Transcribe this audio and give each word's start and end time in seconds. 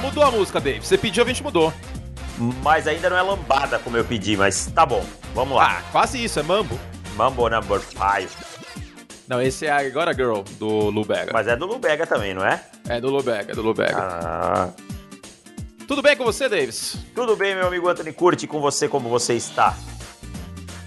mudou 0.00 0.24
a 0.24 0.30
música, 0.30 0.60
Dave. 0.60 0.84
Você 0.84 0.98
pediu, 0.98 1.22
a 1.22 1.26
gente 1.26 1.42
mudou. 1.42 1.72
Mas 2.62 2.86
ainda 2.86 3.10
não 3.10 3.16
é 3.16 3.22
lambada 3.22 3.78
como 3.78 3.96
eu 3.96 4.04
pedi, 4.04 4.36
mas 4.36 4.66
tá 4.66 4.86
bom. 4.86 5.04
Vamos 5.34 5.56
lá. 5.56 5.78
Ah, 5.78 5.82
quase 5.92 6.22
isso, 6.22 6.40
é 6.40 6.42
mambo. 6.42 6.78
Mambo 7.14 7.48
number 7.48 7.80
5. 7.80 8.00
Não, 9.28 9.40
esse 9.40 9.66
é 9.66 9.70
Agora 9.70 10.12
Girl, 10.12 10.40
do 10.58 10.90
Lubega. 10.90 11.30
Mas 11.32 11.46
é 11.46 11.54
do 11.54 11.66
Lubega 11.66 12.06
também, 12.06 12.34
não 12.34 12.44
é? 12.44 12.64
É 12.88 13.00
do 13.00 13.10
Lubega, 13.10 13.52
é 13.52 13.54
do 13.54 13.62
Lubega. 13.62 13.96
Ah. 13.96 14.70
Tudo 15.86 16.02
bem 16.02 16.16
com 16.16 16.24
você, 16.24 16.48
Davis? 16.48 16.96
Tudo 17.14 17.36
bem, 17.36 17.54
meu 17.54 17.66
amigo 17.66 17.88
Anthony 17.88 18.12
Curti, 18.12 18.46
com 18.46 18.60
você, 18.60 18.88
como 18.88 19.08
você 19.08 19.34
está? 19.34 19.76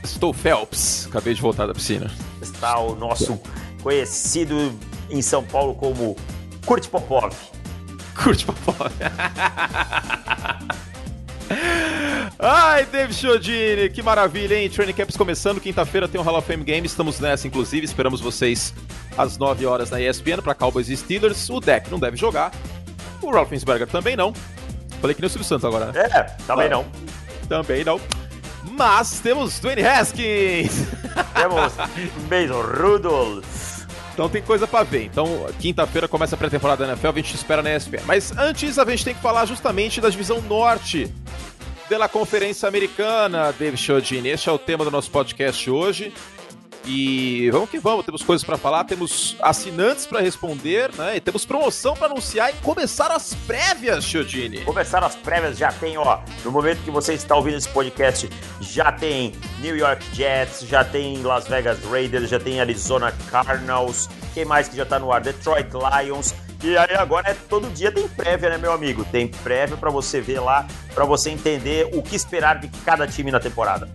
Estou 0.04 0.34
Phelps, 0.34 1.07
acabei 1.07 1.34
de 1.34 1.41
voltar 1.41 1.68
da 1.68 1.73
piscina. 1.73 2.11
Está 2.41 2.80
o 2.80 2.95
nosso 2.95 3.39
conhecido 3.82 4.77
em 5.09 5.21
São 5.21 5.43
Paulo 5.43 5.75
como 5.75 6.18
Curte 6.66 6.89
Popov. 6.89 7.34
Curte 8.22 8.45
Popov. 8.45 8.91
Ai, 12.40 12.85
David 12.85 13.16
Chiodini, 13.16 13.90
que 13.90 14.02
maravilha, 14.02 14.55
hein? 14.55 14.70
Training 14.70 14.94
Camps 14.94 15.16
começando, 15.16 15.62
quinta-feira 15.62 16.08
tem 16.08 16.20
o 16.20 16.23
Hall 16.23 16.38
of 16.38 16.48
Fame 16.48 16.63
Games, 16.63 16.91
estamos 16.91 17.20
nessa, 17.20 17.48
inclusive, 17.48 17.85
esperamos 17.85 18.20
vocês 18.20 18.73
às 19.18 19.38
9 19.38 19.66
horas 19.66 19.90
na 19.91 20.02
ESPN 20.02 20.41
para 20.41 20.54
Cowboys 20.55 20.90
e 20.90 20.98
Steelers. 20.98 21.49
O 21.49 21.59
deck 21.59 21.90
não 21.90 21.99
deve 21.99 22.18
jogar, 22.18 22.52
o 23.21 23.31
Rolfensberger 23.31 23.88
também 23.88 24.16
não. 24.16 24.34
Falei 24.99 25.13
que 25.16 25.21
nem 25.21 25.27
o 25.27 25.30
Silvio 25.30 25.48
Santos 25.48 25.66
agora, 25.66 25.91
né? 25.91 26.02
É, 26.02 26.23
também 26.45 26.70
não. 26.70 26.85
Também 27.48 27.84
não. 27.84 27.99
Mas 28.71 29.20
temos 29.20 29.59
Dwayne 29.59 29.85
Haskins. 29.85 30.88
Temos 31.34 31.73
Mason 32.30 32.62
Rudolph. 32.62 33.73
Então 34.13 34.30
tem 34.30 34.41
coisa 34.41 34.67
para 34.67 34.84
ver. 34.84 35.05
Então, 35.05 35.48
quinta-feira 35.59 36.08
começa 36.08 36.35
a 36.35 36.38
pré-temporada 36.38 36.85
da 36.85 36.94
NFL, 36.94 37.09
a 37.09 37.13
gente 37.13 37.35
espera 37.35 37.62
na 37.62 37.76
ESPN. 37.76 38.04
Mas 38.05 38.31
antes 38.38 38.77
a 38.77 38.85
gente 38.85 39.04
tem 39.04 39.16
que 39.16 39.21
falar 39.21 39.45
justamente 39.45 39.99
da 39.99 40.10
divisão 40.10 40.41
norte 40.41 41.12
da 41.90 42.07
Conferência 42.07 42.68
Americana, 42.68 43.54
David 43.54 43.79
Chiodini. 43.79 44.29
Este 44.29 44.49
é 44.49 44.52
o 44.52 44.57
tema 44.57 44.84
do 44.84 44.90
nosso 44.90 45.12
podcast 45.12 45.70
hoje. 45.70 46.12
E 46.85 47.49
vamos 47.51 47.70
que 47.70 47.79
vamos, 47.79 48.05
temos 48.05 48.21
coisas 48.21 48.45
para 48.45 48.57
falar, 48.57 48.84
temos 48.84 49.37
assinantes 49.41 50.05
para 50.05 50.20
responder, 50.20 50.91
né? 50.95 51.15
E 51.15 51.21
temos 51.21 51.45
promoção 51.45 51.95
para 51.95 52.07
anunciar 52.07 52.49
e 52.49 52.53
começar 52.57 53.09
as 53.09 53.34
prévias, 53.34 54.03
Chiodini. 54.03 54.62
Começar 54.62 55.01
as 55.03 55.15
prévias 55.15 55.57
já 55.57 55.71
tem, 55.71 55.98
ó, 55.98 56.20
no 56.43 56.51
momento 56.51 56.84
que 56.84 56.91
você 56.91 57.13
está 57.13 57.35
ouvindo 57.35 57.57
esse 57.57 57.70
podcast, 57.70 58.29
já 58.59 58.91
tem 58.91 59.34
New 59.59 59.77
York 59.77 60.03
Jets, 60.13 60.67
já 60.67 60.84
tem 60.84 61.21
Las 61.23 61.48
Vegas 61.48 61.79
Raiders, 61.85 62.29
já 62.29 62.40
tem 62.40 62.59
Arizona 62.59 63.13
Cardinals, 63.31 64.09
quem 64.34 64.44
mais 64.44 64.68
que 64.68 64.75
já 64.75 64.85
tá 64.85 65.00
no 65.00 65.12
ar? 65.12 65.22
Detroit 65.22 65.69
Lions. 65.72 66.35
E 66.63 66.78
aí 66.78 66.95
agora 66.95 67.29
é 67.29 67.35
todo 67.50 67.69
dia 67.69 67.91
tem 67.91 68.07
prévia, 68.07 68.50
né, 68.50 68.57
meu 68.57 68.72
amigo? 68.72 69.06
Tem 69.06 69.28
prévia 69.28 69.75
para 69.75 69.90
você 69.90 70.22
ver 70.22 70.40
lá, 70.40 70.66
para 70.94 71.03
você 71.03 71.29
entender 71.29 71.90
o 71.94 72.01
que 72.01 72.16
esperar 72.16 72.59
de 72.59 72.69
cada 72.85 73.06
time 73.06 73.31
na 73.31 73.40
temporada. 73.40 73.90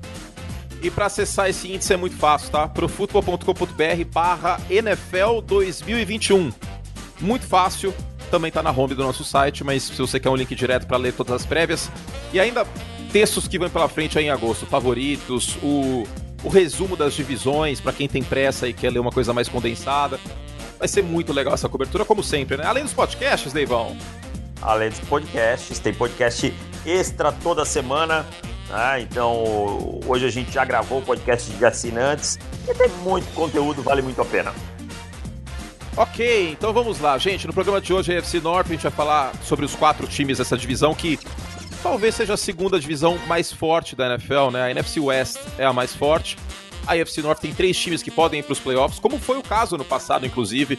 E 0.82 0.90
para 0.90 1.06
acessar 1.06 1.48
esse 1.48 1.72
índice 1.72 1.92
é 1.92 1.96
muito 1.96 2.16
fácil, 2.16 2.50
tá? 2.50 2.68
profutbol.com.br 2.68 4.04
barra 4.12 4.60
NFL 4.70 5.40
2021. 5.44 6.52
Muito 7.20 7.46
fácil, 7.46 7.92
também 8.30 8.50
tá 8.50 8.62
na 8.62 8.70
home 8.70 8.94
do 8.94 9.02
nosso 9.02 9.24
site, 9.24 9.64
mas 9.64 9.82
se 9.82 9.96
você 9.96 10.20
quer 10.20 10.30
um 10.30 10.36
link 10.36 10.54
direto 10.54 10.86
para 10.86 10.96
ler 10.96 11.12
todas 11.12 11.34
as 11.34 11.44
prévias 11.44 11.90
e 12.32 12.38
ainda 12.38 12.64
textos 13.12 13.48
que 13.48 13.58
vão 13.58 13.68
pela 13.68 13.88
frente 13.88 14.18
aí 14.18 14.26
em 14.26 14.30
agosto, 14.30 14.66
favoritos, 14.66 15.56
o, 15.62 16.06
o 16.44 16.48
resumo 16.48 16.96
das 16.96 17.14
divisões 17.14 17.80
para 17.80 17.92
quem 17.92 18.06
tem 18.06 18.22
pressa 18.22 18.68
e 18.68 18.72
quer 18.72 18.92
ler 18.92 19.00
uma 19.00 19.10
coisa 19.10 19.32
mais 19.32 19.48
condensada. 19.48 20.20
Vai 20.78 20.86
ser 20.86 21.02
muito 21.02 21.32
legal 21.32 21.54
essa 21.54 21.68
cobertura, 21.68 22.04
como 22.04 22.22
sempre, 22.22 22.56
né? 22.56 22.64
Além 22.64 22.84
dos 22.84 22.92
podcasts, 22.92 23.52
Deivão. 23.52 23.96
Além 24.62 24.90
dos 24.90 25.00
podcasts, 25.00 25.78
tem 25.78 25.92
podcast 25.92 26.54
extra 26.86 27.32
toda 27.32 27.64
semana. 27.64 28.24
Ah, 28.70 29.00
então, 29.00 30.00
hoje 30.06 30.26
a 30.26 30.30
gente 30.30 30.52
já 30.52 30.64
gravou 30.64 30.98
o 30.98 31.02
podcast 31.02 31.50
de 31.50 31.64
assinantes 31.64 32.38
e 32.68 32.74
tem 32.74 32.88
muito 33.02 33.32
conteúdo, 33.34 33.82
vale 33.82 34.02
muito 34.02 34.20
a 34.20 34.24
pena. 34.24 34.52
Ok, 35.96 36.50
então 36.52 36.72
vamos 36.72 37.00
lá, 37.00 37.18
gente. 37.18 37.46
No 37.46 37.52
programa 37.52 37.80
de 37.80 37.92
hoje, 37.92 38.12
a 38.12 38.18
FC 38.18 38.40
Norte, 38.40 38.68
a 38.68 38.74
gente 38.74 38.82
vai 38.82 38.92
falar 38.92 39.32
sobre 39.42 39.64
os 39.64 39.74
quatro 39.74 40.06
times 40.06 40.38
dessa 40.38 40.56
divisão 40.56 40.94
que 40.94 41.18
talvez 41.82 42.14
seja 42.14 42.34
a 42.34 42.36
segunda 42.36 42.78
divisão 42.78 43.18
mais 43.26 43.50
forte 43.50 43.96
da 43.96 44.06
NFL, 44.06 44.50
né? 44.52 44.62
A 44.62 44.70
NFC 44.70 45.00
West 45.00 45.38
é 45.58 45.64
a 45.64 45.72
mais 45.72 45.94
forte. 45.94 46.36
A 46.86 46.96
NFC 46.96 47.20
Norte 47.20 47.40
tem 47.40 47.52
três 47.52 47.76
times 47.76 48.02
que 48.02 48.10
podem 48.10 48.40
ir 48.40 48.42
para 48.42 48.52
os 48.52 48.60
playoffs, 48.60 49.00
como 49.00 49.18
foi 49.18 49.38
o 49.38 49.42
caso 49.42 49.76
no 49.76 49.84
passado, 49.84 50.24
inclusive, 50.24 50.78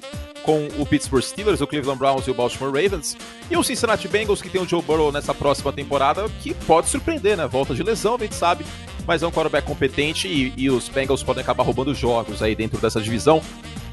com 0.49 0.67
o 0.79 0.85
Pittsburgh 0.85 1.21
Steelers, 1.21 1.61
o 1.61 1.67
Cleveland 1.67 1.99
Browns 1.99 2.25
e 2.25 2.31
o 2.31 2.33
Baltimore 2.33 2.73
Ravens. 2.73 3.15
E 3.51 3.55
o 3.55 3.63
Cincinnati 3.63 4.07
Bengals, 4.07 4.41
que 4.41 4.49
tem 4.49 4.59
o 4.59 4.67
Joe 4.67 4.81
Burrow 4.81 5.11
nessa 5.11 5.31
próxima 5.31 5.71
temporada, 5.71 6.27
que 6.41 6.55
pode 6.55 6.89
surpreender, 6.89 7.37
né? 7.37 7.45
Volta 7.45 7.75
de 7.75 7.83
lesão, 7.83 8.15
a 8.15 8.17
gente 8.17 8.33
sabe, 8.33 8.65
mas 9.05 9.21
é 9.21 9.27
um 9.27 9.31
quarterback 9.31 9.67
competente 9.67 10.27
e, 10.27 10.51
e 10.57 10.67
os 10.67 10.89
Bengals 10.89 11.21
podem 11.21 11.43
acabar 11.43 11.63
roubando 11.63 11.93
jogos 11.93 12.41
aí 12.41 12.55
dentro 12.55 12.81
dessa 12.81 12.99
divisão. 12.99 13.43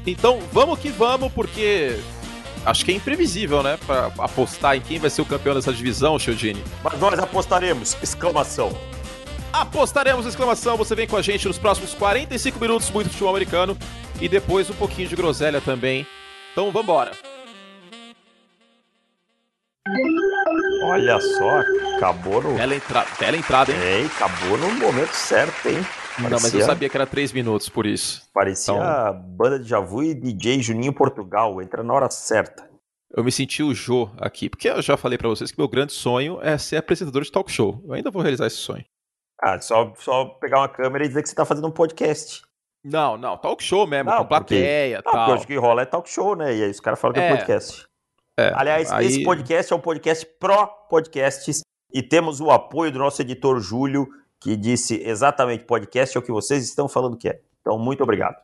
Então, 0.03 0.39
vamos 0.51 0.79
que 0.79 0.89
vamos, 0.89 1.31
porque 1.31 1.99
acho 2.65 2.83
que 2.83 2.91
é 2.91 2.95
imprevisível, 2.95 3.61
né? 3.61 3.77
Pra 3.85 4.11
apostar 4.17 4.75
em 4.75 4.81
quem 4.81 4.97
vai 4.97 5.11
ser 5.11 5.21
o 5.21 5.25
campeão 5.25 5.53
dessa 5.53 5.71
divisão, 5.71 6.17
Chiodini. 6.17 6.63
Mas 6.83 6.99
nós 6.99 7.19
apostaremos! 7.19 7.95
Exclamação! 8.01 8.75
Apostaremos! 9.53 10.25
Exclamação! 10.25 10.75
Você 10.75 10.95
vem 10.95 11.05
com 11.05 11.17
a 11.17 11.21
gente 11.21 11.47
nos 11.47 11.59
próximos 11.59 11.93
45 11.93 12.59
minutos, 12.59 12.89
muito 12.89 13.09
futebol 13.11 13.29
americano. 13.29 13.77
E 14.19 14.27
depois 14.27 14.71
um 14.71 14.73
pouquinho 14.73 15.07
de 15.07 15.15
groselha 15.15 15.61
também. 15.61 16.07
Então 16.57 16.71
vambora! 16.71 17.11
Olha 20.85 21.21
só, 21.21 21.59
acabou 21.97 22.41
no. 22.41 22.55
Bela, 22.55 22.73
entra... 22.73 23.05
Bela 23.19 23.37
entrada, 23.37 23.71
hein? 23.71 23.77
É, 23.79 24.05
acabou 24.07 24.57
no 24.57 24.71
momento 24.73 25.13
certo, 25.13 25.69
hein? 25.69 25.75
Parecia... 26.15 26.29
Não, 26.31 26.39
mas 26.41 26.51
eu 26.55 26.61
sabia 26.61 26.89
que 26.89 26.97
era 26.97 27.05
3 27.05 27.31
minutos, 27.31 27.69
por 27.69 27.85
isso. 27.85 28.23
Parecia 28.33 28.73
então... 28.73 29.21
banda 29.37 29.59
de 29.59 29.69
Javu 29.69 30.01
e 30.01 30.15
DJ 30.15 30.63
Juninho 30.63 30.91
Portugal, 30.91 31.61
entra 31.61 31.83
na 31.83 31.93
hora 31.93 32.09
certa. 32.09 32.67
Eu 33.15 33.23
me 33.23 33.31
senti 33.31 33.61
o 33.61 33.71
Jô 33.71 34.09
aqui, 34.17 34.49
porque 34.49 34.67
eu 34.67 34.81
já 34.81 34.97
falei 34.97 35.19
para 35.19 35.29
vocês 35.29 35.51
que 35.51 35.59
meu 35.59 35.67
grande 35.67 35.93
sonho 35.93 36.39
é 36.41 36.57
ser 36.57 36.77
apresentador 36.77 37.21
de 37.21 37.31
talk 37.31 37.51
show. 37.51 37.83
Eu 37.85 37.93
ainda 37.93 38.09
vou 38.09 38.23
realizar 38.23 38.47
esse 38.47 38.57
sonho. 38.57 38.83
Ah, 39.39 39.61
só, 39.61 39.93
só 39.99 40.25
pegar 40.25 40.57
uma 40.61 40.69
câmera 40.69 41.05
e 41.05 41.07
dizer 41.07 41.21
que 41.21 41.29
você 41.29 41.35
tá 41.35 41.45
fazendo 41.45 41.67
um 41.67 41.71
podcast. 41.71 42.46
Não, 42.89 43.17
não, 43.17 43.37
talk 43.37 43.61
show 43.61 43.85
mesmo, 43.85 44.09
não, 44.09 44.19
com 44.19 44.25
plateia 44.25 44.99
e 44.99 45.01
tal. 45.01 45.25
Porque 45.25 45.43
o 45.43 45.47
que 45.47 45.55
rola 45.57 45.81
é 45.81 45.85
talk 45.85 46.09
show, 46.09 46.35
né? 46.35 46.55
E 46.55 46.63
aí 46.63 46.71
os 46.71 46.79
caras 46.79 46.99
falam 46.99 47.13
que 47.13 47.19
é, 47.19 47.27
é 47.27 47.35
podcast. 47.35 47.85
É, 48.39 48.53
Aliás, 48.55 48.91
aí... 48.91 49.05
esse 49.05 49.23
podcast 49.23 49.73
é 49.73 49.75
um 49.75 49.79
podcast 49.79 50.25
pró-podcasts 50.39 51.61
e 51.93 52.01
temos 52.01 52.39
o 52.39 52.49
apoio 52.49 52.91
do 52.91 52.99
nosso 52.99 53.21
editor 53.21 53.59
Júlio, 53.59 54.07
que 54.39 54.55
disse 54.55 55.01
exatamente 55.03 55.65
podcast 55.65 56.15
é 56.15 56.19
o 56.19 56.23
que 56.23 56.31
vocês 56.31 56.63
estão 56.63 56.87
falando 56.87 57.17
que 57.17 57.27
é. 57.27 57.41
Então, 57.59 57.77
muito 57.77 58.03
obrigado. 58.03 58.37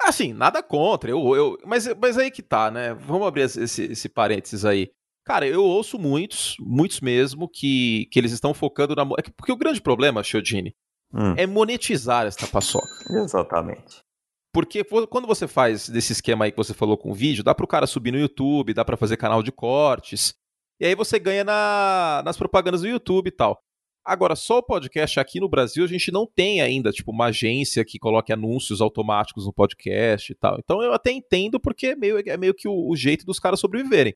Assim, 0.00 0.32
nada 0.32 0.62
contra, 0.62 1.10
eu, 1.10 1.34
eu, 1.34 1.58
mas, 1.64 1.88
mas 2.00 2.18
aí 2.18 2.30
que 2.30 2.42
tá, 2.42 2.70
né? 2.70 2.94
Vamos 2.94 3.26
abrir 3.26 3.42
esse, 3.42 3.84
esse 3.84 4.08
parênteses 4.08 4.64
aí. 4.64 4.90
Cara, 5.24 5.44
eu 5.44 5.64
ouço 5.64 5.98
muitos, 5.98 6.54
muitos 6.60 7.00
mesmo, 7.00 7.48
que, 7.48 8.06
que 8.12 8.18
eles 8.18 8.30
estão 8.30 8.54
focando 8.54 8.94
na. 8.94 9.02
É 9.18 9.22
porque 9.36 9.50
o 9.50 9.56
grande 9.56 9.80
problema, 9.80 10.22
Chiodini, 10.22 10.72
hum. 11.12 11.34
é 11.36 11.46
monetizar 11.46 12.26
esta 12.26 12.46
paçoca. 12.46 12.88
Exatamente. 13.10 14.04
Porque 14.52 14.82
quando 15.10 15.26
você 15.26 15.46
faz 15.46 15.88
desse 15.88 16.12
esquema 16.12 16.46
aí 16.46 16.50
que 16.50 16.56
você 16.56 16.72
falou 16.72 16.96
com 16.96 17.10
o 17.10 17.14
vídeo, 17.14 17.44
dá 17.44 17.54
para 17.54 17.64
o 17.64 17.68
cara 17.68 17.86
subir 17.86 18.10
no 18.10 18.18
YouTube, 18.18 18.72
dá 18.72 18.84
para 18.84 18.96
fazer 18.96 19.18
canal 19.18 19.42
de 19.42 19.52
cortes, 19.52 20.34
e 20.80 20.86
aí 20.86 20.94
você 20.94 21.18
ganha 21.18 21.44
na, 21.44 22.22
nas 22.24 22.36
propagandas 22.36 22.80
do 22.80 22.88
YouTube 22.88 23.28
e 23.28 23.32
tal. 23.32 23.60
Agora, 24.02 24.36
só 24.36 24.58
o 24.58 24.62
podcast 24.62 25.18
aqui 25.18 25.40
no 25.40 25.48
Brasil, 25.48 25.84
a 25.84 25.88
gente 25.88 26.12
não 26.12 26.26
tem 26.26 26.60
ainda, 26.60 26.92
tipo, 26.92 27.10
uma 27.10 27.26
agência 27.26 27.84
que 27.84 27.98
coloque 27.98 28.32
anúncios 28.32 28.80
automáticos 28.80 29.44
no 29.46 29.52
podcast 29.52 30.30
e 30.30 30.34
tal. 30.34 30.58
Então 30.58 30.80
eu 30.80 30.92
até 30.92 31.10
entendo 31.10 31.58
porque 31.58 31.88
é 31.88 31.96
meio, 31.96 32.16
é 32.24 32.36
meio 32.36 32.54
que 32.54 32.68
o, 32.68 32.88
o 32.88 32.94
jeito 32.94 33.26
dos 33.26 33.40
caras 33.40 33.58
sobreviverem. 33.58 34.14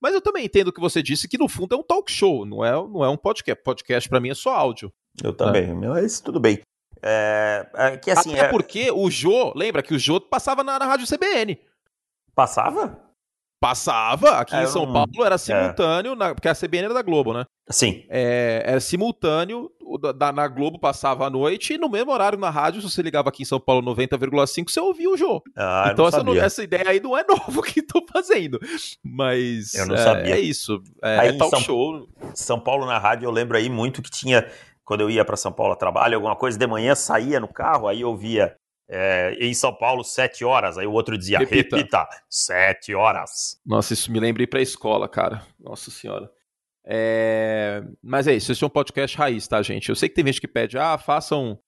Mas 0.00 0.14
eu 0.14 0.20
também 0.20 0.44
entendo 0.44 0.68
o 0.68 0.72
que 0.72 0.80
você 0.80 1.02
disse, 1.02 1.28
que 1.28 1.36
no 1.36 1.48
fundo 1.48 1.74
é 1.74 1.78
um 1.78 1.82
talk 1.82 2.10
show, 2.10 2.46
não 2.46 2.64
é, 2.64 2.72
não 2.72 3.04
é 3.04 3.08
um 3.08 3.16
podcast. 3.16 3.62
Podcast 3.62 4.08
para 4.08 4.20
mim 4.20 4.30
é 4.30 4.34
só 4.34 4.54
áudio. 4.54 4.92
Eu 5.22 5.32
também, 5.32 5.74
né? 5.74 5.88
mas 5.88 6.20
tudo 6.20 6.38
bem. 6.38 6.60
É, 7.02 7.66
é, 7.74 7.96
que 7.96 8.10
assim, 8.10 8.32
Até 8.32 8.46
é... 8.46 8.48
porque 8.48 8.90
o 8.92 9.10
Jô, 9.10 9.52
lembra 9.56 9.82
que 9.82 9.92
o 9.92 9.98
Jô 9.98 10.20
passava 10.20 10.62
na, 10.62 10.78
na 10.78 10.86
rádio 10.86 11.06
CBN. 11.06 11.58
Passava? 12.34 12.98
Passava, 13.60 14.38
aqui 14.38 14.56
é, 14.56 14.64
em 14.64 14.66
São 14.66 14.86
não... 14.86 14.92
Paulo 14.92 15.24
era 15.24 15.36
é. 15.36 15.38
simultâneo, 15.38 16.14
na, 16.14 16.34
porque 16.34 16.48
a 16.48 16.54
CBN 16.54 16.86
era 16.86 16.94
da 16.94 17.02
Globo, 17.02 17.32
né? 17.32 17.44
Sim. 17.70 18.04
É, 18.08 18.62
era 18.66 18.80
simultâneo, 18.80 19.70
da, 20.16 20.32
na 20.32 20.48
Globo 20.48 20.78
passava 20.78 21.26
à 21.26 21.30
noite 21.30 21.74
e 21.74 21.78
no 21.78 21.88
mesmo 21.88 22.10
horário 22.10 22.38
na 22.38 22.50
rádio, 22.50 22.80
se 22.80 22.90
você 22.90 23.02
ligava 23.02 23.28
aqui 23.28 23.42
em 23.42 23.46
São 23.46 23.60
Paulo 23.60 23.94
90,5, 23.94 24.68
você 24.68 24.80
ouvia 24.80 25.08
o 25.08 25.16
Jô. 25.16 25.42
Ah, 25.56 25.90
então 25.92 26.06
essa, 26.06 26.24
essa, 26.38 26.64
ideia 26.64 26.88
aí 26.88 27.00
não 27.00 27.16
é 27.16 27.22
novo 27.28 27.62
que 27.62 27.82
tô 27.82 28.04
fazendo. 28.12 28.58
Mas 29.02 29.74
eu 29.74 29.86
não 29.86 29.94
é, 29.94 29.98
sabia. 29.98 30.34
é 30.34 30.40
isso. 30.40 30.82
É, 31.02 31.28
é 31.28 31.32
talk 31.34 31.50
São, 31.50 31.60
show. 31.60 32.08
São 32.34 32.58
Paulo 32.58 32.84
na 32.86 32.98
rádio, 32.98 33.26
eu 33.26 33.30
lembro 33.30 33.56
aí 33.56 33.68
muito 33.68 34.02
que 34.02 34.10
tinha 34.10 34.44
quando 34.84 35.00
eu 35.02 35.10
ia 35.10 35.24
para 35.24 35.36
São 35.36 35.52
Paulo 35.52 35.72
a 35.72 35.76
trabalho, 35.76 36.16
alguma 36.16 36.36
coisa 36.36 36.58
de 36.58 36.66
manhã, 36.66 36.94
saía 36.94 37.40
no 37.40 37.48
carro, 37.48 37.88
aí 37.88 38.00
eu 38.00 38.16
via 38.16 38.56
é, 38.88 39.34
em 39.40 39.54
São 39.54 39.74
Paulo, 39.74 40.04
sete 40.04 40.44
horas. 40.44 40.76
Aí 40.76 40.86
o 40.86 40.92
outro 40.92 41.16
dizia, 41.16 41.38
repita, 41.38 41.76
repita 41.76 42.08
sete 42.28 42.94
horas. 42.94 43.58
Nossa, 43.64 43.94
isso 43.94 44.12
me 44.12 44.20
lembra 44.20 44.42
ir 44.42 44.46
pra 44.46 44.60
escola, 44.60 45.08
cara. 45.08 45.42
Nossa 45.58 45.90
senhora. 45.90 46.30
É... 46.84 47.82
Mas 48.02 48.26
é 48.26 48.34
isso, 48.34 48.52
esse 48.52 48.62
é 48.62 48.66
um 48.66 48.70
podcast 48.70 49.16
raiz, 49.16 49.46
tá, 49.48 49.62
gente? 49.62 49.88
Eu 49.88 49.96
sei 49.96 50.08
que 50.08 50.14
tem 50.14 50.26
gente 50.26 50.40
que 50.40 50.48
pede, 50.48 50.76
ah, 50.76 50.98
façam, 50.98 51.58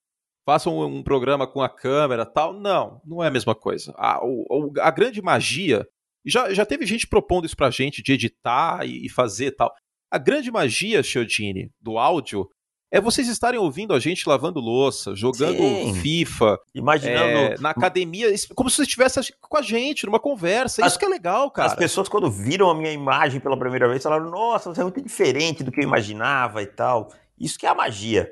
façam 0.44 0.78
um 0.80 1.02
programa 1.02 1.46
com 1.46 1.62
a 1.62 1.68
câmera 1.68 2.26
tal. 2.26 2.52
Não, 2.52 3.00
não 3.04 3.22
é 3.22 3.28
a 3.28 3.30
mesma 3.30 3.54
coisa. 3.54 3.94
A, 3.96 4.20
o, 4.22 4.72
a 4.80 4.90
grande 4.90 5.22
magia, 5.22 5.86
já, 6.26 6.52
já 6.52 6.66
teve 6.66 6.84
gente 6.84 7.06
propondo 7.06 7.46
isso 7.46 7.56
pra 7.56 7.70
gente, 7.70 8.02
de 8.02 8.12
editar 8.12 8.84
e, 8.86 9.06
e 9.06 9.08
fazer 9.08 9.52
tal. 9.52 9.72
A 10.10 10.18
grande 10.18 10.50
magia, 10.50 11.02
Chiodini, 11.02 11.70
do 11.80 11.98
áudio, 11.98 12.48
é 12.94 13.00
vocês 13.00 13.26
estarem 13.26 13.58
ouvindo 13.58 13.92
a 13.92 13.98
gente 13.98 14.28
lavando 14.28 14.60
louça, 14.60 15.16
jogando 15.16 15.58
Sim. 15.58 15.94
FIFA, 15.94 16.60
imaginando 16.72 17.38
é, 17.38 17.58
na 17.58 17.70
academia, 17.70 18.32
como 18.54 18.70
se 18.70 18.76
você 18.76 18.82
estivesse 18.82 19.34
com 19.40 19.56
a 19.56 19.62
gente, 19.62 20.06
numa 20.06 20.20
conversa. 20.20 20.80
As, 20.84 20.92
Isso 20.92 20.98
que 21.00 21.04
é 21.04 21.08
legal, 21.08 21.50
cara. 21.50 21.66
As 21.66 21.74
pessoas, 21.74 22.08
quando 22.08 22.30
viram 22.30 22.70
a 22.70 22.74
minha 22.74 22.92
imagem 22.92 23.40
pela 23.40 23.58
primeira 23.58 23.88
vez, 23.88 24.00
falaram: 24.00 24.30
Nossa, 24.30 24.72
você 24.72 24.80
é 24.80 24.84
muito 24.84 25.02
diferente 25.02 25.64
do 25.64 25.72
que 25.72 25.80
eu 25.80 25.84
imaginava 25.84 26.62
e 26.62 26.66
tal. 26.66 27.10
Isso 27.36 27.58
que 27.58 27.66
é 27.66 27.68
a 27.68 27.74
magia. 27.74 28.30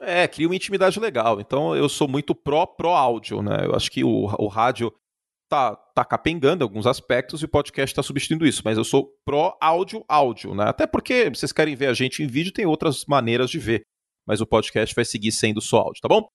É, 0.00 0.28
cria 0.28 0.46
uma 0.46 0.54
intimidade 0.54 1.00
legal. 1.00 1.40
Então 1.40 1.74
eu 1.74 1.88
sou 1.88 2.06
muito 2.06 2.32
pró 2.32 2.64
pró 2.64 2.94
áudio, 2.94 3.42
né? 3.42 3.64
Eu 3.64 3.74
acho 3.74 3.90
que 3.90 4.04
o, 4.04 4.26
o 4.38 4.46
rádio 4.46 4.92
tá, 5.48 5.74
tá 5.74 6.04
capengando 6.04 6.62
alguns 6.62 6.86
aspectos 6.86 7.42
e 7.42 7.44
o 7.44 7.48
podcast 7.48 7.92
está 7.92 8.04
substituindo 8.04 8.46
isso, 8.46 8.62
mas 8.64 8.78
eu 8.78 8.84
sou 8.84 9.12
pró 9.24 9.56
áudio 9.60 10.04
áudio, 10.08 10.54
né? 10.54 10.66
Até 10.68 10.86
porque 10.86 11.28
vocês 11.28 11.50
querem 11.50 11.74
ver 11.74 11.86
a 11.86 11.94
gente 11.94 12.22
em 12.22 12.28
vídeo, 12.28 12.52
tem 12.52 12.66
outras 12.66 13.04
maneiras 13.06 13.50
de 13.50 13.58
ver 13.58 13.82
mas 14.26 14.40
o 14.40 14.46
podcast 14.46 14.94
vai 14.94 15.04
seguir 15.04 15.32
sendo 15.32 15.60
só 15.60 15.78
áudio, 15.78 16.02
tá 16.02 16.08
bom? 16.08 16.28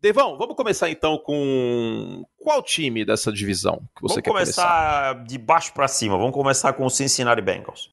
Devão, 0.00 0.36
vamos 0.36 0.54
começar 0.54 0.90
então 0.90 1.16
com 1.16 2.24
qual 2.36 2.62
time 2.62 3.04
dessa 3.04 3.32
divisão 3.32 3.78
que 3.96 4.02
você 4.02 4.14
vamos 4.14 4.22
quer 4.22 4.30
começar? 4.30 5.14
começar 5.14 5.24
de 5.24 5.38
baixo 5.38 5.72
para 5.72 5.88
cima. 5.88 6.18
Vamos 6.18 6.34
começar 6.34 6.72
com 6.74 6.84
o 6.84 6.90
Cincinnati 6.90 7.40
Bengals. 7.40 7.90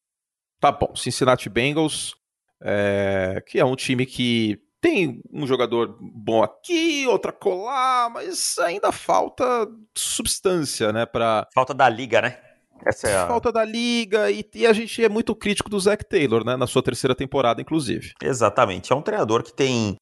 Tá 0.60 0.70
bom, 0.70 0.94
Cincinnati 0.94 1.48
Bengals, 1.48 2.14
é... 2.62 3.42
que 3.46 3.58
é 3.58 3.64
um 3.64 3.74
time 3.74 4.04
que 4.04 4.60
tem 4.80 5.22
um 5.32 5.46
jogador 5.46 5.96
bom 6.00 6.42
aqui, 6.42 7.06
outra 7.06 7.32
colar, 7.32 8.10
mas 8.10 8.58
ainda 8.58 8.92
falta 8.92 9.44
substância, 9.96 10.92
né? 10.92 11.06
Pra... 11.06 11.46
Falta 11.54 11.72
da 11.72 11.88
liga, 11.88 12.20
né? 12.20 12.38
Essa 12.84 13.08
é 13.08 13.16
a... 13.16 13.26
Falta 13.26 13.52
da 13.52 13.64
liga 13.64 14.30
e, 14.30 14.44
e, 14.54 14.66
a 14.66 14.72
gente 14.72 15.04
é 15.04 15.08
muito 15.08 15.34
crítico 15.34 15.70
do 15.70 15.78
Zac 15.78 16.04
Taylor, 16.04 16.44
né? 16.44 16.56
Na 16.56 16.66
sua 16.66 16.82
terceira 16.82 17.14
temporada, 17.14 17.60
inclusive. 17.60 18.12
Exatamente. 18.22 18.92
É 18.92 18.96
um 18.96 19.02
treinador 19.02 19.42
que 19.42 19.52
tem. 19.52 19.96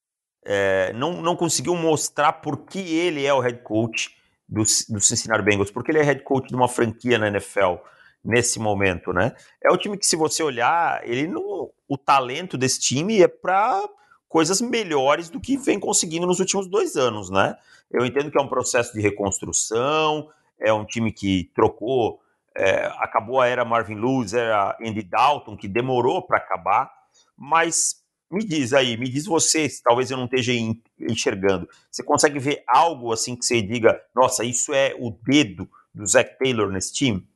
É, 0.45 0.93
não, 0.95 1.21
não 1.21 1.37
conseguiu 1.37 1.75
mostrar 1.77 2.33
por 2.35 2.65
que 2.65 2.79
ele 2.79 3.27
é 3.27 3.35
o 3.35 3.41
head 3.41 3.63
coach 3.63 4.17
do, 4.49 4.63
do 4.63 5.01
Cincinnati 5.01 5.43
Bengals, 5.43 5.71
porque 5.71 5.91
ele 5.91 5.99
é 5.99 6.03
head 6.03 6.23
coach 6.23 6.49
de 6.49 6.57
uma 6.57 6.69
franquia 6.69 7.19
na 7.19 7.29
NFL 7.29 7.77
nesse 8.25 8.59
momento, 8.59 9.13
né? 9.13 9.35
É 9.63 9.71
o 9.73 9.77
time 9.77 9.97
que, 9.97 10.07
se 10.07 10.17
você 10.17 10.43
olhar, 10.43 11.07
ele 11.09 11.27
não. 11.27 11.71
O 11.89 11.99
talento 11.99 12.57
desse 12.57 12.81
time 12.81 13.21
é 13.23 13.29
para 13.29 13.83
coisas 14.29 14.61
melhores 14.61 15.29
do 15.29 15.41
que 15.41 15.57
vem 15.57 15.79
conseguindo 15.79 16.27
nos 16.27 16.39
últimos 16.39 16.69
dois 16.69 16.97
anos, 16.97 17.31
né? 17.31 17.57
Eu 17.91 18.07
entendo 18.07 18.31
que 18.31 18.39
é 18.39 18.41
um 18.41 18.49
processo 18.49 18.93
de 18.93 19.01
reconstrução, 19.01 20.29
é 20.59 20.73
um 20.73 20.85
time 20.85 21.13
que 21.13 21.51
trocou 21.55 22.21
é, 22.57 22.87
acabou 22.99 23.41
a 23.41 23.47
era 23.47 23.65
Marvin 23.65 23.95
Lewis, 23.95 24.35
era 24.35 24.77
Andy 24.81 25.03
Dalton, 25.03 25.57
que 25.57 25.69
demorou 25.69 26.27
para 26.27 26.39
acabar, 26.39 26.91
mas 27.37 27.97
me 28.31 28.45
diz 28.45 28.73
aí, 28.73 28.97
me 28.97 29.09
diz 29.09 29.25
você, 29.27 29.69
talvez 29.83 30.11
eu 30.11 30.17
não 30.17 30.27
esteja 30.27 30.53
enxergando, 30.99 31.69
você 31.91 32.03
consegue 32.03 32.39
ver 32.39 32.63
algo 32.69 33.13
assim 33.13 33.37
que 33.37 33.45
você 33.45 33.61
diga, 33.61 34.01
nossa, 34.15 34.45
isso 34.45 34.73
é 34.73 34.95
o 34.99 35.11
dedo 35.11 35.69
do 35.95 36.07
Zach 36.07 36.39
Taylor 36.39 36.71
nesse 36.71 36.93
time? 36.93 37.27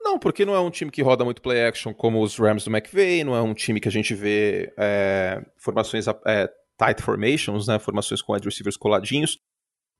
Não, 0.00 0.18
porque 0.18 0.44
não 0.44 0.54
é 0.54 0.60
um 0.60 0.70
time 0.70 0.90
que 0.90 1.02
roda 1.02 1.24
muito 1.24 1.40
play 1.40 1.64
action 1.64 1.94
como 1.94 2.20
os 2.22 2.36
Rams 2.36 2.64
do 2.64 2.74
McVay, 2.74 3.22
não 3.22 3.36
é 3.36 3.42
um 3.42 3.54
time 3.54 3.78
que 3.78 3.88
a 3.88 3.92
gente 3.92 4.14
vê 4.14 4.72
é, 4.76 5.44
formações 5.56 6.06
é, 6.26 6.50
tight 6.76 7.00
formations, 7.00 7.68
né, 7.68 7.78
formações 7.78 8.20
com 8.20 8.32
wide 8.32 8.46
receivers 8.46 8.76
coladinhos. 8.76 9.38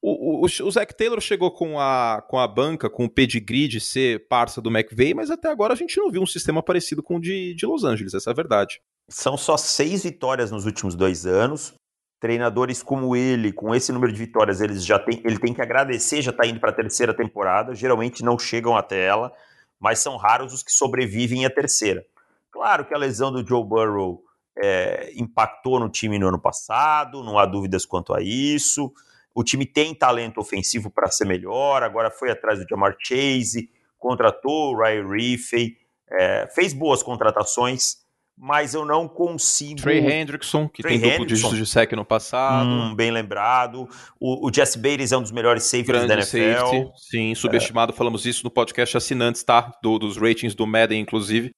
O, 0.04 0.42
o, 0.42 0.46
o 0.46 0.70
Zac 0.70 0.96
Taylor 0.96 1.20
chegou 1.20 1.52
com 1.52 1.78
a, 1.78 2.20
com 2.28 2.36
a 2.36 2.48
banca, 2.48 2.90
com 2.90 3.04
o 3.04 3.08
pedigree 3.08 3.68
de 3.68 3.80
ser 3.80 4.26
parça 4.26 4.60
do 4.60 4.68
McVay, 4.68 5.14
mas 5.14 5.30
até 5.30 5.48
agora 5.48 5.74
a 5.74 5.76
gente 5.76 5.96
não 5.96 6.10
viu 6.10 6.20
um 6.20 6.26
sistema 6.26 6.60
parecido 6.60 7.04
com 7.04 7.16
o 7.16 7.20
de, 7.20 7.54
de 7.54 7.64
Los 7.64 7.84
Angeles, 7.84 8.12
essa 8.12 8.30
é 8.30 8.32
a 8.32 8.34
verdade. 8.34 8.80
São 9.08 9.36
só 9.36 9.56
seis 9.56 10.02
vitórias 10.02 10.50
nos 10.50 10.66
últimos 10.66 10.96
dois 10.96 11.24
anos. 11.24 11.74
Treinadores 12.18 12.82
como 12.82 13.14
ele, 13.14 13.52
com 13.52 13.72
esse 13.72 13.92
número 13.92 14.12
de 14.12 14.18
vitórias, 14.18 14.60
eles 14.60 14.84
já 14.84 14.98
tem, 14.98 15.22
ele 15.24 15.38
tem 15.38 15.54
que 15.54 15.62
agradecer, 15.62 16.20
já 16.20 16.32
está 16.32 16.46
indo 16.46 16.58
para 16.58 16.70
a 16.70 16.74
terceira 16.74 17.14
temporada. 17.14 17.72
Geralmente 17.72 18.24
não 18.24 18.36
chegam 18.36 18.76
até 18.76 19.04
ela, 19.04 19.32
mas 19.78 20.00
são 20.00 20.16
raros 20.16 20.52
os 20.52 20.64
que 20.64 20.72
sobrevivem 20.72 21.46
à 21.46 21.50
terceira. 21.50 22.04
Claro 22.50 22.84
que 22.84 22.94
a 22.94 22.98
lesão 22.98 23.30
do 23.30 23.46
Joe 23.46 23.64
Burrow 23.64 24.22
é, 24.56 25.12
impactou 25.16 25.78
no 25.78 25.88
time 25.88 26.18
no 26.18 26.28
ano 26.28 26.40
passado, 26.40 27.22
não 27.22 27.38
há 27.38 27.46
dúvidas 27.46 27.86
quanto 27.86 28.12
a 28.14 28.20
isso. 28.20 28.92
O 29.34 29.42
time 29.42 29.64
tem 29.64 29.94
talento 29.94 30.40
ofensivo 30.40 30.90
para 30.90 31.10
ser 31.10 31.26
melhor, 31.26 31.82
agora 31.82 32.10
foi 32.10 32.30
atrás 32.30 32.58
do 32.58 32.66
Jamar 32.68 32.96
Chase, 32.98 33.70
contratou 33.98 34.72
o 34.72 34.76
Ryan 34.76 35.08
Riffey, 35.08 35.76
é, 36.10 36.46
fez 36.54 36.72
boas 36.72 37.02
contratações, 37.02 38.02
mas 38.36 38.74
eu 38.74 38.84
não 38.84 39.06
consigo. 39.08 39.80
Trey 39.80 39.98
Hendrickson, 39.98 40.68
que 40.68 40.82
Trey 40.82 40.98
tem 40.98 41.10
duplo 41.10 41.26
dígito 41.26 41.54
de 41.54 41.66
sec 41.66 41.92
no 41.92 42.04
passado. 42.04 42.68
Hum, 42.68 42.94
bem 42.94 43.10
lembrado. 43.10 43.88
O, 44.18 44.48
o 44.48 44.52
Jesse 44.52 44.78
Bates 44.78 45.12
é 45.12 45.16
um 45.16 45.22
dos 45.22 45.30
melhores 45.30 45.64
safeties 45.64 45.86
Grande 45.86 46.08
da 46.08 46.14
NFL. 46.14 46.66
Safety, 46.66 46.90
sim, 46.96 47.34
subestimado. 47.34 47.92
É. 47.92 47.96
Falamos 47.96 48.26
isso 48.26 48.42
no 48.44 48.50
podcast 48.50 48.96
assinantes, 48.96 49.42
tá? 49.42 49.72
Do, 49.82 49.98
dos 49.98 50.16
ratings 50.16 50.54
do 50.54 50.66
Madden, 50.66 51.00
inclusive. 51.00 51.50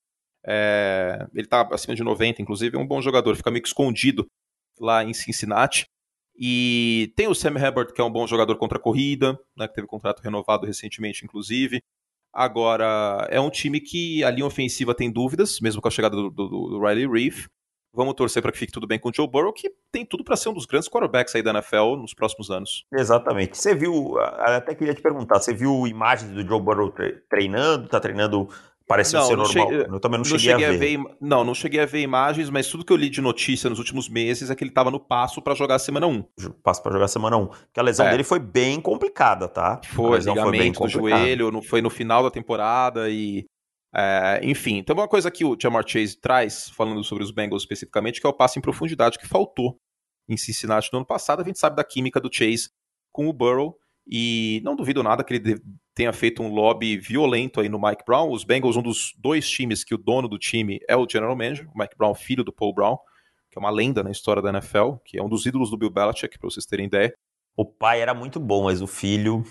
É, 0.46 1.26
ele 1.34 1.46
tá 1.46 1.66
acima 1.72 1.94
de 1.94 2.02
90, 2.02 2.42
inclusive. 2.42 2.76
É 2.76 2.80
um 2.80 2.86
bom 2.86 3.00
jogador, 3.00 3.34
fica 3.36 3.50
meio 3.50 3.62
que 3.62 3.68
escondido 3.68 4.26
lá 4.78 5.02
em 5.02 5.14
Cincinnati. 5.14 5.86
E 6.36 7.12
tem 7.16 7.28
o 7.28 7.34
Sam 7.34 7.58
Herbert, 7.58 7.92
que 7.92 8.00
é 8.00 8.04
um 8.04 8.10
bom 8.10 8.26
jogador 8.26 8.56
contra 8.56 8.78
a 8.78 8.80
corrida, 8.80 9.38
né, 9.56 9.68
que 9.68 9.74
teve 9.74 9.86
contrato 9.86 10.20
renovado 10.20 10.66
recentemente, 10.66 11.24
inclusive. 11.24 11.82
Agora, 12.32 13.28
é 13.30 13.40
um 13.40 13.50
time 13.50 13.80
que 13.80 14.24
a 14.24 14.30
linha 14.30 14.46
ofensiva 14.46 14.94
tem 14.94 15.10
dúvidas, 15.10 15.60
mesmo 15.60 15.80
com 15.80 15.86
a 15.86 15.90
chegada 15.90 16.16
do, 16.16 16.30
do, 16.30 16.48
do 16.48 16.80
Riley 16.84 17.06
Reef. 17.06 17.46
Vamos 17.94 18.14
torcer 18.14 18.42
para 18.42 18.50
que 18.50 18.58
fique 18.58 18.72
tudo 18.72 18.88
bem 18.88 18.98
com 18.98 19.08
o 19.08 19.12
Joe 19.14 19.28
Burrow, 19.28 19.52
que 19.52 19.70
tem 19.92 20.04
tudo 20.04 20.24
para 20.24 20.34
ser 20.34 20.48
um 20.48 20.52
dos 20.52 20.66
grandes 20.66 20.88
quarterbacks 20.88 21.32
aí 21.36 21.42
da 21.42 21.52
NFL 21.52 21.94
nos 21.96 22.12
próximos 22.12 22.50
anos. 22.50 22.84
Exatamente. 22.92 23.56
Você 23.56 23.72
viu, 23.72 24.18
até 24.18 24.74
queria 24.74 24.92
te 24.92 25.00
perguntar, 25.00 25.40
você 25.40 25.54
viu 25.54 25.86
imagens 25.86 26.32
do 26.32 26.44
Joe 26.44 26.60
Burrow 26.60 26.92
treinando, 27.30 27.88
tá 27.88 28.00
treinando 28.00 28.48
Pareceu 28.86 29.20
não, 29.20 29.26
ser 29.26 29.36
normal. 29.36 29.68
Cheguei, 29.68 29.86
eu 29.86 30.00
também 30.00 30.18
não, 30.18 30.24
não 30.24 30.24
cheguei, 30.24 30.38
cheguei, 30.38 30.66
a, 30.66 30.70
ver. 30.70 30.76
a 30.76 31.02
ver. 31.02 31.16
Não, 31.20 31.44
não 31.44 31.54
cheguei 31.54 31.80
a 31.80 31.86
ver 31.86 32.00
imagens, 32.00 32.50
mas 32.50 32.68
tudo 32.68 32.84
que 32.84 32.92
eu 32.92 32.96
li 32.96 33.08
de 33.08 33.22
notícia 33.22 33.70
nos 33.70 33.78
últimos 33.78 34.08
meses 34.08 34.50
é 34.50 34.54
que 34.54 34.62
ele 34.62 34.70
estava 34.70 34.90
no 34.90 35.00
passo 35.00 35.40
para 35.40 35.54
jogar 35.54 35.76
a 35.76 35.78
semana 35.78 36.06
1. 36.06 36.22
Passo 36.62 36.82
para 36.82 36.92
jogar 36.92 37.06
a 37.06 37.08
semana 37.08 37.36
1. 37.38 37.46
Porque 37.46 37.80
a 37.80 37.82
lesão 37.82 38.06
é. 38.06 38.10
dele 38.10 38.24
foi 38.24 38.38
bem 38.38 38.80
complicada, 38.80 39.48
tá? 39.48 39.80
Foi, 39.86 40.18
ligamento 40.18 40.78
foi 40.78 40.86
do 40.86 40.92
joelho, 40.92 41.50
não 41.50 41.62
foi 41.62 41.80
no 41.80 41.88
final 41.88 42.22
da 42.22 42.30
temporada 42.30 43.08
e. 43.08 43.46
É, 43.96 44.40
enfim, 44.42 44.82
tem 44.82 44.94
uma 44.94 45.06
coisa 45.06 45.30
que 45.30 45.44
o 45.44 45.56
Jamar 45.58 45.84
Chase 45.86 46.20
traz, 46.20 46.68
falando 46.70 47.02
sobre 47.04 47.22
os 47.22 47.30
Bengals 47.30 47.62
especificamente, 47.62 48.20
que 48.20 48.26
é 48.26 48.30
o 48.30 48.32
passe 48.32 48.58
em 48.58 48.62
profundidade 48.62 49.18
que 49.18 49.26
faltou 49.26 49.78
em 50.28 50.36
Cincinnati 50.36 50.90
no 50.92 50.98
ano 50.98 51.06
passado. 51.06 51.40
A 51.40 51.44
gente 51.44 51.58
sabe 51.58 51.76
da 51.76 51.84
química 51.84 52.20
do 52.20 52.28
Chase 52.30 52.70
com 53.12 53.28
o 53.28 53.32
Burrow. 53.32 53.78
E 54.06 54.60
não 54.62 54.76
duvido 54.76 55.02
nada 55.02 55.24
que 55.24 55.34
ele 55.34 55.60
tenha 55.94 56.12
feito 56.12 56.42
um 56.42 56.52
lobby 56.52 56.98
violento 56.98 57.60
aí 57.60 57.68
no 57.68 57.80
Mike 57.80 58.04
Brown. 58.04 58.30
Os 58.30 58.44
Bengals, 58.44 58.76
um 58.76 58.82
dos 58.82 59.14
dois 59.18 59.48
times 59.48 59.82
que 59.84 59.94
o 59.94 59.98
dono 59.98 60.28
do 60.28 60.38
time 60.38 60.80
é 60.88 60.96
o 60.96 61.06
general 61.08 61.36
manager, 61.36 61.68
o 61.74 61.78
Mike 61.78 61.96
Brown, 61.96 62.14
filho 62.14 62.44
do 62.44 62.52
Paul 62.52 62.74
Brown, 62.74 62.98
que 63.50 63.58
é 63.58 63.60
uma 63.60 63.70
lenda 63.70 64.02
na 64.02 64.10
história 64.10 64.42
da 64.42 64.50
NFL, 64.50 64.94
que 65.04 65.18
é 65.18 65.22
um 65.22 65.28
dos 65.28 65.46
ídolos 65.46 65.70
do 65.70 65.76
Bill 65.76 65.90
Belichick, 65.90 66.38
para 66.38 66.50
vocês 66.50 66.66
terem 66.66 66.86
ideia. 66.86 67.14
O 67.56 67.64
pai 67.64 68.00
era 68.00 68.12
muito 68.12 68.40
bom, 68.40 68.64
mas 68.64 68.82
o 68.82 68.86
filho. 68.86 69.44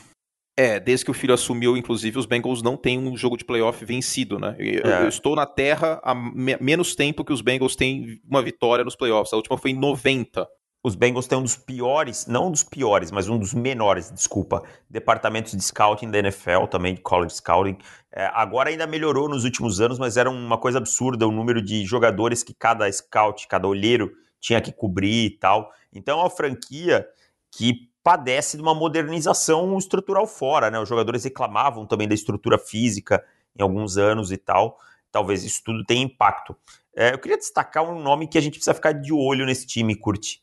É, 0.55 0.79
desde 0.79 1.05
que 1.05 1.10
o 1.10 1.15
filho 1.15 1.33
assumiu, 1.33 1.75
inclusive, 1.75 2.19
os 2.19 2.27
Bengals 2.27 2.62
não 2.62 2.77
têm 2.77 3.00
um 3.00 3.17
jogo 3.17 3.38
de 3.38 3.43
playoff 3.43 3.83
vencido, 3.83 4.38
né? 4.38 4.55
Eu, 4.60 4.83
é. 4.83 5.03
eu 5.03 5.07
estou 5.07 5.36
na 5.36 5.48
Terra 5.48 6.00
há 6.03 6.13
me 6.13 6.55
menos 6.57 6.95
tempo 6.95 7.25
que 7.25 7.33
os 7.33 7.41
Bengals 7.41 7.75
têm 7.75 8.22
uma 8.29 8.41
vitória 8.43 8.86
nos 8.86 8.95
playoffs. 8.95 9.33
A 9.33 9.38
última 9.38 9.57
foi 9.57 9.72
em 9.72 9.79
90 9.79 10.48
os 10.86 10.96
Bengals 10.96 11.28
têm 11.28 11.38
um 11.38 11.44
dos 11.44 11.56
piores, 11.56 12.28
não 12.28 12.48
um 12.48 12.52
dos 12.52 12.62
piores, 12.62 13.10
mas 13.10 13.30
um 13.30 13.40
dos 13.40 13.54
menores, 13.54 14.12
desculpa, 14.12 14.62
departamentos 14.90 15.54
de 15.54 15.63
scouting 15.63 16.12
da 16.12 16.20
NFL, 16.20 16.66
também 16.70 16.94
de 16.94 17.00
college 17.00 17.36
scouting. 17.36 17.78
É, 18.12 18.25
agora 18.34 18.70
ainda 18.70 18.86
melhorou 18.86 19.30
nos 19.30 19.46
últimos 19.46 19.80
anos, 19.80 19.98
mas 19.98 20.18
era 20.18 20.30
uma 20.30 20.58
coisa 20.58 20.80
absurda 20.80 21.25
o 21.25 21.32
número 21.32 21.62
de 21.62 21.86
jogadores 21.86 22.44
que 22.44 22.54
cada 22.54 22.92
scout, 22.92 23.48
cada 23.48 23.66
olheiro 23.66 24.12
tinha 24.42 24.60
que 24.60 24.74
cobrir 24.74 25.28
e 25.28 25.30
tal. 25.30 25.72
Então 25.94 26.20
é 26.20 26.24
uma 26.24 26.30
franquia 26.30 27.08
que 27.50 27.90
padece 28.04 28.58
de 28.58 28.62
uma 28.62 28.75
modernização 28.75 29.78
estrutural 29.78 30.28
fora, 30.28 30.70
né? 30.70 30.78
Os 30.78 30.90
jogadores 30.90 31.24
reclamavam 31.24 31.88
também 31.88 32.10
da 32.10 32.13
estrutura 32.13 32.58
física 32.58 33.24
em 33.58 33.63
alguns 33.63 33.96
anos 33.96 34.34
e 34.34 34.38
tal. 34.38 34.78
Talvez 35.10 35.46
isso 35.46 35.62
tudo 35.63 35.86
tenha 35.86 36.04
impacto. 36.04 36.54
É, 36.94 37.13
eu 37.13 37.20
queria 37.20 37.38
destacar 37.38 37.90
um 37.90 38.02
nome 38.02 38.28
que 38.28 38.38
a 38.38 38.42
gente 38.42 38.56
precisa 38.56 38.74
ficar 38.74 38.92
de 38.92 39.13
olho 39.13 39.46
nesse 39.46 39.66
time, 39.66 39.96
Curti 39.96 40.42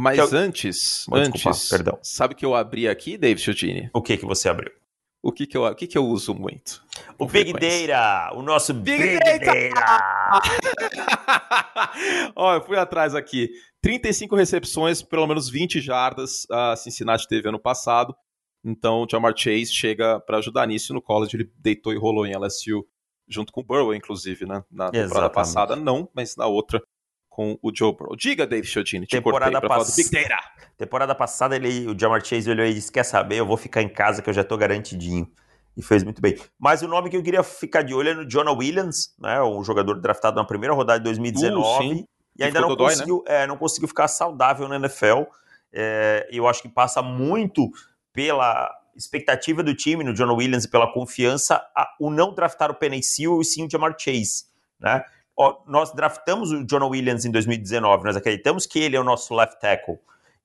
mas 0.00 0.32
eu... 0.32 0.38
antes, 0.38 1.06
antes, 1.12 1.68
perdão. 1.68 1.98
sabe 2.02 2.34
que 2.34 2.46
eu 2.46 2.54
abri 2.54 2.88
aqui, 2.88 3.18
David 3.18 3.42
Chiodini? 3.42 3.90
O 3.92 4.00
que 4.00 4.16
que 4.16 4.24
você 4.24 4.48
abriu? 4.48 4.70
o 5.22 5.32
que 5.32 5.46
que 5.46 5.56
eu, 5.56 5.64
o 5.64 5.74
que 5.74 5.86
que 5.86 5.98
eu 5.98 6.06
uso 6.06 6.34
muito? 6.34 6.82
O 7.18 7.26
Big 7.26 7.52
Data, 7.52 8.36
o 8.36 8.42
nosso 8.42 8.72
Big, 8.72 9.02
Big 9.02 9.18
Data! 9.18 10.40
Ó, 12.36 12.54
eu 12.54 12.64
fui 12.64 12.78
atrás 12.78 13.14
aqui. 13.14 13.50
35 13.82 14.36
recepções, 14.36 15.02
pelo 15.02 15.26
menos 15.26 15.50
20 15.50 15.80
jardas 15.80 16.46
a 16.50 16.76
Cincinnati 16.76 17.26
teve 17.26 17.48
ano 17.48 17.58
passado. 17.58 18.14
Então, 18.64 19.02
o 19.02 19.06
Jamar 19.10 19.34
Chase 19.36 19.72
chega 19.72 20.20
para 20.20 20.38
ajudar 20.38 20.66
nisso. 20.66 20.94
No 20.94 21.02
college, 21.02 21.36
ele 21.36 21.50
deitou 21.58 21.92
e 21.92 21.98
rolou 21.98 22.26
em 22.26 22.36
LSU, 22.36 22.86
junto 23.28 23.52
com 23.52 23.60
o 23.60 23.64
Burrow, 23.64 23.94
inclusive, 23.94 24.46
né? 24.46 24.62
Na 24.70 24.90
temporada 24.90 25.30
passada, 25.30 25.76
não, 25.76 26.08
mas 26.14 26.36
na 26.36 26.46
outra, 26.46 26.82
com 27.38 27.56
o 27.62 27.70
Joe 27.72 27.94
Burrow. 27.94 28.16
Diga, 28.16 28.44
Dave 28.44 28.66
Chiodini, 28.66 29.06
te 29.06 29.10
temporada 29.10 29.60
cortei 29.60 29.68
pass... 29.68 29.94
Big 29.94 30.10
Data. 30.10 30.42
Temporada 30.76 31.14
passada, 31.14 31.54
ele, 31.54 31.86
o 31.86 31.96
Jamar 31.96 32.24
Chase 32.24 32.50
olhou 32.50 32.66
e 32.66 32.74
disse, 32.74 32.90
quer 32.90 33.04
saber, 33.04 33.36
eu 33.36 33.46
vou 33.46 33.56
ficar 33.56 33.80
em 33.80 33.88
casa 33.88 34.20
que 34.20 34.28
eu 34.28 34.34
já 34.34 34.42
tô 34.42 34.56
garantidinho. 34.56 35.30
E 35.76 35.80
fez 35.80 36.02
muito 36.02 36.20
bem. 36.20 36.36
Mas 36.58 36.82
o 36.82 36.88
nome 36.88 37.08
que 37.08 37.16
eu 37.16 37.22
queria 37.22 37.44
ficar 37.44 37.82
de 37.82 37.94
olho 37.94 38.08
é 38.08 38.14
no 38.14 38.28
Jonah 38.28 38.50
Williams, 38.50 39.14
né? 39.20 39.40
O 39.40 39.62
jogador 39.62 40.00
draftado 40.00 40.34
na 40.34 40.44
primeira 40.44 40.74
rodada 40.74 40.98
de 40.98 41.04
2019. 41.04 41.92
Uh, 41.92 42.08
e 42.36 42.42
ainda 42.42 42.60
não 42.60 42.74
dói, 42.74 42.90
conseguiu, 42.90 43.22
né? 43.28 43.44
é, 43.44 43.46
não 43.46 43.56
conseguiu 43.56 43.86
ficar 43.86 44.08
saudável 44.08 44.66
na 44.66 44.74
NFL. 44.74 45.22
É, 45.72 46.28
eu 46.32 46.48
acho 46.48 46.60
que 46.60 46.68
passa 46.68 47.00
muito 47.00 47.70
pela 48.12 48.68
expectativa 48.96 49.62
do 49.62 49.76
time 49.76 50.02
no 50.02 50.12
John 50.12 50.34
Williams 50.34 50.64
e 50.64 50.68
pela 50.68 50.92
confiança, 50.92 51.64
a, 51.76 51.88
o 52.00 52.10
não 52.10 52.34
draftar 52.34 52.68
o 52.68 52.74
Penny 52.74 53.00
Seal 53.00 53.40
e 53.40 53.44
sim 53.44 53.64
o 53.64 53.70
Jamar 53.70 53.94
Chase. 53.96 54.46
Né? 54.80 55.04
Ó, 55.38 55.62
nós 55.68 55.92
draftamos 55.94 56.50
o 56.50 56.64
John 56.64 56.88
Williams 56.88 57.24
em 57.24 57.30
2019, 57.30 58.04
nós 58.04 58.16
acreditamos 58.16 58.66
que 58.66 58.80
ele 58.80 58.96
é 58.96 59.00
o 59.00 59.04
nosso 59.04 59.32
left 59.34 59.60
tackle, 59.60 59.98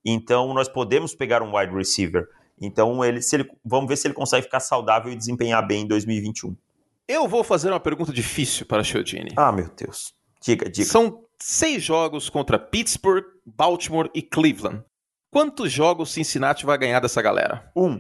então 0.06 0.54
nós 0.54 0.70
podemos 0.70 1.16
pegar 1.16 1.42
um 1.42 1.58
wide 1.58 1.74
receiver. 1.74 2.30
Então 2.62 3.04
ele, 3.04 3.20
se 3.20 3.36
ele, 3.36 3.50
vamos 3.66 3.88
ver 3.88 3.98
se 3.98 4.06
ele 4.06 4.14
consegue 4.14 4.44
ficar 4.44 4.60
saudável 4.60 5.12
e 5.12 5.16
desempenhar 5.16 5.66
bem 5.66 5.82
em 5.82 5.88
2021. 5.88 6.56
Eu 7.08 7.28
vou 7.28 7.44
fazer 7.44 7.70
uma 7.70 7.80
pergunta 7.80 8.14
difícil 8.14 8.66
para 8.68 8.82
a 8.82 8.84
Chiodini. 8.84 9.32
Ah, 9.36 9.52
meu 9.52 9.70
Deus. 9.76 10.14
Diga, 10.40 10.70
diga. 10.70 10.88
São 10.88 11.24
seis 11.40 11.84
jogos 11.84 12.30
contra 12.30 12.60
Pittsburgh, 12.60 13.26
Baltimore 13.46 14.10
e 14.14 14.22
Cleveland. 14.22 14.84
Quantos 15.32 15.72
jogos 15.72 16.12
Cincinnati 16.12 16.66
vai 16.66 16.78
ganhar 16.78 17.00
dessa 17.00 17.22
galera? 17.22 17.72
Um. 17.76 18.00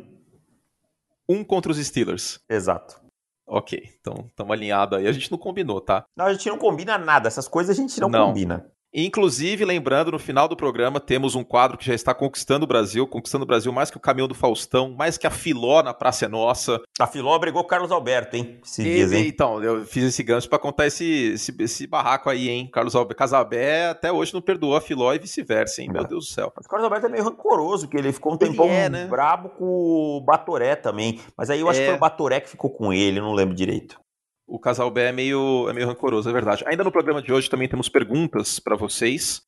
Um 1.27 1.43
contra 1.43 1.71
os 1.71 1.77
Steelers. 1.77 2.39
Exato. 2.47 3.02
Ok, 3.45 3.81
então 3.99 4.25
estamos 4.29 4.51
alinhados 4.51 4.97
aí. 4.97 5.07
A 5.07 5.11
gente 5.11 5.31
não 5.31 5.37
combinou, 5.37 5.81
tá? 5.81 6.05
Não, 6.15 6.25
a 6.25 6.33
gente 6.33 6.47
não 6.49 6.57
combina 6.57 6.97
nada. 6.97 7.27
Essas 7.27 7.47
coisas 7.47 7.77
a 7.77 7.81
gente 7.81 7.99
não, 7.99 8.09
não. 8.09 8.27
combina. 8.27 8.71
Inclusive, 8.93 9.65
lembrando, 9.65 10.11
no 10.11 10.19
final 10.19 10.47
do 10.47 10.55
programa 10.55 10.99
temos 10.99 11.33
um 11.33 11.43
quadro 11.43 11.77
que 11.77 11.85
já 11.85 11.95
está 11.95 12.13
conquistando 12.13 12.65
o 12.65 12.67
Brasil, 12.67 13.07
conquistando 13.07 13.43
o 13.43 13.47
Brasil 13.47 13.71
mais 13.71 13.89
que 13.89 13.97
o 13.97 13.99
caminhão 13.99 14.27
do 14.27 14.35
Faustão, 14.35 14.93
mais 14.95 15.17
que 15.17 15.25
a 15.25 15.31
Filó 15.31 15.81
na 15.81 15.93
Praça 15.93 16.25
é 16.25 16.27
Nossa. 16.27 16.79
A 16.99 17.07
Filó 17.07 17.37
brigou 17.39 17.63
com 17.63 17.67
o 17.67 17.69
Carlos 17.69 17.91
Alberto, 17.91 18.35
hein? 18.35 18.59
Se 18.63 18.83
diz, 18.83 19.11
hein? 19.11 19.27
Então, 19.27 19.63
eu 19.63 19.83
fiz 19.83 20.03
esse 20.03 20.21
gancho 20.21 20.47
para 20.47 20.59
contar 20.59 20.85
esse, 20.85 21.33
esse, 21.33 21.55
esse, 21.59 21.87
barraco 21.87 22.29
aí, 22.29 22.49
hein? 22.49 22.69
Carlos 22.71 22.95
Alberto, 22.95 23.17
Casabé 23.17 23.87
até 23.87 24.11
hoje 24.11 24.33
não 24.33 24.41
perdoou 24.41 24.75
a 24.75 24.81
Filó 24.81 25.11
e 25.13 25.19
vice-versa, 25.19 25.81
hein? 25.81 25.87
É. 25.89 25.93
Meu 25.93 26.03
Deus 26.03 26.27
do 26.27 26.31
céu. 26.31 26.53
Mas 26.55 26.65
o 26.65 26.69
Carlos 26.69 26.85
Alberto 26.85 27.07
é 27.07 27.09
meio 27.09 27.23
rancoroso, 27.23 27.87
que 27.87 27.97
ele 27.97 28.13
ficou 28.13 28.33
um 28.33 28.37
tempão 28.37 28.67
é, 28.67 28.89
né? 28.89 29.07
brabo 29.07 29.49
com 29.49 29.65
o 29.65 30.21
Batoré 30.21 30.75
também. 30.75 31.19
Mas 31.35 31.49
aí 31.49 31.59
eu 31.59 31.69
acho 31.69 31.79
é. 31.79 31.83
que 31.83 31.89
foi 31.89 31.97
o 31.97 32.01
Batoré 32.01 32.39
que 32.39 32.49
ficou 32.49 32.69
com 32.69 32.93
ele, 32.93 33.17
eu 33.17 33.23
não 33.23 33.33
lembro 33.33 33.55
direito 33.55 34.03
o 34.47 34.59
casal 34.59 34.89
B 34.91 35.01
é 35.01 35.11
meio, 35.11 35.67
é 35.69 35.73
meio 35.73 35.87
rancoroso, 35.87 36.29
é 36.29 36.33
verdade. 36.33 36.63
Ainda 36.67 36.83
no 36.83 36.91
programa 36.91 37.21
de 37.21 37.31
hoje 37.31 37.49
também 37.49 37.67
temos 37.67 37.89
perguntas 37.89 38.59
para 38.59 38.75
vocês 38.75 39.41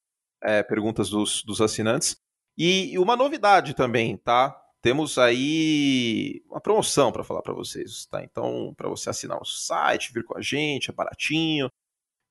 é, 0.43 0.63
perguntas 0.63 1.09
dos, 1.09 1.43
dos 1.43 1.59
assinantes. 1.59 2.17
E, 2.57 2.93
e 2.93 2.99
uma 2.99 3.17
novidade 3.17 3.73
também, 3.73 4.15
tá? 4.17 4.55
Temos 4.81 5.17
aí 5.17 6.43
uma 6.49 6.61
promoção 6.61 7.11
para 7.11 7.23
falar 7.23 7.41
para 7.41 7.53
vocês, 7.53 8.05
tá? 8.05 8.23
Então, 8.23 8.73
para 8.77 8.87
você 8.87 9.09
assinar 9.09 9.41
o 9.41 9.45
site, 9.45 10.13
vir 10.13 10.23
com 10.23 10.37
a 10.37 10.41
gente, 10.41 10.89
é 10.89 10.93
baratinho. 10.93 11.69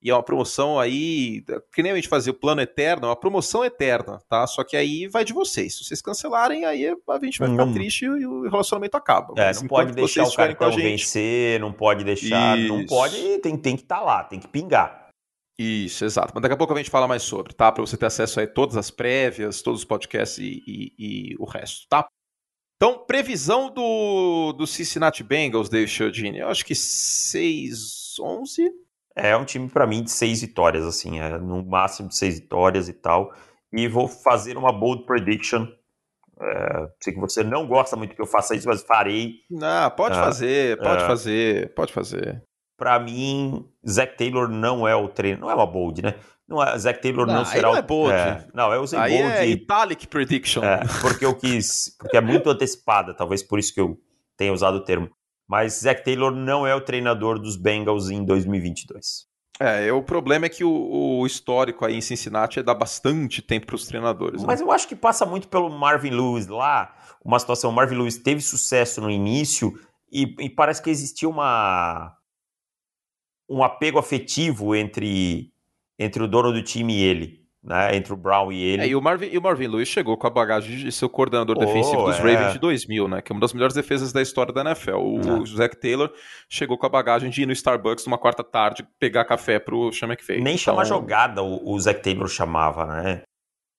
E 0.05 0.11
é 0.11 0.15
uma 0.15 0.23
promoção 0.23 0.79
aí, 0.79 1.43
que 1.73 1.83
nem 1.83 1.91
a 1.91 1.95
gente 1.95 2.09
fazia 2.09 2.31
o 2.31 2.37
plano 2.37 2.61
eterno, 2.61 3.07
é 3.07 3.09
uma 3.09 3.17
promoção 3.17 3.65
eterna, 3.65 4.21
tá? 4.29 4.47
Só 4.47 4.63
que 4.63 4.77
aí 4.77 5.09
vai 5.09 5.25
de 5.25 5.33
vocês. 5.33 5.79
Se 5.79 5.83
vocês 5.83 6.03
cancelarem, 6.03 6.67
aí 6.67 6.87
a 6.87 7.19
gente 7.23 7.39
vai 7.39 7.49
ficar 7.49 7.65
hum. 7.65 7.73
triste 7.73 8.05
e 8.05 8.27
o 8.27 8.43
relacionamento 8.43 8.99
acaba. 8.99 9.33
É, 9.39 9.55
não 9.55 9.67
pode 9.67 9.95
deixar 9.95 10.25
o 10.25 10.35
cartão 10.35 10.71
vencer, 10.77 11.59
não 11.59 11.73
pode 11.73 12.05
deixar, 12.05 12.59
Isso. 12.59 12.69
não 12.69 12.85
pode, 12.85 13.39
tem, 13.39 13.57
tem 13.57 13.77
que 13.77 13.83
estar 13.83 14.01
tá 14.01 14.03
lá, 14.03 14.23
tem 14.23 14.39
que 14.39 14.47
pingar. 14.47 15.09
Isso, 15.59 16.05
exato. 16.05 16.33
Mas 16.35 16.43
daqui 16.43 16.55
a 16.55 16.59
pouco 16.59 16.75
a 16.75 16.77
gente 16.77 16.91
fala 16.91 17.09
mais 17.09 17.23
sobre, 17.23 17.55
tá? 17.55 17.73
Para 17.73 17.81
você 17.87 17.97
ter 17.97 18.07
acesso 18.07 18.41
a 18.41 18.47
todas 18.47 18.77
as 18.77 18.91
prévias, 18.91 19.63
todos 19.63 19.81
os 19.81 19.87
podcasts 19.87 20.37
e, 20.37 20.63
e, 20.67 20.93
e, 20.99 21.37
o 21.39 21.47
resto, 21.47 21.87
tá? 21.89 22.07
Então, 22.77 22.99
previsão 23.07 23.73
do, 23.73 24.53
do 24.53 24.67
Cincinnati 24.67 25.23
Bengals, 25.23 25.71
David 25.71 25.91
Chiodini. 25.91 26.41
Eu 26.41 26.49
acho 26.49 26.65
que 26.65 26.75
6, 26.75 28.19
11. 28.21 28.71
É 29.17 29.37
um 29.37 29.45
time, 29.45 29.69
para 29.69 29.87
mim, 29.87 30.03
de 30.03 30.11
seis 30.11 30.41
vitórias, 30.41 30.85
assim. 30.85 31.21
É 31.21 31.39
no 31.39 31.65
máximo 31.65 32.09
de 32.09 32.17
seis 32.17 32.41
vitórias 32.41 32.89
e 32.89 32.93
tal. 32.93 33.33
E 33.73 33.89
vou 33.89 34.09
fazer 34.09 34.57
uma 34.57 34.73
bold 34.73 35.05
prediction. 35.05 35.67
É, 36.41 36.89
sei 37.01 37.15
que 37.15 37.21
você 37.21 37.45
não 37.45 37.67
gosta 37.67 37.97
muito 37.97 38.15
que 38.15 38.21
eu 38.21 38.27
faça 38.27 38.55
isso, 38.57 38.69
mas 38.69 38.83
farei. 38.83 39.37
Não, 39.51 39.91
pode 39.91 40.19
é, 40.19 40.21
fazer, 40.21 40.79
pode 40.79 41.05
é. 41.05 41.07
fazer, 41.07 41.75
pode 41.75 41.93
fazer 41.93 42.43
para 42.77 42.99
mim, 42.99 43.65
Zac 43.89 44.17
Taylor 44.17 44.49
não 44.49 44.87
é 44.87 44.95
o 44.95 45.09
treino. 45.09 45.41
Não 45.41 45.51
é 45.51 45.55
uma 45.55 45.67
bold, 45.67 46.03
né? 46.03 46.15
Não 46.47 46.63
é, 46.63 46.77
Zac 46.77 47.01
Taylor 47.01 47.27
não, 47.27 47.35
não 47.37 47.45
será 47.45 47.69
não 47.69 47.75
o. 47.75 47.79
É 47.79 47.83
bold. 47.83 48.13
É, 48.13 48.47
não, 48.53 48.73
eu 48.73 48.83
usei 48.83 48.99
aí 48.99 49.19
bold. 49.19 49.33
É 49.33 49.47
italic 49.47 50.07
prediction. 50.07 50.63
É, 50.63 50.81
porque 51.01 51.25
eu 51.25 51.35
quis. 51.35 51.97
Porque 51.99 52.17
é 52.17 52.21
muito 52.21 52.51
antecipada, 52.51 53.15
talvez 53.15 53.43
por 53.43 53.59
isso 53.59 53.73
que 53.73 53.81
eu 53.81 53.97
tenha 54.37 54.53
usado 54.53 54.77
o 54.77 54.85
termo. 54.85 55.09
Mas 55.49 55.81
Zac 55.81 56.05
Taylor 56.05 56.33
não 56.33 56.67
é 56.67 56.75
o 56.75 56.81
treinador 56.81 57.39
dos 57.39 57.57
Bengals 57.57 58.11
em 58.11 58.25
2022. 58.25 59.27
É, 59.61 59.93
o 59.93 60.03
problema 60.03 60.47
é 60.47 60.49
que 60.49 60.65
o, 60.65 61.21
o 61.21 61.27
histórico 61.27 61.85
aí 61.85 61.95
em 61.95 62.01
Cincinnati 62.01 62.59
é 62.59 62.63
dar 62.63 62.75
bastante 62.75 63.41
tempo 63.41 63.67
para 63.67 63.77
os 63.77 63.87
treinadores. 63.87 64.41
Né? 64.41 64.47
Mas 64.47 64.61
eu 64.61 64.71
acho 64.73 64.89
que 64.89 64.97
passa 64.97 65.25
muito 65.25 65.47
pelo 65.47 65.71
Marvin 65.71 66.11
Lewis 66.11 66.49
lá. 66.49 66.95
Uma 67.25 67.39
situação, 67.39 67.71
o 67.71 67.73
Marvin 67.73 67.97
Lewis 67.97 68.19
teve 68.19 68.41
sucesso 68.41 69.01
no 69.01 69.11
início 69.11 69.73
e, 70.11 70.35
e 70.41 70.51
parece 70.51 70.83
que 70.83 70.91
existia 70.91 71.29
uma 71.29 72.17
um 73.49 73.63
apego 73.63 73.99
afetivo 73.99 74.75
entre, 74.75 75.53
entre 75.99 76.23
o 76.23 76.29
dono 76.29 76.53
do 76.53 76.63
time 76.63 76.95
e 76.95 77.03
ele. 77.03 77.44
Né, 77.65 77.97
entre 77.97 78.13
o 78.13 78.17
Brown 78.17 78.53
e 78.53 78.63
ele. 78.63 78.83
É, 78.83 78.89
e, 78.89 78.95
o 78.95 79.01
Marvin, 79.01 79.31
e 79.33 79.39
o 79.39 79.43
Marvin 79.43 79.69
Lewis 79.69 79.89
chegou 79.89 80.19
com 80.19 80.27
a 80.27 80.31
bagagem 80.31 80.77
de 80.77 80.93
ser 80.93 81.07
o 81.07 81.09
coordenador 81.09 81.57
oh, 81.57 81.61
defensivo 81.61 82.05
dos 82.05 82.19
é. 82.19 82.19
Ravens 82.19 82.53
de 82.53 82.59
2000, 82.59 83.09
né? 83.09 83.23
Que 83.23 83.33
é 83.33 83.35
uma 83.35 83.41
das 83.41 83.55
melhores 83.55 83.75
defesas 83.75 84.13
da 84.13 84.21
história 84.21 84.53
da 84.53 84.61
NFL. 84.61 84.97
O, 84.97 85.21
é. 85.21 85.33
o 85.41 85.47
Zach 85.47 85.75
Taylor 85.81 86.13
chegou 86.47 86.77
com 86.77 86.85
a 86.85 86.91
bagagem 86.91 87.31
de 87.31 87.41
ir 87.41 87.47
no 87.47 87.53
Starbucks 87.55 88.05
numa 88.05 88.19
quarta 88.19 88.45
tarde 88.45 88.87
pegar 89.01 89.25
café 89.25 89.59
pro 89.59 89.91
Sean 89.95 90.09
McVay. 90.09 90.43
Nem 90.43 90.57
então... 90.57 90.59
chama 90.59 90.85
jogada 90.85 91.43
o, 91.43 91.73
o 91.73 91.81
Zach 91.81 92.03
Taylor 92.03 92.29
chamava, 92.29 92.85
né? 92.85 93.23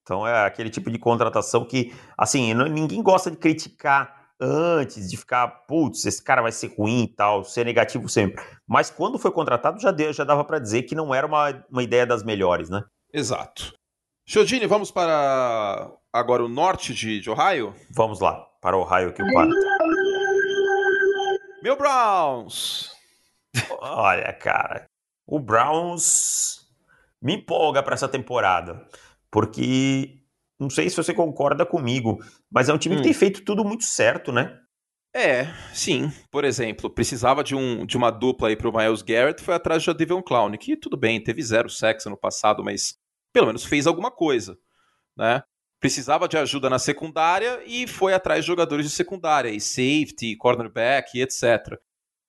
Então 0.02 0.26
é 0.26 0.46
aquele 0.46 0.72
tipo 0.72 0.90
de 0.90 0.98
contratação 0.98 1.64
que, 1.64 1.94
assim, 2.18 2.56
ninguém 2.56 3.04
gosta 3.04 3.30
de 3.30 3.38
criticar 3.38 4.26
antes 4.40 5.10
de 5.10 5.18
ficar, 5.18 5.48
putz, 5.68 6.06
esse 6.06 6.24
cara 6.24 6.42
vai 6.42 6.52
ser 6.52 6.74
ruim 6.76 7.04
e 7.04 7.08
tal, 7.08 7.44
ser 7.44 7.66
negativo 7.66 8.10
sempre. 8.10 8.44
Mas 8.68 8.90
quando 8.90 9.18
foi 9.18 9.32
contratado, 9.32 9.80
já, 9.80 9.92
deu, 9.92 10.12
já 10.12 10.24
dava 10.24 10.44
para 10.44 10.60
dizer 10.60 10.84
que 10.84 10.96
não 10.96 11.14
era 11.14 11.26
uma, 11.26 11.66
uma 11.70 11.84
ideia 11.84 12.06
das 12.06 12.24
melhores, 12.24 12.70
né? 12.70 12.84
Exato. 13.14 13.74
Chodini, 14.28 14.66
vamos 14.66 14.90
para 14.90 15.92
agora 16.12 16.44
o 16.44 16.50
norte 16.50 16.96
de, 16.96 17.20
de 17.20 17.30
Ohio? 17.30 17.76
Vamos 17.92 18.20
lá, 18.20 18.34
para 18.60 18.76
Ohio 18.76 19.10
aqui 19.10 19.22
o 19.22 19.32
quadro. 19.32 19.56
Meu 21.62 21.78
Browns! 21.78 22.92
Olha, 23.80 24.34
cara, 24.34 24.88
o 25.28 25.40
Browns 25.40 26.68
me 27.22 27.36
empolga 27.36 27.84
para 27.84 27.94
essa 27.94 28.08
temporada, 28.08 28.84
porque 29.30 30.18
não 30.60 30.72
sei 30.72 30.90
se 30.90 30.98
você 30.98 31.14
concorda 31.14 31.64
comigo, 31.64 32.18
mas 32.52 32.68
é 32.68 32.74
um 32.74 32.80
time 32.80 32.96
hum. 32.96 32.98
que 32.98 33.04
tem 33.04 33.14
feito 33.14 33.46
tudo 33.46 33.64
muito 33.64 33.84
certo, 33.84 34.32
né? 34.32 34.60
É, 35.14 35.46
sim. 35.72 36.12
Por 36.32 36.44
exemplo, 36.44 36.90
precisava 36.90 37.44
de, 37.44 37.56
um, 37.56 37.86
de 37.86 37.96
uma 37.96 38.10
dupla 38.10 38.48
aí 38.48 38.56
pro 38.56 38.76
Miles 38.76 39.04
Garrett, 39.04 39.44
foi 39.44 39.54
atrás 39.54 39.84
de 39.84 39.94
Devon 39.94 40.24
Clown, 40.24 40.52
que 40.58 40.76
tudo 40.76 40.98
bem, 40.98 41.24
teve 41.24 41.44
zero 41.44 41.70
sexo 41.70 42.10
no 42.10 42.18
passado, 42.18 42.64
mas 42.64 42.98
pelo 43.36 43.48
menos 43.48 43.66
fez 43.66 43.86
alguma 43.86 44.10
coisa, 44.10 44.58
né? 45.18 45.44
Precisava 45.82 46.26
de 46.26 46.38
ajuda 46.38 46.70
na 46.70 46.80
secundária 46.80 47.62
e 47.66 47.86
foi 47.86 48.14
atrás 48.14 48.46
de 48.46 48.48
jogadores 48.48 48.86
de 48.86 48.96
secundária, 48.96 49.50
e 49.50 49.60
safety, 49.60 50.38
cornerback, 50.38 51.20
etc. 51.20 51.78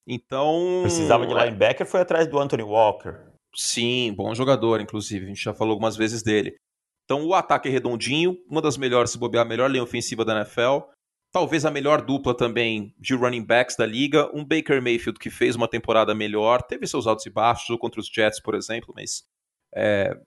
Então. 0.05 0.81
Precisava 0.83 1.25
de 1.25 1.33
é 1.33 1.45
linebacker, 1.45 1.87
foi 1.87 2.01
atrás 2.01 2.27
do 2.27 2.41
Anthony 2.41 2.65
Walker. 2.65 3.21
Sim, 3.55 4.15
bom 4.17 4.35
jogador, 4.35 4.81
inclusive. 4.81 5.27
A 5.27 5.29
gente 5.29 5.45
já 5.45 5.55
falou 5.55 5.75
algumas 5.75 5.97
vezes 5.97 6.25
dele. 6.25 6.57
Então 7.05 7.25
o 7.25 7.35
ataque 7.35 7.69
é 7.69 7.71
redondinho, 7.71 8.37
uma 8.51 8.61
das 8.61 8.77
melhores, 8.77 9.13
se 9.13 9.19
bobear, 9.19 9.47
a 9.47 9.49
melhor 9.49 9.71
linha 9.71 9.85
ofensiva 9.85 10.25
da 10.25 10.35
NFL. 10.35 10.91
Talvez 11.33 11.65
a 11.65 11.71
melhor 11.71 12.03
dupla 12.03 12.37
também 12.37 12.93
de 12.99 13.15
running 13.15 13.45
backs 13.45 13.77
da 13.77 13.87
liga. 13.87 14.29
Um 14.35 14.45
Baker 14.45 14.83
Mayfield 14.83 15.21
que 15.21 15.31
fez 15.31 15.55
uma 15.55 15.69
temporada 15.69 16.17
melhor, 16.17 16.63
teve 16.63 16.85
seus 16.85 17.07
altos 17.07 17.27
e 17.27 17.31
baixos, 17.31 17.79
contra 17.79 18.01
os 18.01 18.09
Jets, 18.09 18.41
por 18.41 18.57
exemplo, 18.57 18.93
mas 18.97 19.23
é, 19.77 20.19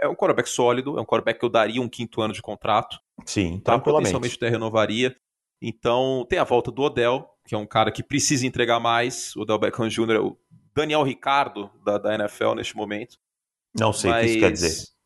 é 0.00 0.08
um 0.08 0.14
quarterback 0.14 0.48
sólido, 0.48 0.98
é 0.98 1.00
um 1.00 1.04
quarterback 1.04 1.38
que 1.38 1.44
eu 1.44 1.48
daria 1.48 1.80
um 1.80 1.88
quinto 1.88 2.20
ano 2.20 2.34
de 2.34 2.42
contrato. 2.42 2.98
Sim, 3.24 3.60
tá? 3.60 3.78
Potencialmente 3.78 4.34
até 4.34 4.48
renovaria. 4.48 5.14
Então, 5.62 6.26
tem 6.28 6.38
a 6.38 6.44
volta 6.44 6.72
do 6.72 6.82
Odell, 6.82 7.28
que 7.46 7.54
é 7.54 7.58
um 7.58 7.66
cara 7.66 7.92
que 7.92 8.02
precisa 8.02 8.46
entregar 8.46 8.80
mais. 8.80 9.36
O 9.36 9.44
Del 9.44 9.58
Beckham 9.58 9.88
Jr. 9.88 10.10
é 10.12 10.18
o 10.18 10.36
Daniel 10.74 11.02
Ricardo 11.02 11.70
da, 11.84 11.98
da 11.98 12.14
NFL 12.14 12.54
neste 12.54 12.76
momento. 12.76 13.16
Não 13.78 13.92
sei 13.92 14.10
Mas... 14.10 14.20
o 14.20 14.24
que 14.24 14.30
isso 14.30 14.40
quer 14.40 14.52
dizer. 14.52 15.00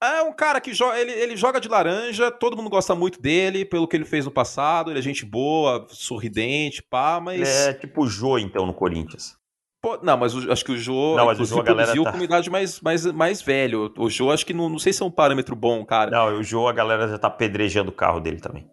É 0.00 0.22
um 0.22 0.32
cara 0.32 0.60
que 0.60 0.72
joga, 0.72 1.00
ele, 1.00 1.10
ele 1.10 1.36
joga 1.36 1.60
de 1.60 1.68
laranja, 1.68 2.30
todo 2.30 2.56
mundo 2.56 2.70
gosta 2.70 2.94
muito 2.94 3.20
dele, 3.20 3.64
pelo 3.64 3.88
que 3.88 3.96
ele 3.96 4.04
fez 4.04 4.24
no 4.24 4.30
passado, 4.30 4.92
ele 4.92 5.00
é 5.00 5.02
gente 5.02 5.24
boa, 5.24 5.88
sorridente, 5.90 6.84
pá, 6.84 7.18
mas... 7.20 7.48
É 7.48 7.74
tipo 7.74 8.04
o 8.04 8.06
Jô, 8.06 8.38
então, 8.38 8.64
no 8.64 8.72
Corinthians. 8.72 9.36
Pô, 9.80 9.98
não, 10.02 10.16
mas 10.16 10.34
o, 10.34 10.50
acho 10.50 10.64
que 10.64 10.72
o 10.72 10.76
Jô, 10.76 11.14
não, 11.16 11.26
mas 11.26 11.38
o 11.38 11.44
Jô, 11.44 11.60
a 11.60 11.62
galera 11.62 11.94
tá... 12.02 12.12
com 12.12 12.18
idade 12.18 12.50
mais, 12.50 12.80
mais, 12.80 13.06
mais 13.06 13.40
velho. 13.40 13.92
O 13.96 14.10
Jô, 14.10 14.32
acho 14.32 14.44
que 14.44 14.52
não, 14.52 14.68
não 14.68 14.78
sei 14.78 14.92
se 14.92 15.02
é 15.02 15.06
um 15.06 15.10
parâmetro 15.10 15.54
bom, 15.54 15.84
cara. 15.84 16.10
Não, 16.10 16.38
o 16.38 16.42
Jô, 16.42 16.66
a 16.66 16.72
galera 16.72 17.06
já 17.06 17.16
tá 17.16 17.30
pedrejando 17.30 17.90
o 17.90 17.94
carro 17.94 18.18
dele 18.18 18.40
também. 18.40 18.68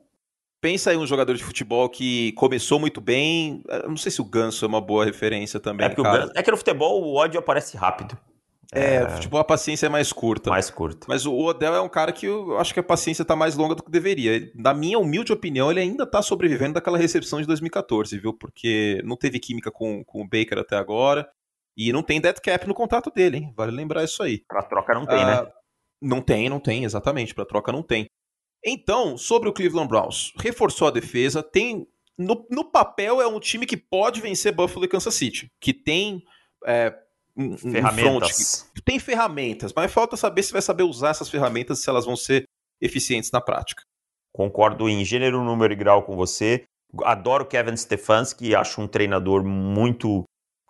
Pensa 0.60 0.90
aí 0.90 0.98
um 0.98 1.06
jogador 1.06 1.36
de 1.36 1.44
futebol 1.44 1.88
que 1.90 2.32
começou 2.32 2.80
muito 2.80 3.00
bem. 3.00 3.62
Não 3.88 3.98
sei 3.98 4.12
se 4.12 4.20
o 4.20 4.26
Ganso 4.26 4.66
é 4.66 4.68
uma 4.68 4.82
boa 4.82 5.06
referência 5.06 5.60
também, 5.60 5.86
é 5.86 5.90
cara. 5.94 6.20
Ganso, 6.22 6.32
é 6.36 6.42
que 6.42 6.50
no 6.50 6.58
futebol 6.58 7.04
o 7.04 7.16
ódio 7.16 7.40
aparece 7.40 7.78
rápido. 7.78 8.18
É, 8.74 8.96
é, 8.96 9.10
futebol 9.10 9.40
a 9.40 9.44
paciência 9.44 9.86
é 9.86 9.90
mais 9.90 10.12
curta. 10.12 10.50
Mais 10.50 10.70
curta. 10.70 11.06
Mas 11.10 11.26
o 11.26 11.36
Odell 11.36 11.76
é 11.76 11.82
um 11.82 11.90
cara 11.90 12.12
que 12.12 12.26
eu 12.26 12.58
acho 12.58 12.74
que 12.74 12.80
a 12.80 12.84
paciência 12.84 13.26
tá 13.26 13.36
mais 13.36 13.56
longa 13.56 13.76
do 13.76 13.84
que 13.84 13.92
deveria. 13.92 14.52
Na 14.56 14.74
minha 14.74 15.00
humilde 15.00 15.32
opinião, 15.32 15.70
ele 15.70 15.80
ainda 15.80 16.06
tá 16.06 16.22
sobrevivendo 16.22 16.74
daquela 16.74 16.98
recepção 16.98 17.40
de 17.40 17.48
2014, 17.48 18.18
viu? 18.18 18.34
Porque 18.34 19.02
não 19.04 19.16
teve 19.16 19.40
química 19.40 19.72
com, 19.72 20.04
com 20.04 20.22
o 20.22 20.28
Baker 20.28 20.60
até 20.60 20.76
agora. 20.76 21.30
E 21.78 21.92
não 21.92 22.02
tem 22.02 22.22
dead 22.22 22.40
cap 22.40 22.68
no 22.68 22.74
contrato 22.74 23.12
dele, 23.12 23.38
hein? 23.38 23.54
Vale 23.56 23.72
lembrar 23.72 24.04
isso 24.04 24.24
aí. 24.24 24.44
Pra 24.48 24.64
troca 24.64 24.94
não 24.94 25.06
tem, 25.06 25.26
né? 25.26 25.34
ah, 25.34 25.44
né? 25.44 25.52
Não 26.02 26.22
tem, 26.22 26.50
não 26.50 26.60
tem, 26.60 26.86
exatamente. 26.86 27.36
Pra 27.36 27.46
troca 27.46 27.72
não 27.72 27.84
tem. 27.84 28.08
Então, 28.64 29.18
sobre 29.18 29.50
o 29.50 29.54
Cleveland 29.54 29.88
Browns, 29.88 30.34
reforçou 30.40 30.88
a 30.88 30.92
defesa, 30.92 31.44
tem. 31.44 31.88
No, 32.18 32.48
no 32.50 32.64
papel 32.64 33.22
é 33.22 33.28
um 33.28 33.42
time 33.42 33.66
que 33.66 33.76
pode 33.76 34.22
vencer 34.22 34.54
Buffalo 34.54 34.86
e 34.86 34.88
Kansas 34.88 35.14
City, 35.14 35.52
que 35.60 35.74
tem 35.74 36.24
é, 36.66 36.96
um, 37.38 37.58
ferramentas. 37.58 38.70
Um 38.77 38.82
tem 38.82 39.00
ferramentas, 39.00 39.74
mas 39.74 39.92
falta 39.92 40.15
saber 40.15 40.44
se 40.44 40.54
vai 40.54 40.62
saber 40.62 40.84
usar 40.84 41.10
essas 41.10 41.30
ferramentas, 41.30 41.82
se 41.82 41.89
elas 41.89 42.06
vão 42.06 42.15
ser 42.15 42.46
eficientes 42.82 43.32
na 43.32 43.42
prática. 43.42 43.84
Concordo 44.34 44.89
em 44.89 45.04
gênero, 45.04 45.44
número 45.44 45.74
e 45.74 45.75
grau 45.75 46.04
com 46.04 46.15
você. 46.15 46.65
Adoro 47.04 47.46
Kevin 47.46 47.75
Stefanski, 47.75 48.56
acho 48.56 48.82
um 48.82 48.88
treinador 48.88 49.44
muito 49.44 50.24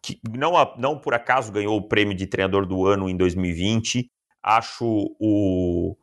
que 0.03 0.19
não, 0.29 0.53
não 0.77 0.99
por 0.99 1.13
acaso 1.15 1.51
ganhou 1.51 1.77
o 1.77 1.87
prêmio 1.87 2.15
de 2.15 2.27
treinador 2.27 2.65
do 2.65 2.85
ano 2.85 3.09
em 3.09 3.17
2020. 3.17 4.07
Acho 4.43 4.85
o, 5.19 5.95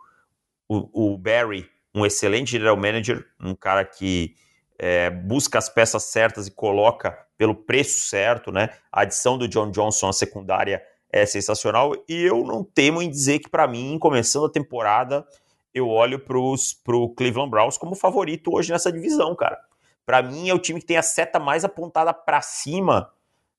o, 0.68 1.12
o 1.14 1.18
Barry 1.18 1.68
um 1.94 2.06
excelente 2.06 2.52
general 2.52 2.76
manager, 2.76 3.26
um 3.40 3.54
cara 3.54 3.84
que 3.84 4.34
é, 4.78 5.10
busca 5.10 5.58
as 5.58 5.68
peças 5.68 6.04
certas 6.04 6.46
e 6.46 6.50
coloca 6.50 7.16
pelo 7.42 7.56
preço 7.56 8.06
certo, 8.06 8.52
né? 8.52 8.68
A 8.92 9.00
adição 9.00 9.36
do 9.36 9.48
John 9.48 9.68
Johnson 9.72 10.10
à 10.10 10.12
secundária 10.12 10.80
é 11.10 11.26
sensacional 11.26 11.92
e 12.08 12.22
eu 12.22 12.44
não 12.44 12.62
temo 12.62 13.02
em 13.02 13.10
dizer 13.10 13.40
que 13.40 13.50
para 13.50 13.66
mim, 13.66 13.98
começando 13.98 14.46
a 14.46 14.48
temporada, 14.48 15.26
eu 15.74 15.88
olho 15.88 16.20
para 16.20 16.38
o 16.38 17.08
Cleveland 17.16 17.50
Browns 17.50 17.76
como 17.76 17.96
favorito 17.96 18.54
hoje 18.54 18.70
nessa 18.70 18.92
divisão, 18.92 19.34
cara. 19.34 19.58
Para 20.06 20.22
mim 20.22 20.50
é 20.50 20.54
o 20.54 20.58
time 20.60 20.78
que 20.78 20.86
tem 20.86 20.96
a 20.96 21.02
seta 21.02 21.40
mais 21.40 21.64
apontada 21.64 22.14
para 22.14 22.40
cima 22.40 23.10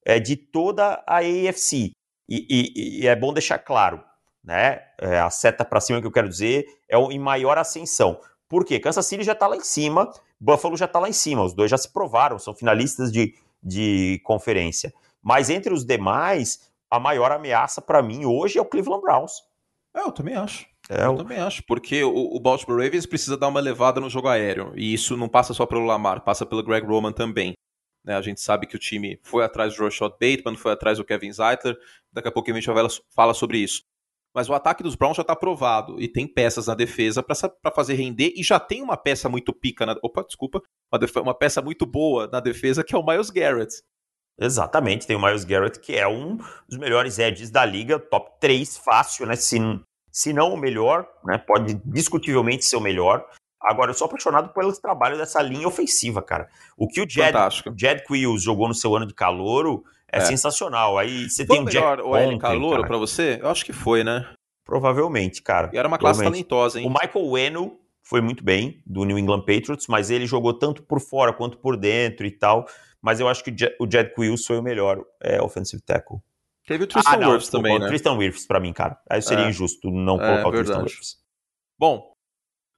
é, 0.05 0.17
de 0.17 0.37
toda 0.37 1.03
a 1.05 1.17
AFC. 1.17 1.91
E, 2.29 2.47
e, 2.49 3.01
e, 3.01 3.07
é 3.07 3.13
bom 3.17 3.33
deixar 3.33 3.59
claro, 3.59 4.01
né? 4.41 4.79
É, 4.97 5.19
a 5.19 5.29
seta 5.29 5.65
para 5.65 5.81
cima 5.81 5.99
que 5.99 6.07
eu 6.07 6.11
quero 6.11 6.29
dizer 6.29 6.65
é 6.87 6.97
em 6.97 7.19
maior 7.19 7.57
ascensão. 7.57 8.17
Por 8.47 8.63
quê? 8.63 8.79
Kansas 8.79 9.05
City 9.05 9.25
já 9.25 9.33
está 9.33 9.45
lá 9.45 9.57
em 9.57 9.63
cima, 9.63 10.09
Buffalo 10.39 10.77
já 10.77 10.85
está 10.85 10.99
lá 10.99 11.09
em 11.09 11.13
cima, 11.13 11.43
os 11.43 11.53
dois 11.53 11.69
já 11.69 11.77
se 11.77 11.91
provaram, 11.91 12.39
são 12.39 12.55
finalistas 12.55 13.11
de, 13.11 13.35
de 13.63 14.19
conferência. 14.23 14.93
Mas 15.21 15.49
entre 15.49 15.73
os 15.73 15.85
demais, 15.85 16.71
a 16.89 16.99
maior 16.99 17.31
ameaça 17.31 17.81
para 17.81 18.03
mim 18.03 18.25
hoje 18.25 18.59
é 18.59 18.61
o 18.61 18.65
Cleveland 18.65 19.01
Browns. 19.01 19.31
É, 19.95 20.01
eu 20.01 20.11
também 20.11 20.35
acho. 20.35 20.65
É, 20.89 21.05
eu, 21.05 21.15
também 21.15 21.37
acho, 21.37 21.63
porque 21.65 22.03
o, 22.03 22.35
o, 22.35 22.39
Baltimore 22.39 22.83
Ravens 22.83 23.05
precisa 23.05 23.37
dar 23.37 23.47
uma 23.47 23.61
levada 23.61 24.01
no 24.01 24.09
jogo 24.09 24.27
aéreo, 24.27 24.73
e 24.75 24.93
isso 24.93 25.15
não 25.15 25.29
passa 25.29 25.53
só 25.53 25.65
pelo 25.65 25.85
Lamar, 25.85 26.21
passa 26.21 26.45
pelo 26.45 26.61
Greg 26.61 26.85
Roman 26.85 27.13
também. 27.13 27.53
Né, 28.03 28.17
a 28.17 28.21
gente 28.21 28.41
sabe 28.41 28.67
que 28.67 28.75
o 28.75 28.79
time 28.79 29.17
foi 29.23 29.45
atrás 29.45 29.77
do 29.77 29.83
Rashad 29.83 30.11
Bateman, 30.11 30.57
foi 30.57 30.73
atrás 30.73 30.97
do 30.97 31.05
Kevin 31.05 31.31
Zeitler, 31.31 31.77
daqui 32.11 32.27
a 32.27 32.31
pouco 32.31 32.51
a 32.51 32.53
gente 32.53 32.69
vai 32.69 32.85
falar 33.15 33.33
sobre 33.33 33.59
isso. 33.59 33.83
Mas 34.33 34.49
o 34.49 34.53
ataque 34.53 34.81
dos 34.81 34.95
Browns 34.95 35.15
já 35.15 35.21
está 35.21 35.35
provado 35.35 36.01
e 36.01 36.07
tem 36.07 36.27
peças 36.27 36.67
na 36.67 36.73
defesa 36.73 37.21
para 37.21 37.71
fazer 37.71 37.93
render 37.93 38.33
e 38.35 38.43
já 38.43 38.59
tem 38.59 38.81
uma 38.81 38.97
peça 38.97 39.29
muito 39.29 39.53
pica 39.53 39.85
na. 39.85 39.95
Opa, 40.01 40.23
desculpa. 40.23 40.61
Uma, 40.91 41.21
uma 41.21 41.33
peça 41.37 41.61
muito 41.61 41.85
boa 41.85 42.27
na 42.31 42.39
defesa 42.39 42.83
que 42.83 42.95
é 42.95 42.97
o 42.97 43.05
Miles 43.05 43.29
Garrett. 43.29 43.75
Exatamente, 44.39 45.05
tem 45.05 45.15
o 45.15 45.21
Miles 45.21 45.43
Garrett, 45.43 45.79
que 45.79 45.95
é 45.95 46.07
um 46.07 46.37
dos 46.67 46.79
melhores 46.79 47.19
edges 47.19 47.51
da 47.51 47.63
liga, 47.63 47.99
top 47.99 48.31
3, 48.39 48.77
fácil, 48.77 49.27
né? 49.27 49.35
Se, 49.35 49.59
se 50.11 50.33
não 50.33 50.53
o 50.53 50.57
melhor, 50.57 51.07
né? 51.23 51.37
Pode 51.37 51.75
discutivelmente 51.85 52.65
ser 52.65 52.77
o 52.77 52.81
melhor. 52.81 53.23
Agora, 53.61 53.91
eu 53.91 53.93
sou 53.93 54.05
apaixonado 54.05 54.51
pelo 54.51 54.73
trabalho 54.73 55.17
dessa 55.17 55.41
linha 55.41 55.67
ofensiva, 55.67 56.21
cara. 56.21 56.49
O 56.75 56.87
que 56.87 56.99
o 56.99 57.09
Jed, 57.09 57.33
Jed 57.77 58.03
Quills 58.05 58.43
jogou 58.43 58.67
no 58.67 58.73
seu 58.73 58.95
ano 58.95 59.05
de 59.05 59.13
calouro 59.13 59.83
é, 60.13 60.19
é. 60.19 60.21
sensacional. 60.21 60.97
Aí 60.97 61.29
você 61.29 61.45
tem 61.45 61.59
um 61.59 61.63
melhor 61.63 61.97
Jack 61.97 62.07
o 62.07 62.15
L 62.15 62.37
calouro 62.39 62.85
para 62.85 62.97
você? 62.97 63.39
Eu 63.41 63.49
acho 63.49 63.65
que 63.65 63.73
foi, 63.73 64.03
né? 64.03 64.29
Provavelmente, 64.63 65.41
cara. 65.41 65.69
E 65.73 65.77
era 65.77 65.87
uma 65.87 65.97
classe 65.97 66.23
talentosa, 66.23 66.79
hein? 66.79 66.87
O 66.87 66.89
Michael 66.89 67.31
Weno 67.31 67.79
foi 68.03 68.21
muito 68.21 68.43
bem, 68.43 68.81
do 68.85 69.03
New 69.05 69.17
England 69.17 69.41
Patriots, 69.41 69.87
mas 69.87 70.09
ele 70.09 70.25
jogou 70.25 70.53
tanto 70.53 70.83
por 70.83 70.99
fora 70.99 71.33
quanto 71.33 71.57
por 71.57 71.75
dentro 71.75 72.25
e 72.25 72.31
tal. 72.31 72.65
Mas 73.01 73.19
eu 73.19 73.27
acho 73.27 73.43
que 73.43 73.51
o 73.79 73.89
Jed 73.89 74.13
Quills 74.13 74.45
foi 74.45 74.57
o 74.57 74.63
melhor 74.63 75.03
é, 75.21 75.41
offensive 75.41 75.81
tackle. 75.81 76.19
Teve 76.65 76.85
o 76.85 76.87
Tristan 76.87 77.19
ah, 77.21 77.29
Wirfs 77.29 77.49
também, 77.49 77.77
né? 77.77 77.85
O 77.85 77.89
Tristan 77.89 78.13
Wirfs 78.13 78.45
pra 78.45 78.59
mim, 78.59 78.71
cara. 78.71 78.97
Aí 79.09 79.21
seria 79.21 79.45
é. 79.45 79.49
injusto 79.49 79.91
não 79.91 80.15
é, 80.21 80.41
colocar 80.41 80.47
o 80.47 80.51
Tristan 80.51 80.83
Wirfs. 80.83 81.17
Bom, 81.77 82.12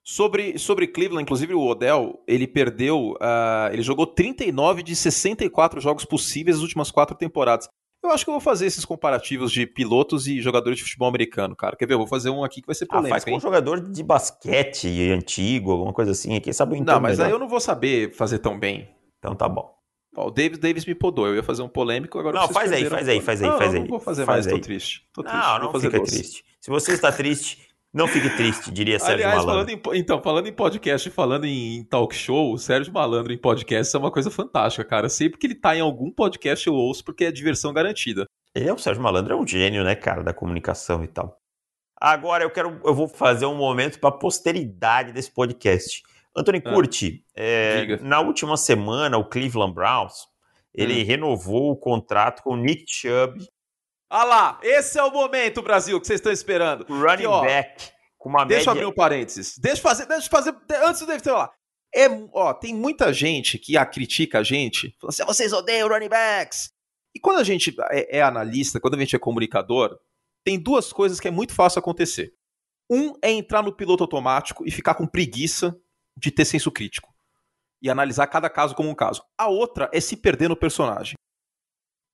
Sobre, 0.08 0.60
sobre 0.60 0.86
Cleveland, 0.86 1.24
inclusive 1.24 1.56
o 1.56 1.65
Odell, 1.65 2.22
ele 2.28 2.46
perdeu, 2.46 3.13
uh, 3.13 3.74
ele 3.74 3.82
jogou 3.82 4.06
39 4.06 4.84
de 4.84 4.96
64 4.96 5.82
jogos 5.82 6.06
possíveis 6.06 6.58
nas 6.58 6.63
últimas 6.63 6.91
quatro 6.91 7.18
temporadas. 7.18 7.68
Eu 8.04 8.12
acho 8.12 8.24
que 8.24 8.30
eu 8.30 8.36
vou 8.36 8.41
fazer 8.41 8.68
esses 8.68 8.86
comparativos 8.86 9.52
de 9.52 9.65
pilotos 9.65 10.28
e 10.28 10.39
jogadores 10.39 10.78
de 10.78 10.84
futebol 10.84 11.08
americano, 11.08 11.56
cara. 11.56 11.76
Quer 11.76 11.88
ver? 11.88 11.96
Eu 11.96 11.98
vou 11.98 12.06
fazer 12.06 12.30
um 12.30 12.44
aqui 12.44 12.62
que 12.62 12.68
vai 12.68 12.76
ser 12.76 12.86
polêmico. 12.86 13.08
Ah, 13.08 13.15
faz 13.15 13.24
com 13.26 13.36
um 13.36 13.39
jogador 13.39 13.82
de 13.82 14.04
basquete 14.04 15.12
antigo, 15.12 15.72
alguma 15.72 15.91
coisa 15.91 16.12
assim. 16.12 16.39
Quem 16.39 16.54
sabe 16.54 16.80
o 16.80 16.84
Não, 16.84 17.00
mas 17.00 17.18
melhor. 17.18 17.26
aí 17.26 17.34
eu 17.34 17.39
não 17.39 17.48
vou 17.48 17.60
saber 17.60 18.13
fazer 18.13 18.38
tão 18.38 18.60
bem. 18.60 18.88
Então 19.18 19.34
tá 19.34 19.50
bom. 19.50 19.74
Ó, 20.15 20.28
o 20.28 20.32
Davis, 20.32 20.60
Davis 20.60 20.86
me 20.86 20.94
podou. 20.94 21.26
Eu 21.26 21.36
ia 21.36 21.41
fazer 21.41 21.63
um 21.63 21.68
polêmico, 21.68 22.20
agora 22.20 22.41
Não, 22.41 22.48
faz 22.48 22.72
aí, 22.72 22.86
faz 22.86 23.10
aí, 23.10 23.20
faz 23.22 23.41
aí, 23.41 23.52
faz 23.52 23.74
aí. 23.74 23.80
Não, 23.80 23.88
vou 23.88 24.00
fazer 24.00 24.24
faz 24.24 24.46
mais, 24.46 24.48
aí. 24.48 24.54
tô 24.54 24.60
triste. 24.60 25.02
Tô 25.12 25.24
triste. 25.24 25.41
Não, 25.41 25.60
não 25.60 25.80
fica 25.80 25.98
doce. 25.98 26.12
triste. 26.12 26.46
Se 26.62 26.70
você 26.70 26.94
está 26.94 27.12
triste, 27.12 27.64
não 27.95 28.10
fique 28.10 28.29
triste, 28.36 28.69
diria 28.71 28.99
Sérgio 28.99 29.25
Aliás, 29.25 29.45
Malandro. 29.45 29.79
Falando 29.81 29.95
em, 29.95 29.99
então, 29.99 30.21
falando 30.21 30.47
em 30.47 30.53
podcast, 30.53 31.10
falando 31.10 31.45
em 31.45 31.81
talk 31.86 32.13
show, 32.13 32.51
o 32.51 32.58
Sérgio 32.58 32.91
Malandro 32.91 33.31
em 33.31 33.38
podcast 33.38 33.95
é 33.95 33.99
uma 33.99 34.12
coisa 34.12 34.29
fantástica, 34.29 34.84
cara. 34.84 35.08
Sempre 35.08 35.39
que 35.39 35.47
ele 35.47 35.55
tá 35.55 35.77
em 35.77 35.79
algum 35.79 36.12
podcast 36.12 36.67
eu 36.67 36.73
ouço 36.73 37.05
porque 37.05 37.23
é 37.23 37.31
diversão 37.31 37.71
garantida. 37.71 38.27
Ele 38.53 38.67
é 38.67 38.73
o 38.73 38.77
Sérgio 38.77 39.01
Malandro, 39.01 39.34
é 39.34 39.38
um 39.38 39.47
gênio, 39.47 39.81
né, 39.86 39.95
cara, 39.95 40.23
da 40.23 40.34
comunicação 40.34 41.05
e 41.05 41.08
tal. 41.08 41.39
Agora 41.95 42.43
eu 42.43 42.51
quero, 42.51 42.81
eu 42.84 42.93
vou 42.93 43.08
fazer 43.08 43.45
um 43.45 43.55
momento 43.55 43.97
para 43.97 44.10
a 44.10 44.17
posteridade 44.17 45.13
desse 45.13 45.31
podcast. 45.31 46.03
Anthony 46.36 46.62
ah, 46.65 46.73
Curti, 46.73 47.23
é, 47.34 47.97
na 48.01 48.19
última 48.19 48.58
semana 48.58 49.17
o 49.17 49.23
Cleveland 49.23 49.73
Browns 49.73 50.27
ele 50.73 51.01
hum. 51.01 51.05
renovou 51.05 51.71
o 51.71 51.77
contrato 51.77 52.43
com 52.43 52.51
o 52.51 52.58
Nick 52.58 52.84
Chubb 52.88 53.39
Olha 54.10 54.24
lá, 54.24 54.60
esse 54.62 55.00
é 55.00 55.04
o 55.04 55.12
momento, 55.12 55.62
Brasil, 55.62 56.00
que 56.00 56.08
vocês 56.08 56.20
estão 56.20 56.32
esperando. 56.32 56.86
Running 56.88 57.26
Aqui, 57.26 57.28
ó, 57.28 57.41
back 57.41 57.96
com 58.26 58.30
uma 58.30 58.44
Deixa 58.44 58.62
média... 58.62 58.70
eu 58.70 58.72
abrir 58.72 58.86
um 58.86 58.96
parênteses. 58.96 59.56
Deixa 59.60 59.78
eu 59.78 59.84
fazer, 59.84 60.08
deixa 60.08 60.26
eu 60.26 60.32
fazer 60.32 60.56
antes 60.84 61.02
do 61.02 61.06
David 61.06 61.24
falar. 61.24 61.52
É, 61.94 62.08
ó, 62.34 62.56
tem 62.56 62.74
muita 62.74 63.13
gente 63.13 63.60
que 63.60 63.78
a 63.78 63.86
critica 63.86 64.39
a 64.39 64.44
gente, 64.44 64.96
falando 65.00 65.13
assim, 65.13 65.22
ah, 65.22 65.26
vocês 65.28 65.54
odeiam 65.54 65.88
running 65.88 66.10
backs. 66.10 66.72
E 67.13 67.20
quando 67.20 67.38
a 67.38 67.44
gente 67.44 67.76
é, 67.91 68.18
é, 68.18 68.22
analista, 68.24 68.80
quando 68.80 68.96
a 68.96 69.00
gente 69.00 69.15
é 69.15 69.20
comunicador, 69.20 69.96
tem 70.44 70.60
duas 70.60 70.91
coisas 70.91 71.20
que 71.20 71.28
é 71.28 71.32
muito 71.32 71.54
fácil 71.54 71.78
acontecer. 71.78 72.34
Um 72.89 73.13
é 73.22 73.32
entrar 73.32 73.62
no 73.62 73.72
piloto 73.72 74.04
automático 74.04 74.68
e 74.68 74.72
ficar 74.72 74.96
com 74.96 75.06
preguiça 75.06 75.78
de 76.18 76.32
ter 76.32 76.46
senso 76.46 76.72
crítico 76.72 77.13
e 77.80 77.91
analisar 77.91 78.26
cada 78.26 78.50
caso 78.50 78.74
como 78.74 78.89
um 78.89 78.96
caso. 78.96 79.24
A 79.38 79.48
outra 79.48 79.88
é 79.94 80.02
se 80.02 80.18
perder 80.18 80.50
no 80.50 80.56
personagem 80.56 81.15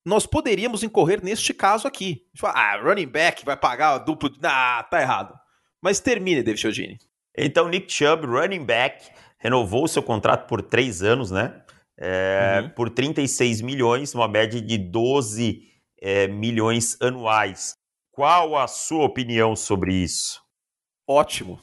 nós 0.05 0.25
poderíamos 0.25 0.83
incorrer 0.83 1.23
neste 1.23 1.53
caso 1.53 1.87
aqui. 1.87 2.23
Ah, 2.43 2.77
running 2.77 3.07
back 3.07 3.45
vai 3.45 3.55
pagar 3.55 3.95
o 3.95 3.99
duplo. 3.99 4.31
Ah, 4.43 4.85
tá 4.89 5.01
errado. 5.01 5.33
Mas 5.81 5.99
termine, 5.99 6.43
David 6.43 6.61
Chiodini. 6.61 6.97
Então, 7.37 7.69
Nick 7.69 7.91
Chubb, 7.91 8.25
running 8.25 8.65
back, 8.65 9.09
renovou 9.37 9.87
seu 9.87 10.03
contrato 10.03 10.47
por 10.47 10.61
três 10.61 11.01
anos, 11.01 11.31
né? 11.31 11.61
É, 11.97 12.61
uhum. 12.63 12.69
Por 12.69 12.89
36 12.89 13.61
milhões, 13.61 14.13
uma 14.13 14.27
média 14.27 14.61
de 14.61 14.77
12 14.77 15.61
é, 16.01 16.27
milhões 16.27 16.97
anuais. 17.01 17.75
Qual 18.11 18.57
a 18.57 18.67
sua 18.67 19.05
opinião 19.05 19.55
sobre 19.55 19.93
isso? 19.93 20.41
Ótimo. 21.07 21.59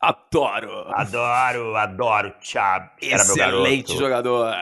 Adoro! 0.00 0.84
Adoro, 0.94 1.74
adoro. 1.74 2.34
Chubb. 2.40 2.90
Excelente 3.00 3.96
jogador. 3.96 4.52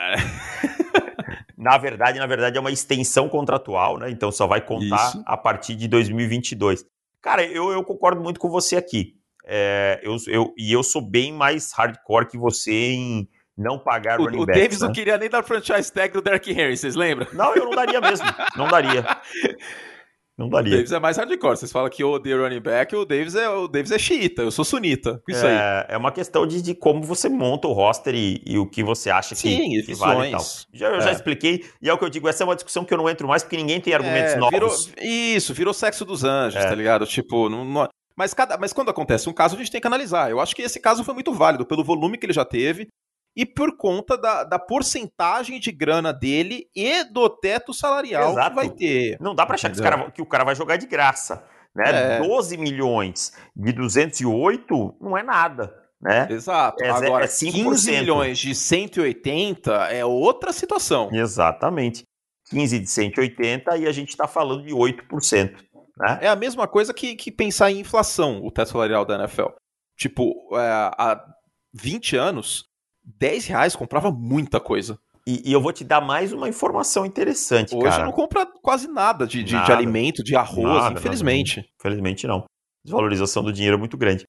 Na 1.65 1.79
verdade, 1.79 2.19
na 2.19 2.27
verdade, 2.27 2.59
é 2.59 2.61
uma 2.61 2.71
extensão 2.71 3.27
contratual, 3.27 3.97
né? 3.97 4.11
Então 4.11 4.31
só 4.31 4.47
vai 4.47 4.61
contar 4.61 5.09
Isso. 5.09 5.23
a 5.25 5.35
partir 5.35 5.75
de 5.75 5.89
2022. 5.89 6.85
Cara, 7.23 7.43
eu, 7.43 7.73
eu 7.73 7.83
concordo 7.83 8.21
muito 8.21 8.39
com 8.39 8.51
você 8.51 8.77
aqui. 8.77 9.15
É, 9.47 9.99
eu, 10.03 10.15
eu, 10.27 10.53
e 10.59 10.71
eu 10.71 10.83
sou 10.83 11.01
bem 11.01 11.33
mais 11.33 11.73
hardcore 11.73 12.29
que 12.29 12.37
você 12.37 12.71
em 12.71 13.29
não 13.57 13.79
pagar 13.79 14.21
o, 14.21 14.25
running 14.25 14.43
o 14.43 14.47
backs. 14.47 14.61
O 14.61 14.63
Davis 14.63 14.81
né? 14.83 14.87
não 14.87 14.95
queria 14.95 15.17
nem 15.17 15.31
dar 15.31 15.43
franchise 15.43 15.91
tag 15.91 16.13
do 16.13 16.21
Derrick 16.21 16.51
Henry, 16.51 16.77
vocês 16.77 16.95
lembram? 16.95 17.27
Não, 17.33 17.55
eu 17.55 17.65
não 17.65 17.71
daria 17.71 17.99
mesmo. 17.99 18.27
Não 18.59 18.69
daria. 18.69 19.03
Não 20.37 20.49
daria. 20.49 20.73
O 20.73 20.77
Davis 20.77 20.93
é 20.93 20.99
mais 20.99 21.17
hardcore. 21.17 21.57
Vocês 21.57 21.71
falam 21.71 21.89
que 21.89 22.03
eu 22.03 22.11
odeio 22.11 22.43
running 22.43 22.61
back, 22.61 22.95
o 22.97 23.05
Davis 23.05 23.37
é, 23.37 23.49
o 23.49 23.69
Davis 23.69 23.93
é 23.93 23.99
xiita, 23.99 24.43
eu 24.43 24.51
sou 24.51 24.65
sunita. 24.65 25.23
Isso 25.29 25.47
é, 25.47 25.81
aí. 25.81 25.87
É 25.91 25.97
uma 25.97 26.11
questão 26.11 26.47
de, 26.47 26.61
de 26.61 26.75
como 26.75 27.03
você 27.03 27.29
monta 27.29 27.69
o 27.69 27.73
roster 27.73 28.15
e, 28.15 28.43
e 28.45 28.59
o 28.59 28.67
que 28.67 28.83
você 28.83 29.11
acha 29.11 29.35
Sim, 29.35 29.71
que, 29.71 29.83
que 29.83 29.95
vale 29.95 30.29
e 30.29 30.31
tal. 30.33 30.45
Já, 30.73 30.89
eu 30.89 30.97
é. 30.97 31.01
já 31.01 31.13
expliquei, 31.13 31.65
e 31.81 31.89
é 31.89 31.93
o 31.93 31.99
que 31.99 32.05
eu 32.05 32.11
digo, 32.11 32.29
essa 32.29 32.43
é 32.43 32.47
uma 32.47 32.57
discussão 32.57 32.85
que 32.85 32.93
eu 32.93 32.99
não 32.99 33.09
entro 33.09 33.29
mais, 33.29 33.43
porque 33.43 33.57
ninguém 33.57 33.81
tem 33.81 33.95
argumentos 33.95 34.33
é, 34.33 34.37
novos. 34.37 34.87
Virou, 34.87 35.07
isso, 35.07 35.55
virou 35.55 35.73
sexo 35.73 36.05
dos 36.05 36.25
anjos, 36.25 36.61
é. 36.61 36.69
tá 36.69 36.75
ligado? 36.75 37.07
Tipo, 37.07 37.49
não, 37.49 37.65
não, 37.65 37.89
mas, 38.17 38.33
cada, 38.33 38.57
mas 38.57 38.73
quando 38.73 38.91
acontece 38.91 39.29
um 39.29 39.33
caso, 39.33 39.55
a 39.55 39.59
gente 39.59 39.71
tem 39.71 39.81
que 39.81 39.87
analisar. 39.87 40.31
Eu 40.31 40.41
acho 40.41 40.55
que 40.55 40.63
esse 40.63 40.81
caso 40.81 41.05
foi 41.05 41.15
muito 41.15 41.33
válido, 41.33 41.67
pelo 41.67 41.85
volume 41.85 42.17
que 42.17 42.27
ele 42.27 42.33
já 42.33 42.45
teve, 42.45 42.89
e 43.37 43.45
por 43.45 43.77
conta 43.77 44.17
da, 44.17 44.45
da 44.45 44.59
porcentagem 44.59 45.59
de 45.59 45.73
grana 45.73 46.13
dele 46.13 46.69
e 46.75 47.05
do 47.05 47.29
teto 47.29 47.75
salarial 47.75 48.33
Exato. 48.33 48.51
que 48.51 48.57
vai 48.57 48.71
ter. 48.71 49.17
Não 49.21 49.35
dá 49.35 49.45
para 49.45 49.55
achar 49.57 49.71
que, 49.71 49.83
cara, 49.83 50.11
que, 50.11 50.23
o 50.23 50.27
cara 50.27 50.45
vai 50.45 50.55
jogar 50.55 50.77
de 50.77 50.87
graça. 50.87 51.45
Né? 51.75 52.19
É. 52.19 52.21
12 52.21 52.57
milhões 52.57 53.33
de 53.55 53.73
208 53.73 54.97
não 55.01 55.19
é 55.19 55.23
nada. 55.23 55.75
Né? 56.01 56.29
Exato. 56.31 56.85
É, 56.85 56.91
Agora, 56.91 57.25
é 57.25 57.29
15 57.29 57.91
milhões 57.91 58.39
de 58.39 58.55
180 58.55 59.73
é 59.91 60.05
outra 60.05 60.53
situação. 60.53 61.09
Exatamente. 61.13 62.05
15 62.51 62.79
de 62.79 62.91
180 62.91 63.77
e 63.79 63.87
a 63.87 63.93
gente 63.93 64.11
está 64.11 64.29
falando 64.29 64.65
de 64.65 64.75
8%. 64.75 65.57
Né? 65.97 66.19
É 66.23 66.29
a 66.29 66.37
mesma 66.37 66.69
coisa 66.69 66.93
que, 66.93 67.17
que 67.17 67.33
pensar 67.33 67.71
em 67.71 67.81
inflação, 67.81 68.45
o 68.45 68.51
teto 68.51 68.71
salarial 68.71 69.05
da 69.05 69.17
NFL. 69.17 69.49
Tipo, 69.97 70.35
é, 70.53 70.91
há 70.99 71.25
20 71.73 72.17
anos, 72.17 72.65
10 73.05 73.47
reais 73.47 73.77
comprava 73.77 74.11
muita 74.11 74.59
coisa. 74.59 74.99
E, 75.27 75.49
e, 75.49 75.53
eu 75.53 75.61
vou 75.61 75.73
te 75.73 75.83
dar 75.83 76.03
mais 76.03 76.33
uma 76.33 76.49
informação 76.49 77.07
interessante, 77.07 77.75
Hoje 77.75 77.89
cara. 77.89 78.05
não 78.05 78.13
compra 78.13 78.45
quase 78.63 78.87
nada 78.87 79.27
de, 79.27 79.43
de, 79.43 79.55
nada. 79.55 79.67
de 79.67 79.73
alimento, 79.73 80.23
de 80.23 80.37
arroz, 80.37 80.83
nada, 80.83 80.99
infelizmente. 80.99 81.65
Infelizmente 81.81 82.27
não. 82.27 82.45
Desvalorização 82.85 83.43
do 83.43 83.53
dinheiro 83.53 83.77
é 83.77 83.79
muito 83.79 83.97
grande. 83.97 84.27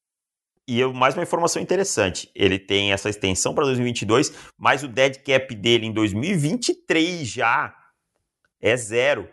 E 0.68 0.80
eu, 0.80 0.94
mais 0.94 1.14
uma 1.14 1.24
informação 1.24 1.62
interessante. 1.62 2.32
Ele 2.34 2.58
tem 2.58 2.94
essa 2.94 3.10
extensão 3.10 3.54
para 3.54 3.66
2022, 3.66 4.34
mas 4.58 4.84
o 4.84 4.88
dead 4.88 5.18
cap 5.18 5.54
dele 5.54 5.86
em 5.86 5.92
2023 5.92 7.28
já 7.28 7.76
é 8.62 8.76
zero. 8.78 9.28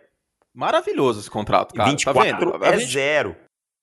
Maravilhoso 0.53 1.21
esse 1.21 1.31
contrato, 1.31 1.75
cara. 1.75 1.89
24 1.89 2.31
tá 2.31 2.39
vendo? 2.39 2.65
é 2.65 2.79
gente... 2.79 2.93
zero 2.93 3.37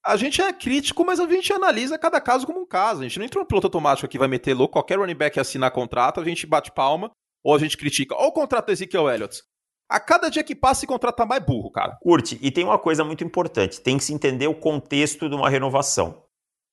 a 0.09 0.17
gente 0.17 0.41
é 0.41 0.51
crítico, 0.51 1.05
mas 1.05 1.19
a 1.19 1.27
gente 1.27 1.53
analisa 1.53 1.95
cada 1.95 2.19
caso 2.19 2.47
como 2.47 2.59
um 2.59 2.65
caso. 2.65 3.01
A 3.01 3.03
gente 3.03 3.19
não 3.19 3.25
entra 3.25 3.39
no 3.39 3.45
piloto 3.45 3.67
automático 3.67 4.07
que 4.07 4.17
vai 4.17 4.27
meter 4.27 4.55
louco, 4.55 4.73
qualquer 4.73 4.97
running 4.97 5.13
back 5.13 5.39
assinar 5.39 5.69
contrato, 5.69 6.19
a 6.19 6.25
gente 6.25 6.47
bate 6.47 6.71
palma, 6.71 7.11
ou 7.43 7.53
a 7.53 7.59
gente 7.59 7.77
critica. 7.77 8.15
Ou 8.15 8.29
o 8.29 8.31
contrato 8.31 8.65
do 8.65 8.71
Ezekiel 8.71 9.07
Elliott. 9.07 9.43
A 9.87 9.99
cada 9.99 10.29
dia 10.29 10.43
que 10.43 10.55
passa, 10.55 10.79
esse 10.79 10.87
contrato 10.87 11.15
tá 11.15 11.27
mais 11.27 11.43
burro, 11.43 11.69
cara. 11.69 11.95
Curte, 12.01 12.39
e 12.41 12.49
tem 12.49 12.63
uma 12.63 12.79
coisa 12.79 13.03
muito 13.03 13.23
importante: 13.23 13.81
tem 13.81 13.97
que 13.97 14.03
se 14.03 14.11
entender 14.11 14.47
o 14.47 14.55
contexto 14.55 15.29
de 15.29 15.35
uma 15.35 15.47
renovação. 15.47 16.23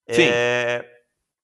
Sim. 0.09 0.23
É, 0.31 0.87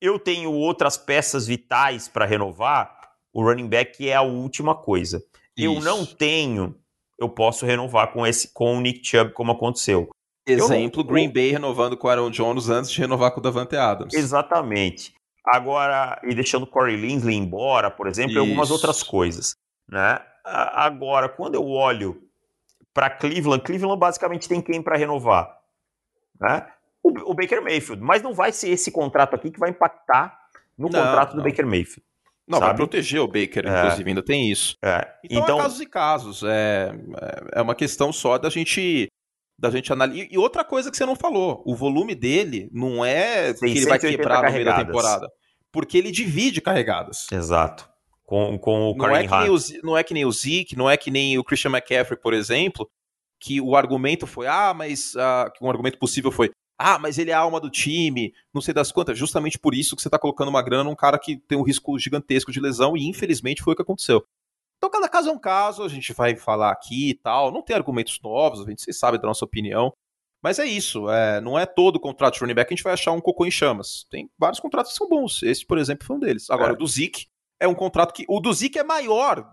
eu 0.00 0.18
tenho 0.18 0.50
outras 0.50 0.96
peças 0.96 1.46
vitais 1.46 2.08
para 2.08 2.24
renovar, 2.24 3.12
o 3.34 3.42
running 3.44 3.68
back 3.68 4.08
é 4.08 4.14
a 4.14 4.22
última 4.22 4.74
coisa. 4.74 5.18
Isso. 5.54 5.66
Eu 5.66 5.78
não 5.80 6.06
tenho, 6.06 6.74
eu 7.18 7.28
posso 7.28 7.66
renovar 7.66 8.12
com 8.14 8.26
esse 8.26 8.48
com 8.48 8.78
o 8.78 8.80
Nick 8.80 9.06
Chubb, 9.06 9.32
como 9.32 9.52
aconteceu. 9.52 10.08
Exemplo, 10.46 11.04
Green 11.04 11.32
Bay 11.32 11.52
renovando 11.52 11.96
com 11.96 12.08
o 12.08 12.10
Aaron 12.10 12.30
Jones 12.30 12.68
antes 12.68 12.90
de 12.90 13.00
renovar 13.00 13.30
com 13.32 13.40
o 13.40 13.42
Davante 13.42 13.76
Adams. 13.76 14.12
Exatamente. 14.12 15.14
Agora, 15.44 16.20
e 16.24 16.34
deixando 16.34 16.64
o 16.64 16.66
Corey 16.66 16.96
Linsley 16.96 17.36
embora, 17.36 17.90
por 17.90 18.06
exemplo, 18.06 18.32
Isso. 18.32 18.38
e 18.38 18.40
algumas 18.40 18.70
outras 18.70 19.02
coisas. 19.02 19.56
Né? 19.88 20.18
Agora, 20.44 21.28
quando 21.28 21.54
eu 21.54 21.66
olho 21.66 22.22
para 22.94 23.10
Cleveland, 23.10 23.62
Cleveland 23.62 23.98
basicamente 23.98 24.48
tem 24.48 24.60
quem 24.60 24.82
para 24.82 24.96
renovar? 24.96 25.58
Né? 26.40 26.66
O, 27.02 27.30
o, 27.30 27.34
Baker 27.34 27.62
Mayfield. 27.62 28.02
Mas 28.02 28.22
não 28.22 28.34
vai 28.34 28.52
ser 28.52 28.70
esse 28.70 28.90
contrato 28.90 29.34
aqui 29.34 29.50
que 29.50 29.58
vai 29.58 29.70
impactar 29.70 30.38
no 30.78 30.88
não, 30.88 31.00
contrato 31.00 31.36
não. 31.36 31.42
do 31.42 31.48
Baker 31.48 31.66
Mayfield. 31.66 32.02
Não, 32.46 32.58
sabe? 32.58 32.68
vai 32.70 32.76
proteger 32.76 33.20
o 33.20 33.26
Baker, 33.26 33.66
é. 33.66 33.78
inclusive, 33.78 34.10
ainda 34.10 34.22
tem 34.22 34.50
isso. 34.50 34.76
É. 34.82 35.08
Então, 35.24 35.38
é 35.38 35.42
então, 35.42 35.58
é 35.58 35.62
casos 35.62 35.80
e 35.80 35.86
casos. 35.86 36.42
É, 36.42 36.92
é, 37.20 37.58
é 37.60 37.62
uma 37.62 37.74
questão 37.74 38.12
só 38.12 38.36
da 38.38 38.50
gente 38.50 39.08
da 39.62 39.70
gente 39.70 39.92
analisar. 39.92 40.26
E 40.28 40.36
outra 40.36 40.64
coisa 40.64 40.90
que 40.90 40.96
você 40.96 41.06
não 41.06 41.14
falou, 41.14 41.62
o 41.64 41.76
volume 41.76 42.16
dele 42.16 42.68
não 42.72 43.04
é 43.04 43.54
que 43.54 43.64
ele 43.64 43.86
vai 43.86 43.98
quebrar 43.98 44.42
no 44.42 44.52
meio 44.52 44.64
da 44.64 44.84
temporada. 44.84 45.30
Porque 45.70 45.96
ele 45.96 46.10
divide 46.10 46.60
carregadas. 46.60 47.28
Exato. 47.30 47.88
Com, 48.24 48.58
com 48.58 48.90
o 48.90 48.96
não 48.96 49.14
é, 49.14 49.26
que 49.26 49.36
nem 49.36 49.50
o, 49.50 49.58
não 49.84 49.96
é 49.96 50.02
que 50.02 50.14
nem 50.14 50.24
o 50.24 50.32
Zeke, 50.32 50.76
não 50.76 50.90
é 50.90 50.96
que 50.96 51.10
nem 51.10 51.38
o 51.38 51.44
Christian 51.44 51.70
McCaffrey, 51.70 52.18
por 52.18 52.34
exemplo, 52.34 52.90
que 53.38 53.60
o 53.60 53.76
argumento 53.76 54.26
foi, 54.26 54.48
ah, 54.48 54.74
mas 54.74 55.14
uh, 55.14 55.50
um 55.60 55.70
argumento 55.70 55.98
possível 55.98 56.32
foi, 56.32 56.50
ah, 56.78 56.98
mas 56.98 57.18
ele 57.18 57.30
é 57.30 57.34
a 57.34 57.38
alma 57.38 57.60
do 57.60 57.70
time, 57.70 58.32
não 58.52 58.60
sei 58.60 58.74
das 58.74 58.90
quantas. 58.90 59.16
Justamente 59.16 59.58
por 59.58 59.74
isso 59.74 59.94
que 59.94 60.02
você 60.02 60.08
está 60.08 60.18
colocando 60.18 60.48
uma 60.48 60.62
grana 60.62 60.84
num 60.84 60.96
cara 60.96 61.18
que 61.18 61.36
tem 61.36 61.56
um 61.56 61.62
risco 61.62 61.96
gigantesco 61.98 62.50
de 62.50 62.60
lesão, 62.60 62.96
e 62.96 63.08
infelizmente 63.08 63.62
foi 63.62 63.74
o 63.74 63.76
que 63.76 63.82
aconteceu. 63.82 64.24
É 65.26 65.30
um 65.32 65.38
caso, 65.38 65.82
a 65.82 65.88
gente 65.88 66.12
vai 66.12 66.36
falar 66.36 66.70
aqui 66.70 67.10
e 67.10 67.14
tal. 67.14 67.52
Não 67.52 67.62
tem 67.62 67.76
argumentos 67.76 68.18
novos, 68.22 68.60
a 68.60 68.68
gente 68.68 68.92
sabe 68.92 69.18
da 69.18 69.26
nossa 69.26 69.44
opinião. 69.44 69.92
Mas 70.42 70.58
é 70.58 70.64
isso, 70.64 71.08
é, 71.08 71.40
não 71.40 71.56
é 71.56 71.64
todo 71.64 72.00
contrato 72.00 72.34
de 72.34 72.40
running 72.40 72.54
back 72.54 72.66
que 72.66 72.74
a 72.74 72.76
gente 72.76 72.84
vai 72.84 72.94
achar 72.94 73.12
um 73.12 73.20
cocô 73.20 73.46
em 73.46 73.50
chamas. 73.50 74.06
Tem 74.10 74.28
vários 74.36 74.58
contratos 74.58 74.90
que 74.90 74.98
são 74.98 75.08
bons. 75.08 75.40
Esse, 75.42 75.64
por 75.64 75.78
exemplo, 75.78 76.04
foi 76.04 76.16
um 76.16 76.18
deles. 76.18 76.50
Agora, 76.50 76.72
é. 76.72 76.74
o 76.74 76.76
do 76.76 76.86
Zeke 76.86 77.26
é 77.60 77.68
um 77.68 77.74
contrato 77.74 78.12
que. 78.12 78.24
O 78.28 78.40
do 78.40 78.52
Zeke 78.52 78.76
é 78.76 78.82
maior. 78.82 79.48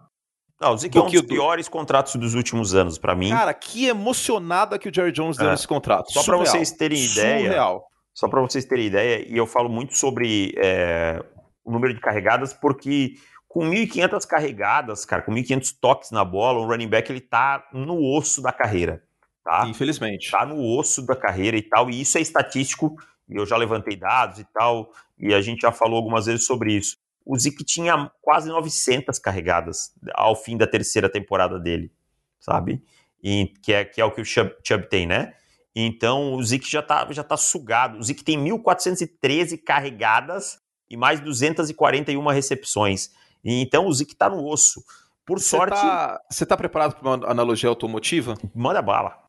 Não, 0.60 0.74
o 0.74 0.78
Zeke 0.78 0.98
é 0.98 1.02
um 1.02 1.06
dos 1.06 1.22
piores 1.22 1.68
do... 1.68 1.72
contratos 1.72 2.16
dos 2.16 2.34
últimos 2.34 2.74
anos, 2.74 2.98
para 2.98 3.14
mim. 3.14 3.30
Cara, 3.30 3.54
que 3.54 3.86
emocionada 3.86 4.80
que 4.80 4.90
o 4.90 4.94
Jerry 4.94 5.12
Jones 5.12 5.38
deu 5.38 5.48
é. 5.48 5.52
nesse 5.52 5.68
contrato. 5.68 6.12
Só 6.12 6.24
para 6.24 6.38
vocês 6.38 6.72
terem 6.72 7.06
ideia. 7.06 7.46
Surreal. 7.46 7.88
Só 8.12 8.28
para 8.28 8.42
vocês 8.42 8.66
terem 8.66 8.88
ideia, 8.88 9.26
e 9.32 9.38
eu 9.38 9.46
falo 9.46 9.70
muito 9.70 9.96
sobre 9.96 10.54
é, 10.58 11.24
o 11.64 11.72
número 11.72 11.94
de 11.94 12.02
carregadas, 12.02 12.52
porque 12.52 13.14
com 13.50 13.68
1.500 13.68 14.28
carregadas, 14.28 15.04
cara, 15.06 15.24
com 15.24 15.34
1.500 15.34 15.76
toques 15.82 16.12
na 16.12 16.24
bola, 16.24 16.60
o 16.60 16.68
running 16.68 16.88
back 16.88 17.12
ele 17.12 17.20
tá 17.20 17.68
no 17.74 18.00
osso 18.16 18.44
da 18.44 18.54
carreira, 18.54 19.04
tá? 19.44 19.66
Infelizmente. 19.68 20.30
Tá 20.30 20.46
no 20.46 20.64
osso 20.78 21.04
da 21.04 21.16
carreira 21.16 21.58
e 21.58 21.64
tal, 21.64 21.90
e 21.90 22.00
isso 22.00 22.20
é 22.20 22.22
estatístico, 22.22 22.96
e 23.28 23.36
eu 23.36 23.48
já 23.48 23.58
levantei 23.58 23.98
dados 23.98 24.38
e 24.38 24.44
tal, 24.54 24.94
e 25.18 25.34
a 25.34 25.42
gente 25.42 25.62
já 25.62 25.72
falou 25.72 25.98
algumas 25.98 26.28
vezes 26.28 26.46
sobre 26.46 26.74
isso. 26.74 26.96
O 27.26 27.38
Zeke 27.38 27.64
tinha 27.64 28.12
quase 28.22 28.50
900 28.50 29.18
carregadas 29.18 29.94
ao 30.14 30.36
fim 30.36 30.56
da 30.56 30.68
terceira 30.68 31.10
temporada 31.10 31.60
dele, 31.60 31.92
sabe? 32.40 32.84
E, 33.22 33.52
que, 33.64 33.74
é, 33.74 33.84
que 33.84 34.00
é 34.00 34.06
o 34.06 34.12
que 34.12 34.22
o 34.22 34.26
Chubb, 34.26 34.56
Chubb 34.64 34.88
tem, 34.88 35.08
né? 35.08 35.34
Então 35.76 36.34
o 36.34 36.44
Zeke 36.44 36.70
já 36.70 36.82
tá, 36.82 37.08
já 37.12 37.24
tá 37.24 37.36
sugado. 37.36 37.98
O 37.98 38.04
Zeke 38.04 38.24
tem 38.24 38.38
1.413 38.38 39.62
carregadas 39.64 40.60
e 40.90 40.96
mais 40.96 41.20
241 41.20 42.26
recepções. 42.28 43.12
Então 43.44 43.88
o 43.88 43.94
Zik 43.94 44.16
tá 44.16 44.30
no 44.30 44.46
osso. 44.46 44.84
Por 45.26 45.40
Cê 45.40 45.58
sorte. 45.58 45.76
Tá, 45.76 46.20
você 46.30 46.46
tá 46.46 46.58
preparado 46.58 46.96
para 46.96 47.08
uma 47.08 47.30
analogia 47.30 47.70
automotiva? 47.70 48.36
Manda 48.54 48.82
bala. 48.82 49.24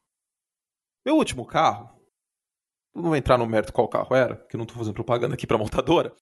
Meu 1.05 1.17
último 1.17 1.45
carro. 1.45 1.91
Não 2.95 3.05
vou 3.05 3.17
entrar 3.17 3.39
no 3.39 3.47
mérito 3.47 3.73
qual 3.73 3.89
carro 3.89 4.15
era, 4.17 4.37
que 4.49 4.57
eu 4.57 4.59
não 4.59 4.67
tô 4.67 4.75
fazendo 4.75 4.95
propaganda 4.95 5.35
aqui 5.35 5.47
pra 5.47 5.59
montadora. 5.59 6.15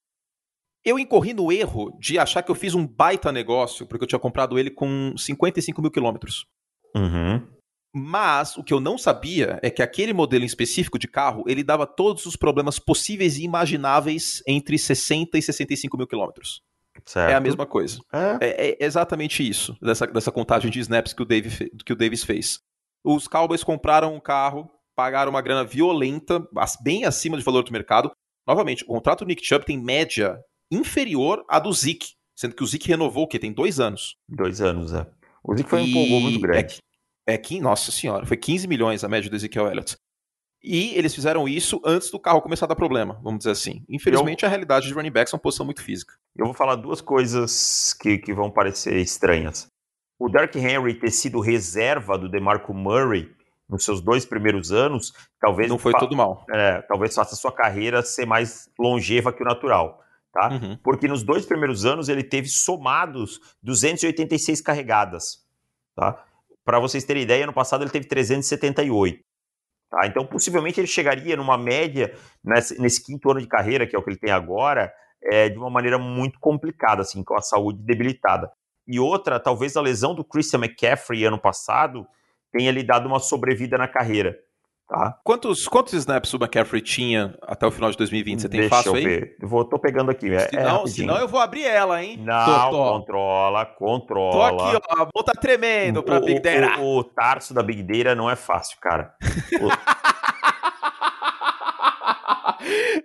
Eu 0.85 0.99
incorri 0.99 1.33
no 1.33 1.51
erro 1.51 1.97
de 1.99 2.19
achar 2.19 2.43
que 2.43 2.51
eu 2.51 2.55
fiz 2.55 2.75
um 2.75 2.87
baita 2.87 3.33
negócio, 3.33 3.87
porque 3.87 4.05
eu 4.05 4.09
tinha 4.09 4.19
comprado 4.19 4.59
ele 4.59 4.71
com 4.71 5.15
55 5.17 5.81
mil 5.81 5.91
quilômetros. 5.91 6.47
Uhum. 6.95 7.47
Mas 7.95 8.57
o 8.57 8.63
que 8.63 8.73
eu 8.73 8.81
não 8.81 8.99
sabia 8.99 9.59
é 9.63 9.71
que 9.71 9.83
aquele 9.83 10.13
modelo 10.13 10.45
em 10.45 10.47
específico 10.47 10.99
de 10.99 11.09
carro, 11.09 11.43
ele 11.47 11.65
dava 11.65 11.87
todos 11.87 12.27
os 12.27 12.37
problemas 12.37 12.79
possíveis 12.79 13.39
e 13.39 13.45
imagináveis 13.45 14.43
entre 14.47 14.79
60 14.79 15.39
e 15.39 15.43
65 15.43 15.97
mil 15.97 16.07
quilômetros. 16.07 16.63
Certo. 17.09 17.31
É 17.31 17.35
a 17.35 17.41
mesma 17.41 17.65
coisa. 17.65 17.99
É. 18.13 18.39
é. 18.39 18.69
é, 18.69 18.85
exatamente 18.85 19.47
isso, 19.49 19.75
dessa, 19.81 20.07
dessa 20.07 20.31
contagem 20.31 20.71
de 20.71 20.79
snaps 20.79 21.15
que 21.15 21.23
o, 21.23 21.25
Dave, 21.25 21.71
que 21.83 21.93
o 21.95 21.97
Davis 21.97 22.23
fez. 22.23 22.61
Os 23.03 23.27
Cowboys 23.27 23.65
compraram 23.65 24.15
um 24.15 24.21
carro, 24.21 24.71
pagaram 24.95 25.31
uma 25.31 25.41
grana 25.41 25.65
violenta, 25.65 26.47
bem 26.83 27.07
acima 27.07 27.39
do 27.39 27.43
valor 27.43 27.63
do 27.63 27.73
mercado. 27.73 28.13
Novamente, 28.47 28.85
o 28.85 28.89
contrato 28.89 29.21
do 29.21 29.29
Nick 29.29 29.43
Chubb 29.43 29.65
tem 29.65 29.83
média 29.83 30.39
inferior 30.71 31.43
à 31.49 31.59
do 31.59 31.73
Zeke, 31.73 32.09
sendo 32.37 32.55
que 32.55 32.63
o 32.63 32.67
Zeke 32.67 32.89
renovou 32.89 33.25
o 33.25 33.27
quê? 33.27 33.39
Tem 33.39 33.55
dois 33.55 33.81
anos. 33.81 34.15
Dois 34.29 34.61
anos, 34.61 34.93
é. 34.93 35.07
O 35.43 35.57
Zeke 35.57 35.71
foi 35.71 35.81
um 35.81 35.91
pouco 35.91 36.21
muito 36.21 36.41
grande. 36.41 36.77
É, 37.27 37.37
é, 37.37 37.61
nossa 37.61 37.91
senhora, 37.91 38.27
foi 38.27 38.37
15 38.37 38.69
milhões 38.69 39.03
a 39.03 39.09
média 39.09 39.31
do 39.31 39.37
Ezekiel 39.37 39.67
Elliott. 39.69 39.97
E 40.71 40.95
eles 40.99 41.15
fizeram 41.15 41.49
isso 41.49 41.81
antes 41.83 42.11
do 42.11 42.21
carro 42.21 42.43
começar 42.43 42.67
a 42.67 42.69
dar 42.69 42.77
problema, 42.77 43.19
vamos 43.23 43.39
dizer 43.39 43.53
assim. 43.53 43.83
Infelizmente, 43.89 44.43
eu... 44.43 44.47
a 44.47 44.51
realidade 44.51 44.87
de 44.87 44.93
running 44.93 45.11
backs 45.11 45.33
é 45.33 45.37
uma 45.37 45.41
posição 45.41 45.65
muito 45.65 45.83
física. 45.83 46.13
Eu 46.37 46.45
vou 46.45 46.53
falar 46.53 46.77
duas 46.77 47.01
coisas 47.01 47.95
que, 47.95 48.19
que 48.19 48.35
vão 48.35 48.51
parecer 48.51 48.95
estranhas. 48.97 49.67
O 50.19 50.29
Dark 50.29 50.55
Henry 50.55 50.93
ter 50.93 51.11
sido 51.11 51.41
reserva 51.41 52.19
do 52.19 52.29
DeMarco 52.29 52.75
Murray 52.75 53.35
nos 53.67 53.83
seus 53.83 54.03
dois 54.03 54.27
primeiros 54.27 54.71
anos, 54.71 55.15
talvez 55.41 55.71
não 55.71 55.79
foi 55.79 55.95
tudo 55.95 56.15
mal. 56.15 56.45
É, 56.51 56.83
talvez 56.83 57.15
faça 57.15 57.35
a 57.35 57.39
sua 57.39 57.53
carreira 57.53 58.03
ser 58.03 58.27
mais 58.27 58.69
longeva 58.79 59.33
que 59.33 59.43
o 59.43 59.47
natural, 59.47 60.03
tá? 60.31 60.51
Uhum. 60.51 60.79
Porque 60.85 61.09
nos 61.09 61.23
dois 61.23 61.47
primeiros 61.47 61.87
anos 61.87 62.11
ele 62.11 62.23
teve 62.23 62.49
somados 62.49 63.41
286 63.63 64.61
carregadas, 64.61 65.47
tá? 65.97 66.23
Para 66.63 66.79
vocês 66.79 67.05
terem 67.05 67.23
ideia, 67.23 67.47
no 67.47 67.55
passado 67.55 67.85
ele 67.85 67.91
teve 67.91 68.07
378. 68.07 69.27
Tá? 69.91 70.07
Então, 70.07 70.27
possivelmente 70.27 70.79
ele 70.79 70.87
chegaria 70.87 71.37
numa 71.37 71.57
média 71.57 72.15
nesse, 72.45 72.81
nesse, 72.81 73.05
quinto 73.05 73.31
ano 73.31 73.41
de 73.41 73.47
carreira, 73.47 73.87
que 73.87 73.97
é 73.97 73.99
o 73.99 74.03
que 74.03 74.11
ele 74.11 74.19
tem 74.19 74.31
agora, 74.31 74.93
é, 75.23 75.49
de 75.49 75.59
uma 75.59 75.71
maneira 75.71 75.99
muito 75.99 76.39
complicada, 76.39 77.03
assim, 77.03 77.25
com 77.25 77.35
a 77.35 77.41
saúde 77.41 77.83
debilitada. 77.83 78.51
E 78.87 79.01
outra, 79.01 79.41
talvez 79.41 79.77
a 79.77 79.81
lesão 79.81 80.15
do 80.15 80.25
Christian 80.25 80.61
McCaffrey 80.61 81.25
ano 81.25 81.39
passado 81.39 82.07
tenha 82.53 82.71
lhe 82.71 82.83
dado 82.83 83.07
uma 83.07 83.19
sobrevida 83.19 83.77
na 83.77 83.89
carreira. 83.89 84.39
Tá? 84.89 85.19
Quantos, 85.23 85.69
quantos 85.69 85.93
snaps 85.93 86.33
o 86.33 86.39
McCaffrey 86.39 86.81
tinha 86.81 87.37
até 87.43 87.67
o 87.67 87.71
final 87.71 87.91
de 87.91 87.99
2020? 87.99 88.41
Você 88.41 88.49
tem 88.49 88.61
Deixa 88.61 88.75
fácil 88.75 88.93
eu 88.93 88.97
aí? 88.97 89.05
Ver. 89.05 89.37
Eu 89.39 89.47
vou, 89.47 89.63
tô 89.63 89.79
pegando 89.79 90.11
aqui. 90.11 90.33
É, 90.33 90.49
senão, 90.49 90.85
é 90.85 90.87
senão 90.87 91.17
eu 91.19 91.29
vou 91.29 91.41
abrir 91.41 91.67
ela, 91.67 92.03
hein? 92.03 92.17
Não, 92.17 92.71
tô, 92.71 92.71
tô. 92.71 92.93
controla, 92.93 93.67
controla. 93.67 94.33
Tô 94.33 94.43
aqui, 94.43 94.77
ó. 94.77 94.95
A 94.95 94.99
mão 95.01 95.23
tá 95.23 95.35
tremendo 95.39 96.03
pra 96.03 96.17
o, 96.17 96.25
Big 96.25 96.41
Data. 96.41 96.81
O, 96.81 97.01
o, 97.01 97.05
tarso 97.05 97.53
da 97.53 97.63
Big 97.63 97.83
Data 97.83 98.15
não 98.15 98.31
é 98.31 98.35
fácil, 98.37 98.79
cara. 98.81 99.15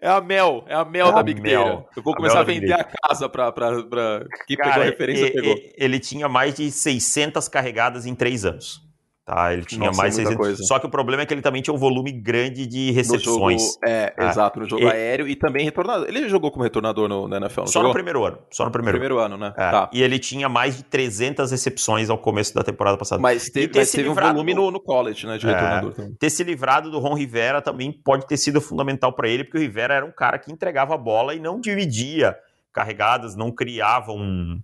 É 0.01 0.09
a 0.09 0.19
mel, 0.19 0.65
é 0.67 0.75
a 0.75 0.83
mel 0.83 1.07
é 1.07 1.11
da 1.13 1.23
Big 1.23 1.39
Data. 1.41 1.85
Eu 1.95 2.03
vou 2.03 2.13
começar 2.13 2.39
a, 2.39 2.41
a 2.41 2.43
vender 2.43 2.73
a 2.73 2.83
casa 2.83 3.29
pra, 3.29 3.49
pra, 3.53 3.83
pra... 3.83 4.25
quem 4.45 4.57
Cara, 4.57 4.71
pegou 4.71 4.81
a 4.81 4.85
referência, 4.85 5.25
e, 5.27 5.31
pegou. 5.31 5.55
Ele 5.77 5.97
tinha 5.97 6.27
mais 6.27 6.55
de 6.55 6.69
600 6.69 7.47
carregadas 7.47 8.05
em 8.05 8.13
três 8.13 8.43
anos. 8.43 8.82
Tá, 9.25 9.53
ele 9.53 9.63
tinha 9.63 9.87
Nossa, 9.87 10.01
mais 10.01 10.17
de 10.17 10.35
coisa. 10.35 10.61
Só 10.63 10.77
que 10.79 10.85
o 10.85 10.89
problema 10.89 11.23
é 11.23 11.25
que 11.25 11.33
ele 11.33 11.41
também 11.41 11.61
tinha 11.61 11.73
um 11.73 11.77
volume 11.77 12.11
grande 12.11 12.67
de 12.67 12.91
recepções. 12.91 13.61
Jogo, 13.61 13.79
é, 13.85 14.13
é, 14.17 14.27
exato, 14.27 14.59
no 14.59 14.67
jogo 14.67 14.83
e... 14.83 14.85
aéreo 14.85 15.25
e 15.25 15.33
também 15.33 15.63
retornador. 15.63 16.09
Ele 16.09 16.27
jogou 16.27 16.51
como 16.51 16.63
retornador 16.63 17.07
no, 17.07 17.25
na 17.29 17.37
NFL, 17.37 17.61
Só 17.61 17.79
jogou? 17.79 17.87
no 17.87 17.93
primeiro 17.93 18.25
ano. 18.25 18.39
Só 18.51 18.65
no 18.65 18.71
primeiro, 18.71 18.99
primeiro 18.99 19.19
ano, 19.19 19.37
né? 19.37 19.53
É. 19.55 19.71
Tá. 19.71 19.89
E 19.93 20.03
ele 20.03 20.19
tinha 20.19 20.49
mais 20.49 20.75
de 20.75 20.83
300 20.83 21.51
recepções 21.51 22.09
ao 22.09 22.17
começo 22.17 22.53
da 22.53 22.63
temporada 22.63 22.97
passada. 22.97 23.21
Mas 23.21 23.49
teve, 23.49 23.71
mas 23.73 23.89
teve 23.91 24.09
um 24.09 24.13
volume 24.13 24.53
no, 24.53 24.69
no, 24.69 24.79
college, 24.81 25.25
né, 25.25 25.37
de 25.37 25.47
é, 25.47 25.53
retornador 25.53 25.93
também. 25.93 26.13
Ter 26.15 26.29
se 26.29 26.43
livrado 26.43 26.91
do 26.91 26.99
Ron 26.99 27.13
Rivera 27.13 27.61
também 27.61 27.93
pode 27.93 28.27
ter 28.27 28.35
sido 28.35 28.59
fundamental 28.59 29.13
para 29.13 29.29
ele, 29.29 29.45
porque 29.45 29.57
o 29.57 29.61
Rivera 29.61 29.93
era 29.93 30.05
um 30.05 30.11
cara 30.11 30.37
que 30.37 30.51
entregava 30.51 30.95
a 30.95 30.97
bola 30.97 31.33
e 31.33 31.39
não 31.39 31.61
dividia 31.61 32.35
carregadas, 32.73 33.37
não 33.37 33.51
criava 33.51 34.11
um, 34.11 34.59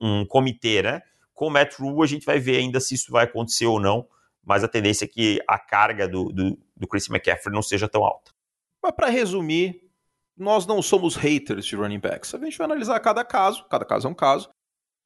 um 0.00 0.24
comitê, 0.24 0.82
né? 0.82 1.02
Com 1.40 1.46
o 1.46 1.50
Matt 1.50 1.74
Rule 1.78 2.02
a 2.02 2.06
gente 2.06 2.26
vai 2.26 2.38
ver 2.38 2.58
ainda 2.58 2.80
se 2.80 2.94
isso 2.94 3.10
vai 3.10 3.24
acontecer 3.24 3.66
ou 3.66 3.80
não 3.80 4.06
mas 4.44 4.64
a 4.64 4.68
tendência 4.68 5.04
é 5.04 5.08
que 5.08 5.40
a 5.46 5.58
carga 5.58 6.08
do, 6.08 6.32
do, 6.32 6.58
do 6.76 6.88
Chris 6.88 7.08
McCaffrey 7.08 7.54
não 7.54 7.62
seja 7.62 7.88
tão 7.88 8.04
alta. 8.04 8.32
Mas 8.82 8.92
para 8.92 9.08
resumir, 9.08 9.82
nós 10.36 10.66
não 10.66 10.80
somos 10.80 11.14
haters 11.14 11.66
de 11.66 11.76
running 11.76 12.00
backs. 12.00 12.34
A 12.34 12.38
gente 12.38 12.56
vai 12.56 12.64
analisar 12.64 12.98
cada 13.00 13.24
caso, 13.24 13.64
cada 13.68 13.84
caso 13.84 14.08
é 14.08 14.10
um 14.10 14.14
caso. 14.14 14.50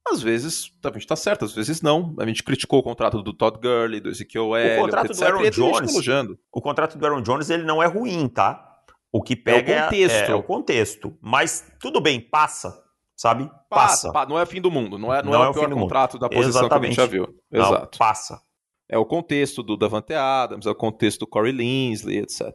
Às 0.07 0.21
vezes 0.21 0.71
a 0.83 0.91
gente 0.91 1.07
tá 1.07 1.15
certo, 1.15 1.45
às 1.45 1.53
vezes 1.53 1.81
não. 1.81 2.15
A 2.19 2.25
gente 2.25 2.43
criticou 2.43 2.79
o 2.79 2.83
contrato 2.83 3.21
do 3.23 3.33
Todd 3.33 3.59
Gurley, 3.59 3.99
do 3.99 4.09
Ezekiel 4.09 4.55
Elliott, 4.55 4.79
o 4.79 4.83
contrato 4.83 5.05
etc. 5.11 5.17
do 5.17 5.25
Aaron 5.25 5.49
Jones, 5.49 6.37
o 6.51 6.61
contrato 6.61 6.97
do 6.97 7.05
Aaron 7.05 7.21
Jones 7.21 7.49
ele 7.49 7.63
não 7.63 7.81
é 7.81 7.87
ruim, 7.87 8.27
tá? 8.27 8.83
O 9.11 9.21
que 9.21 9.35
pega 9.35 9.73
é 9.73 9.79
o 9.79 9.83
contexto. 9.83 10.15
É, 10.15 10.31
é 10.31 10.35
o 10.35 10.43
contexto. 10.43 11.17
Mas 11.21 11.71
tudo 11.79 11.99
bem, 11.99 12.21
passa, 12.21 12.83
sabe? 13.15 13.49
Passa. 13.69 14.11
Não 14.27 14.39
é 14.39 14.45
fim 14.45 14.61
do 14.61 14.69
mundo, 14.69 14.97
não 14.97 15.13
é, 15.13 15.23
não, 15.23 15.31
não 15.31 15.43
é, 15.43 15.47
é 15.47 15.49
o 15.49 15.53
pior 15.53 15.69
contrato 15.69 16.19
da 16.19 16.29
posição 16.29 16.61
Exatamente. 16.61 16.95
que 16.95 17.01
a 17.01 17.05
gente 17.05 17.11
já 17.11 17.25
viu. 17.25 17.35
Exato. 17.51 17.99
Não, 17.99 18.07
passa. 18.07 18.41
É 18.87 18.97
o 18.97 19.05
contexto 19.05 19.63
do 19.63 19.75
Davante 19.75 20.13
Adams, 20.13 20.65
é 20.65 20.69
o 20.69 20.75
contexto 20.75 21.21
do 21.21 21.27
Corey 21.27 21.51
Linsley, 21.51 22.19
etc. 22.19 22.53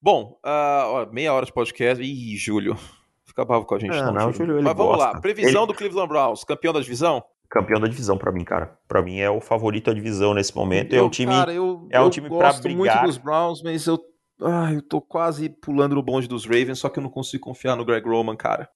Bom, 0.00 0.38
uh, 0.44 1.12
meia 1.12 1.32
hora 1.32 1.46
de 1.46 1.52
podcast. 1.52 2.02
Ih, 2.02 2.36
Júlio. 2.36 2.76
Fica 3.24 3.44
bravo 3.44 3.64
com 3.64 3.74
a 3.74 3.78
gente, 3.78 3.96
é, 3.96 4.02
não, 4.02 4.12
não 4.12 4.32
Júlio. 4.32 4.62
Mas 4.62 4.76
vamos 4.76 4.96
gosta. 4.96 5.12
lá. 5.12 5.20
Previsão 5.20 5.62
ele... 5.62 5.72
do 5.72 5.74
Cleveland 5.74 6.08
Browns, 6.08 6.44
campeão 6.44 6.72
da 6.72 6.80
divisão? 6.80 7.22
Campeão 7.50 7.80
da 7.80 7.88
divisão 7.88 8.18
para 8.18 8.30
mim, 8.30 8.44
cara. 8.44 8.78
Para 8.86 9.00
mim 9.02 9.18
é 9.18 9.30
o 9.30 9.40
favorito 9.40 9.86
da 9.86 9.94
divisão 9.94 10.34
nesse 10.34 10.54
momento. 10.54 10.92
Eu, 10.92 11.04
é 11.04 11.06
um 11.06 11.10
time, 11.10 11.32
cara, 11.32 11.52
eu, 11.52 11.88
é 11.90 12.00
um 12.00 12.04
eu 12.04 12.10
time 12.10 12.28
para 12.28 12.52
brigar. 12.54 12.76
muito 12.76 13.02
dos 13.02 13.16
Browns, 13.16 13.62
mas 13.62 13.86
eu, 13.86 13.98
ah, 14.42 14.72
eu 14.72 14.82
tô 14.82 15.00
quase 15.00 15.48
pulando 15.48 15.94
no 15.94 16.02
bonde 16.02 16.28
dos 16.28 16.44
Ravens, 16.44 16.78
só 16.78 16.88
que 16.88 16.98
eu 16.98 17.02
não 17.02 17.10
consigo 17.10 17.44
confiar 17.44 17.74
no 17.74 17.84
Greg 17.84 18.06
Roman, 18.06 18.36
cara. 18.36 18.68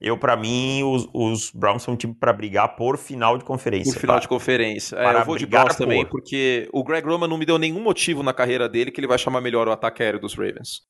Eu, 0.00 0.16
para 0.16 0.36
mim, 0.36 0.84
os, 0.84 1.08
os, 1.12 1.50
Browns 1.50 1.82
são 1.82 1.94
um 1.94 1.96
time 1.96 2.14
para 2.14 2.32
brigar 2.32 2.76
por 2.76 2.96
final 2.96 3.36
de 3.36 3.44
conferência. 3.44 3.92
Por 3.92 4.00
final 4.00 4.16
tá? 4.16 4.20
de 4.20 4.28
conferência. 4.28 4.96
É, 4.96 5.20
eu 5.20 5.24
vou 5.24 5.36
de 5.36 5.44
Browns 5.44 5.72
por... 5.72 5.78
também, 5.78 6.06
porque 6.06 6.68
o 6.72 6.84
Greg 6.84 7.06
Roman 7.06 7.26
não 7.26 7.36
me 7.36 7.44
deu 7.44 7.58
nenhum 7.58 7.80
motivo 7.80 8.22
na 8.22 8.32
carreira 8.32 8.68
dele 8.68 8.92
que 8.92 9.00
ele 9.00 9.08
vai 9.08 9.18
chamar 9.18 9.40
melhor 9.40 9.66
o 9.66 9.72
ataque 9.72 10.02
aéreo 10.02 10.20
dos 10.20 10.34
Ravens. 10.34 10.82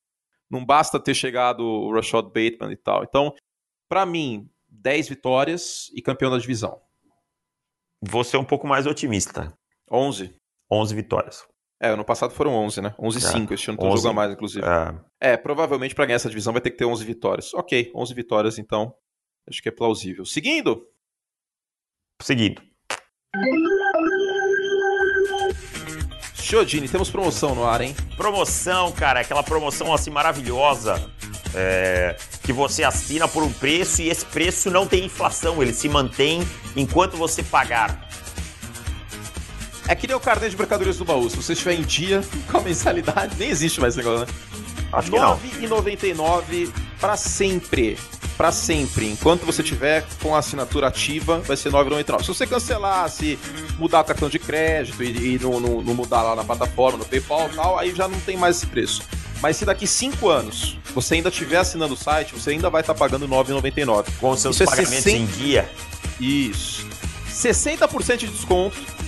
Não 0.49 0.63
basta 0.63 0.99
ter 0.99 1.15
chegado 1.15 1.63
o 1.63 1.93
Rashad 1.93 2.25
Bateman 2.25 2.71
e 2.71 2.77
tal. 2.77 3.03
Então, 3.03 3.33
para 3.87 4.05
mim, 4.05 4.47
10 4.67 5.09
vitórias 5.09 5.91
e 5.95 6.01
campeão 6.01 6.29
da 6.29 6.37
divisão. 6.37 6.79
Vou 8.01 8.23
ser 8.23 8.37
um 8.37 8.45
pouco 8.45 8.67
mais 8.67 8.85
otimista. 8.85 9.51
11. 9.91 10.35
11 10.71 10.95
vitórias. 10.95 11.47
É, 11.81 11.89
ano 11.89 12.03
passado 12.03 12.33
foram 12.33 12.53
11, 12.55 12.81
né? 12.81 12.93
11 12.99 13.19
e 13.19 13.23
é, 13.23 13.31
5, 13.31 13.53
este 13.53 13.69
ano 13.69 13.79
tu 13.79 13.97
joga 13.97 14.13
mais, 14.13 14.31
inclusive. 14.31 14.65
É. 15.21 15.31
é, 15.33 15.37
provavelmente 15.37 15.95
para 15.95 16.05
ganhar 16.05 16.17
essa 16.17 16.27
divisão 16.27 16.51
vai 16.51 16.61
ter 16.61 16.71
que 16.71 16.77
ter 16.77 16.85
11 16.85 17.05
vitórias. 17.05 17.53
Ok, 17.53 17.91
11 17.95 18.13
vitórias 18.13 18.59
então, 18.59 18.93
acho 19.49 19.61
que 19.61 19.69
é 19.69 19.71
plausível. 19.71 20.25
Seguindo? 20.25 20.85
Seguindo. 22.21 22.61
Chodini, 26.33 26.89
temos 26.89 27.09
promoção 27.09 27.55
no 27.55 27.63
ar, 27.63 27.79
hein? 27.79 27.95
Promoção, 28.17 28.91
cara, 28.91 29.21
aquela 29.21 29.43
promoção 29.43 29.93
assim 29.93 30.09
maravilhosa. 30.09 31.09
É, 31.55 32.15
que 32.43 32.53
você 32.53 32.83
assina 32.83 33.27
por 33.27 33.41
um 33.41 33.51
preço 33.51 34.01
e 34.01 34.09
esse 34.09 34.25
preço 34.25 34.69
não 34.69 34.85
tem 34.85 35.05
inflação, 35.05 35.61
ele 35.63 35.73
se 35.73 35.87
mantém 35.89 36.41
enquanto 36.75 37.17
você 37.17 37.41
pagar. 37.41 38.07
É 39.89 39.95
que 39.95 40.05
nem 40.05 40.15
o 40.15 40.19
carnê 40.19 40.47
de 40.47 40.55
mercadorias 40.55 40.97
do 40.97 41.03
baú. 41.03 41.27
Se 41.31 41.35
você 41.35 41.53
estiver 41.53 41.73
em 41.73 41.81
dia 41.81 42.23
com 42.51 42.59
a 42.59 42.61
mensalidade, 42.61 43.35
nem 43.39 43.49
existe 43.49 43.81
mais 43.81 43.97
esse 43.97 44.05
negócio, 44.05 44.27
né? 44.27 44.33
Acho 44.93 45.09
que 45.09 45.17
não. 45.17 45.35
R$9,99 45.35 46.71
para 46.99 47.17
sempre. 47.17 47.97
Para 48.37 48.51
sempre. 48.51 49.09
Enquanto 49.09 49.47
você 49.47 49.63
tiver 49.63 50.05
com 50.21 50.35
a 50.35 50.39
assinatura 50.39 50.87
ativa, 50.87 51.39
vai 51.39 51.57
ser 51.57 51.73
R$9,99. 51.73 52.21
Se 52.21 52.27
você 52.27 52.45
cancelar, 52.45 53.09
se 53.09 53.39
mudar 53.79 54.01
o 54.01 54.03
cartão 54.03 54.29
de 54.29 54.37
crédito 54.37 55.03
e, 55.03 55.35
e 55.35 55.39
não, 55.39 55.59
não, 55.59 55.81
não, 55.81 55.93
mudar 55.95 56.21
lá 56.21 56.35
na 56.35 56.43
plataforma, 56.43 56.99
no 56.99 57.05
PayPal 57.05 57.49
e 57.51 57.55
tal, 57.55 57.79
aí 57.79 57.95
já 57.95 58.07
não 58.07 58.19
tem 58.19 58.37
mais 58.37 58.57
esse 58.57 58.67
preço. 58.67 59.01
Mas 59.41 59.57
se 59.57 59.65
daqui 59.65 59.87
5 59.87 60.29
anos 60.29 60.77
você 60.93 61.15
ainda 61.15 61.29
estiver 61.29 61.57
assinando 61.57 61.95
o 61.95 61.97
site, 61.97 62.35
você 62.35 62.51
ainda 62.51 62.69
vai 62.69 62.81
estar 62.81 62.93
tá 62.93 62.99
pagando 62.99 63.25
R$9,99. 63.25 64.05
Com 64.19 64.29
os 64.29 64.39
seus 64.39 64.55
Isso 64.55 64.63
é 64.63 64.65
pagamentos 64.67 65.07
é 65.07 65.09
60... 65.09 65.17
em 65.17 65.25
dia. 65.25 65.71
Isso. 66.19 66.87
60% 67.31 68.17
de 68.17 68.27
desconto 68.27 68.98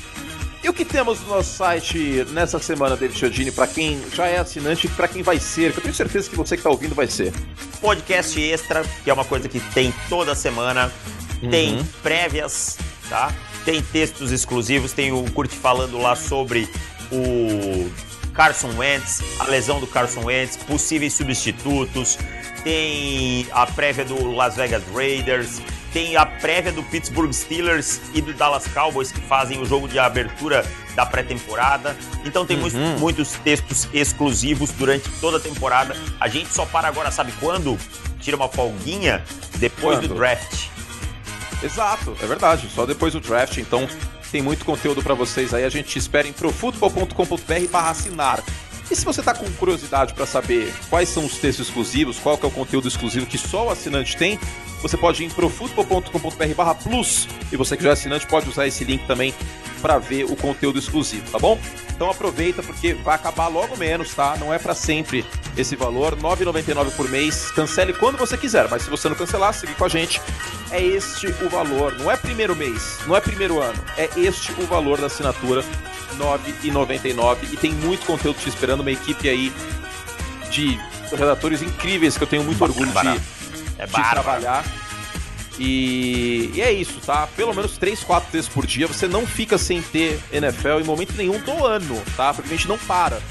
e 0.64 0.70
o 0.70 0.74
que 0.74 0.86
temos 0.86 1.20
no 1.22 1.30
nosso 1.30 1.56
site 1.56 2.26
nessa 2.32 2.60
semana, 2.60 2.96
David 2.96 3.18
Chiodini, 3.18 3.52
para 3.52 3.66
quem 3.66 4.00
já 4.14 4.28
é 4.28 4.38
assinante 4.38 4.86
e 4.86 4.90
para 4.90 5.08
quem 5.08 5.24
vai 5.24 5.40
ser, 5.40 5.72
que 5.72 5.80
eu 5.80 5.84
tenho 5.84 5.96
certeza 5.96 6.30
que 6.30 6.36
você 6.36 6.56
que 6.56 6.60
está 6.60 6.70
ouvindo 6.70 6.94
vai 6.94 7.08
ser? 7.08 7.34
Podcast 7.80 8.40
extra, 8.40 8.84
que 9.04 9.10
é 9.10 9.14
uma 9.14 9.26
coisa 9.26 9.50
que 9.50 9.60
tem 9.74 9.92
toda 10.08 10.36
semana, 10.36 10.92
uhum. 11.42 11.50
tem 11.50 11.84
prévias, 12.04 12.78
tá? 13.10 13.34
Tem 13.66 13.82
textos 13.82 14.32
exclusivos, 14.32 14.94
tem 14.94 15.12
o 15.12 15.24
Curte 15.32 15.56
falando 15.56 15.98
lá 16.00 16.16
sobre 16.16 16.70
o 17.12 17.90
Carson 18.34 18.72
Wentz, 18.78 19.22
a 19.40 19.46
lesão 19.46 19.80
do 19.80 19.88
Carson 19.88 20.26
Wentz, 20.26 20.58
possíveis 20.58 21.14
substitutos, 21.14 22.20
tem 22.64 23.48
a 23.52 23.66
prévia 23.66 24.06
do 24.06 24.32
Las 24.32 24.56
Vegas 24.56 24.84
Raiders, 24.94 25.60
tem 25.94 26.16
a 26.16 26.26
prévia 26.26 26.72
do 26.72 26.84
Pittsburgh 26.84 27.32
Steelers 27.32 28.00
e 28.14 28.22
do 28.22 28.34
Dallas 28.34 28.68
Cowboys 28.68 29.12
que 29.12 29.22
fazem 29.22 29.62
o 29.62 29.66
jogo 29.66 29.88
de 29.88 30.00
abertura 30.00 30.66
da 30.96 31.06
pré-temporada. 31.06 31.96
Então 32.26 32.46
tem 32.46 32.58
uhum. 32.58 32.62
muitos, 32.62 33.00
muitos 33.00 33.32
textos 33.44 33.88
exclusivos 33.94 34.72
durante 34.72 35.10
toda 35.20 35.38
a 35.38 35.40
temporada. 35.40 35.96
A 36.20 36.28
gente 36.28 36.54
só 36.54 36.66
para 36.66 36.88
agora, 36.88 37.12
sabe 37.12 37.32
quando? 37.40 37.78
Tira 38.20 38.38
uma 38.38 38.48
folguinha 38.48 39.24
depois 39.58 40.00
quando? 40.00 40.10
do 40.10 40.16
draft. 40.16 40.68
Exato, 41.64 42.16
é 42.22 42.26
verdade. 42.26 42.70
Só 42.74 42.86
depois 42.86 43.14
do 43.14 43.20
draft, 43.20 43.58
então 43.58 43.88
tem 44.32 44.42
muito 44.42 44.64
conteúdo 44.64 45.04
para 45.04 45.14
vocês 45.14 45.54
aí. 45.54 45.64
A 45.64 45.70
gente 45.70 45.98
espera 46.00 46.28
em 46.28 46.34
profutbol.com.br 46.34 47.70
para 47.72 47.90
assinar. 47.90 48.42
E 48.92 48.96
se 48.96 49.06
você 49.06 49.22
está 49.22 49.34
com 49.34 49.50
curiosidade 49.54 50.14
para 50.14 50.26
saber 50.26 50.74
quais 50.90 51.08
são 51.08 51.26
os 51.26 51.38
textos 51.38 51.70
exclusivos, 51.70 52.20
qual 52.20 52.38
é 52.44 52.46
o 52.46 52.52
conteúdo 52.52 52.90
exclusivo 52.90 53.26
que 53.26 53.38
só 53.38 53.68
o 53.68 53.70
assinante 53.70 54.18
tem, 54.18 54.38
você 54.82 54.98
pode 54.98 55.24
ir 55.24 55.28
em 55.28 55.30
profutbol.com.br 55.30 56.74
plus 56.84 57.26
e 57.54 57.56
você 57.56 57.78
que 57.78 57.84
já 57.84 57.92
é 57.92 57.94
assinante 57.94 58.28
pode 58.28 58.50
usar 58.50 58.68
esse 58.68 58.84
link 58.84 59.08
também 59.08 59.34
para 59.82 59.98
ver 59.98 60.26
o 60.26 60.36
conteúdo 60.36 60.78
exclusivo, 60.78 61.24
tá 61.32 61.40
bom? 61.40 61.58
Então 61.96 62.10
aproveita 62.10 62.62
porque 62.62 62.94
vai 62.94 63.16
acabar 63.16 63.48
logo 63.48 63.78
menos, 63.78 64.14
tá? 64.14 64.36
Não 64.38 64.54
é 64.54 64.60
para 64.60 64.76
sempre 64.76 65.26
esse 65.56 65.76
valor, 65.78 66.14
R$ 66.14 66.22
9,99 66.22 66.92
por 66.92 67.10
mês. 67.10 67.50
Cancele 67.52 67.94
quando 67.94 68.18
você 68.18 68.38
quiser, 68.38 68.68
mas 68.70 68.84
se 68.84 68.90
você 68.90 69.08
não 69.08 69.16
cancelar, 69.16 69.54
seguir 69.54 69.76
com 69.76 69.86
a 69.86 69.90
gente. 69.90 70.22
É 70.70 70.84
este 70.84 71.28
o 71.28 71.50
valor, 71.50 71.98
não 71.98 72.12
é 72.12 72.18
primeiro 72.18 72.56
mês, 72.56 73.00
não 73.08 73.16
é 73.16 73.22
primeiro 73.22 73.62
ano, 73.62 73.82
é 73.98 74.10
este 74.18 74.52
o 74.54 74.66
valor 74.66 75.00
da 75.00 75.08
assinatura, 75.08 75.64
9,99 76.18 77.38
e 77.52 77.58
tem 77.58 77.72
muito 77.72 78.06
conteúdo 78.06 78.38
te 78.40 78.50
esperando, 78.50 78.82
uma 78.82 78.92
equipe 78.92 79.30
aí 79.30 79.52
de 80.50 80.80
redatores 81.12 81.62
incríveis 81.62 82.18
que 82.18 82.24
eu 82.24 82.28
tenho 82.28 82.44
muito 82.44 82.62
orgulho 82.64 82.92
de, 82.92 83.22
É 83.78 83.86
de 83.86 84.10
trabalhar. 84.10 84.64
E, 85.60 86.52
e 86.56 86.62
é 86.62 86.72
isso, 86.72 87.00
tá? 87.06 87.28
Pelo 87.36 87.54
menos 87.54 87.78
3, 87.78 88.04
4 88.04 88.32
vezes 88.32 88.50
por 88.50 88.66
dia 88.66 88.88
você 88.88 89.08
não 89.08 89.28
fica 89.28 89.58
sem 89.58 89.82
ter 89.82 90.20
NFL 90.32 90.80
em 90.80 90.84
momento 90.84 91.14
nenhum 91.16 91.40
do 91.40 91.66
ano, 91.66 92.02
tá? 92.16 92.34
Porque 92.34 92.54
a 92.54 92.58
gente 92.58 92.68
não 92.68 92.78
para. 92.80 93.22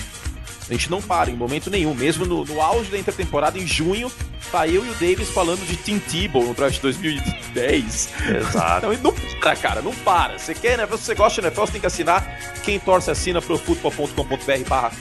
A 0.71 0.73
gente 0.73 0.89
não 0.89 1.03
para 1.03 1.31
em 1.31 1.35
momento 1.35 1.69
nenhum. 1.69 1.93
Mesmo 1.95 2.25
no, 2.25 2.45
no 2.45 2.61
auge 2.61 2.91
da 2.93 2.99
intertemporada, 2.99 3.59
em 3.59 3.67
junho, 3.67 4.11
tá 4.53 4.69
eu 4.69 4.87
e 4.87 4.89
o 4.89 4.95
Davis 4.95 5.29
falando 5.29 5.67
de 5.67 5.77
Tim 5.77 5.99
Tebow 5.99 6.45
no 6.45 6.55
draft 6.55 6.81
2010. 6.81 8.13
Exato. 8.39 8.87
Não, 8.87 8.93
e 8.95 8.97
não 8.97 9.13
para, 9.13 9.57
cara, 9.57 9.83
não 9.83 9.93
para. 9.93 10.39
Você 10.39 10.55
quer 10.55 10.79
NFL, 10.79 10.97
se 10.97 11.05
você 11.05 11.15
gosta 11.15 11.41
de 11.41 11.47
NFL, 11.47 11.61
você 11.63 11.73
tem 11.73 11.81
que 11.81 11.87
assinar. 11.87 12.25
Quem 12.63 12.79
torce 12.79 13.11
assina 13.11 13.43
pro 13.43 13.59
futebol.com.br 13.59 14.69
barra 14.69 14.93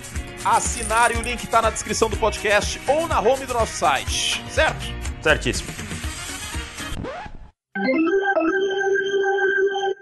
assinar 0.43 1.13
e 1.13 1.17
o 1.17 1.21
link 1.21 1.45
tá 1.47 1.61
na 1.61 1.69
descrição 1.69 2.09
do 2.09 2.17
podcast 2.17 2.79
ou 2.87 3.07
na 3.07 3.19
home 3.19 3.45
do 3.45 3.53
nosso 3.53 3.75
site, 3.75 4.41
certo? 4.49 4.85
Certíssimo. 5.21 5.69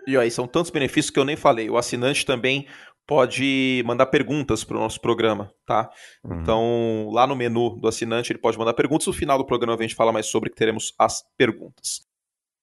E 0.08 0.16
aí, 0.16 0.32
são 0.32 0.48
tantos 0.48 0.72
benefícios 0.72 1.10
que 1.10 1.20
eu 1.20 1.26
nem 1.26 1.36
falei. 1.36 1.70
O 1.70 1.78
assinante 1.78 2.26
também 2.26 2.66
pode 3.08 3.82
mandar 3.86 4.08
perguntas 4.08 4.66
para 4.66 4.76
o 4.76 4.80
nosso 4.80 5.00
programa, 5.00 5.52
tá? 5.66 5.90
Uhum. 6.24 6.42
Então, 6.42 7.10
lá 7.12 7.26
no 7.26 7.36
menu 7.36 7.80
do 7.80 7.88
assinante, 7.88 8.32
ele 8.34 8.40
pode 8.40 8.58
mandar 8.58 8.74
perguntas. 8.74 9.08
No 9.08 9.14
final 9.14 9.38
do 9.38 9.46
programa, 9.46 9.80
a 9.80 9.82
gente 9.82 9.96
fala 9.96 10.12
mais 10.12 10.26
sobre 10.26 10.50
que 10.50 10.58
teremos 10.58 10.94
as 11.00 11.24
perguntas. 11.38 12.02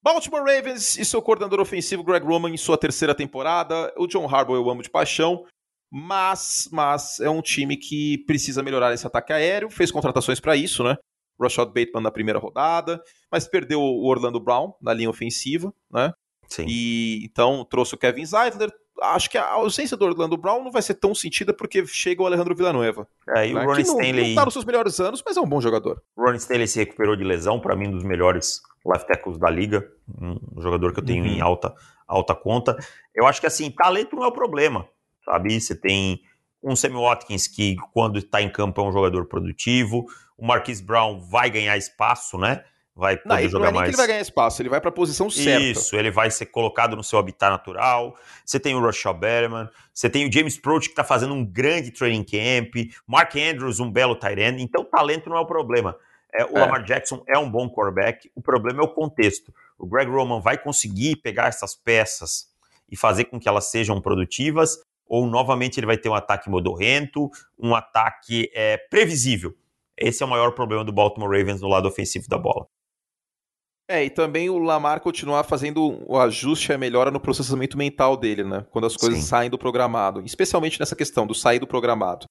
Baltimore 0.03 0.45
Ravens 0.45 0.99
e 0.99 1.05
seu 1.05 1.23
coordenador 1.23 1.61
ofensivo 1.61 2.05
Greg 2.05 2.27
Roman 2.27 2.51
em 2.51 2.59
sua 2.59 2.77
terceira 2.77 3.15
temporada. 3.15 3.91
O 3.97 4.07
John 4.07 4.29
Harbaugh 4.29 4.57
eu 4.57 4.69
amo 4.69 4.83
de 4.83 4.91
paixão, 4.91 5.47
mas, 5.91 6.69
mas 6.71 7.21
é 7.21 7.31
um 7.31 7.41
time 7.41 7.75
que 7.79 8.19
precisa 8.27 8.63
melhorar 8.63 8.93
esse 8.93 9.07
ataque 9.07 9.33
aéreo. 9.33 9.71
Fez 9.71 9.91
contratações 9.91 10.41
para 10.41 10.55
isso, 10.55 10.85
né? 10.85 10.95
Rashad 11.41 11.69
Bateman 11.69 12.03
na 12.03 12.11
primeira 12.11 12.39
rodada, 12.39 13.03
mas 13.33 13.49
perdeu 13.49 13.81
o 13.81 14.07
Orlando 14.07 14.39
Brown 14.39 14.75
na 14.81 14.93
linha 14.93 15.09
ofensiva, 15.09 15.73
né? 15.91 16.13
Sim. 16.49 16.67
E 16.69 17.25
então 17.25 17.65
trouxe 17.65 17.95
o 17.95 17.99
Kevin 17.99 18.27
Zeitler. 18.27 18.71
Acho 19.13 19.29
que 19.31 19.39
a 19.39 19.51
ausência 19.53 19.97
do 19.97 20.05
Orlando 20.05 20.37
Brown 20.37 20.65
não 20.65 20.71
vai 20.71 20.83
ser 20.83 20.95
tão 20.95 21.15
sentida 21.15 21.53
porque 21.53 21.85
chega 21.87 22.23
o 22.23 22.27
Alejandro 22.27 22.55
Villanueva. 22.55 23.07
É, 23.29 23.49
e 23.49 23.53
o 23.53 23.59
né? 23.59 23.65
Ronnie 23.65 23.85
que 23.85 23.91
não, 23.91 24.01
Stanley, 24.01 24.29
não 24.29 24.35
tá 24.35 24.45
nos 24.45 24.55
seus 24.55 24.65
melhores 24.65 25.01
anos, 25.01 25.23
mas 25.25 25.37
é 25.37 25.41
um 25.41 25.47
bom 25.47 25.61
jogador. 25.61 26.03
Ronnie 26.17 26.39
Stanley 26.39 26.67
se 26.69 26.79
recuperou 26.79 27.17
de 27.17 27.25
lesão, 27.25 27.61
para 27.61 27.77
mim, 27.77 27.89
um 27.89 27.93
dos 27.93 28.05
melhores 28.05 28.61
left 28.85 29.07
tackles 29.07 29.39
da 29.39 29.51
liga. 29.51 29.87
Um 30.21 30.61
jogador 30.61 30.93
que 30.93 31.01
eu 31.01 31.05
tenho 31.05 31.25
Uhum. 31.25 31.31
em 31.31 31.41
alta, 31.41 31.75
alta 32.07 32.35
conta. 32.35 32.77
Eu 33.15 33.27
acho 33.27 33.41
que, 33.41 33.47
assim, 33.47 33.71
talento 33.71 34.17
não 34.17 34.25
é 34.25 34.29
o 34.29 34.33
problema, 34.33 34.87
sabe? 35.25 35.59
Você 35.61 35.75
tem 35.75 36.21
um 36.63 36.75
Sammy 36.75 36.97
Watkins 36.97 37.47
que, 37.47 37.77
quando 37.93 38.19
está 38.19 38.41
em 38.41 38.51
campo, 38.51 38.81
é 38.81 38.85
um 38.85 38.93
jogador 38.93 39.27
produtivo. 39.27 40.07
O 40.37 40.47
Marquise 40.47 40.83
Brown 40.83 41.21
vai 41.21 41.49
ganhar 41.51 41.77
espaço, 41.77 42.39
né? 42.39 42.65
Vai 42.97 43.17
poder 43.17 43.29
Não, 43.29 43.37
ele 43.39 43.45
não 43.45 43.51
jogar 43.51 43.69
é 43.69 43.73
nem 43.73 43.81
mais. 43.81 43.89
que 43.89 43.91
ele 43.91 43.97
vai 43.97 44.07
ganhar 44.07 44.21
espaço, 44.21 44.63
ele 44.63 44.69
vai 44.69 44.81
pra 44.81 44.93
posição 44.93 45.29
certa. 45.29 45.65
Isso, 45.65 45.97
ele 45.97 46.13
vai 46.13 46.31
ser 46.31 46.47
colocado 46.47 46.95
no 46.95 47.03
seu 47.03 47.19
habitat 47.19 47.51
natural. 47.51 48.17
Você 48.45 48.61
tem 48.61 48.77
o 48.77 48.81
Rashad 48.81 49.19
Berman, 49.19 49.69
você 49.93 50.09
tem 50.09 50.29
o 50.29 50.33
James 50.33 50.57
Proch 50.57 50.83
que 50.85 50.91
está 50.91 51.03
fazendo 51.03 51.35
um 51.35 51.45
grande 51.45 51.91
training 51.91 52.23
camp, 52.25 52.75
Mark 53.05 53.35
Andrews, 53.35 53.81
um 53.81 53.91
belo 53.91 54.15
tight 54.15 54.41
end. 54.41 54.63
Então, 54.63 54.85
talento 54.85 55.29
não 55.29 55.37
é 55.37 55.41
o 55.41 55.47
problema. 55.47 55.97
É, 56.33 56.45
o 56.45 56.57
É. 56.57 56.61
Lamar 56.61 56.85
Jackson 56.85 57.23
é 57.27 57.37
um 57.37 57.51
bom 57.51 57.69
quarterback, 57.69 58.31
o 58.35 58.41
problema 58.41 58.81
é 58.81 58.85
o 58.85 58.89
contexto. 58.89 59.53
O 59.77 59.87
Greg 59.89 60.09
Roman 60.09 60.41
vai 60.41 60.57
conseguir 60.57 61.17
pegar 61.17 61.49
essas 61.49 61.75
peças 61.75 62.47
e 62.89 62.97
fazer 62.97 63.25
com 63.25 63.41
que 63.41 63.49
elas 63.49 63.71
sejam 63.71 64.01
produtivas, 64.01 64.79
ou 65.07 65.27
novamente 65.27 65.81
ele 65.81 65.87
vai 65.87 65.97
ter 65.99 66.09
um 66.09 66.15
ataque 66.15 66.49
modorrento, 66.49 67.29
um 67.59 67.75
ataque 67.75 68.51
é, 68.55 68.77
previsível. 68.89 69.53
Esse 69.97 70.23
é 70.23 70.27
o 70.27 70.29
maior 70.29 70.53
problema 70.53 70.85
do 70.85 70.93
Baltimore 70.93 71.31
Ravens 71.37 71.61
no 71.61 71.69
lado 71.69 71.89
ofensivo 71.89 72.29
da 72.29 72.39
bola. 72.39 72.67
É, 73.87 74.03
e 74.05 74.09
também 74.11 74.49
o 74.49 74.59
Lamar 74.59 75.01
continuar 75.01 75.45
fazendo 75.45 76.03
o 76.07 76.19
ajuste 76.19 76.71
e 76.71 76.75
a 76.75 76.79
melhora 76.79 77.11
no 77.11 77.21
processamento 77.21 77.77
mental 77.77 78.17
dele, 78.17 78.43
né? 78.43 78.65
Quando 78.71 78.87
as 78.87 78.97
coisas 78.97 79.21
Sim. 79.21 79.27
saem 79.27 79.51
do 79.51 79.59
programado. 79.59 80.23
Especialmente 80.25 80.81
nessa 80.81 80.97
questão 80.97 81.27
do 81.27 81.35
sair 81.35 81.59
do 81.59 81.67
programado. 81.67 82.27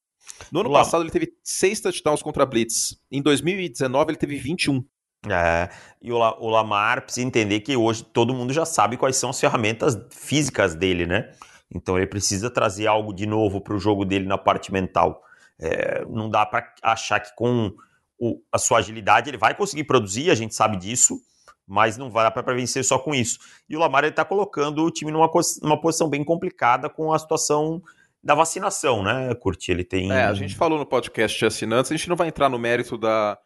No 0.52 0.62
ano 0.62 0.72
passado 0.72 1.04
ele 1.04 1.12
teve 1.12 1.32
seis 1.44 1.80
touchdowns 1.80 2.24
contra 2.24 2.46
Blitz. 2.46 2.98
Em 3.12 3.22
2019 3.22 4.12
ele 4.12 4.18
teve 4.18 4.36
21. 4.38 4.84
É, 5.30 5.70
e 6.02 6.12
o, 6.12 6.18
La- 6.18 6.38
o 6.40 6.50
Lamar 6.50 7.04
precisa 7.04 7.26
entender 7.26 7.60
que 7.62 7.78
hoje 7.78 8.04
todo 8.04 8.34
mundo 8.34 8.52
já 8.52 8.66
sabe 8.66 8.98
quais 8.98 9.16
são 9.16 9.30
as 9.30 9.40
ferramentas 9.40 9.96
físicas 10.10 10.74
dele, 10.76 11.06
né? 11.06 11.32
Então 11.74 11.98
ele 11.98 12.08
precisa 12.08 12.50
trazer 12.50 12.88
algo 12.88 13.14
de 13.14 13.26
novo 13.28 13.62
para 13.62 13.76
o 13.76 13.80
jogo 13.80 14.04
dele 14.06 14.26
na 14.26 14.38
parte 14.40 14.72
mental. 14.74 15.22
É, 15.60 16.04
não 16.10 16.30
dá 16.30 16.46
para 16.46 16.74
achar 16.82 17.20
que 17.20 17.34
com 17.36 17.72
o- 18.20 18.42
a 18.52 18.58
sua 18.58 18.80
agilidade 18.80 19.30
ele 19.30 19.38
vai 19.38 19.56
conseguir 19.56 19.84
produzir, 19.84 20.30
a 20.32 20.36
gente 20.36 20.56
sabe 20.56 20.78
disso, 20.78 21.20
mas 21.68 21.98
não 21.98 22.10
vai 22.10 22.24
dar 22.24 22.32
para 22.32 22.54
vencer 22.56 22.84
só 22.84 22.98
com 23.00 23.14
isso. 23.16 23.40
E 23.70 23.76
o 23.76 23.80
Lamar 23.80 24.04
está 24.06 24.24
colocando 24.26 24.84
o 24.84 24.92
time 24.92 25.12
numa, 25.12 25.30
numa 25.62 25.80
posição 25.80 26.10
bem 26.10 26.24
complicada 26.24 26.90
com 26.90 27.14
a 27.14 27.20
situação 27.20 27.82
da 28.24 28.36
vacinação, 28.36 29.04
né, 29.04 29.34
Curti? 29.36 29.72
Ele 29.72 29.84
tem. 29.84 30.12
É, 30.12 30.24
a 30.26 30.34
gente 30.34 30.56
falou 30.56 30.78
no 30.80 30.86
podcast 30.86 31.38
de 31.38 31.46
assinantes, 31.46 31.92
a 31.92 31.96
gente 31.96 32.08
não 32.10 32.16
vai 32.16 32.28
entrar 32.28 32.48
no 32.50 32.58
mérito 32.58 32.98
da, 32.98 33.38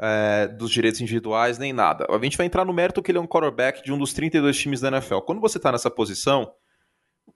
é, 0.00 0.48
dos 0.48 0.70
direitos 0.70 1.00
individuais 1.00 1.58
nem 1.58 1.72
nada. 1.72 2.06
A 2.08 2.18
gente 2.22 2.36
vai 2.36 2.46
entrar 2.46 2.64
no 2.64 2.72
mérito 2.72 3.02
que 3.02 3.10
ele 3.10 3.18
é 3.18 3.20
um 3.20 3.26
quarterback 3.26 3.82
de 3.84 3.92
um 3.92 3.98
dos 3.98 4.12
32 4.12 4.56
times 4.58 4.80
da 4.80 4.88
NFL. 4.88 5.18
Quando 5.18 5.40
você 5.40 5.58
está 5.58 5.70
nessa 5.70 5.90
posição, 5.90 6.50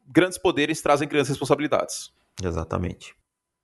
grandes 0.06 0.38
poderes 0.38 0.80
trazem 0.80 1.06
grandes 1.08 1.28
responsabilidades. 1.28 2.12
Exatamente. 2.42 3.14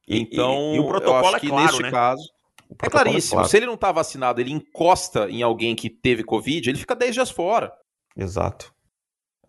E- 0.06 0.20
Então, 0.20 0.72
e, 0.72 0.76
e 0.76 0.80
o 0.80 0.82
eu 0.82 0.88
protocolo 0.88 1.26
acho 1.26 1.36
é 1.36 1.40
que 1.40 1.48
claro, 1.48 1.66
neste 1.66 1.82
né? 1.82 1.90
caso. 1.90 2.30
É 2.72 2.76
protocolo 2.76 3.04
claríssimo. 3.04 3.34
claro. 3.36 3.48
Se 3.48 3.56
ele 3.56 3.66
não 3.66 3.76
tá 3.76 3.90
vacinado, 3.92 4.40
ele 4.40 4.52
encosta 4.52 5.28
em 5.30 5.42
alguém 5.42 5.74
que 5.74 5.88
teve 5.90 6.22
Covid, 6.24 6.68
ele 6.70 6.78
fica 6.78 6.94
10 6.96 7.14
dias 7.14 7.30
fora. 7.30 7.72
Exato. 8.16 8.72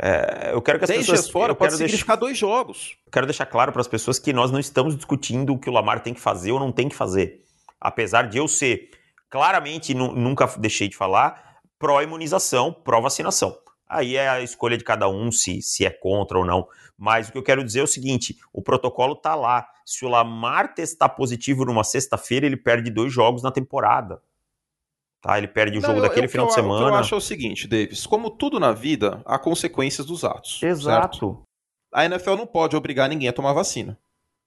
É, 0.01 0.51
eu 0.53 0.62
quero 0.62 0.79
que 0.79 0.86
as 0.86 0.89
10 0.89 1.01
pessoas. 1.01 1.19
dias 1.21 1.31
fora 1.31 1.51
eu 1.51 1.55
pode 1.55 1.69
quero 1.69 1.77
deixar, 1.79 1.91
significar 1.91 2.17
dois 2.17 2.38
jogos. 2.38 2.97
quero 3.12 3.25
deixar 3.27 3.45
claro 3.45 3.71
para 3.71 3.81
as 3.81 3.88
pessoas 3.88 4.17
que 4.19 4.33
nós 4.33 4.51
não 4.51 4.59
estamos 4.59 4.95
discutindo 4.95 5.53
o 5.53 5.59
que 5.59 5.69
o 5.69 5.73
Lamar 5.73 6.01
tem 6.01 6.13
que 6.13 6.19
fazer 6.19 6.51
ou 6.51 6.59
não 6.59 6.71
tem 6.71 6.89
que 6.89 6.95
fazer. 6.95 7.41
Apesar 7.79 8.27
de 8.27 8.38
eu 8.38 8.47
ser 8.47 8.89
claramente, 9.29 9.93
nu- 9.93 10.13
nunca 10.15 10.47
deixei 10.57 10.88
de 10.89 10.95
falar, 10.97 11.57
pró-imunização, 11.77 12.73
pró-vacinação. 12.73 13.55
Aí 13.95 14.15
é 14.15 14.27
a 14.29 14.41
escolha 14.41 14.77
de 14.77 14.84
cada 14.84 15.08
um 15.10 15.32
se, 15.32 15.62
se 15.62 15.86
é 15.86 15.89
contra 15.89 16.38
ou 16.38 16.45
não. 16.45 16.67
Mas 16.97 17.27
o 17.29 17.32
que 17.32 17.38
eu 17.38 17.43
quero 17.43 17.63
dizer 17.63 17.79
é 17.79 17.84
o 17.84 17.88
seguinte: 17.88 18.38
o 18.51 18.62
protocolo 18.62 19.15
tá 19.15 19.36
lá. 19.36 19.67
Se 19.86 20.06
o 20.06 20.10
Lamar 20.10 20.73
testar 20.73 21.10
positivo 21.10 21.65
numa 21.65 21.84
sexta-feira, 21.84 22.45
ele 22.45 22.56
perde 22.58 22.89
dois 22.89 23.12
jogos 23.12 23.43
na 23.43 23.51
temporada. 23.51 24.21
Tá? 25.21 25.38
Ele 25.38 25.47
perde 25.47 25.77
o 25.77 25.82
Não, 25.82 25.88
jogo 25.89 25.99
eu- 25.99 26.03
daquele 26.03 26.25
eu- 26.25 26.29
final 26.29 26.45
o 26.47 26.49
de 26.49 26.53
eu- 26.60 26.63
O 26.65 26.67
que 26.67 26.73
semana. 26.77 26.95
eu 26.95 26.99
acho 26.99 27.15
é 27.15 27.17
o 27.17 27.21
seguinte, 27.21 27.67
Davis: 27.67 28.06
como 28.06 28.29
tudo 28.29 28.60
na 28.60 28.71
vida, 28.71 29.21
há 29.25 29.39
consequências 29.39 30.06
dos 30.06 30.23
atos. 30.23 30.60
certo? 30.84 31.43
A 31.93 32.06
NFL 32.06 32.36
não 32.36 32.47
pode 32.47 32.75
obrigar 32.75 33.08
ninguém 33.10 33.29
a 33.29 33.34
tomar 33.34 33.53
vacina. 33.53 33.97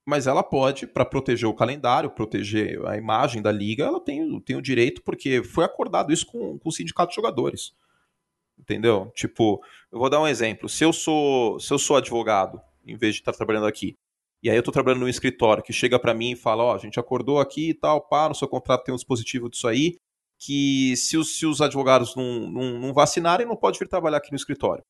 Mas 0.05 0.25
ela 0.25 0.41
pode, 0.41 0.87
para 0.87 1.03
proteger 1.03 1.49
o 1.49 1.53
calendário, 1.53 2.09
proteger 2.09 2.79
a 2.87 2.95
imagem 2.95 3.41
da 3.41 3.51
liga, 3.51 3.83
ela 3.85 3.99
tem, 3.99 4.21
o- 4.23 4.39
tem 4.39 4.55
o 4.55 4.61
direito, 4.61 5.01
porque 5.01 5.43
foi 5.43 5.65
acordado 5.65 6.13
isso 6.13 6.25
com, 6.25 6.57
com 6.57 6.69
o 6.69 6.71
sindicato 6.71 7.09
de 7.09 7.15
jogadores. 7.15 7.73
Entendeu? 8.59 9.11
Tipo, 9.15 9.61
eu 9.91 9.99
vou 9.99 10.09
dar 10.09 10.21
um 10.21 10.27
exemplo. 10.27 10.67
Se 10.67 10.83
eu 10.83 10.91
sou, 10.91 11.59
se 11.59 11.71
eu 11.73 11.79
sou 11.79 11.97
advogado, 11.97 12.59
em 12.85 12.95
vez 12.95 13.15
de 13.15 13.21
estar 13.21 13.33
trabalhando 13.33 13.67
aqui, 13.67 13.95
e 14.41 14.49
aí 14.49 14.55
eu 14.55 14.63
tô 14.63 14.71
trabalhando 14.71 15.01
num 15.01 15.09
escritório 15.09 15.63
que 15.63 15.73
chega 15.73 15.99
para 15.99 16.13
mim 16.13 16.31
e 16.31 16.35
fala, 16.35 16.63
ó, 16.63 16.75
a 16.75 16.77
gente 16.77 16.99
acordou 16.99 17.39
aqui 17.39 17.69
e 17.69 17.73
tal, 17.73 18.01
pá, 18.01 18.29
no 18.29 18.35
seu 18.35 18.47
contrato 18.47 18.83
tem 18.83 18.93
um 18.93 18.97
dispositivo 18.97 19.49
disso 19.49 19.67
aí, 19.67 19.97
que 20.39 20.95
se 20.95 21.17
os, 21.17 21.37
se 21.37 21.45
os 21.45 21.61
advogados 21.61 22.15
não, 22.15 22.49
não, 22.49 22.79
não 22.79 22.93
vacinarem, 22.93 23.47
não 23.47 23.55
pode 23.55 23.79
vir 23.79 23.87
trabalhar 23.87 24.17
aqui 24.17 24.31
no 24.31 24.37
escritório. 24.37 24.83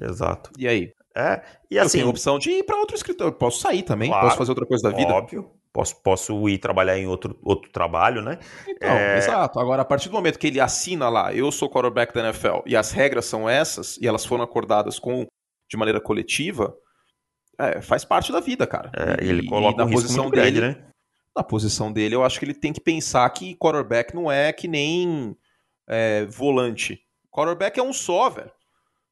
Exato. 0.00 0.50
E 0.58 0.66
aí? 0.66 0.92
É, 1.16 1.42
e 1.70 1.76
eu 1.76 1.82
assim, 1.82 1.98
tenho 1.98 2.08
a 2.08 2.10
opção 2.10 2.38
de 2.38 2.50
ir 2.50 2.64
para 2.64 2.76
outro 2.76 2.96
escritório. 2.96 3.32
Eu 3.32 3.38
posso 3.38 3.60
sair 3.60 3.82
também, 3.82 4.10
Claro, 4.10 4.26
posso 4.26 4.36
fazer 4.36 4.50
outra 4.50 4.66
coisa 4.66 4.90
da 4.90 4.96
vida. 4.96 5.12
Óbvio. 5.12 5.50
Posso, 5.74 6.00
posso 6.02 6.48
ir 6.48 6.58
trabalhar 6.58 6.96
em 6.96 7.08
outro, 7.08 7.36
outro 7.42 7.68
trabalho, 7.72 8.22
né? 8.22 8.38
Então, 8.68 8.96
É. 8.96 9.16
exato. 9.18 9.58
Agora, 9.58 9.82
a 9.82 9.84
partir 9.84 10.08
do 10.08 10.14
momento 10.14 10.38
que 10.38 10.46
ele 10.46 10.60
assina 10.60 11.08
lá, 11.08 11.34
eu 11.34 11.50
sou 11.50 11.68
quarterback 11.68 12.14
da 12.14 12.20
NFL, 12.20 12.62
e 12.64 12.76
as 12.76 12.92
regras 12.92 13.24
são 13.24 13.48
essas, 13.48 13.96
e 13.96 14.06
elas 14.06 14.24
foram 14.24 14.44
acordadas 14.44 15.00
com 15.00 15.26
de 15.68 15.76
maneira 15.76 16.00
coletiva, 16.00 16.72
é, 17.58 17.80
faz 17.82 18.04
parte 18.04 18.30
da 18.30 18.38
vida, 18.38 18.68
cara. 18.68 18.92
É, 18.94 19.24
E- 19.24 19.28
ele 19.28 19.42
e 19.42 19.46
coloca 19.48 19.78
na 19.78 19.84
um 19.84 19.90
posição 19.92 20.24
muito 20.24 20.34
grande, 20.34 20.60
dele, 20.60 20.74
né? 20.74 20.86
Na 21.36 21.42
posição 21.42 21.92
dele, 21.92 22.14
eu 22.14 22.22
acho 22.22 22.38
que 22.38 22.44
ele 22.44 22.54
tem 22.54 22.72
que 22.72 22.80
pensar 22.80 23.28
que 23.30 23.56
quarterback 23.56 24.14
não 24.14 24.30
é 24.30 24.52
que 24.52 24.68
nem 24.68 25.36
é, 25.88 26.24
volante. 26.26 27.00
Quarterback 27.32 27.80
é 27.80 27.82
um 27.82 27.92
só, 27.92 28.30
velho. 28.30 28.52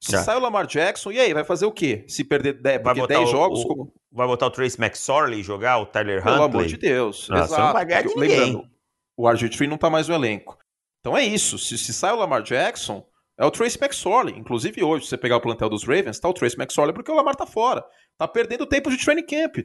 Se 0.02 0.18
sai 0.24 0.36
o 0.36 0.40
Lamar 0.40 0.66
Jackson, 0.66 1.12
e 1.12 1.20
aí, 1.20 1.32
vai 1.32 1.44
fazer 1.44 1.64
o 1.64 1.70
quê? 1.70 2.04
Se 2.08 2.24
perder 2.24 2.54
10, 2.54 2.82
vai 2.82 3.06
10 3.06 3.30
jogos? 3.30 3.60
O, 3.60 3.68
como... 3.68 3.94
Vai 4.10 4.26
botar 4.26 4.46
o 4.46 4.50
Trace 4.50 4.76
McSorley 4.78 5.42
jogar, 5.44 5.78
o 5.78 5.86
Tyler 5.86 6.18
Huntley? 6.18 6.34
Pelo 6.34 6.44
amor 6.44 6.66
de 6.66 6.76
Deus. 6.76 7.28
Nossa, 7.28 7.44
exato. 7.44 7.62
Não 7.62 7.72
vai 7.72 7.84
ganhar 7.86 8.02
de 8.02 8.14
Lembrando, 8.18 8.68
o 9.16 9.22
RG3 9.22 9.68
não 9.68 9.78
tá 9.78 9.88
mais 9.88 10.08
no 10.08 10.14
elenco. 10.14 10.58
Então 11.00 11.16
é 11.16 11.24
isso. 11.24 11.56
Se, 11.56 11.78
se 11.78 11.92
sai 11.92 12.12
o 12.12 12.16
Lamar 12.16 12.42
Jackson, 12.42 13.06
é 13.38 13.46
o 13.46 13.50
Trace 13.50 13.78
McSorley. 13.80 14.36
Inclusive 14.36 14.82
hoje, 14.82 15.04
se 15.04 15.10
você 15.10 15.16
pegar 15.16 15.36
o 15.36 15.40
plantel 15.40 15.68
dos 15.68 15.84
Ravens, 15.84 16.18
tá 16.18 16.28
o 16.28 16.34
Trace 16.34 16.56
McSorley 16.58 16.92
porque 16.92 17.10
o 17.10 17.14
Lamar 17.14 17.36
tá 17.36 17.46
fora. 17.46 17.84
Tá 18.18 18.26
perdendo 18.26 18.66
tempo 18.66 18.90
de 18.90 19.02
training 19.02 19.24
camp. 19.24 19.58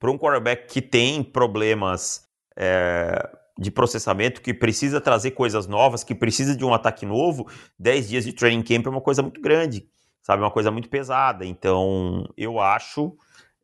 Para 0.00 0.10
um 0.10 0.18
quarterback 0.18 0.66
que 0.72 0.82
tem 0.82 1.22
problemas 1.22 2.28
é, 2.56 3.37
de 3.58 3.70
processamento, 3.70 4.40
que 4.40 4.54
precisa 4.54 5.00
trazer 5.00 5.32
coisas 5.32 5.66
novas, 5.66 6.04
que 6.04 6.14
precisa 6.14 6.56
de 6.56 6.64
um 6.64 6.72
ataque 6.72 7.04
novo, 7.04 7.50
10 7.78 8.08
dias 8.08 8.24
de 8.24 8.32
training 8.32 8.62
camp 8.62 8.86
é 8.86 8.90
uma 8.90 9.00
coisa 9.00 9.20
muito 9.20 9.40
grande, 9.40 9.88
sabe? 10.22 10.42
Uma 10.42 10.50
coisa 10.50 10.70
muito 10.70 10.88
pesada. 10.88 11.44
Então, 11.44 12.24
eu 12.36 12.60
acho 12.60 13.16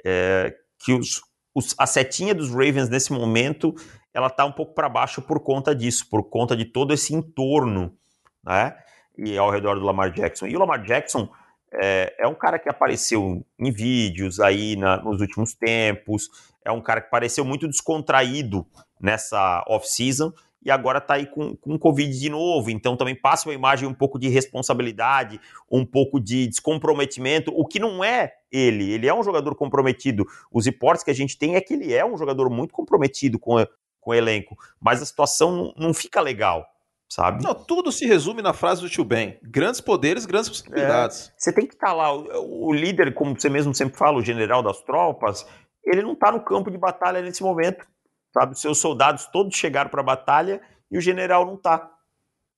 é, 0.05 0.53
que 0.81 0.93
os, 0.93 1.23
os, 1.55 1.75
a 1.79 1.87
setinha 1.87 2.35
dos 2.35 2.51
Ravens 2.51 2.89
nesse 2.89 3.13
momento 3.13 3.73
ela 4.13 4.29
tá 4.29 4.45
um 4.45 4.53
pouco 4.53 4.75
para 4.75 4.89
baixo 4.89 5.23
por 5.23 5.41
conta 5.41 5.75
disso, 5.75 6.09
por 6.09 6.25
conta 6.25 6.57
de 6.57 6.65
todo 6.65 6.93
esse 6.93 7.15
entorno, 7.15 7.97
né? 8.45 8.77
E 9.17 9.37
ao 9.39 9.51
redor 9.51 9.79
do 9.79 9.85
Lamar 9.85 10.13
Jackson. 10.13 10.47
E 10.47 10.57
o 10.57 10.59
Lamar 10.59 10.83
Jackson 10.83 11.29
é, 11.73 12.15
é 12.19 12.27
um 12.27 12.35
cara 12.35 12.59
que 12.59 12.69
apareceu 12.69 13.45
em 13.59 13.71
vídeos 13.71 14.41
aí 14.41 14.77
na, 14.77 15.03
nos 15.03 15.21
últimos 15.21 15.55
tempos, 15.55 16.29
é 16.65 16.73
um 16.73 16.81
cara 16.81 17.01
que 17.01 17.11
pareceu 17.11 17.45
muito 17.45 17.69
descontraído 17.69 18.67
nessa 19.01 19.65
off-season 19.69 20.33
e 20.65 20.71
agora 20.71 20.99
está 20.99 21.15
aí 21.15 21.27
com, 21.27 21.55
com 21.57 21.79
Covid 21.79 22.19
de 22.19 22.31
novo, 22.31 22.71
então 22.71 22.97
também 22.97 23.15
passa 23.15 23.49
uma 23.49 23.55
imagem 23.55 23.87
um 23.87 23.93
pouco 23.93 24.19
de 24.19 24.29
responsabilidade, 24.29 25.39
um 25.71 25.85
pouco 25.85 26.19
de 26.19 26.47
descomprometimento, 26.47 27.53
o 27.55 27.67
que 27.67 27.79
não 27.79 28.03
é 28.03 28.33
ele, 28.51 28.91
ele 28.91 29.07
é 29.07 29.15
um 29.15 29.23
jogador 29.23 29.55
comprometido. 29.55 30.25
Os 30.51 30.65
reportes 30.65 31.05
que 31.05 31.11
a 31.11 31.15
gente 31.15 31.37
tem 31.37 31.55
é 31.55 31.61
que 31.61 31.75
ele 31.75 31.93
é 31.93 32.05
um 32.05 32.17
jogador 32.17 32.49
muito 32.49 32.73
comprometido 32.73 33.39
com, 33.39 33.57
com 34.01 34.11
o 34.12 34.15
elenco, 34.15 34.57
mas 34.81 35.03
a 35.03 35.07
situação 35.07 35.53
não, 35.53 35.75
não 35.89 35.95
fica 35.95 36.21
legal 36.21 36.67
sabe? 37.07 37.45
Não, 37.45 37.55
tudo 37.55 37.93
se 37.93 38.07
resume 38.07 38.43
na 38.43 38.53
frase 38.53 38.81
do 38.81 38.89
tio 38.89 39.05
Ben: 39.05 39.39
grandes 39.43 39.81
poderes, 39.81 40.27
grandes 40.27 40.49
possibilidades. 40.49 41.29
É, 41.29 41.33
você 41.37 41.53
tem 41.53 41.67
que 41.67 41.75
estar 41.75 41.89
tá 41.89 41.93
lá. 41.93 42.12
O, 42.12 42.69
o, 42.69 42.73
líder, 42.73 43.15
como 43.15 43.39
você 43.39 43.49
mesmo 43.49 43.73
sempre 43.75 43.97
fala, 43.97 44.19
o 44.19 44.23
general 44.23 44.62
das 44.62 44.81
tropas, 44.83 45.47
ele 45.85 46.03
não 46.03 46.12
está 46.12 46.32
no 46.32 46.43
campo 46.43 46.70
de 46.70 46.78
batalha 46.78 47.20
nesse 47.20 47.43
momento, 47.43 47.87
sabe? 48.32 48.59
Seus 48.59 48.78
soldados 48.78 49.26
todos 49.26 49.57
chegaram 49.57 49.91
para 49.91 50.01
a 50.01 50.05
batalha 50.05 50.61
e 50.91 50.99
o 50.99 51.01
general 51.01 51.47
não 51.47 51.55
está, 51.55 51.91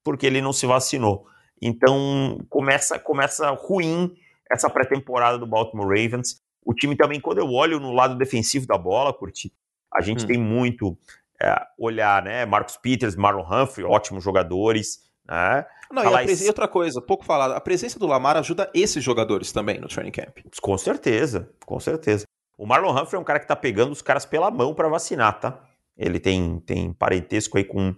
porque 0.04 0.26
ele 0.26 0.40
não 0.40 0.52
se 0.52 0.66
vacinou. 0.66 1.26
Então 1.60 2.38
começa, 2.48 2.98
começa 2.98 3.50
ruim 3.50 4.14
essa 4.50 4.70
pré-temporada 4.70 5.38
do 5.38 5.46
Baltimore 5.46 5.88
Ravens. 5.88 6.40
O 6.64 6.74
time 6.74 6.96
também, 6.96 7.20
quando 7.20 7.38
eu 7.38 7.50
olho 7.50 7.80
no 7.80 7.92
lado 7.92 8.16
defensivo 8.16 8.66
da 8.66 8.76
bola, 8.76 9.12
curti, 9.12 9.52
a 9.92 10.00
gente 10.00 10.24
hum. 10.24 10.26
tem 10.26 10.38
muito 10.38 10.96
é, 11.40 11.54
olhar, 11.78 12.22
né? 12.22 12.44
Marcos 12.44 12.76
Peters, 12.76 13.16
Marlon 13.16 13.44
Humphrey, 13.44 13.86
ótimos 13.86 14.22
jogadores. 14.22 15.04
Né? 15.28 15.64
Não, 15.90 16.04
e, 16.20 16.24
pres... 16.24 16.42
e, 16.42 16.48
outra 16.48 16.68
coisa, 16.68 17.00
pouco 17.00 17.24
falado, 17.24 17.52
a 17.52 17.60
presença 17.60 17.98
do 17.98 18.06
Lamar 18.06 18.36
ajuda 18.36 18.70
esses 18.74 19.02
jogadores 19.02 19.52
também 19.52 19.80
no 19.80 19.88
training 19.88 20.12
camp. 20.12 20.38
Com 20.60 20.78
certeza, 20.78 21.50
com 21.64 21.80
certeza. 21.80 22.24
O 22.56 22.66
Marlon 22.66 22.92
Humphrey 22.92 23.16
é 23.16 23.20
um 23.20 23.24
cara 23.24 23.38
que 23.38 23.46
tá 23.46 23.56
pegando 23.56 23.92
os 23.92 24.02
caras 24.02 24.24
pela 24.24 24.50
mão 24.50 24.74
para 24.74 24.88
vacinar, 24.88 25.38
tá? 25.38 25.60
Ele 25.96 26.18
tem, 26.18 26.60
tem 26.60 26.92
parentesco 26.92 27.58
aí 27.58 27.64
com, 27.64 27.94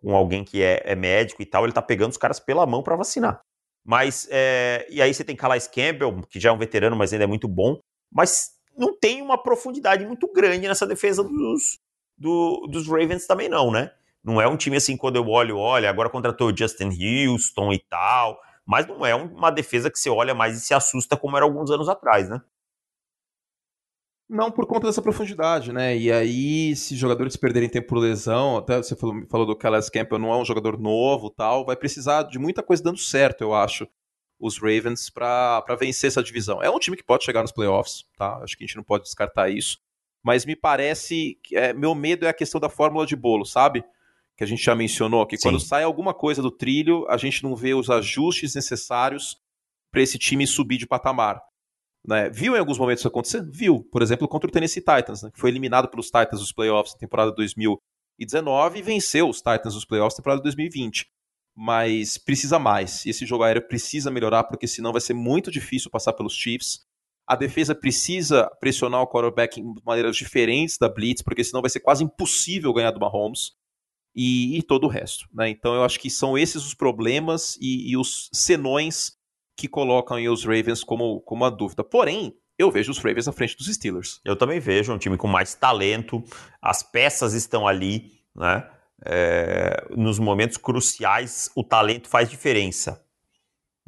com 0.00 0.14
alguém 0.14 0.44
que 0.44 0.62
é, 0.62 0.82
é 0.84 0.94
médico 0.94 1.42
e 1.42 1.46
tal, 1.46 1.64
ele 1.64 1.72
tá 1.72 1.82
pegando 1.82 2.12
os 2.12 2.16
caras 2.16 2.38
pela 2.38 2.66
mão 2.66 2.82
para 2.82 2.96
vacinar. 2.96 3.40
Mas, 3.84 4.26
é... 4.30 4.86
e 4.90 5.00
aí 5.00 5.12
você 5.12 5.24
tem 5.24 5.36
Calais 5.36 5.66
Campbell, 5.66 6.22
que 6.28 6.40
já 6.40 6.50
é 6.50 6.52
um 6.52 6.58
veterano, 6.58 6.96
mas 6.96 7.12
ainda 7.12 7.24
é 7.24 7.28
muito 7.28 7.48
bom, 7.48 7.78
mas 8.12 8.50
não 8.76 8.96
tem 8.98 9.22
uma 9.22 9.40
profundidade 9.40 10.04
muito 10.04 10.30
grande 10.32 10.66
nessa 10.66 10.86
defesa 10.86 11.22
dos, 11.22 11.78
do, 12.16 12.66
dos 12.70 12.88
Ravens 12.88 13.26
também 13.26 13.48
não, 13.48 13.70
né? 13.70 13.92
Não 14.22 14.40
é 14.40 14.48
um 14.48 14.56
time 14.56 14.76
assim, 14.76 14.96
quando 14.96 15.16
eu 15.16 15.28
olho, 15.28 15.56
olha, 15.56 15.88
agora 15.88 16.10
contratou 16.10 16.50
o 16.50 16.56
Justin 16.56 16.90
Houston 16.90 17.72
e 17.72 17.78
tal, 17.88 18.40
mas 18.66 18.86
não 18.86 19.06
é 19.06 19.14
uma 19.14 19.50
defesa 19.50 19.88
que 19.88 19.98
você 19.98 20.10
olha 20.10 20.34
mais 20.34 20.56
e 20.56 20.60
se 20.60 20.74
assusta 20.74 21.16
como 21.16 21.36
era 21.36 21.46
alguns 21.46 21.70
anos 21.70 21.88
atrás, 21.88 22.28
né? 22.28 22.40
Não 24.28 24.50
por 24.50 24.66
conta 24.66 24.86
dessa 24.86 25.00
profundidade, 25.00 25.72
né? 25.72 25.96
E 25.96 26.10
aí, 26.10 26.74
se 26.74 26.96
jogadores 26.96 27.36
perderem 27.36 27.68
tempo 27.68 27.86
por 27.88 27.98
lesão, 27.98 28.56
até 28.56 28.76
você 28.76 28.96
falou, 28.96 29.24
falou 29.28 29.46
do 29.46 29.56
Calais 29.56 29.88
Campbell, 29.88 30.18
não 30.18 30.32
é 30.32 30.36
um 30.36 30.44
jogador 30.44 30.78
novo 30.78 31.30
tal, 31.30 31.64
vai 31.64 31.76
precisar 31.76 32.24
de 32.24 32.38
muita 32.38 32.62
coisa 32.62 32.82
dando 32.82 32.98
certo, 32.98 33.42
eu 33.42 33.54
acho, 33.54 33.86
os 34.38 34.58
Ravens 34.58 35.08
para 35.08 35.62
vencer 35.78 36.08
essa 36.08 36.22
divisão. 36.22 36.60
É 36.60 36.68
um 36.68 36.78
time 36.78 36.96
que 36.96 37.04
pode 37.04 37.24
chegar 37.24 37.42
nos 37.42 37.52
playoffs, 37.52 38.04
tá? 38.18 38.38
Acho 38.42 38.56
que 38.56 38.64
a 38.64 38.66
gente 38.66 38.76
não 38.76 38.82
pode 38.84 39.04
descartar 39.04 39.48
isso 39.48 39.78
mas 40.26 40.44
me 40.44 40.56
parece 40.56 41.38
que 41.40 41.56
é, 41.56 41.72
meu 41.72 41.94
medo 41.94 42.26
é 42.26 42.28
a 42.28 42.34
questão 42.34 42.60
da 42.60 42.68
fórmula 42.68 43.06
de 43.06 43.14
bolo, 43.14 43.44
sabe? 43.44 43.84
Que 44.36 44.42
a 44.42 44.46
gente 44.46 44.60
já 44.60 44.74
mencionou, 44.74 45.24
que 45.24 45.36
Sim. 45.36 45.44
quando 45.44 45.60
sai 45.60 45.84
alguma 45.84 46.12
coisa 46.12 46.42
do 46.42 46.50
trilho, 46.50 47.06
a 47.08 47.16
gente 47.16 47.44
não 47.44 47.54
vê 47.54 47.74
os 47.74 47.88
ajustes 47.88 48.52
necessários 48.52 49.40
para 49.88 50.02
esse 50.02 50.18
time 50.18 50.44
subir 50.44 50.78
de 50.78 50.86
patamar. 50.86 51.40
Né? 52.06 52.30
Viu 52.30 52.54
em 52.54 52.58
alguns 52.58 52.78
momentos 52.78 53.00
isso 53.00 53.08
acontecer? 53.08 53.42
Viu. 53.50 53.82
Por 53.90 54.00
exemplo, 54.00 54.28
contra 54.28 54.48
o 54.48 54.52
Tennessee 54.52 54.82
Titans, 54.82 55.22
né? 55.22 55.30
que 55.32 55.40
foi 55.40 55.50
eliminado 55.50 55.88
pelos 55.88 56.06
Titans 56.06 56.40
nos 56.40 56.52
playoffs 56.52 56.94
na 56.94 57.00
temporada 57.00 57.32
2019 57.32 58.78
e 58.78 58.82
venceu 58.82 59.28
os 59.28 59.38
Titans 59.38 59.74
nos 59.74 59.84
playoffs 59.84 60.14
na 60.14 60.22
temporada 60.22 60.42
2020. 60.42 61.06
Mas 61.54 62.16
precisa 62.16 62.58
mais. 62.58 63.04
E 63.04 63.10
esse 63.10 63.26
jogo 63.26 63.42
aéreo 63.42 63.66
precisa 63.66 64.10
melhorar, 64.10 64.44
porque 64.44 64.68
senão 64.68 64.92
vai 64.92 65.00
ser 65.00 65.14
muito 65.14 65.50
difícil 65.50 65.90
passar 65.90 66.12
pelos 66.12 66.34
Chiefs. 66.34 66.84
A 67.26 67.34
defesa 67.34 67.74
precisa 67.74 68.48
pressionar 68.60 69.00
o 69.00 69.06
quarterback 69.08 69.60
em 69.60 69.74
maneiras 69.84 70.16
diferentes 70.16 70.78
da 70.78 70.88
blitz, 70.88 71.22
porque 71.22 71.42
senão 71.42 71.60
vai 71.60 71.70
ser 71.70 71.80
quase 71.80 72.04
impossível 72.04 72.72
ganhar 72.72 72.92
do 72.92 73.00
Mahomes 73.00 73.52
e, 74.14 74.58
e 74.58 74.62
todo 74.62 74.84
o 74.84 74.88
resto. 74.88 75.26
Né? 75.32 75.48
Então 75.48 75.74
eu 75.74 75.82
acho 75.82 75.98
que 75.98 76.08
são 76.08 76.38
esses 76.38 76.64
os 76.64 76.74
problemas 76.74 77.56
e, 77.60 77.90
e 77.90 77.96
os 77.96 78.30
senões 78.32 79.15
que 79.56 79.66
colocam 79.66 80.18
os 80.30 80.44
Ravens 80.44 80.84
como, 80.84 81.20
como 81.20 81.44
a 81.44 81.50
dúvida. 81.50 81.82
Porém, 81.82 82.36
eu 82.58 82.70
vejo 82.70 82.90
os 82.90 82.98
Ravens 82.98 83.28
à 83.28 83.32
frente 83.32 83.56
dos 83.56 83.66
Steelers. 83.66 84.20
Eu 84.24 84.36
também 84.36 84.60
vejo 84.60 84.92
um 84.92 84.98
time 84.98 85.16
com 85.16 85.26
mais 85.26 85.54
talento, 85.54 86.22
as 86.60 86.82
peças 86.82 87.32
estão 87.32 87.66
ali, 87.66 88.12
né? 88.34 88.68
É, 89.04 89.86
nos 89.94 90.18
momentos 90.18 90.56
cruciais, 90.56 91.50
o 91.54 91.62
talento 91.62 92.08
faz 92.08 92.30
diferença. 92.30 93.04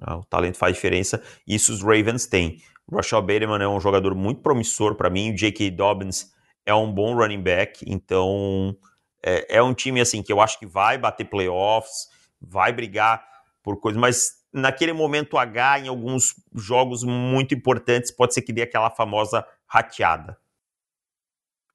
O 0.01 0.25
talento 0.25 0.57
faz 0.57 0.75
diferença, 0.75 1.23
isso 1.47 1.73
os 1.73 1.83
Ravens 1.83 2.27
têm. 2.27 2.63
O 2.87 2.97
Rashad 2.97 3.25
Bateman 3.25 3.63
é 3.63 3.69
um 3.69 3.81
jogador 3.81 4.15
muito 4.15 4.41
promissor 4.41 4.95
para 4.95 5.11
mim. 5.11 5.33
O 5.33 5.37
J.K. 5.37 5.71
Dobbins 5.73 6.33
é 6.65 6.75
um 6.75 6.91
bom 6.93 7.15
running 7.15 7.43
back. 7.43 7.85
Então, 7.87 8.77
é, 9.23 9.57
é, 9.57 9.63
um 9.63 9.75
time 9.75 10.01
assim 10.01 10.23
que 10.23 10.33
eu 10.33 10.41
acho 10.41 10.59
que 10.59 10.67
vai 10.67 10.97
bater 10.97 11.25
playoffs, 11.25 12.09
vai 12.41 12.73
brigar 12.73 13.23
por 13.63 13.81
coisas, 13.81 14.01
mas 14.01 14.38
naquele 14.53 14.93
momento 14.93 15.37
H, 15.37 15.81
em 15.81 15.89
alguns 15.89 16.35
jogos 16.55 17.03
muito 17.03 17.55
importantes, 17.55 18.11
pode 18.11 18.35
ser 18.35 18.43
que 18.43 18.53
dê 18.53 18.63
aquela 18.63 18.91
famosa 18.91 19.47
rateada. 19.67 20.39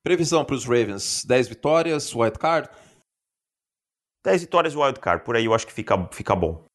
Previsão 0.03 0.43
para 0.43 0.55
os 0.55 0.65
Ravens: 0.65 1.23
10 1.25 1.47
vitórias, 1.47 2.13
wild 2.13 2.37
card? 2.37 2.69
10 4.25 4.41
vitórias 4.41 4.75
wild 4.75 4.99
card, 4.99 5.23
por 5.23 5.35
aí 5.35 5.45
eu 5.45 5.53
acho 5.53 5.67
que 5.67 5.73
fica, 5.73 5.95
fica 6.11 6.35
bom. 6.35 6.65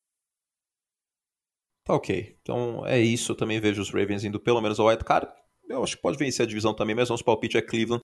Tá 1.89 1.95
ok. 1.95 2.37
Então 2.43 2.87
é 2.87 3.01
isso. 3.01 3.33
Eu 3.33 3.37
também 3.37 3.59
vejo 3.59 3.81
os 3.81 3.91
Ravens 3.91 4.23
indo 4.23 4.39
pelo 4.39 4.61
menos 4.61 4.79
ao 4.79 4.87
wild 4.87 5.03
card. 5.05 5.27
Eu 5.69 5.83
acho 5.83 5.97
que 5.97 6.03
pode 6.03 6.19
vencer 6.19 6.45
a 6.45 6.49
divisão 6.49 6.75
também, 6.75 6.95
mas 6.95 7.09
nosso 7.09 7.25
palpite 7.25 7.57
é 7.57 7.63
Cleveland. 7.63 8.03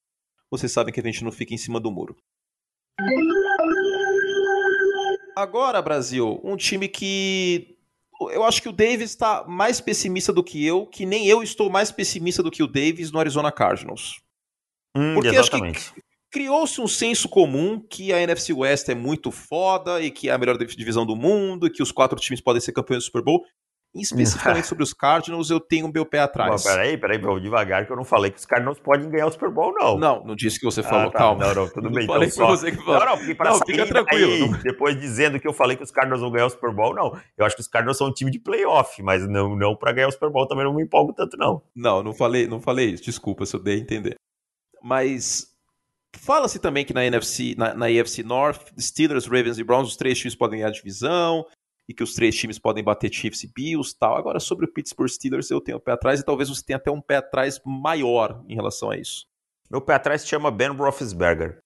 Vocês 0.51 0.73
sabem 0.73 0.93
que 0.93 1.01
a 1.01 1.03
gente 1.03 1.23
não 1.23 1.31
fica 1.31 1.53
em 1.53 1.59
cima 1.59 1.79
do 1.79 1.91
muro. 1.91 2.17
Agora, 5.37 5.83
Brasil, 5.83 6.41
um 6.43 6.57
time 6.57 6.89
que. 6.89 7.74
Eu 8.21 8.45
acho 8.45 8.63
que 8.63 8.69
o 8.69 8.73
Davis 8.73 9.11
está 9.11 9.45
mais 9.47 9.81
pessimista 9.81 10.33
do 10.33 10.43
que 10.43 10.65
eu, 10.65 10.87
que 10.87 11.05
nem 11.05 11.27
eu 11.27 11.43
estou 11.43 11.69
mais 11.69 11.91
pessimista 11.91 12.43
do 12.43 12.51
que 12.51 12.63
o 12.63 12.67
Davis 12.67 13.11
no 13.11 13.19
Arizona 13.19 13.51
Cardinals. 13.51 14.21
Hum, 14.97 15.15
Porque 15.15 15.29
exatamente. 15.29 15.79
acho 15.79 15.95
que 15.95 16.03
criou-se 16.31 16.81
um 16.81 16.89
senso 16.89 17.29
comum 17.29 17.79
que 17.79 18.13
a 18.13 18.21
NFC 18.21 18.53
West 18.53 18.89
é 18.89 18.95
muito 18.95 19.31
foda 19.31 20.03
e 20.03 20.11
que 20.11 20.29
é 20.29 20.33
a 20.33 20.39
melhor 20.39 20.59
divisão 20.59 21.07
do 21.07 21.15
mundo 21.15 21.67
e 21.67 21.71
que 21.71 21.83
os 21.83 21.93
quatro 21.93 22.19
times 22.19 22.41
podem 22.41 22.61
ser 22.61 22.73
campeões 22.73 23.03
do 23.03 23.07
Super 23.07 23.23
Bowl 23.23 23.45
especificamente 23.95 24.67
sobre 24.69 24.83
os 24.83 24.93
Cardinals, 24.93 25.51
eu 25.51 25.61
tenho 25.61 25.87
o 25.87 25.93
meu 25.93 26.05
pé 26.05 26.21
atrás. 26.21 26.63
Bom, 26.63 26.71
peraí, 26.71 26.97
peraí, 26.99 27.19
vou 27.19 27.39
devagar, 27.39 27.87
que 27.87 27.93
eu 27.93 27.97
não 27.97 28.05
falei 28.05 28.31
que 28.31 28.39
os 28.39 28.45
Cardinals 28.45 28.81
podem 28.81 29.09
ganhar 29.09 29.27
o 29.27 29.31
Super 29.31 29.51
Bowl, 29.51 29.73
não. 29.73 29.99
Não, 29.99 30.25
não 30.25 30.35
disse 30.35 30.59
que 30.59 30.65
você 30.65 30.83
falou, 30.83 31.09
ah, 31.09 31.11
tá. 31.11 31.19
calma. 31.19 31.47
Não, 31.47 31.55
não, 31.55 31.69
tudo 31.69 31.91
bem. 31.91 32.07
Não 32.07 32.15
falei 32.15 32.29
então, 32.29 32.47
só... 32.47 32.57
você 32.57 32.71
que 32.71 32.79
falou. 32.79 33.01
Não, 33.01 33.07
não, 33.07 33.19
porque 33.19 33.35
para 33.35 33.51
não, 33.51 33.59
fica 33.59 33.87
tranquilo. 33.87 34.57
Depois 34.63 34.99
dizendo 34.99 35.39
que 35.39 35.47
eu 35.47 35.53
falei 35.53 35.77
que 35.77 35.83
os 35.83 35.91
Cardinals 35.91 36.21
vão 36.21 36.31
ganhar 36.31 36.47
o 36.47 36.51
Super 36.51 36.73
Bowl, 36.73 36.95
não. 36.95 37.17
Eu 37.37 37.47
acho 37.47 37.55
que 37.55 37.63
os 37.63 37.69
Cardinals 37.69 37.99
são 37.99 38.09
um 38.09 38.13
time 38.13 38.31
de 38.31 38.39
playoff, 38.39 39.03
mas 39.03 39.27
não, 39.29 39.57
não 39.57 39.77
para 39.77 39.93
ganhar 39.93 40.09
o 40.09 40.13
Super 40.13 40.31
Bowl 40.31 40.47
também 40.47 40.65
não 40.65 40.75
me 40.75 40.83
empolgo 40.83 41.13
tanto, 41.13 41.37
não. 41.37 41.63
Não, 41.75 42.03
não 42.03 42.13
falei, 42.13 42.47
não 42.47 42.61
falei 42.61 42.91
isso, 42.91 43.05
desculpa 43.05 43.47
se 43.47 43.55
eu 43.55 43.61
dei 43.61 43.77
a 43.77 43.81
entender. 43.81 44.15
Mas 44.83 45.55
fala-se 46.19 46.59
também 46.59 46.85
que 46.85 46.93
na 46.93 47.05
NFC, 47.05 47.55
na, 47.57 47.75
na 47.75 47.87
AFC 47.87 48.23
North, 48.23 48.73
Steelers, 48.79 49.27
Ravens 49.27 49.59
e 49.59 49.65
Browns, 49.65 49.89
os 49.89 49.97
três 49.97 50.19
times 50.19 50.35
podem 50.35 50.59
ganhar 50.59 50.69
a 50.69 50.73
divisão, 50.73 51.47
e 51.89 51.95
que 51.95 52.03
os 52.03 52.15
três 52.15 52.35
times 52.35 52.59
podem 52.59 52.83
bater 52.83 53.13
Chiefs 53.13 53.45
e 53.45 53.53
Bills 53.55 53.97
tal. 53.99 54.17
Agora, 54.17 54.41
sobre 54.41 54.65
o 54.65 54.73
Pittsburgh 54.73 55.09
Steelers, 55.09 55.51
eu 55.51 55.61
tenho 55.61 55.79
um 55.79 55.81
pé 55.81 55.93
atrás 55.93 56.21
e 56.21 56.25
talvez 56.25 56.49
você 56.49 56.65
tenha 56.65 56.77
até 56.77 56.91
um 56.91 57.01
pé 57.01 57.17
atrás 57.17 57.61
maior 57.65 58.43
em 58.49 58.55
relação 58.55 58.91
a 58.91 58.97
isso. 58.97 59.27
Meu 59.71 59.81
pé 59.81 59.95
atrás 59.95 60.23
se 60.23 60.29
chama 60.29 60.51
Ben 60.51 60.71
Roethlisberger. 60.71 61.59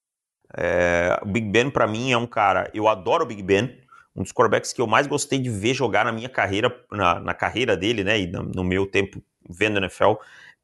É, 0.57 1.19
o 1.23 1.27
Big 1.27 1.49
Ben, 1.49 1.71
para 1.71 1.87
mim, 1.87 2.13
é 2.13 2.17
um 2.17 2.27
cara. 2.27 2.71
Eu 2.73 2.89
adoro 2.89 3.25
o 3.25 3.27
Big 3.27 3.43
Ben, 3.43 3.79
um 4.15 4.23
dos 4.23 4.33
quarterbacks 4.33 4.73
que 4.73 4.81
eu 4.81 4.87
mais 4.87 5.07
gostei 5.07 5.39
de 5.39 5.51
ver 5.51 5.75
jogar 5.75 6.05
na 6.05 6.13
minha 6.13 6.29
carreira, 6.29 6.75
na, 6.91 7.21
na 7.21 7.35
carreira 7.35 7.77
dele, 7.77 8.03
né? 8.03 8.19
E 8.19 8.27
no, 8.27 8.43
no 8.43 8.65
meu 8.65 8.87
tempo 8.87 9.23
vendo 9.49 9.79
NFL, 9.79 10.15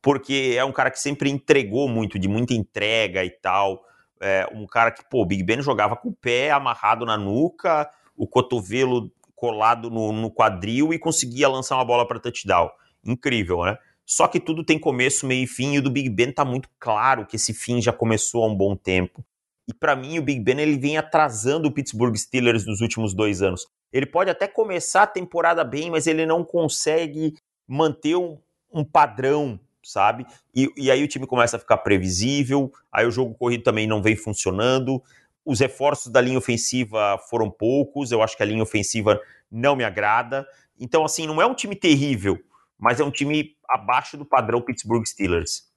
porque 0.03 0.55
é 0.57 0.65
um 0.65 0.73
cara 0.73 0.91
que 0.91 0.99
sempre 0.99 1.31
entregou 1.31 1.89
muito, 1.89 2.19
de 2.19 2.29
muita 2.29 2.55
entrega 2.55 3.25
e 3.25 3.31
tal. 3.31 3.85
É, 4.21 4.49
um 4.53 4.67
cara 4.67 4.91
que, 4.91 5.05
pô, 5.09 5.23
o 5.23 5.27
Big 5.27 5.43
Ben 5.43 5.63
jogava 5.63 5.97
com 5.97 6.09
o 6.09 6.15
pé 6.15 6.51
amarrado 6.51 7.05
na 7.05 7.17
nuca, 7.17 7.89
o 8.17 8.27
cotovelo 8.27 9.11
colado 9.35 9.91
no, 9.91 10.13
no 10.13 10.31
quadril 10.31 10.93
e 10.93 10.99
conseguia 10.99 11.49
lançar 11.49 11.77
uma 11.77 11.85
bola 11.85 12.07
para 12.07 12.21
touchdown. 12.21 12.71
Incrível, 13.05 13.65
né? 13.65 13.77
Só 14.07 14.29
que 14.29 14.39
tudo 14.39 14.65
tem 14.65 14.79
começo, 14.79 15.27
meio 15.27 15.45
e 15.45 15.47
fim, 15.47 15.75
e 15.75 15.79
o 15.79 15.83
do 15.83 15.91
Big 15.91 16.11
Ben 16.11 16.31
tá 16.31 16.45
muito 16.45 16.69
claro 16.79 17.27
que 17.27 17.37
esse 17.37 17.55
fim 17.55 17.81
já 17.81 17.93
começou 17.93 18.45
há 18.45 18.47
um 18.47 18.55
bom 18.55 18.77
tempo. 18.77 19.25
E 19.67 19.73
para 19.73 19.97
mim, 19.97 20.19
o 20.19 20.23
Big 20.23 20.41
Ben 20.41 20.61
ele 20.61 20.77
vem 20.77 20.99
atrasando 20.99 21.69
o 21.69 21.73
Pittsburgh 21.73 22.15
Steelers 22.17 22.67
nos 22.67 22.81
últimos 22.81 23.15
dois 23.15 23.41
anos. 23.41 23.67
Ele 23.91 24.05
pode 24.05 24.31
até 24.31 24.47
começar 24.47 25.05
a 25.05 25.07
temporada 25.07 25.65
bem, 25.65 25.91
mas 25.91 26.07
ele 26.07 26.27
não 26.27 26.45
consegue 26.45 27.35
manter 27.67 28.17
um, 28.17 28.39
um 28.73 28.85
padrão, 28.85 29.59
sabe? 29.83 30.27
E, 30.55 30.71
e, 30.77 30.91
aí 30.91 31.03
o 31.03 31.09
time 31.09 31.27
começa 31.27 31.57
a 31.57 31.61
ficar 31.61 31.79
previsível, 31.79 32.73
aí 32.93 33.07
o 33.07 33.11
jogo 33.11 33.35
corrido 33.35 33.63
também 33.63 33.87
não 33.87 34.03
vem 34.03 34.17
funcionando. 34.17 35.03
Os 35.45 35.61
reforços 35.61 36.11
da 36.11 36.21
linha 36.21 36.39
ofensiva 36.39 37.19
foram 37.29 37.51
poucos, 37.51 38.11
eu 38.11 38.23
acho 38.23 38.37
que 38.37 38.43
a 38.43 38.47
linha 38.47 38.63
ofensiva 38.63 39.21
não 39.51 39.77
me 39.77 39.85
agrada. 39.85 40.47
Então, 40.79 41.05
assim, 41.05 41.27
não 41.27 41.41
é 41.41 41.47
um 41.47 41.55
time 41.55 41.77
terrível, 41.77 42.39
mas 42.79 43.01
é 43.01 43.05
um 43.05 43.11
time 43.11 43.57
abaixo 43.69 44.17
do 44.17 44.25
padrão 44.25 44.63
Pittsburgh 44.63 45.07
Steelers. 45.07 45.73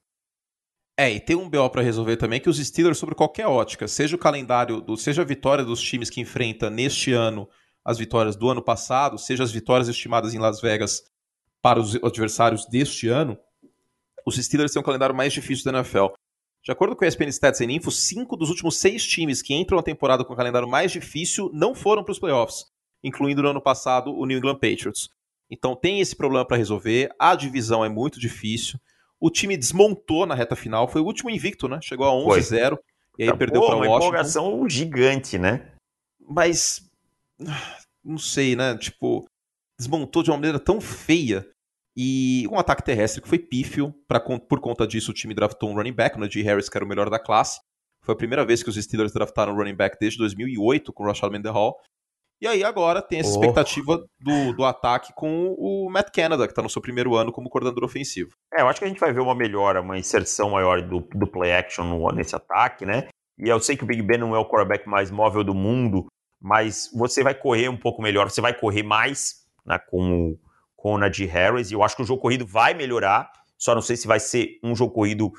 É, 0.99 1.11
e 1.11 1.19
tem 1.19 1.35
um 1.35 1.47
BO 1.47 1.69
para 1.69 1.83
resolver 1.83 2.17
também 2.17 2.39
que 2.39 2.49
os 2.49 2.57
Steelers, 2.57 2.97
sobre 2.97 3.13
qualquer 3.13 3.45
ótica, 3.45 3.87
seja 3.87 4.15
o 4.15 4.19
calendário, 4.19 4.81
do, 4.81 4.97
seja 4.97 5.21
a 5.21 5.25
vitória 5.25 5.63
dos 5.63 5.79
times 5.79 6.09
que 6.09 6.19
enfrenta 6.19 6.71
neste 6.71 7.13
ano 7.13 7.47
as 7.85 7.99
vitórias 7.99 8.35
do 8.35 8.49
ano 8.49 8.61
passado, 8.61 9.17
seja 9.17 9.43
as 9.43 9.51
vitórias 9.51 9.87
estimadas 9.87 10.33
em 10.33 10.39
Las 10.39 10.59
Vegas 10.59 11.03
para 11.61 11.79
os 11.79 11.95
adversários 11.95 12.65
deste 12.65 13.07
ano, 13.07 13.37
os 14.25 14.35
Steelers 14.35 14.73
têm 14.73 14.81
um 14.81 14.85
calendário 14.85 15.15
mais 15.15 15.31
difícil 15.31 15.71
da 15.71 15.79
NFL. 15.79 16.07
De 16.67 16.71
acordo 16.73 16.97
com 16.97 17.05
a 17.05 17.07
ESPN 17.07 17.29
Stats 17.29 17.61
e 17.61 17.63
Info, 17.63 17.89
cinco 17.89 18.35
dos 18.35 18.49
últimos 18.49 18.77
seis 18.77 19.07
times 19.07 19.41
que 19.41 19.53
entram 19.53 19.77
na 19.77 19.81
temporada 19.81 20.25
com 20.25 20.33
o 20.33 20.35
calendário 20.35 20.67
mais 20.67 20.91
difícil 20.91 21.49
não 21.53 21.73
foram 21.73 22.03
para 22.03 22.11
os 22.11 22.19
playoffs, 22.19 22.65
incluindo 23.01 23.41
no 23.41 23.51
ano 23.51 23.61
passado 23.61 24.13
o 24.13 24.25
New 24.25 24.37
England 24.37 24.55
Patriots. 24.55 25.07
Então 25.49 25.77
tem 25.77 26.01
esse 26.01 26.13
problema 26.13 26.45
para 26.45 26.57
resolver, 26.57 27.09
a 27.17 27.35
divisão 27.35 27.85
é 27.85 27.87
muito 27.87 28.19
difícil. 28.19 28.77
O 29.17 29.31
time 29.31 29.55
desmontou 29.55 30.25
na 30.25 30.35
reta 30.35 30.57
final, 30.57 30.89
foi 30.89 30.99
o 30.99 31.05
último 31.05 31.29
invicto, 31.29 31.69
né? 31.69 31.79
Chegou 31.81 32.05
a 32.05 32.35
11-0 32.35 32.77
e 33.17 33.23
aí 33.23 33.29
tá, 33.29 33.37
perdeu 33.37 33.61
para 33.61 33.69
o 33.69 33.77
Washington. 33.77 33.93
Uma 33.93 33.97
empolgação 33.99 34.69
gigante, 34.69 35.37
né? 35.37 35.71
Mas 36.19 36.81
não 38.03 38.17
sei, 38.17 38.57
né? 38.57 38.77
Tipo, 38.77 39.25
desmontou 39.79 40.21
de 40.21 40.31
uma 40.31 40.35
maneira 40.35 40.59
tão 40.59 40.81
feia. 40.81 41.47
E 41.99 42.47
um 42.51 42.59
ataque 42.59 42.83
terrestre 42.83 43.23
que 43.23 43.27
foi 43.27 43.39
pífio. 43.39 43.91
Pra, 44.07 44.19
por 44.19 44.59
conta 44.59 44.85
disso, 44.85 45.09
o 45.09 45.13
time 45.13 45.33
draftou 45.33 45.71
um 45.71 45.73
running 45.73 45.93
back, 45.93 46.15
o 46.15 46.19
Najee 46.19 46.43
Harris, 46.43 46.69
que 46.69 46.77
era 46.77 46.85
o 46.85 46.87
melhor 46.87 47.09
da 47.09 47.17
classe. 47.17 47.59
Foi 48.03 48.13
a 48.13 48.17
primeira 48.17 48.45
vez 48.45 48.61
que 48.61 48.69
os 48.69 48.75
Steelers 48.75 49.11
draftaram 49.11 49.53
um 49.53 49.55
running 49.55 49.75
back 49.75 49.97
desde 49.99 50.19
2008 50.19 50.93
com 50.93 51.03
o 51.03 51.07
Rashad 51.07 51.31
Mendenhall. 51.31 51.75
E 52.39 52.47
aí 52.47 52.63
agora 52.63 53.01
tem 53.01 53.19
essa 53.19 53.31
oh. 53.31 53.33
expectativa 53.33 54.05
do, 54.19 54.53
do 54.53 54.63
ataque 54.63 55.11
com 55.15 55.55
o 55.57 55.89
Matt 55.89 56.11
Canada, 56.13 56.45
que 56.45 56.51
está 56.51 56.61
no 56.61 56.69
seu 56.69 56.81
primeiro 56.81 57.15
ano 57.15 57.31
como 57.31 57.49
coordenador 57.49 57.83
ofensivo. 57.83 58.29
É, 58.53 58.61
eu 58.61 58.67
acho 58.67 58.77
que 58.77 58.85
a 58.85 58.87
gente 58.87 58.99
vai 58.99 59.11
ver 59.11 59.21
uma 59.21 59.33
melhora, 59.33 59.81
uma 59.81 59.97
inserção 59.97 60.51
maior 60.51 60.83
do, 60.83 60.99
do 60.99 61.25
play 61.25 61.51
action 61.51 61.83
no, 61.83 62.11
nesse 62.11 62.35
ataque, 62.35 62.85
né? 62.85 63.07
E 63.39 63.49
eu 63.49 63.59
sei 63.59 63.75
que 63.75 63.83
o 63.83 63.87
Big 63.87 64.03
Ben 64.03 64.19
não 64.19 64.35
é 64.35 64.39
o 64.39 64.47
quarterback 64.47 64.87
mais 64.87 65.09
móvel 65.09 65.43
do 65.43 65.55
mundo, 65.55 66.05
mas 66.39 66.91
você 66.93 67.23
vai 67.23 67.33
correr 67.33 67.69
um 67.69 67.77
pouco 67.77 68.03
melhor, 68.03 68.29
você 68.29 68.41
vai 68.41 68.53
correr 68.53 68.83
mais 68.83 69.47
né, 69.65 69.79
com, 69.89 70.37
com 70.77 70.93
o 70.93 70.97
Najee 70.97 71.25
Harris, 71.25 71.69
e 71.69 71.73
eu 71.73 71.83
acho 71.83 71.95
que 71.95 72.03
o 72.03 72.05
jogo 72.05 72.21
corrido 72.21 72.45
vai 72.45 72.73
melhorar, 72.73 73.29
só 73.57 73.75
não 73.75 73.81
sei 73.81 73.97
se 73.97 74.07
vai 74.07 74.19
ser 74.19 74.59
um 74.63 74.73
jogo 74.75 74.93
corrido 74.93 75.33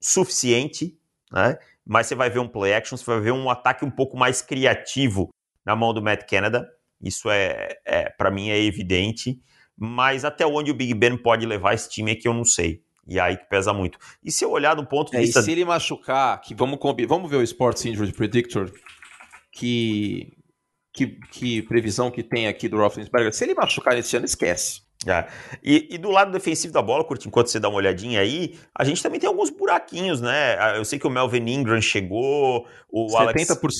suficiente, 0.00 0.96
né? 1.30 1.58
Mas 1.84 2.06
você 2.06 2.14
vai 2.14 2.30
ver 2.30 2.38
um 2.38 2.48
play 2.48 2.72
action, 2.72 2.96
você 2.96 3.04
vai 3.04 3.20
ver 3.20 3.32
um 3.32 3.50
ataque 3.50 3.84
um 3.84 3.90
pouco 3.90 4.16
mais 4.16 4.40
criativo 4.40 5.28
na 5.64 5.76
mão 5.76 5.92
do 5.92 6.00
Matt 6.00 6.28
Canada. 6.28 6.68
Isso 7.02 7.30
é, 7.30 7.68
é 7.84 8.08
para 8.10 8.30
mim 8.30 8.48
é 8.48 8.60
evidente. 8.60 9.40
Mas 9.76 10.24
até 10.24 10.46
onde 10.46 10.70
o 10.70 10.74
Big 10.74 10.94
Ben 10.94 11.16
pode 11.16 11.44
levar 11.44 11.74
esse 11.74 11.90
time 11.90 12.12
é 12.12 12.14
que 12.14 12.26
eu 12.26 12.32
não 12.32 12.44
sei. 12.44 12.82
E 13.06 13.20
aí 13.20 13.36
que 13.36 13.44
pesa 13.48 13.72
muito. 13.72 13.98
E 14.24 14.32
se 14.32 14.44
eu 14.44 14.50
olhar 14.50 14.74
do 14.74 14.84
ponto 14.84 15.10
de 15.10 15.18
é, 15.18 15.20
vista. 15.20 15.40
E 15.40 15.42
se 15.42 15.52
ele 15.52 15.64
machucar, 15.64 16.40
que 16.40 16.54
vamos, 16.54 16.78
vamos 17.06 17.30
ver 17.30 17.36
o 17.36 17.42
Sports 17.42 17.84
Injury 17.84 18.12
Predictor, 18.12 18.72
que, 19.52 20.35
que, 20.96 21.18
que 21.30 21.62
previsão 21.62 22.10
que 22.10 22.22
tem 22.22 22.48
aqui 22.48 22.68
do 22.68 22.78
Roethlisberger. 22.78 23.32
Se 23.34 23.44
ele 23.44 23.54
machucar 23.54 23.94
nesse 23.94 24.16
ano, 24.16 24.24
esquece. 24.24 24.80
É. 25.06 25.26
E, 25.62 25.88
e, 25.90 25.98
do 25.98 26.10
lado 26.10 26.32
defensivo 26.32 26.72
da 26.72 26.80
bola, 26.80 27.04
Curti, 27.04 27.28
enquanto 27.28 27.48
você 27.48 27.60
dá 27.60 27.68
uma 27.68 27.76
olhadinha 27.76 28.18
aí, 28.18 28.58
a 28.74 28.82
gente 28.82 29.02
também 29.02 29.20
tem 29.20 29.28
alguns 29.28 29.50
buraquinhos, 29.50 30.22
né? 30.22 30.56
Ah, 30.58 30.76
eu 30.76 30.84
sei 30.84 30.98
que 30.98 31.06
o 31.06 31.10
Melvin 31.10 31.46
Ingram 31.48 31.80
chegou, 31.82 32.66
o 32.90 33.06
70%. 33.06 33.14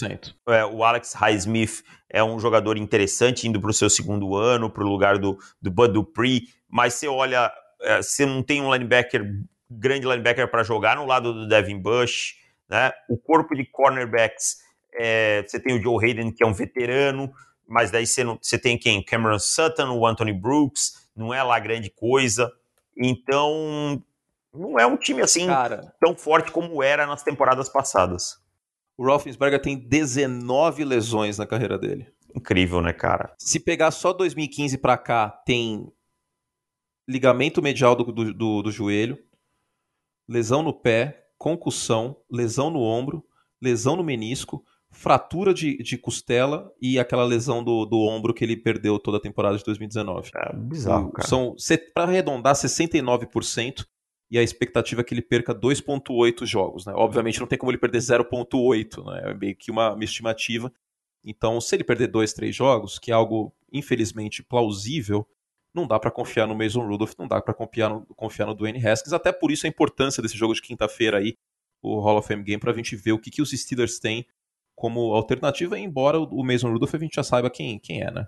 Alex, 0.04 0.34
é, 0.46 0.64
o 0.66 0.84
Alex 0.84 1.14
Highsmith 1.14 1.82
é 2.10 2.22
um 2.22 2.38
jogador 2.38 2.76
interessante 2.76 3.48
indo 3.48 3.60
para 3.60 3.70
o 3.70 3.74
seu 3.74 3.88
segundo 3.88 4.36
ano, 4.36 4.70
para 4.70 4.84
o 4.84 4.88
lugar 4.88 5.18
do, 5.18 5.38
do 5.60 5.70
Bud 5.70 5.94
Dupree, 5.94 6.42
mas 6.68 6.94
você 6.94 7.08
olha, 7.08 7.50
é, 7.80 8.02
você 8.02 8.26
não 8.26 8.42
tem 8.42 8.60
um 8.60 8.72
linebacker, 8.72 9.24
grande 9.70 10.06
linebacker 10.06 10.48
para 10.50 10.62
jogar 10.62 10.96
no 10.96 11.06
lado 11.06 11.32
do 11.32 11.48
Devin 11.48 11.80
Bush, 11.80 12.34
né? 12.68 12.92
O 13.08 13.16
corpo 13.16 13.54
de 13.54 13.64
cornerbacks, 13.64 14.58
é, 14.96 15.44
você 15.46 15.60
tem 15.60 15.78
o 15.78 15.82
Joe 15.82 16.02
Hayden, 16.02 16.32
que 16.32 16.42
é 16.42 16.46
um 16.46 16.52
veterano, 16.52 17.32
mas 17.68 17.90
daí 17.90 18.06
você, 18.06 18.24
não, 18.24 18.38
você 18.40 18.58
tem 18.58 18.78
quem? 18.78 19.04
Cameron 19.04 19.38
Sutton, 19.38 19.90
o 19.90 20.06
Anthony 20.06 20.32
Brooks, 20.32 21.08
não 21.14 21.32
é 21.32 21.42
lá 21.42 21.58
grande 21.58 21.90
coisa. 21.90 22.50
Então, 22.96 24.02
não 24.52 24.78
é 24.78 24.86
um 24.86 24.96
time 24.96 25.20
assim 25.20 25.46
Cara, 25.46 25.94
tão 26.00 26.16
forte 26.16 26.50
como 26.50 26.82
era 26.82 27.06
nas 27.06 27.22
temporadas 27.22 27.68
passadas. 27.68 28.40
O 28.96 29.04
Roethlisberger 29.04 29.60
tem 29.60 29.76
19 29.76 30.84
lesões 30.84 31.36
na 31.36 31.46
carreira 31.46 31.78
dele. 31.78 32.06
Incrível, 32.34 32.80
né, 32.80 32.92
cara? 32.92 33.34
Se 33.38 33.60
pegar 33.60 33.90
só 33.90 34.12
2015 34.12 34.78
para 34.78 34.96
cá, 34.96 35.28
tem 35.28 35.92
ligamento 37.06 37.62
medial 37.62 37.94
do, 37.94 38.04
do, 38.04 38.32
do, 38.32 38.62
do 38.62 38.70
joelho, 38.72 39.18
lesão 40.28 40.62
no 40.62 40.72
pé, 40.72 41.28
concussão, 41.38 42.16
lesão 42.30 42.70
no 42.70 42.80
ombro, 42.80 43.24
lesão 43.60 43.96
no 43.96 44.02
menisco, 44.02 44.64
fratura 44.96 45.52
de, 45.52 45.76
de 45.76 45.98
costela 45.98 46.72
e 46.80 46.98
aquela 46.98 47.22
lesão 47.22 47.62
do, 47.62 47.84
do 47.84 47.98
ombro 47.98 48.32
que 48.32 48.42
ele 48.42 48.56
perdeu 48.56 48.98
toda 48.98 49.18
a 49.18 49.20
temporada 49.20 49.58
de 49.58 49.62
2019. 49.62 50.30
É 50.34 50.56
bizarro, 50.56 51.12
cara. 51.12 51.28
São, 51.28 51.54
para 51.92 52.04
arredondar, 52.04 52.54
69% 52.54 53.86
e 54.30 54.38
a 54.38 54.42
expectativa 54.42 55.02
é 55.02 55.04
que 55.04 55.12
ele 55.12 55.20
perca 55.20 55.54
2.8 55.54 56.46
jogos, 56.46 56.86
né? 56.86 56.94
Obviamente 56.96 57.38
não 57.38 57.46
tem 57.46 57.58
como 57.58 57.70
ele 57.70 57.78
perder 57.78 57.98
0.8, 57.98 59.04
né? 59.04 59.30
É 59.30 59.34
meio 59.34 59.54
que 59.54 59.70
uma, 59.70 59.92
uma 59.92 60.02
estimativa. 60.02 60.72
Então, 61.22 61.60
se 61.60 61.76
ele 61.76 61.84
perder 61.84 62.06
dois, 62.06 62.32
três 62.32 62.56
jogos, 62.56 62.98
que 62.98 63.10
é 63.10 63.14
algo 63.14 63.54
infelizmente 63.70 64.42
plausível, 64.42 65.28
não 65.74 65.86
dá 65.86 66.00
para 66.00 66.10
confiar 66.10 66.46
no 66.46 66.54
Mason 66.56 66.86
Rudolph, 66.86 67.12
não 67.18 67.28
dá 67.28 67.40
para 67.40 67.52
confiar 67.52 67.90
no, 67.90 68.06
confiar 68.16 68.46
no 68.46 68.54
Dwayne 68.54 68.84
Haskins. 68.84 69.12
Até 69.12 69.30
por 69.30 69.50
isso 69.50 69.66
a 69.66 69.68
importância 69.68 70.22
desse 70.22 70.38
jogo 70.38 70.54
de 70.54 70.62
quinta-feira 70.62 71.18
aí, 71.18 71.36
o 71.82 72.00
Hall 72.00 72.16
of 72.16 72.26
Fame 72.26 72.42
Game, 72.42 72.58
para 72.58 72.72
a 72.72 72.74
gente 72.74 72.96
ver 72.96 73.12
o 73.12 73.18
que, 73.18 73.30
que 73.30 73.42
os 73.42 73.50
Steelers 73.50 73.98
têm 73.98 74.26
como 74.76 75.14
alternativa, 75.14 75.78
embora 75.78 76.20
o 76.20 76.44
Mason 76.44 76.70
Rudolph 76.70 76.94
a 76.94 76.98
gente 76.98 77.16
já 77.16 77.22
saiba 77.22 77.48
quem, 77.48 77.78
quem 77.78 78.02
é, 78.02 78.10
né? 78.10 78.26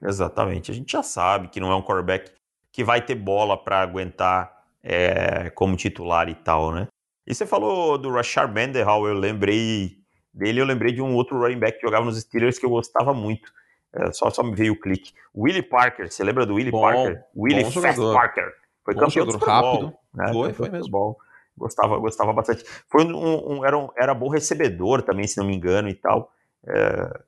Exatamente. 0.00 0.70
A 0.70 0.74
gente 0.74 0.92
já 0.92 1.02
sabe 1.02 1.48
que 1.48 1.58
não 1.58 1.72
é 1.72 1.74
um 1.74 1.82
quarterback 1.82 2.30
que 2.72 2.84
vai 2.84 3.04
ter 3.04 3.16
bola 3.16 3.56
para 3.62 3.80
aguentar 3.80 4.50
é, 4.82 5.50
como 5.50 5.76
titular 5.76 6.28
e 6.28 6.36
tal, 6.36 6.70
né? 6.70 6.86
E 7.26 7.34
você 7.34 7.44
falou 7.44 7.98
do 7.98 8.10
Rashard 8.10 8.54
Mendenhall, 8.54 9.06
eu 9.08 9.14
lembrei 9.14 9.98
dele, 10.32 10.60
eu 10.60 10.64
lembrei 10.64 10.92
de 10.92 11.02
um 11.02 11.14
outro 11.14 11.38
running 11.38 11.58
back 11.58 11.78
que 11.78 11.84
jogava 11.84 12.04
nos 12.04 12.18
Steelers 12.20 12.58
que 12.58 12.64
eu 12.64 12.70
gostava 12.70 13.12
muito. 13.12 13.52
É, 13.92 14.12
só, 14.12 14.30
só 14.30 14.42
me 14.42 14.54
veio 14.54 14.74
o 14.74 14.80
clique. 14.80 15.12
Willie 15.36 15.62
Parker, 15.62 16.10
você 16.10 16.22
lembra 16.22 16.46
do 16.46 16.54
Willie 16.54 16.70
bom, 16.70 16.82
Parker? 16.82 17.24
Willie 17.36 17.64
Fast 17.64 18.00
Parker. 18.00 18.52
Foi 18.84 18.94
bom 18.94 19.00
campeão 19.00 19.26
jogador, 19.26 19.38
do 19.38 19.44
rápido. 19.44 19.94
Né? 20.14 20.32
Foi, 20.32 20.52
foi 20.52 20.68
mesmo. 20.70 21.16
Gostava, 21.58 21.98
gostava 21.98 22.32
bastante. 22.32 22.64
Foi 22.88 23.04
um, 23.04 23.58
um, 23.58 23.64
era, 23.64 23.76
um, 23.76 23.88
era 23.98 24.14
bom 24.14 24.28
recebedor 24.28 25.02
também, 25.02 25.26
se 25.26 25.36
não 25.36 25.46
me 25.46 25.54
engano, 25.54 25.88
e 25.88 25.94
tal. 25.94 26.32
É, 26.66 27.20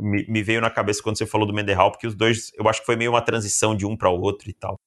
me, 0.00 0.26
me, 0.28 0.42
veio 0.42 0.60
na 0.60 0.70
cabeça 0.70 1.02
quando 1.02 1.16
você 1.16 1.26
falou 1.26 1.46
do 1.46 1.52
Menderhall, 1.52 1.90
porque 1.90 2.06
os 2.06 2.14
dois, 2.14 2.52
eu 2.58 2.68
acho 2.68 2.80
que 2.80 2.86
foi 2.86 2.96
meio 2.96 3.12
uma 3.12 3.22
transição 3.22 3.74
de 3.74 3.86
um 3.86 3.96
para 3.96 4.10
o 4.10 4.20
outro 4.20 4.50
e 4.50 4.52
tal. 4.52 4.78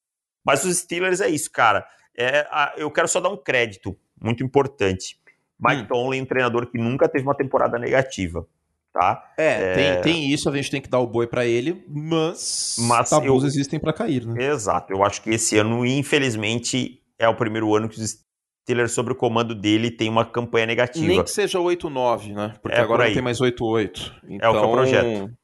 Mas 0.44 0.64
os 0.64 0.76
Steelers 0.76 1.20
é 1.20 1.28
isso, 1.28 1.50
cara. 1.50 1.86
É, 2.16 2.46
a, 2.50 2.74
eu 2.76 2.90
quero 2.90 3.08
só 3.08 3.20
dar 3.20 3.30
um 3.30 3.36
crédito 3.36 3.96
muito 4.20 4.44
importante. 4.44 5.18
Mike 5.58 5.82
hum. 5.82 5.86
Tomlin, 5.86 6.22
um 6.22 6.26
treinador 6.26 6.66
que 6.66 6.78
nunca 6.78 7.08
teve 7.08 7.24
uma 7.24 7.34
temporada 7.34 7.78
negativa. 7.78 8.46
tá? 8.92 9.32
É, 9.36 9.46
é... 9.46 9.74
Tem, 9.74 10.02
tem 10.02 10.30
isso, 10.32 10.48
a 10.48 10.56
gente 10.56 10.70
tem 10.70 10.80
que 10.80 10.88
dar 10.88 10.98
o 10.98 11.06
boi 11.06 11.26
para 11.26 11.46
ele, 11.46 11.84
mas, 11.88 12.76
mas 12.80 13.10
tabus 13.10 13.42
eu... 13.42 13.48
existem 13.48 13.80
para 13.80 13.92
cair, 13.92 14.26
né? 14.26 14.44
Exato, 14.44 14.92
eu 14.92 15.02
acho 15.04 15.22
que 15.22 15.30
esse 15.30 15.56
ano, 15.58 15.84
infelizmente, 15.86 17.00
é 17.18 17.28
o 17.28 17.34
primeiro 17.34 17.74
ano 17.74 17.88
que 17.88 17.96
os 17.96 18.23
Steelers, 18.64 18.92
sob 18.92 19.12
o 19.12 19.14
comando 19.14 19.54
dele, 19.54 19.90
tem 19.90 20.08
uma 20.08 20.24
campanha 20.24 20.64
negativa. 20.64 21.06
Nem 21.06 21.22
que 21.22 21.30
seja 21.30 21.58
8-9, 21.58 22.32
né? 22.32 22.54
Porque 22.62 22.76
é 22.76 22.80
agora 22.80 23.02
por 23.02 23.08
não 23.08 23.14
tem 23.14 23.22
mais 23.22 23.38
8-8. 23.38 24.20
Então, 24.26 24.48
é 24.48 24.48
o 24.48 24.52
que 24.52 24.58
é 24.58 24.62
o 24.62 24.72
projeto. 24.72 25.34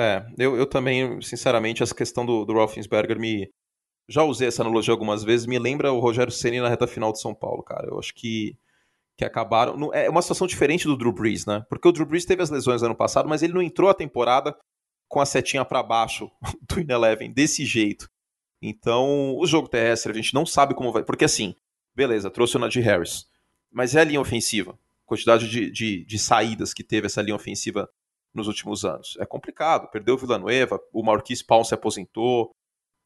É, 0.00 0.24
eu, 0.38 0.56
eu 0.56 0.64
também, 0.64 1.20
sinceramente, 1.20 1.82
essa 1.82 1.94
questão 1.94 2.24
do, 2.24 2.46
do 2.46 2.54
Rolfensberger 2.54 3.20
me. 3.20 3.50
Já 4.08 4.22
usei 4.24 4.48
essa 4.48 4.62
analogia 4.62 4.92
algumas 4.92 5.22
vezes, 5.22 5.46
me 5.46 5.58
lembra 5.58 5.92
o 5.92 6.00
Rogério 6.00 6.32
Ceni 6.32 6.58
na 6.58 6.70
reta 6.70 6.86
final 6.86 7.12
de 7.12 7.20
São 7.20 7.34
Paulo, 7.34 7.62
cara. 7.62 7.86
Eu 7.86 7.98
acho 7.98 8.14
que, 8.14 8.56
que 9.16 9.26
acabaram. 9.26 9.92
É 9.92 10.08
uma 10.08 10.22
situação 10.22 10.46
diferente 10.46 10.86
do 10.86 10.96
Drew 10.96 11.12
Brees, 11.12 11.44
né? 11.44 11.62
Porque 11.68 11.86
o 11.86 11.92
Drew 11.92 12.06
Brees 12.06 12.24
teve 12.24 12.42
as 12.42 12.48
lesões 12.48 12.82
ano 12.82 12.96
passado, 12.96 13.28
mas 13.28 13.42
ele 13.42 13.52
não 13.52 13.60
entrou 13.60 13.90
a 13.90 13.94
temporada 13.94 14.56
com 15.06 15.20
a 15.20 15.26
setinha 15.26 15.66
para 15.66 15.82
baixo 15.82 16.30
do 16.66 16.80
Ineleven 16.80 17.30
desse 17.30 17.66
jeito. 17.66 18.08
Então, 18.62 19.36
o 19.36 19.46
jogo 19.46 19.68
terrestre, 19.68 20.12
a 20.12 20.14
gente 20.14 20.32
não 20.32 20.46
sabe 20.46 20.74
como 20.74 20.90
vai. 20.90 21.04
Porque 21.04 21.26
assim, 21.26 21.54
beleza, 21.94 22.30
trouxe 22.30 22.56
o 22.56 22.60
Najee 22.60 22.82
Harris. 22.82 23.28
Mas 23.70 23.94
é 23.94 24.00
a 24.00 24.04
linha 24.04 24.20
ofensiva. 24.20 24.78
Quantidade 25.06 25.48
de, 25.48 25.70
de, 25.70 26.04
de 26.04 26.18
saídas 26.18 26.72
que 26.72 26.84
teve 26.84 27.06
essa 27.06 27.22
linha 27.22 27.36
ofensiva 27.36 27.88
nos 28.32 28.46
últimos 28.46 28.84
anos. 28.84 29.16
É 29.18 29.26
complicado. 29.26 29.90
Perdeu 29.90 30.14
o 30.14 30.18
Villanueva, 30.18 30.80
o 30.92 31.02
Marquis 31.02 31.42
Paul 31.42 31.64
se 31.64 31.74
aposentou, 31.74 32.52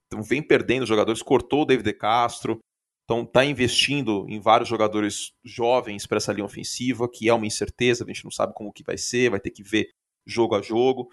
então 0.06 0.22
vem 0.22 0.42
perdendo 0.42 0.86
jogadores, 0.86 1.22
cortou 1.22 1.62
o 1.62 1.64
David 1.64 1.92
Castro, 1.94 2.60
então 3.04 3.22
está 3.22 3.44
investindo 3.44 4.26
em 4.28 4.40
vários 4.40 4.68
jogadores 4.68 5.32
jovens 5.44 6.06
para 6.06 6.16
essa 6.16 6.32
linha 6.32 6.44
ofensiva, 6.44 7.08
que 7.08 7.28
é 7.28 7.34
uma 7.34 7.46
incerteza, 7.46 8.04
a 8.04 8.06
gente 8.06 8.24
não 8.24 8.30
sabe 8.30 8.54
como 8.54 8.72
que 8.72 8.82
vai 8.82 8.96
ser, 8.96 9.30
vai 9.30 9.40
ter 9.40 9.50
que 9.50 9.62
ver 9.62 9.90
jogo 10.26 10.54
a 10.54 10.62
jogo. 10.62 11.10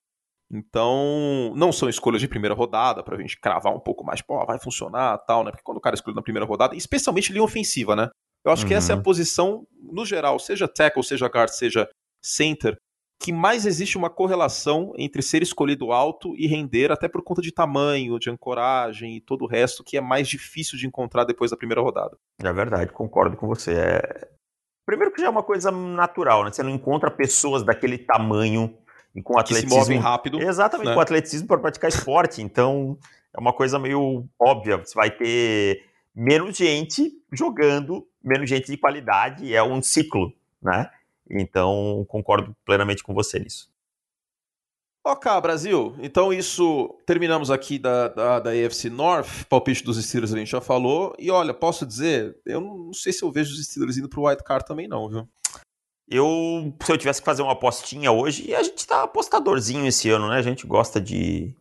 Então, 0.54 1.54
não 1.56 1.72
são 1.72 1.88
escolhas 1.88 2.20
de 2.20 2.28
primeira 2.28 2.54
rodada 2.54 3.02
para 3.02 3.16
a 3.16 3.22
gente 3.22 3.40
cravar 3.40 3.74
um 3.74 3.80
pouco 3.80 4.04
mais, 4.04 4.22
pô, 4.22 4.46
vai 4.46 4.60
funcionar, 4.60 5.18
tal, 5.20 5.46
né? 5.46 5.52
Porque 5.52 5.64
quando 5.64 5.78
o 5.78 5.82
cara 5.82 5.96
escolhe 5.96 6.16
na 6.16 6.22
primeira 6.22 6.46
rodada, 6.46 6.76
especialmente 6.76 7.32
linha 7.32 7.44
ofensiva, 7.44 7.96
né? 7.96 8.10
Eu 8.44 8.52
acho 8.52 8.64
uhum. 8.64 8.68
que 8.68 8.74
essa 8.74 8.92
é 8.92 8.96
a 8.96 8.98
uhum. 8.98 9.04
posição, 9.04 9.66
no 9.82 10.06
geral, 10.06 10.38
seja 10.40 10.68
tackle, 10.68 11.04
seja 11.04 11.28
guard, 11.28 11.52
seja 11.52 11.88
center, 12.22 12.78
que 13.22 13.32
mais 13.32 13.66
existe 13.66 13.98
uma 13.98 14.10
correlação 14.10 14.92
entre 14.98 15.22
ser 15.22 15.42
escolhido 15.42 15.92
alto 15.92 16.36
e 16.36 16.48
render, 16.48 16.92
até 16.92 17.08
por 17.08 17.24
conta 17.24 17.42
de 17.42 17.54
tamanho, 17.54 18.20
de 18.20 18.30
ancoragem 18.30 19.16
e 19.16 19.22
todo 19.22 19.44
o 19.44 19.48
resto, 19.48 19.84
que 19.84 19.96
é 19.96 20.02
mais 20.02 20.28
difícil 20.28 20.78
de 20.78 20.88
encontrar 20.88 21.24
depois 21.24 21.52
da 21.52 21.58
primeira 21.58 21.82
rodada. 21.82 22.18
É 22.44 22.52
verdade, 22.52 22.92
concordo 22.92 23.38
com 23.38 23.48
você. 23.48 23.74
É... 23.74 24.30
Primeiro 24.86 25.14
que 25.14 25.22
já 25.22 25.28
é 25.28 25.30
uma 25.30 25.44
coisa 25.44 25.72
natural, 25.72 26.44
né? 26.44 26.52
Você 26.52 26.64
não 26.64 26.72
encontra 26.72 27.12
pessoas 27.12 27.64
daquele 27.64 28.00
tamanho 28.00 28.76
e 29.16 29.22
com 29.22 29.38
atleticismo. 29.38 29.70
Que 29.70 29.74
se 29.74 29.80
movem 29.80 29.98
rápido. 30.00 30.42
Exatamente, 30.42 30.88
né? 30.88 30.94
com 30.94 31.02
atleticismo 31.02 31.48
para 31.48 31.60
praticar 31.60 31.90
esporte. 31.90 32.42
Então, 32.42 32.98
é 33.34 33.40
uma 33.40 33.54
coisa 33.54 33.78
meio 33.78 34.26
óbvia. 34.40 34.78
Você 34.78 34.96
vai 34.96 35.12
ter 35.12 35.84
menos 36.16 36.56
gente 36.58 37.12
jogando, 37.32 38.08
menos 38.24 38.50
gente 38.50 38.72
de 38.72 38.78
qualidade, 38.78 39.54
é 39.54 39.64
um 39.64 39.82
ciclo, 39.82 40.34
né? 40.62 40.90
Então, 41.30 42.06
concordo 42.10 42.56
plenamente 42.66 43.04
com 43.04 43.14
você 43.14 43.40
nisso. 43.40 43.72
Ok, 45.04 45.32
Brasil. 45.42 45.96
Então, 46.00 46.32
isso. 46.32 46.96
Terminamos 47.08 47.50
aqui 47.50 47.80
da, 47.80 48.08
da, 48.10 48.40
da 48.40 48.50
AFC 48.52 48.88
North. 48.90 49.46
Palpite 49.50 49.84
dos 49.84 50.04
Steelers 50.04 50.32
a 50.34 50.38
gente 50.38 50.52
já 50.52 50.62
falou. 50.62 51.16
E 51.18 51.32
olha, 51.32 51.54
posso 51.54 51.88
dizer, 51.88 52.38
eu 52.46 52.62
não 52.62 52.94
sei 52.94 53.12
se 53.12 53.24
eu 53.24 53.32
vejo 53.32 53.52
os 53.52 53.66
Steelers 53.66 53.98
indo 53.98 54.08
pro 54.08 54.28
White 54.28 54.44
Card 54.44 54.66
também, 54.66 54.88
não, 54.88 55.10
viu? 55.10 55.28
Eu, 56.12 56.74
se 56.84 56.92
eu 56.92 56.98
tivesse 56.98 57.22
que 57.22 57.26
fazer 57.26 57.42
uma 57.42 57.54
apostinha 57.54 58.12
hoje, 58.12 58.50
e 58.50 58.54
a 58.54 58.62
gente 58.62 58.86
tá 58.86 59.04
apostadorzinho 59.04 59.88
esse 59.88 60.10
ano, 60.10 60.28
né? 60.28 60.36
A 60.36 60.42
gente 60.42 60.68
gosta 60.68 61.00
de, 61.00 61.56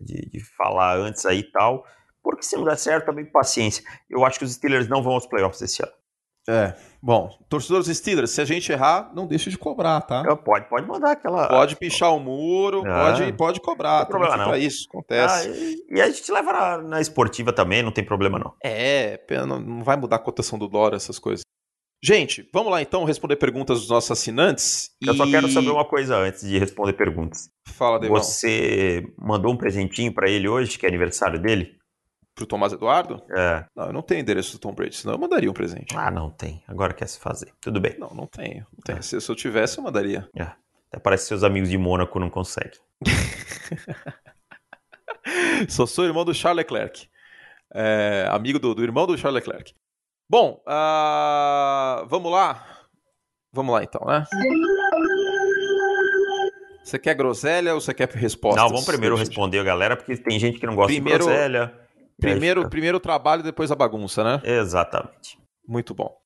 de, 0.00 0.30
de 0.30 0.40
falar 0.56 0.96
antes 0.96 1.26
aí 1.26 1.40
e 1.40 1.52
tal. 1.52 1.84
Porque 2.22 2.42
se 2.42 2.56
não 2.56 2.64
der 2.64 2.78
certo, 2.78 3.06
também 3.06 3.26
paciência. 3.26 3.84
Eu 4.08 4.24
acho 4.24 4.38
que 4.38 4.46
os 4.46 4.54
Steelers 4.54 4.88
não 4.88 5.02
vão 5.02 5.12
aos 5.12 5.26
playoffs 5.26 5.60
esse 5.60 5.82
ano. 5.82 5.92
É, 6.48 6.74
bom, 7.00 7.30
torcedores 7.48 7.86
Steelers, 7.86 8.30
se 8.30 8.40
a 8.40 8.44
gente 8.44 8.72
errar, 8.72 9.12
não 9.14 9.28
deixe 9.28 9.48
de 9.48 9.56
cobrar, 9.56 10.00
tá? 10.00 10.24
Pode, 10.36 10.68
pode 10.68 10.86
mandar 10.88 11.12
aquela. 11.12 11.46
Pode 11.46 11.76
pichar 11.76 12.12
o 12.12 12.18
muro, 12.18 12.82
ah, 12.84 13.12
pode, 13.12 13.32
pode 13.34 13.60
cobrar. 13.60 13.98
Não 13.98 14.06
tem 14.06 14.18
problema 14.18 14.36
não. 14.46 14.56
isso, 14.56 14.88
acontece. 14.88 15.48
Ah, 15.48 15.52
e, 15.54 15.98
e, 15.98 16.00
a 16.00 16.08
gente 16.08 16.32
leva 16.32 16.52
na, 16.52 16.78
na, 16.78 17.00
esportiva 17.00 17.52
também, 17.52 17.80
não 17.80 17.92
tem 17.92 18.04
problema 18.04 18.40
não. 18.40 18.54
É, 18.64 19.20
não, 19.46 19.60
não 19.60 19.84
vai 19.84 19.96
mudar 19.96 20.16
a 20.16 20.18
cotação 20.18 20.58
do 20.58 20.66
dólar, 20.66 20.96
essas 20.96 21.16
coisas. 21.16 21.42
Gente, 22.04 22.48
vamos 22.52 22.72
lá 22.72 22.82
então 22.82 23.04
responder 23.04 23.36
perguntas 23.36 23.80
dos 23.80 23.88
nossos 23.88 24.10
assinantes. 24.10 24.90
Eu 25.00 25.14
e... 25.14 25.16
só 25.16 25.30
quero 25.30 25.48
saber 25.48 25.70
uma 25.70 25.84
coisa 25.84 26.16
antes 26.16 26.46
de 26.46 26.58
responder 26.58 26.94
perguntas. 26.94 27.48
Fala, 27.68 28.00
Devão. 28.00 28.16
Você 28.16 29.06
mandou 29.16 29.52
um 29.52 29.56
presentinho 29.56 30.12
para 30.12 30.28
ele 30.28 30.48
hoje, 30.48 30.76
que 30.76 30.84
é 30.84 30.88
aniversário 30.88 31.40
dele? 31.40 31.76
Pro 32.34 32.46
Tomás 32.46 32.72
Eduardo? 32.72 33.22
É. 33.30 33.64
Não, 33.76 33.86
eu 33.86 33.92
não 33.92 34.02
tenho 34.02 34.20
endereço 34.20 34.52
do 34.52 34.58
Tom 34.58 34.72
Brady, 34.72 34.96
senão 34.96 35.14
eu 35.14 35.20
mandaria 35.20 35.50
um 35.50 35.54
presente. 35.54 35.96
Ah, 35.96 36.10
não 36.10 36.28
tem. 36.28 36.62
Agora 36.66 36.92
quer 36.92 37.06
se 37.06 37.20
fazer. 37.20 37.52
Tudo 37.60 37.80
bem. 37.80 37.96
Não, 37.98 38.08
não 38.08 38.26
tenho. 38.26 38.66
Não 38.72 38.80
tenho. 38.84 38.98
É. 38.98 39.02
Se, 39.02 39.20
se, 39.20 39.30
eu 39.30 39.36
tivesse, 39.36 39.78
eu 39.78 39.84
mandaria. 39.84 40.28
É. 40.36 40.42
Até 40.42 40.98
parece 41.00 41.24
que 41.24 41.28
seus 41.28 41.44
amigos 41.44 41.70
de 41.70 41.78
Mônaco 41.78 42.18
não 42.18 42.30
conseguem. 42.30 42.80
Só 45.68 45.86
sou 45.86 46.04
irmão 46.04 46.24
do 46.24 46.34
Charles 46.34 46.64
Leclerc. 46.64 47.08
É, 47.74 48.26
amigo 48.30 48.58
do, 48.58 48.74
do, 48.74 48.82
irmão 48.82 49.06
do 49.06 49.16
Charles 49.16 49.44
Leclerc. 49.44 49.74
Bom, 50.32 50.62
uh, 50.66 52.06
vamos 52.06 52.32
lá? 52.32 52.66
Vamos 53.52 53.74
lá 53.74 53.84
então, 53.84 54.00
né? 54.06 54.24
Você 56.82 56.98
quer 56.98 57.14
groselha 57.14 57.74
ou 57.74 57.80
você 57.82 57.92
quer 57.92 58.08
resposta? 58.08 58.58
Não, 58.58 58.70
vamos 58.70 58.86
primeiro 58.86 59.14
responder 59.14 59.58
a 59.58 59.62
galera, 59.62 59.94
porque 59.94 60.16
tem 60.16 60.40
gente 60.40 60.58
que 60.58 60.66
não 60.66 60.74
gosta 60.74 60.90
primeiro, 60.90 61.24
de 61.24 61.24
groselha. 61.26 61.78
Primeiro, 62.18 62.70
primeiro 62.70 62.96
o 62.96 63.00
trabalho, 63.00 63.42
depois 63.42 63.70
a 63.70 63.74
bagunça, 63.74 64.24
né? 64.24 64.40
Exatamente. 64.42 65.38
Muito 65.68 65.92
bom. 65.92 66.16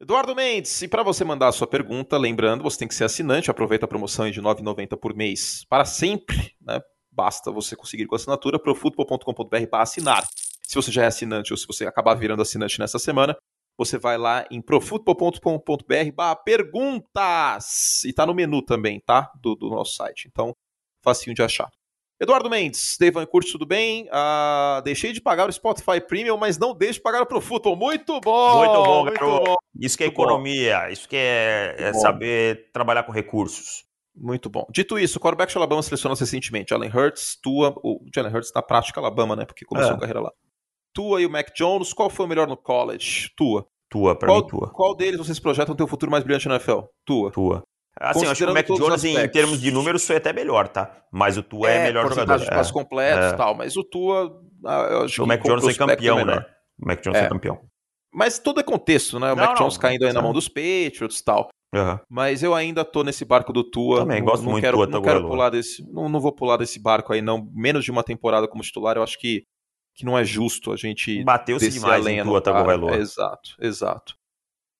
Eduardo 0.00 0.34
Mendes, 0.34 0.80
e 0.80 0.88
para 0.88 1.02
você 1.02 1.22
mandar 1.22 1.48
a 1.48 1.52
sua 1.52 1.66
pergunta, 1.66 2.16
lembrando, 2.16 2.62
você 2.62 2.78
tem 2.78 2.88
que 2.88 2.94
ser 2.94 3.04
assinante, 3.04 3.50
aproveita 3.50 3.84
a 3.84 3.88
promoção 3.88 4.30
de 4.30 4.40
R$ 4.40 4.46
9,90 4.46 4.96
por 4.96 5.14
mês 5.14 5.66
para 5.68 5.84
sempre, 5.84 6.54
né? 6.58 6.80
Basta 7.10 7.50
você 7.50 7.76
conseguir 7.76 8.06
com 8.06 8.14
a 8.14 8.16
assinatura 8.16 8.58
profutbol.com.br 8.58 9.66
para 9.70 9.82
assinar. 9.82 10.24
Se 10.72 10.76
você 10.76 10.90
já 10.90 11.02
é 11.02 11.06
assinante 11.06 11.52
ou 11.52 11.56
se 11.58 11.66
você 11.66 11.84
acabar 11.84 12.14
virando 12.14 12.40
assinante 12.40 12.78
nessa 12.78 12.98
semana, 12.98 13.36
você 13.76 13.98
vai 13.98 14.16
lá 14.16 14.46
em 14.50 14.58
profutbol.com.br 14.62 16.12
barra 16.14 16.34
perguntas. 16.34 18.02
E 18.06 18.12
tá 18.14 18.24
no 18.24 18.32
menu 18.32 18.62
também, 18.62 18.98
tá? 19.04 19.30
Do, 19.38 19.54
do 19.54 19.68
nosso 19.68 19.94
site. 19.96 20.28
Então, 20.32 20.56
facinho 21.04 21.36
de 21.36 21.42
achar. 21.42 21.68
Eduardo 22.18 22.48
Mendes, 22.48 22.96
Devan 22.98 23.26
Curte, 23.26 23.52
tudo 23.52 23.66
bem? 23.66 24.08
Ah, 24.10 24.80
deixei 24.82 25.12
de 25.12 25.20
pagar 25.20 25.46
o 25.46 25.52
Spotify 25.52 26.00
Premium, 26.00 26.38
mas 26.38 26.56
não 26.56 26.74
deixe 26.74 26.94
de 26.94 27.02
pagar 27.02 27.20
o 27.20 27.26
ProFootball. 27.26 27.76
Muito 27.76 28.18
bom! 28.18 28.58
Muito 28.60 28.82
bom, 28.82 29.04
muito 29.04 29.20
bom. 29.20 29.56
Isso 29.78 29.98
que 29.98 30.04
é 30.04 30.06
economia, 30.06 30.90
isso 30.90 31.06
que 31.06 31.16
é, 31.16 31.76
é 31.76 31.92
saber 31.92 32.70
trabalhar 32.72 33.02
com 33.02 33.12
recursos. 33.12 33.84
Muito 34.16 34.48
bom. 34.48 34.66
Dito 34.70 34.98
isso, 34.98 35.18
o 35.18 35.20
quarterback 35.20 35.52
de 35.52 35.58
Alabama 35.58 35.82
selecionou 35.82 36.16
recentemente. 36.16 36.72
Allen 36.72 36.90
Hurts, 36.90 37.38
Tua, 37.42 37.74
o 37.84 38.06
Jalen 38.14 38.34
Hurts 38.34 38.50
na 38.54 38.62
prática 38.62 38.98
Alabama, 39.00 39.36
né? 39.36 39.44
Porque 39.44 39.66
começou 39.66 39.92
é. 39.92 39.96
a 39.96 39.98
carreira 40.00 40.20
lá. 40.20 40.32
Tua 40.94 41.20
e 41.20 41.26
o 41.26 41.30
Mac 41.30 41.48
Jones, 41.56 41.92
qual 41.92 42.10
foi 42.10 42.26
o 42.26 42.28
melhor 42.28 42.46
no 42.46 42.56
college? 42.56 43.30
Tua. 43.36 43.66
Tua, 43.90 44.16
pra 44.16 44.28
qual, 44.28 44.40
mim, 44.40 44.46
tua. 44.48 44.70
Qual 44.70 44.94
deles 44.94 45.18
vocês 45.18 45.38
projetam 45.38 45.74
ter 45.74 45.82
o 45.82 45.86
futuro 45.86 46.10
mais 46.10 46.24
brilhante 46.24 46.48
na 46.48 46.54
NFL? 46.54 46.80
Tua. 47.04 47.30
Tua. 47.30 47.62
Assim, 47.98 48.24
eu 48.24 48.30
acho 48.30 48.44
que 48.44 48.50
o 48.50 48.54
Mac 48.54 48.66
Jones, 48.66 49.04
em 49.04 49.28
termos 49.28 49.60
de 49.60 49.70
números, 49.70 50.06
foi 50.06 50.16
até 50.16 50.32
melhor, 50.32 50.66
tá? 50.68 51.04
Mas 51.12 51.36
o 51.36 51.42
Tua 51.42 51.70
é, 51.70 51.76
é 51.76 51.82
melhor 51.84 52.08
jogador. 52.08 52.38
de 52.38 52.46
passos 52.48 52.70
é. 52.70 52.72
completos 52.72 53.24
e 53.26 53.34
é. 53.34 53.36
tal, 53.36 53.54
mas 53.54 53.76
o 53.76 53.84
Tua. 53.84 54.40
Ah, 54.64 54.88
eu 54.90 55.02
acho 55.02 55.22
o 55.22 55.26
Mac 55.26 55.42
Jones 55.42 55.66
é 55.66 55.74
campeão, 55.74 56.24
né? 56.24 56.44
O 56.80 56.86
Mac 56.86 57.02
Jones 57.02 57.20
é. 57.20 57.24
é 57.24 57.28
campeão. 57.28 57.60
Mas 58.14 58.38
tudo 58.38 58.60
é 58.60 58.62
contexto, 58.62 59.18
né? 59.18 59.32
O 59.32 59.36
não, 59.36 59.44
Mac 59.44 59.58
Jones 59.58 59.74
não, 59.74 59.80
caindo 59.80 60.06
aí 60.06 60.12
na 60.12 60.22
mão 60.22 60.32
dos 60.32 60.48
Patriots 60.48 61.18
e 61.18 61.24
tal. 61.24 61.48
Uhum. 61.74 61.98
Mas 62.08 62.42
eu 62.42 62.54
ainda 62.54 62.84
tô 62.84 63.02
nesse 63.02 63.24
barco 63.24 63.52
do 63.52 63.64
Tua. 63.64 64.00
Também 64.00 64.20
não, 64.20 64.26
gosto 64.26 64.42
não 64.42 64.52
muito 64.52 64.64
quero, 64.64 64.76
Tua 64.76 64.86
Não 64.86 65.02
quero 65.02 65.26
pular 65.26 65.50
desse. 65.50 65.82
Não, 65.90 66.08
não 66.08 66.20
vou 66.20 66.32
pular 66.32 66.56
desse 66.58 66.78
barco 66.78 67.12
aí, 67.12 67.22
não. 67.22 67.48
Menos 67.54 67.84
de 67.84 67.90
uma 67.90 68.02
temporada 68.02 68.46
como 68.46 68.62
titular, 68.62 68.96
eu 68.96 69.02
acho 69.02 69.18
que, 69.18 69.44
que 69.94 70.04
não 70.04 70.18
é 70.18 70.24
justo 70.24 70.72
a 70.72 70.76
gente. 70.76 71.22
Bateu-se 71.24 71.70
demais 71.70 72.04
lenha 72.04 72.22
em 72.22 72.24
Tua 72.24 72.40
Tagovailoa. 72.40 72.96
Exato, 72.96 73.56
exato. 73.60 74.16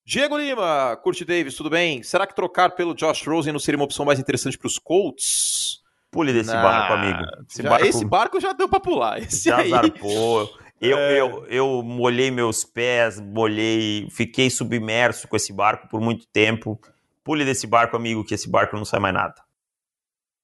Diego 0.04 0.36
Lima, 0.36 0.98
Curte 1.02 1.24
Davis, 1.24 1.54
tudo 1.54 1.70
bem? 1.70 2.02
Será 2.02 2.26
que 2.26 2.34
trocar 2.34 2.70
pelo 2.72 2.94
Josh 2.94 3.24
Rosen 3.26 3.52
não 3.52 3.60
seria 3.60 3.78
uma 3.78 3.84
opção 3.84 4.04
mais 4.04 4.18
interessante 4.18 4.58
para 4.58 4.66
os 4.66 4.78
Colts? 4.78 5.80
Pule 6.10 6.32
desse 6.32 6.52
nah, 6.52 6.62
barco, 6.62 6.92
amigo. 6.92 7.22
Esse, 7.48 7.62
já, 7.62 7.68
barco... 7.70 7.86
esse, 7.86 8.04
barco... 8.04 8.40
já 8.40 8.52
deu 8.52 8.68
para 8.68 8.80
pular. 8.80 9.18
Esse 9.18 9.48
já 9.48 9.58
aí... 9.58 9.70
zarpou. 9.70 10.50
Eu, 10.82 10.98
é... 10.98 11.20
eu, 11.20 11.46
eu 11.46 11.82
molhei 11.84 12.28
meus 12.28 12.64
pés, 12.64 13.20
molhei, 13.20 14.08
fiquei 14.10 14.50
submerso 14.50 15.28
com 15.28 15.36
esse 15.36 15.52
barco 15.52 15.86
por 15.86 16.00
muito 16.00 16.26
tempo. 16.26 16.76
Pule 17.22 17.44
desse 17.44 17.68
barco, 17.68 17.94
amigo, 17.94 18.24
que 18.24 18.34
esse 18.34 18.50
barco 18.50 18.76
não 18.76 18.84
sai 18.84 18.98
mais 18.98 19.14
nada. 19.14 19.36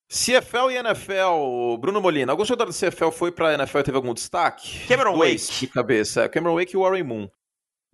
CFL 0.09 0.71
e 0.71 0.77
NFL, 0.77 1.77
Bruno 1.79 2.01
Molina. 2.01 2.33
Algum 2.33 2.45
jogador 2.45 2.71
do 2.73 2.75
CFL 2.75 3.11
foi 3.11 3.31
para 3.31 3.51
a 3.51 3.55
NFL 3.55 3.79
e 3.79 3.83
teve 3.83 3.97
algum 3.97 4.15
destaque? 4.15 4.87
Cameron 4.89 5.19
Dois 5.19 5.49
Wake. 5.49 5.61
de 5.61 5.67
cabeça. 5.67 6.29
Cameron 6.31 6.55
Wake 6.55 6.75
e 6.75 6.79
Warren 6.79 7.03
Moon. 7.03 7.29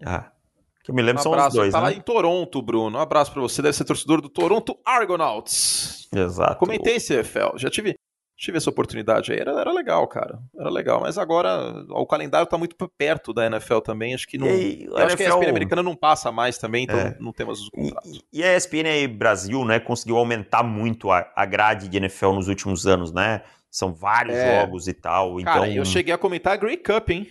Ah. 0.04 0.30
Que 0.84 0.90
eu 0.90 0.94
me 0.94 1.02
lembro 1.02 1.20
um 1.20 1.22
são 1.22 1.32
abraço. 1.32 1.48
os 1.48 1.54
dois, 1.54 1.72
tá 1.72 1.80
né? 1.80 1.84
lá 1.88 1.92
em 1.92 2.00
Toronto, 2.00 2.62
Bruno. 2.62 2.98
Um 2.98 3.00
abraço 3.00 3.32
pra 3.32 3.40
você. 3.40 3.60
Deve 3.60 3.76
ser 3.76 3.84
torcedor 3.84 4.20
do 4.20 4.28
Toronto 4.28 4.78
Argonauts. 4.84 6.08
Exato. 6.14 6.56
Comentei 6.58 6.96
esse 6.96 7.14
EFL. 7.14 7.56
Já 7.56 7.68
tive, 7.68 7.96
tive 8.36 8.58
essa 8.58 8.68
oportunidade 8.70 9.32
aí. 9.32 9.38
Era, 9.38 9.52
era 9.60 9.72
legal, 9.72 10.06
cara. 10.08 10.38
Era 10.58 10.68
legal. 10.70 11.00
Mas 11.00 11.16
agora 11.18 11.84
o 11.90 12.06
calendário 12.06 12.46
tá 12.46 12.58
muito 12.58 12.76
perto 12.98 13.32
da 13.32 13.46
NFL 13.46 13.78
também. 13.78 14.14
Acho 14.14 14.26
que 14.26 14.36
não. 14.38 14.46
E, 14.48 14.84
eu 14.86 14.96
acho 14.98 15.16
que 15.16 15.22
a 15.24 15.28
ESPN 15.28 15.48
americana 15.48 15.82
não 15.82 15.94
passa 15.96 16.30
mais 16.32 16.58
também, 16.58 16.84
então 16.84 16.98
É. 16.98 17.16
não 17.20 17.32
temos 17.32 17.60
os 17.60 17.68
contratos. 17.70 18.10
E, 18.32 18.40
e 18.40 18.44
a 18.44 18.56
ESPN 18.56 19.06
Brasil, 19.16 19.64
né, 19.64 19.78
conseguiu 19.80 20.16
aumentar 20.16 20.62
muito 20.62 21.10
a, 21.10 21.30
a 21.34 21.44
grade 21.44 21.88
de 21.88 21.96
NFL 21.96 22.32
nos 22.32 22.48
últimos 22.48 22.86
anos, 22.86 23.12
né? 23.12 23.42
São 23.70 23.92
vários 23.92 24.36
É. 24.36 24.60
jogos 24.60 24.86
e 24.88 24.92
tal. 24.94 25.40
Então, 25.40 25.52
Cara, 25.52 25.68
eu 25.68 25.84
cheguei 25.84 26.14
a 26.14 26.18
comentar 26.18 26.52
a 26.52 26.56
Grey 26.56 26.76
Cup, 26.76 27.10
hein? 27.10 27.28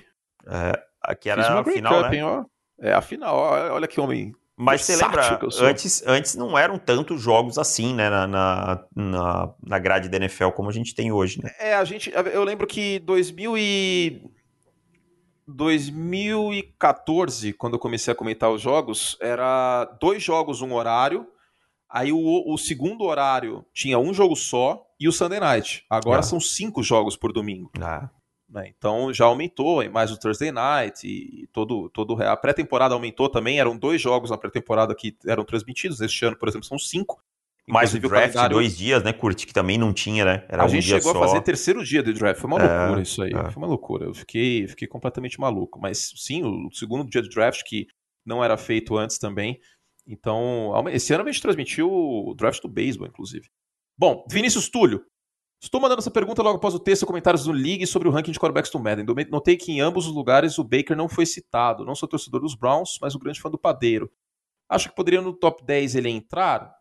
aqui 1.01 1.29
Fiz 1.29 1.37
era 1.45 1.53
uma 1.53 1.61
a 1.61 1.63
final, 1.63 2.01
Cup, 2.01 2.11
né? 2.11 2.17
hein, 2.17 2.23
ó. 2.23 2.43
É 2.79 2.93
a 2.93 3.01
final, 3.01 3.35
ó. 3.35 3.73
olha 3.73 3.87
que 3.87 3.99
homem. 4.01 4.33
Mas 4.63 4.81
você 4.83 4.95
lembra, 4.95 5.39
antes, 5.61 6.03
antes 6.05 6.35
não 6.35 6.57
eram 6.57 6.77
tantos 6.79 7.21
jogos 7.21 7.57
assim, 7.57 7.93
né, 7.93 8.09
na, 8.09 8.27
na, 8.27 8.85
na, 8.95 9.53
na 9.65 9.79
grade 9.79 10.09
da 10.09 10.17
NFL 10.17 10.49
como 10.49 10.69
a 10.69 10.73
gente 10.73 10.95
tem 10.95 11.11
hoje, 11.11 11.41
né? 11.43 11.51
É, 11.59 11.73
a 11.75 11.83
gente. 11.83 12.11
Eu 12.11 12.43
lembro 12.43 12.65
que 12.67 12.99
2000 12.99 13.57
e. 13.57 14.21
2014, 15.45 17.53
quando 17.53 17.73
eu 17.73 17.79
comecei 17.79 18.11
a 18.11 18.15
comentar 18.15 18.49
os 18.49 18.61
jogos, 18.61 19.17
era 19.19 19.85
dois 19.99 20.23
jogos, 20.23 20.61
um 20.61 20.73
horário. 20.73 21.27
Aí 21.89 22.11
o, 22.11 22.43
o 22.51 22.57
segundo 22.57 23.03
horário 23.03 23.63
tinha 23.73 23.99
um 23.99 24.13
jogo 24.13 24.35
só 24.35 24.83
e 24.99 25.07
o 25.07 25.11
Sunday 25.11 25.39
Night. 25.39 25.85
Agora 25.89 26.19
Ah. 26.19 26.23
são 26.23 26.39
cinco 26.39 26.81
jogos 26.81 27.15
por 27.15 27.31
domingo. 27.31 27.69
Ah, 27.79 28.09
né? 28.53 28.67
Então 28.77 29.11
já 29.11 29.25
aumentou, 29.25 29.81
e 29.83 29.89
mais 29.89 30.11
o 30.11 30.19
Thursday 30.19 30.51
Night 30.51 31.05
e 31.07 31.47
todo, 31.51 31.89
todo 31.89 32.21
a 32.21 32.37
pré-temporada 32.37 32.93
aumentou 32.93 33.27
também. 33.27 33.59
Eram 33.59 33.77
dois 33.77 33.99
jogos 34.01 34.29
na 34.29 34.37
pré-temporada 34.37 34.93
que 34.95 35.17
eram 35.25 35.43
transmitidos. 35.43 35.99
Este 35.99 36.23
ano, 36.25 36.37
por 36.37 36.47
exemplo, 36.47 36.67
são 36.67 36.77
cinco. 36.77 37.21
mais 37.67 37.93
o 37.93 37.99
draft, 37.99 38.11
calendário- 38.33 38.55
dois 38.57 38.75
dias, 38.77 39.01
né, 39.03 39.13
Curti, 39.13 39.47
que 39.47 39.53
também 39.53 39.77
não 39.77 39.93
tinha, 39.93 40.25
né? 40.25 40.45
Era 40.49 40.63
a 40.63 40.65
um 40.65 40.69
gente 40.69 40.83
chegou 40.85 41.13
só. 41.13 41.23
a 41.23 41.27
fazer 41.27 41.41
terceiro 41.41 41.81
dia 41.81 42.03
de 42.03 42.11
draft. 42.11 42.39
Foi 42.41 42.49
uma 42.51 42.59
É, 42.61 42.77
loucura 42.79 43.01
isso 43.01 43.23
aí. 43.23 43.31
é. 43.33 43.51
Foi 43.51 43.55
uma 43.63 43.67
loucura. 43.67 44.05
Eu 44.05 44.13
fiquei, 44.13 44.67
fiquei 44.67 44.85
completamente 44.87 45.39
maluco. 45.39 45.79
Mas 45.81 46.11
sim, 46.17 46.43
o 46.43 46.69
segundo 46.73 47.09
dia 47.09 47.21
de 47.21 47.29
draft, 47.29 47.63
que 47.65 47.87
não 48.25 48.43
era 48.43 48.57
feito 48.57 48.97
antes 48.97 49.17
também. 49.17 49.57
Então, 50.05 50.73
esse 50.91 51.13
ano 51.13 51.23
a 51.23 51.31
gente 51.31 51.41
transmitiu 51.41 51.89
o 51.89 52.33
draft 52.35 52.61
do 52.61 52.67
beisebol, 52.67 53.07
inclusive. 53.07 53.47
Bom, 53.97 54.25
Vinícius 54.29 54.67
Túlio. 54.69 55.01
Estou 55.63 55.79
mandando 55.79 56.01
essa 56.01 56.11
pergunta 56.11 56.43
logo 56.43 56.57
após 56.57 56.75
o 56.75 56.79
texto 56.79 57.03
e 57.03 57.05
comentários 57.05 57.45
do 57.45 57.53
League 57.53 57.87
sobre 57.87 58.09
o 58.09 58.11
ranking 58.11 58.33
de 58.33 58.37
quarterbacks 58.37 58.69
do 58.69 58.79
Madden. 58.79 59.05
Notei 59.31 59.55
que 59.55 59.71
em 59.71 59.79
ambos 59.79 60.05
os 60.05 60.13
lugares 60.13 60.59
o 60.59 60.63
Baker 60.63 60.93
não 60.93 61.07
foi 61.07 61.25
citado. 61.25 61.85
Não 61.85 61.95
sou 61.95 62.05
torcedor 62.05 62.41
dos 62.41 62.53
Browns, 62.53 62.99
mas 63.01 63.15
o 63.15 63.19
grande 63.19 63.39
fã 63.39 63.49
do 63.49 63.57
Padeiro. 63.57 64.11
Acho 64.67 64.89
que 64.89 64.95
poderia 64.95 65.21
no 65.21 65.31
top 65.31 65.63
10 65.63 65.95
ele 65.95 66.09
entrar? 66.09 66.75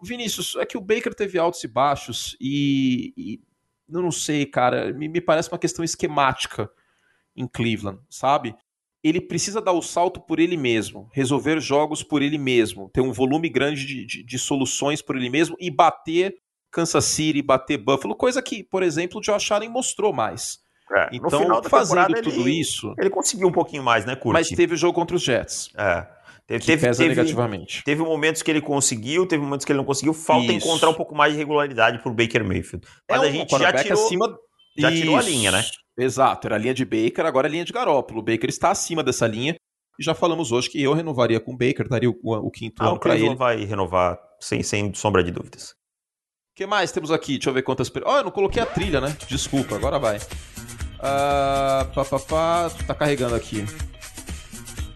Vinícius, 0.00 0.54
é 0.54 0.64
que 0.64 0.78
o 0.78 0.80
Baker 0.80 1.12
teve 1.14 1.36
altos 1.36 1.64
e 1.64 1.66
baixos 1.66 2.36
e, 2.40 3.12
e 3.16 3.40
não 3.88 4.12
sei, 4.12 4.46
cara, 4.46 4.92
me, 4.92 5.08
me 5.08 5.20
parece 5.20 5.50
uma 5.50 5.58
questão 5.58 5.84
esquemática 5.84 6.70
em 7.34 7.48
Cleveland, 7.48 7.98
sabe? 8.08 8.54
Ele 9.02 9.20
precisa 9.20 9.60
dar 9.60 9.72
o 9.72 9.82
salto 9.82 10.20
por 10.20 10.38
ele 10.38 10.56
mesmo, 10.56 11.10
resolver 11.12 11.58
jogos 11.58 12.04
por 12.04 12.22
ele 12.22 12.38
mesmo, 12.38 12.88
ter 12.90 13.00
um 13.00 13.10
volume 13.10 13.48
grande 13.48 13.84
de, 13.84 14.06
de, 14.06 14.22
de 14.22 14.38
soluções 14.38 15.02
por 15.02 15.16
ele 15.16 15.28
mesmo 15.28 15.56
e 15.58 15.72
bater 15.72 16.36
Kansas 16.70 17.04
City, 17.04 17.42
bater 17.42 17.78
Buffalo, 17.78 18.14
coisa 18.14 18.42
que, 18.42 18.62
por 18.64 18.82
exemplo, 18.82 19.18
o 19.18 19.20
Josh 19.20 19.50
Allen 19.52 19.68
mostrou 19.68 20.12
mais. 20.12 20.58
É, 20.90 21.10
no 21.10 21.26
Então, 21.26 21.62
fazendo 21.64 22.14
tudo 22.22 22.48
ele, 22.48 22.60
isso, 22.60 22.94
ele 22.98 23.10
conseguiu 23.10 23.48
um 23.48 23.52
pouquinho 23.52 23.82
mais, 23.82 24.06
né, 24.06 24.16
Curti? 24.16 24.32
mas 24.32 24.48
teve 24.48 24.74
o 24.74 24.76
jogo 24.76 24.94
contra 24.94 25.16
os 25.16 25.22
Jets, 25.22 25.70
É. 25.76 26.06
Teve, 26.46 26.64
teve, 26.64 26.80
pesa 26.86 27.02
teve, 27.02 27.14
negativamente. 27.14 27.84
teve 27.84 28.02
momentos 28.02 28.40
que 28.40 28.50
ele 28.50 28.62
conseguiu, 28.62 29.26
teve 29.26 29.42
momentos 29.42 29.66
que 29.66 29.72
ele 29.72 29.76
não 29.76 29.84
conseguiu. 29.84 30.14
Falta 30.14 30.50
Isso. 30.50 30.66
encontrar 30.66 30.88
um 30.88 30.94
pouco 30.94 31.14
mais 31.14 31.34
de 31.34 31.38
regularidade 31.38 31.98
pro 31.98 32.10
Baker 32.10 32.42
Mayfield. 32.42 32.86
Mas 33.06 33.22
é 33.22 33.26
a 33.26 33.30
gente 33.30 33.50
já 33.50 33.70
tirou, 33.74 34.06
acima 34.06 34.38
já 34.78 34.90
tirou 34.90 35.16
a 35.16 35.20
Isso. 35.20 35.28
linha, 35.28 35.52
né? 35.52 35.62
Exato, 35.98 36.46
era 36.46 36.56
a 36.56 36.58
linha 36.58 36.72
de 36.72 36.86
Baker, 36.86 37.26
agora 37.26 37.46
é 37.46 37.50
a 37.50 37.52
linha 37.52 37.64
de 37.66 37.72
Garópolo. 37.72 38.20
O 38.20 38.22
Baker 38.22 38.48
está 38.48 38.70
acima 38.70 39.02
dessa 39.02 39.26
linha. 39.26 39.56
E 40.00 40.02
já 40.02 40.14
falamos 40.14 40.50
hoje 40.50 40.70
que 40.70 40.82
eu 40.82 40.94
renovaria 40.94 41.38
com 41.38 41.52
o 41.52 41.56
Baker, 41.56 41.86
daria 41.86 42.08
o, 42.08 42.16
o 42.22 42.50
quinto 42.50 42.82
Ah, 42.82 42.86
ano 42.86 42.96
o 42.96 42.98
para 42.98 43.14
ele. 43.14 43.34
Vai 43.34 43.64
renovar 43.66 44.18
sem, 44.40 44.62
sem 44.62 44.94
sombra 44.94 45.22
de 45.22 45.30
dúvidas. 45.30 45.74
Que 46.58 46.66
mais 46.66 46.90
temos 46.90 47.12
aqui? 47.12 47.34
Deixa 47.34 47.50
eu 47.50 47.54
ver 47.54 47.62
quantas. 47.62 47.88
Ó, 48.04 48.18
eu 48.18 48.24
não 48.24 48.32
coloquei 48.32 48.60
a 48.60 48.66
trilha, 48.66 49.00
né? 49.00 49.16
Desculpa, 49.28 49.76
agora 49.76 49.96
vai. 49.96 50.18
Ah, 50.98 51.86
pá, 51.94 52.04
pá, 52.04 52.18
pá, 52.18 52.70
tá 52.84 52.94
carregando 52.94 53.36
aqui. 53.36 53.64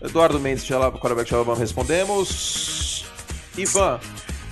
Eduardo 0.03 0.41
Mendes, 0.41 0.67
já 0.67 0.77
lá, 0.77 0.91
quarterback 0.91 1.33
Alabama, 1.33 1.57
respondemos. 1.57 3.05
Ivan, 3.57 4.01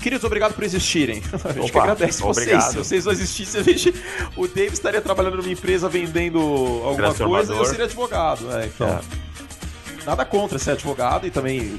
queridos, 0.00 0.22
obrigado 0.24 0.54
por 0.54 0.62
existirem. 0.62 1.20
A 1.44 1.52
gente 1.52 1.72
que 1.72 1.76
Opa, 1.76 1.80
agradece 1.82 2.22
vocês. 2.22 2.46
obrigado. 2.46 2.70
Se 2.70 2.76
vocês 2.78 3.04
não 3.04 3.12
existissem, 3.12 3.61
a 3.61 3.64
gente, 3.64 3.94
o 4.36 4.46
Dave 4.46 4.72
estaria 4.72 5.00
trabalhando 5.00 5.38
numa 5.38 5.50
empresa 5.50 5.88
vendendo 5.88 6.38
alguma 6.84 7.12
coisa 7.12 7.52
e 7.52 7.58
eu 7.58 7.64
seria 7.64 7.86
advogado. 7.86 8.44
né? 8.44 8.70
Então, 8.72 8.86
É. 8.88 9.00
nada 10.06 10.24
contra 10.24 10.61
ser 10.61 10.70
advogado 10.72 11.26
e 11.26 11.30
também 11.32 11.76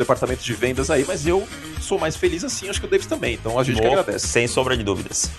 departamento 0.00 0.42
de 0.42 0.52
vendas 0.52 0.90
aí, 0.90 1.04
mas 1.06 1.26
eu 1.26 1.46
sou 1.80 1.98
mais 1.98 2.16
feliz 2.16 2.42
assim, 2.42 2.68
acho 2.68 2.80
que 2.80 2.86
o 2.86 2.90
Davis 2.90 3.06
também. 3.06 3.34
Então 3.34 3.58
a 3.58 3.62
gente 3.64 3.76
que 3.80 3.86
Mo- 3.86 3.92
agradece. 3.92 4.26
Sem 4.26 4.46
sombra 4.48 4.76
de 4.76 4.82
dúvidas. 4.82 5.30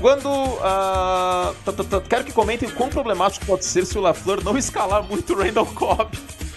Quando. 0.00 0.28
ah, 0.62 1.52
tá, 1.64 1.72
tá, 1.72 1.84
tá, 1.84 2.00
quero 2.00 2.24
que 2.24 2.32
comentem 2.32 2.68
o 2.68 2.72
quão 2.72 2.88
problemático 2.88 3.46
pode 3.46 3.64
ser 3.64 3.86
se 3.86 3.96
o 3.96 4.00
LaFleur 4.00 4.42
não 4.44 4.56
escalar 4.58 5.02
muito 5.02 5.32
o 5.34 5.38
Randall 5.42 5.66
Cobb. 5.66 6.10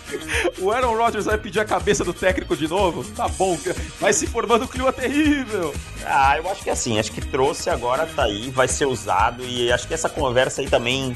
O 0.60 0.72
Aaron 0.72 0.96
Rodgers 0.96 1.26
vai 1.26 1.38
pedir 1.38 1.60
a 1.60 1.66
cabeça 1.66 2.02
do 2.02 2.14
técnico 2.14 2.56
de 2.56 2.66
novo? 2.66 3.04
Tá 3.12 3.28
bom, 3.28 3.60
vai 4.00 4.14
se 4.14 4.26
formando 4.26 4.64
um 4.64 4.68
clima 4.68 4.92
terrível. 4.94 5.74
Ah, 6.06 6.38
eu 6.38 6.50
acho 6.50 6.64
que 6.64 6.70
assim, 6.70 6.98
acho 6.98 7.12
que 7.12 7.20
trouxe 7.20 7.70
agora, 7.70 8.06
tá 8.08 8.24
aí, 8.24 8.50
vai 8.50 8.70
ser 8.70 8.86
usado 8.86 9.44
e 9.44 9.70
acho 9.70 9.86
que 9.86 9.94
essa 9.94 10.08
conversa 10.08 10.62
aí 10.62 10.70
também 10.70 11.14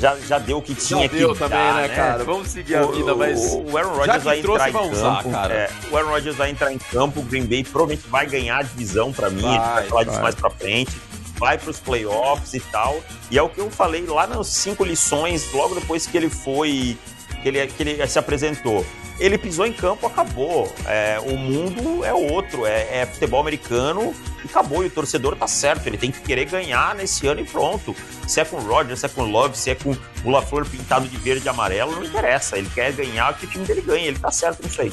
já, 0.00 0.16
já 0.16 0.38
deu 0.38 0.58
o 0.58 0.62
que 0.62 0.74
tinha 0.74 1.02
Já 1.02 1.12
deu 1.14 1.32
que 1.32 1.38
também, 1.38 1.58
dar, 1.58 1.74
né, 1.74 1.88
cara? 1.88 2.24
Vamos 2.24 2.48
seguir 2.48 2.76
a 2.76 2.82
vida, 2.86 3.14
mas. 3.14 3.52
O, 3.52 3.76
Aaron 3.76 3.94
Rodgers 3.96 4.22
vai 4.22 4.38
entrar 4.38 4.68
em 4.68 4.72
campo. 4.72 4.88
usar, 4.90 5.24
cara. 5.24 5.54
é, 5.54 5.70
o 5.90 5.96
Aaron 5.96 6.08
Rodgers 6.10 6.36
vai 6.36 6.50
entrar 6.50 6.72
em 6.72 6.78
campo, 6.78 7.20
o 7.20 7.22
Green 7.22 7.46
Bay 7.46 7.64
provavelmente 7.64 8.08
vai 8.08 8.26
ganhar 8.26 8.58
a 8.58 8.62
divisão 8.62 9.12
pra 9.12 9.28
mim, 9.30 9.44
a 9.46 9.50
gente 9.50 9.58
Vai, 9.60 9.74
vai 9.74 9.84
falar 9.88 10.02
disso 10.04 10.14
vai. 10.14 10.22
mais 10.22 10.34
pra 10.34 10.50
frente. 10.50 10.92
Vai 11.38 11.56
pros 11.56 11.78
playoffs 11.78 12.52
e 12.54 12.58
tal. 12.60 13.00
E 13.30 13.38
é 13.38 13.42
o 13.42 13.48
que 13.48 13.60
eu 13.60 13.70
falei 13.70 14.04
lá 14.06 14.26
nas 14.26 14.48
cinco 14.48 14.84
lições, 14.84 15.52
logo 15.52 15.74
depois 15.76 16.04
que 16.06 16.16
ele 16.16 16.28
foi. 16.28 16.98
que 17.42 17.48
ele, 17.48 17.64
que 17.68 17.80
ele 17.82 18.06
se 18.08 18.18
apresentou. 18.18 18.84
Ele 19.18 19.36
pisou 19.36 19.66
em 19.66 19.72
campo, 19.72 20.06
acabou. 20.06 20.72
É, 20.86 21.18
o 21.20 21.36
mundo 21.36 22.04
é 22.04 22.12
outro, 22.14 22.64
é, 22.64 23.00
é 23.00 23.06
futebol 23.06 23.40
americano 23.40 24.14
e 24.44 24.48
acabou. 24.48 24.84
E 24.84 24.86
o 24.86 24.90
torcedor 24.90 25.36
tá 25.36 25.48
certo, 25.48 25.86
ele 25.86 25.98
tem 25.98 26.10
que 26.10 26.20
querer 26.20 26.44
ganhar 26.44 26.94
nesse 26.94 27.26
ano 27.26 27.40
e 27.40 27.44
pronto. 27.44 27.94
Se 28.26 28.40
é 28.40 28.44
com 28.44 28.56
o 28.56 28.60
Rodgers, 28.60 29.00
se 29.00 29.06
é 29.06 29.08
com 29.08 29.22
o 29.22 29.30
Love, 29.30 29.56
se 29.56 29.70
é 29.70 29.74
com 29.74 29.96
o 30.24 30.30
LaFleur 30.30 30.66
pintado 30.66 31.08
de 31.08 31.16
verde 31.16 31.46
e 31.46 31.48
amarelo, 31.48 31.96
não 31.96 32.04
interessa. 32.04 32.56
Ele 32.56 32.70
quer 32.72 32.92
ganhar 32.92 33.36
que 33.36 33.46
o 33.46 33.48
time 33.48 33.64
dele 33.64 33.80
ganha, 33.80 34.06
ele 34.06 34.18
tá 34.18 34.30
certo 34.30 34.62
nisso 34.62 34.80
aí. 34.80 34.92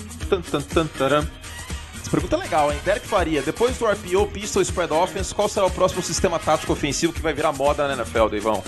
Essa 2.01 2.11
pergunta 2.11 2.35
é 2.35 2.39
legal, 2.39 2.71
hein? 2.71 2.79
Derek 2.85 3.07
Faria, 3.07 3.41
depois 3.41 3.77
do 3.77 3.85
RPO, 3.85 4.27
Pistol 4.27 4.61
Spread 4.61 4.93
Offense, 4.93 5.33
qual 5.33 5.49
será 5.49 5.65
o 5.65 5.71
próximo 5.71 6.03
sistema 6.03 6.37
tático 6.37 6.71
ofensivo 6.71 7.11
que 7.11 7.19
vai 7.19 7.33
virar 7.33 7.51
moda 7.51 7.87
na 7.87 7.95
NFL, 7.95 8.27
Deivão? 8.29 8.63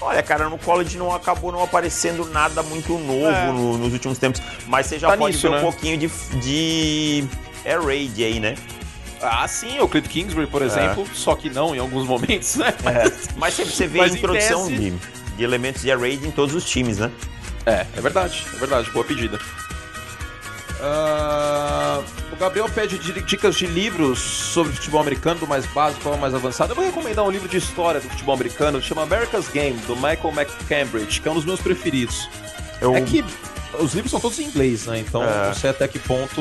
Olha, 0.00 0.22
cara, 0.22 0.48
no 0.48 0.56
college 0.58 0.96
não 0.96 1.14
acabou 1.14 1.50
não 1.50 1.62
aparecendo 1.62 2.24
nada 2.26 2.62
muito 2.62 2.92
novo 2.98 3.26
É. 3.26 3.46
no- 3.52 3.76
nos 3.78 3.92
últimos 3.92 4.16
tempos, 4.18 4.40
mas 4.66 4.86
você 4.86 4.98
já 4.98 5.08
Tá 5.08 5.16
pode 5.16 5.34
nisso, 5.34 5.48
ver 5.48 5.54
né? 5.54 5.58
um 5.58 5.62
pouquinho 5.62 5.98
de, 5.98 6.08
de 6.40 7.24
Air 7.64 7.82
Raid 7.84 8.24
aí, 8.24 8.38
né? 8.40 8.54
Ah, 9.20 9.46
sim, 9.48 9.80
o 9.80 9.88
Clint 9.88 10.06
Kingsbury, 10.06 10.46
por 10.46 10.62
exemplo, 10.62 11.04
só 11.12 11.34
que 11.34 11.50
não 11.50 11.74
em 11.74 11.78
alguns 11.80 12.06
momentos, 12.06 12.54
né? 12.54 12.72
Mas 13.36 13.54
você, 13.54 13.64
você 13.64 13.86
vê 13.88 13.98
Mas 13.98 14.14
a 14.14 14.16
introdução 14.18 14.68
tese- 14.68 14.76
de, 14.90 14.90
de 15.36 15.42
elementos 15.42 15.82
de 15.82 15.90
Air 15.90 15.98
Raid 16.00 16.24
em 16.26 16.30
todos 16.30 16.54
os 16.54 16.64
times, 16.64 16.98
né? 16.98 17.10
É, 17.66 17.84
é 17.96 18.00
verdade, 18.00 18.46
é 18.54 18.56
verdade, 18.58 18.88
boa 18.92 19.04
pedida. 19.04 19.38
Ah, 20.80 22.00
o 22.32 22.36
Gabriel 22.36 22.68
pede 22.68 22.98
di- 22.98 23.20
dicas 23.22 23.56
de 23.56 23.66
livros 23.66 24.18
sobre 24.18 24.72
futebol 24.72 25.00
americano, 25.00 25.40
do 25.40 25.46
mais 25.46 25.66
básico 25.66 26.08
ao 26.08 26.16
mais 26.16 26.34
avançado. 26.34 26.72
Eu 26.72 26.76
vou 26.76 26.84
recomendar 26.84 27.24
um 27.24 27.30
livro 27.30 27.48
de 27.48 27.56
história 27.56 28.00
do 28.00 28.08
futebol 28.08 28.34
americano, 28.34 28.80
chama 28.80 29.02
America's 29.02 29.48
Game, 29.48 29.76
do 29.86 29.96
Michael 29.96 30.32
McCambridge, 30.36 31.20
que 31.20 31.28
é 31.28 31.30
um 31.30 31.34
dos 31.34 31.44
meus 31.44 31.60
preferidos. 31.60 32.28
Eu, 32.80 32.94
É 32.94 33.00
que 33.00 33.24
os 33.80 33.92
livros 33.94 34.10
são 34.10 34.20
todos 34.20 34.38
em 34.38 34.44
inglês, 34.44 34.86
né? 34.86 34.98
Então 35.00 35.22
É. 35.22 35.46
não 35.48 35.54
sei 35.54 35.70
até 35.70 35.88
que 35.88 35.98
ponto. 35.98 36.40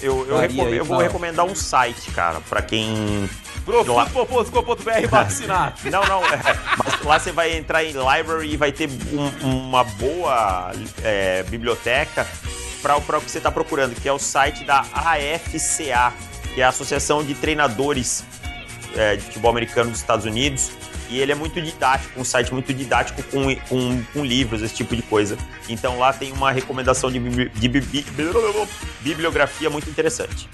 eu, 0.00 0.26
eu, 0.28 0.38
aí 0.38 0.76
eu 0.76 0.84
vou 0.84 0.98
recomendar 0.98 1.44
um 1.44 1.54
site, 1.54 2.10
cara, 2.12 2.40
pra 2.48 2.62
quem. 2.62 3.28
Profutbol.com.br 3.64 5.08
vacinar. 5.10 5.74
Não, 5.84 6.04
não, 6.04 6.22
é, 6.26 6.38
mas 6.84 7.02
lá 7.02 7.18
você 7.18 7.32
vai 7.32 7.56
entrar 7.56 7.82
em 7.82 7.92
library 7.92 8.52
e 8.52 8.56
vai 8.58 8.70
ter 8.70 8.88
um- 9.12 9.46
uma 9.48 9.82
boa 9.84 10.70
é, 11.02 11.42
biblioteca 11.44 12.26
para 12.84 12.98
o 12.98 13.20
que 13.22 13.30
você 13.30 13.38
está 13.38 13.50
procurando, 13.50 13.98
que 13.98 14.06
é 14.06 14.12
o 14.12 14.18
site 14.18 14.62
da 14.62 14.80
AFCA, 14.92 16.12
que 16.54 16.60
é 16.60 16.64
a 16.64 16.68
Associação 16.68 17.24
de 17.24 17.34
Treinadores 17.34 18.22
é, 18.94 19.16
de 19.16 19.22
Futebol 19.22 19.50
Americano 19.50 19.90
dos 19.90 20.00
Estados 20.00 20.26
Unidos. 20.26 20.70
E 21.08 21.18
ele 21.18 21.32
é 21.32 21.34
muito 21.34 21.60
didático, 21.60 22.20
um 22.20 22.24
site 22.24 22.52
muito 22.52 22.72
didático 22.74 23.22
com, 23.24 23.54
com, 23.68 24.02
com 24.12 24.24
livros, 24.24 24.62
esse 24.62 24.74
tipo 24.74 24.94
de 24.94 25.02
coisa. 25.02 25.38
Então 25.68 25.98
lá 25.98 26.12
tem 26.12 26.30
uma 26.32 26.52
recomendação 26.52 27.10
de, 27.10 27.18
de, 27.48 27.68
bibliografia 29.00 29.70
muito 29.70 29.88
interessante. 29.88 30.48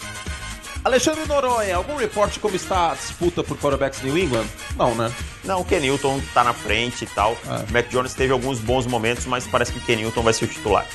Alexandre 0.85 1.27
Noronha, 1.27 1.77
algum 1.77 1.97
reporte 1.97 2.39
como 2.39 2.57
está 2.57 2.93
a 2.93 2.95
disputa 2.95 3.45
por 3.45 3.57
quarterbacks 3.59 4.03
New 4.03 4.17
England? 4.17 4.47
Não, 4.77 4.95
né? 4.95 5.13
Não, 5.45 5.61
o 5.61 5.65
Ken 5.65 5.81
Newton 5.81 6.21
tá 6.33 6.43
na 6.43 6.53
frente 6.53 7.05
e 7.05 7.07
tal. 7.07 7.37
É. 7.47 7.71
O 7.71 7.73
Mac 7.73 7.89
Jones 7.89 8.15
teve 8.15 8.33
alguns 8.33 8.59
bons 8.61 8.87
momentos, 8.87 9.27
mas 9.27 9.47
parece 9.47 9.73
que 9.73 9.79
o 9.79 9.83
Ken 9.83 9.97
Newton 9.97 10.23
vai 10.23 10.33
ser 10.33 10.47
o 10.47 10.49
titular. 10.49 10.87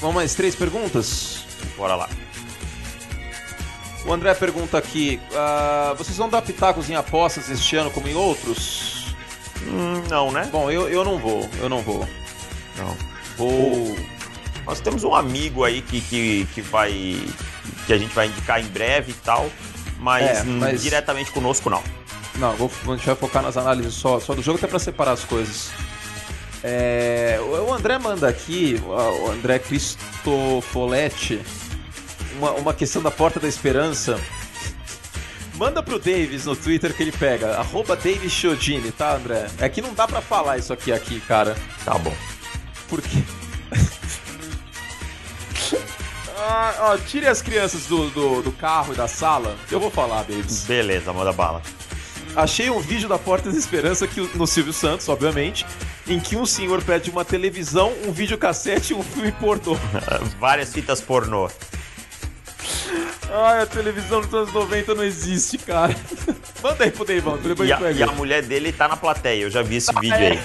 Vamos 0.00 0.16
mais 0.16 0.34
três 0.34 0.54
perguntas? 0.54 1.44
Bora 1.76 1.94
lá. 1.94 2.08
O 4.06 4.12
André 4.12 4.34
pergunta 4.34 4.78
aqui: 4.78 5.20
uh, 5.30 5.94
vocês 5.94 6.16
vão 6.16 6.28
dar 6.28 6.42
pitacos 6.42 6.88
em 6.88 6.94
apostas 6.94 7.50
este 7.50 7.76
ano 7.76 7.90
como 7.90 8.08
em 8.08 8.14
outros? 8.14 9.14
Hum, 9.62 10.02
não, 10.08 10.32
né? 10.32 10.48
Bom, 10.50 10.70
eu, 10.70 10.88
eu 10.88 11.04
não 11.04 11.18
vou, 11.18 11.48
eu 11.58 11.68
não 11.68 11.82
vou. 11.82 12.08
Não. 12.76 12.96
Vou. 13.36 13.96
Nós 14.66 14.80
temos 14.80 15.04
um 15.04 15.14
amigo 15.14 15.64
aí 15.64 15.82
que, 15.82 16.00
que, 16.00 16.48
que 16.54 16.62
vai. 16.62 16.92
que 17.86 17.92
a 17.92 17.98
gente 17.98 18.14
vai 18.14 18.28
indicar 18.28 18.60
em 18.60 18.68
breve 18.68 19.12
e 19.12 19.14
tal, 19.14 19.50
mas, 19.98 20.40
é, 20.40 20.44
mas... 20.44 20.82
diretamente 20.82 21.30
conosco 21.30 21.68
não. 21.68 21.82
Não, 22.36 22.56
vou, 22.56 22.70
a 22.88 22.96
gente 22.96 23.06
vai 23.06 23.16
focar 23.16 23.42
nas 23.42 23.56
análises 23.56 23.94
só, 23.94 24.18
só 24.18 24.34
do 24.34 24.40
jogo 24.40 24.56
até 24.56 24.66
para 24.66 24.78
separar 24.78 25.12
as 25.12 25.24
coisas. 25.24 25.70
É, 26.62 27.40
o 27.40 27.72
André 27.72 27.98
manda 27.98 28.28
aqui, 28.28 28.80
o 28.84 29.30
André 29.30 29.58
Cristofoletti, 29.58 31.40
uma, 32.36 32.52
uma 32.52 32.74
questão 32.74 33.02
da 33.02 33.10
Porta 33.10 33.40
da 33.40 33.48
Esperança. 33.48 34.20
Manda 35.54 35.82
pro 35.82 35.98
Davis 35.98 36.46
no 36.46 36.56
Twitter 36.56 36.94
que 36.94 37.02
ele 37.02 37.12
pega. 37.12 37.58
Arroba 37.58 37.94
Davis 37.94 38.32
Chiodini, 38.32 38.90
tá, 38.92 39.14
André? 39.14 39.46
É 39.58 39.68
que 39.68 39.82
não 39.82 39.92
dá 39.92 40.08
para 40.08 40.22
falar 40.22 40.56
isso 40.56 40.72
aqui, 40.72 40.90
aqui, 40.90 41.20
cara. 41.20 41.54
Tá 41.84 41.98
bom. 41.98 42.14
Por 42.88 43.02
quê? 43.02 43.22
ah, 46.38 46.74
ó, 46.80 46.96
tire 46.96 47.26
as 47.26 47.42
crianças 47.42 47.84
do, 47.84 48.08
do, 48.08 48.42
do, 48.42 48.52
carro 48.52 48.94
e 48.94 48.96
da 48.96 49.06
sala. 49.06 49.54
Eu 49.70 49.78
vou 49.78 49.90
falar, 49.90 50.22
Davis. 50.22 50.64
Beleza, 50.64 51.12
manda 51.12 51.32
bala. 51.32 51.60
Achei 52.36 52.70
um 52.70 52.80
vídeo 52.80 53.08
da 53.08 53.18
Porta 53.18 53.50
da 53.50 53.58
Esperança 53.58 54.06
que, 54.06 54.20
no 54.36 54.46
Silvio 54.46 54.72
Santos, 54.72 55.08
obviamente, 55.08 55.66
em 56.06 56.20
que 56.20 56.36
um 56.36 56.46
senhor 56.46 56.82
pede 56.82 57.10
uma 57.10 57.24
televisão, 57.24 57.92
um 58.06 58.12
videocassete 58.12 58.92
e 58.92 58.96
um 58.96 59.02
filme 59.02 59.32
pornô. 59.32 59.76
Várias 60.38 60.72
fitas 60.72 61.00
pornô. 61.00 61.50
Ai, 63.32 63.62
a 63.62 63.66
televisão 63.66 64.20
dos 64.20 64.34
anos 64.34 64.52
90 64.52 64.94
não 64.94 65.04
existe, 65.04 65.58
cara. 65.58 65.94
Manda 66.62 66.84
aí 66.84 66.90
pro 66.90 67.04
Deivão, 67.04 67.38
depois 67.38 67.68
e, 67.68 67.72
a, 67.72 67.92
e 67.92 68.02
a 68.02 68.08
mulher 68.08 68.42
dele 68.42 68.72
tá 68.72 68.88
na 68.88 68.96
plateia, 68.96 69.42
eu 69.42 69.50
já 69.50 69.62
vi 69.62 69.76
esse 69.76 69.92
vídeo 70.00 70.16
aí. 70.16 70.40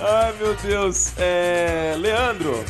Ai, 0.00 0.32
meu 0.40 0.54
Deus. 0.54 1.12
É... 1.18 1.94
Leandro, 1.98 2.64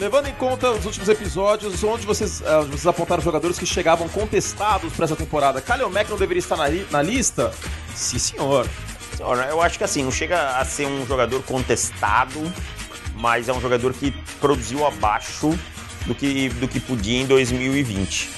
levando 0.00 0.28
em 0.28 0.32
conta 0.32 0.70
os 0.70 0.86
últimos 0.86 1.10
episódios, 1.10 1.84
onde 1.84 2.06
vocês, 2.06 2.40
uh, 2.40 2.64
vocês 2.64 2.86
apontaram 2.86 3.22
jogadores 3.22 3.58
que 3.58 3.66
chegavam 3.66 4.08
contestados 4.08 4.90
para 4.94 5.04
essa 5.04 5.14
temporada, 5.14 5.60
Kalil 5.60 5.90
não 5.90 6.16
deveria 6.16 6.38
estar 6.38 6.56
na, 6.56 6.64
na 6.90 7.02
lista? 7.02 7.52
Sim, 7.94 8.18
senhor. 8.18 8.66
Senhor, 9.14 9.36
eu 9.50 9.60
acho 9.60 9.76
que 9.76 9.84
assim, 9.84 10.02
não 10.02 10.10
chega 10.10 10.56
a 10.56 10.64
ser 10.64 10.86
um 10.86 11.06
jogador 11.06 11.42
contestado, 11.42 12.40
mas 13.16 13.50
é 13.50 13.52
um 13.52 13.60
jogador 13.60 13.92
que 13.92 14.10
produziu 14.40 14.86
abaixo 14.86 15.50
do 16.06 16.14
que, 16.14 16.48
do 16.48 16.66
que 16.66 16.80
podia 16.80 17.20
em 17.20 17.26
2020. 17.26 18.30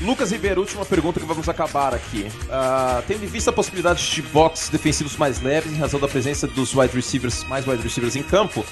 Lucas 0.00 0.30
Ribeiro, 0.32 0.62
última 0.62 0.84
pergunta 0.84 1.20
que 1.20 1.26
vamos 1.26 1.48
acabar 1.48 1.94
aqui. 1.94 2.22
Uh, 2.44 3.02
tendo 3.06 3.24
em 3.24 3.26
vista 3.26 3.50
a 3.50 3.52
possibilidade 3.52 4.10
de 4.10 4.22
box 4.22 4.70
defensivos 4.70 5.16
mais 5.16 5.40
leves 5.42 5.72
em 5.72 5.76
razão 5.76 6.00
da 6.00 6.08
presença 6.08 6.46
dos 6.46 6.74
wide 6.74 6.94
receivers, 6.94 7.44
mais 7.44 7.66
wide 7.66 7.82
receivers 7.82 8.16
em 8.16 8.22
campo, 8.22 8.64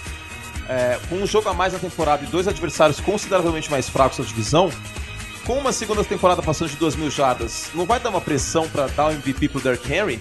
é, 0.68 0.98
com 1.08 1.16
um 1.16 1.26
jogo 1.26 1.48
a 1.48 1.54
mais 1.54 1.72
na 1.72 1.78
temporada 1.78 2.24
e 2.24 2.26
dois 2.28 2.48
adversários 2.48 3.00
consideravelmente 3.00 3.70
mais 3.70 3.88
fracos 3.88 4.18
na 4.18 4.24
divisão, 4.24 4.70
com 5.44 5.58
uma 5.58 5.72
segunda 5.72 6.04
temporada 6.04 6.42
passando 6.42 6.70
de 6.70 6.76
2 6.76 6.96
mil 6.96 7.10
jardas, 7.10 7.70
não 7.74 7.86
vai 7.86 7.98
dar 7.98 8.10
uma 8.10 8.20
pressão 8.20 8.68
para 8.68 8.86
dar 8.88 9.08
o 9.08 9.12
MVP 9.12 9.48
pro 9.48 9.60
Derrick 9.60 9.90
Henry? 9.90 10.20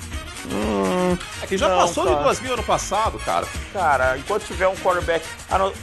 Hum, 0.51 1.17
é 1.41 1.47
que 1.47 1.57
já 1.57 1.67
não, 1.67 1.77
passou 1.79 2.05
cara. 2.05 2.17
de 2.17 2.23
2 2.23 2.39
mil 2.41 2.53
ano 2.53 2.63
passado, 2.63 3.19
cara. 3.19 3.45
Cara, 3.73 4.17
enquanto 4.17 4.45
tiver 4.45 4.67
um 4.67 4.75
quarterback. 4.75 5.25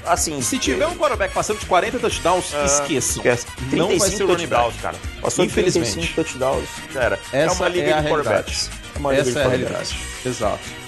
Assim. 0.06 0.40
Se 0.40 0.58
tiver 0.58 0.86
um 0.86 0.96
quarterback 0.96 1.34
passando 1.34 1.58
de 1.58 1.66
40 1.66 1.98
touchdowns, 1.98 2.52
uh, 2.52 2.64
esqueçam. 2.64 3.16
Esquece. 3.16 3.46
Não 3.72 3.98
vai 3.98 4.10
ser 4.10 4.26
back, 4.26 4.78
cara. 4.78 4.96
Passou 5.20 5.44
Infelizmente. 5.44 5.86
de 5.86 6.14
35 6.14 6.14
touchdowns, 6.14 6.68
cara. 6.92 7.18
Essa 7.32 7.54
é 7.54 7.56
uma 7.56 7.68
liga 7.68 7.90
é 7.90 8.02
de 8.02 8.08
quarterbacks. 8.08 8.70
É 9.12 9.16
Essa 9.18 9.38
é 9.40 9.44
a 9.44 9.48
realidade. 9.48 9.96
Exato. 10.24 10.84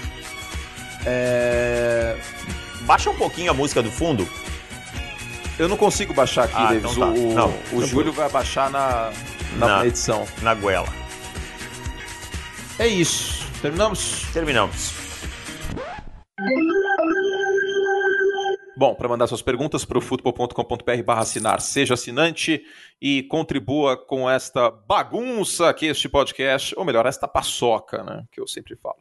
É... 1.04 2.16
Baixa 2.82 3.10
um 3.10 3.16
pouquinho 3.16 3.50
a 3.50 3.54
música 3.54 3.82
do 3.82 3.90
fundo. 3.90 4.28
Eu 5.58 5.68
não 5.68 5.76
consigo 5.76 6.12
baixar 6.12 6.44
aqui, 6.44 6.54
ah, 6.56 6.66
Davis. 6.66 6.92
Então 6.92 7.12
tá. 7.12 7.18
O, 7.18 7.34
não, 7.34 7.54
o 7.72 7.86
Júlio 7.86 8.12
vai 8.12 8.28
baixar 8.28 8.70
na, 8.70 9.10
na, 9.56 9.66
na 9.66 9.86
edição. 9.86 10.26
Na 10.42 10.54
goela. 10.54 10.88
É 12.78 12.86
isso. 12.86 13.45
Terminamos? 13.60 14.22
Terminamos. 14.32 14.92
Bom, 18.78 18.94
para 18.94 19.08
mandar 19.08 19.26
suas 19.26 19.40
perguntas 19.40 19.86
para 19.86 19.96
o 19.96 20.02
futebol.com.br 20.02 21.12
assinar, 21.12 21.62
seja 21.62 21.94
assinante 21.94 22.62
e 23.00 23.22
contribua 23.22 23.96
com 23.96 24.28
esta 24.28 24.70
bagunça 24.70 25.72
que 25.72 25.86
este 25.86 26.10
podcast, 26.10 26.74
ou 26.78 26.84
melhor, 26.84 27.06
esta 27.06 27.26
paçoca, 27.26 28.02
né, 28.04 28.24
que 28.30 28.38
eu 28.38 28.46
sempre 28.46 28.76
falo. 28.76 28.98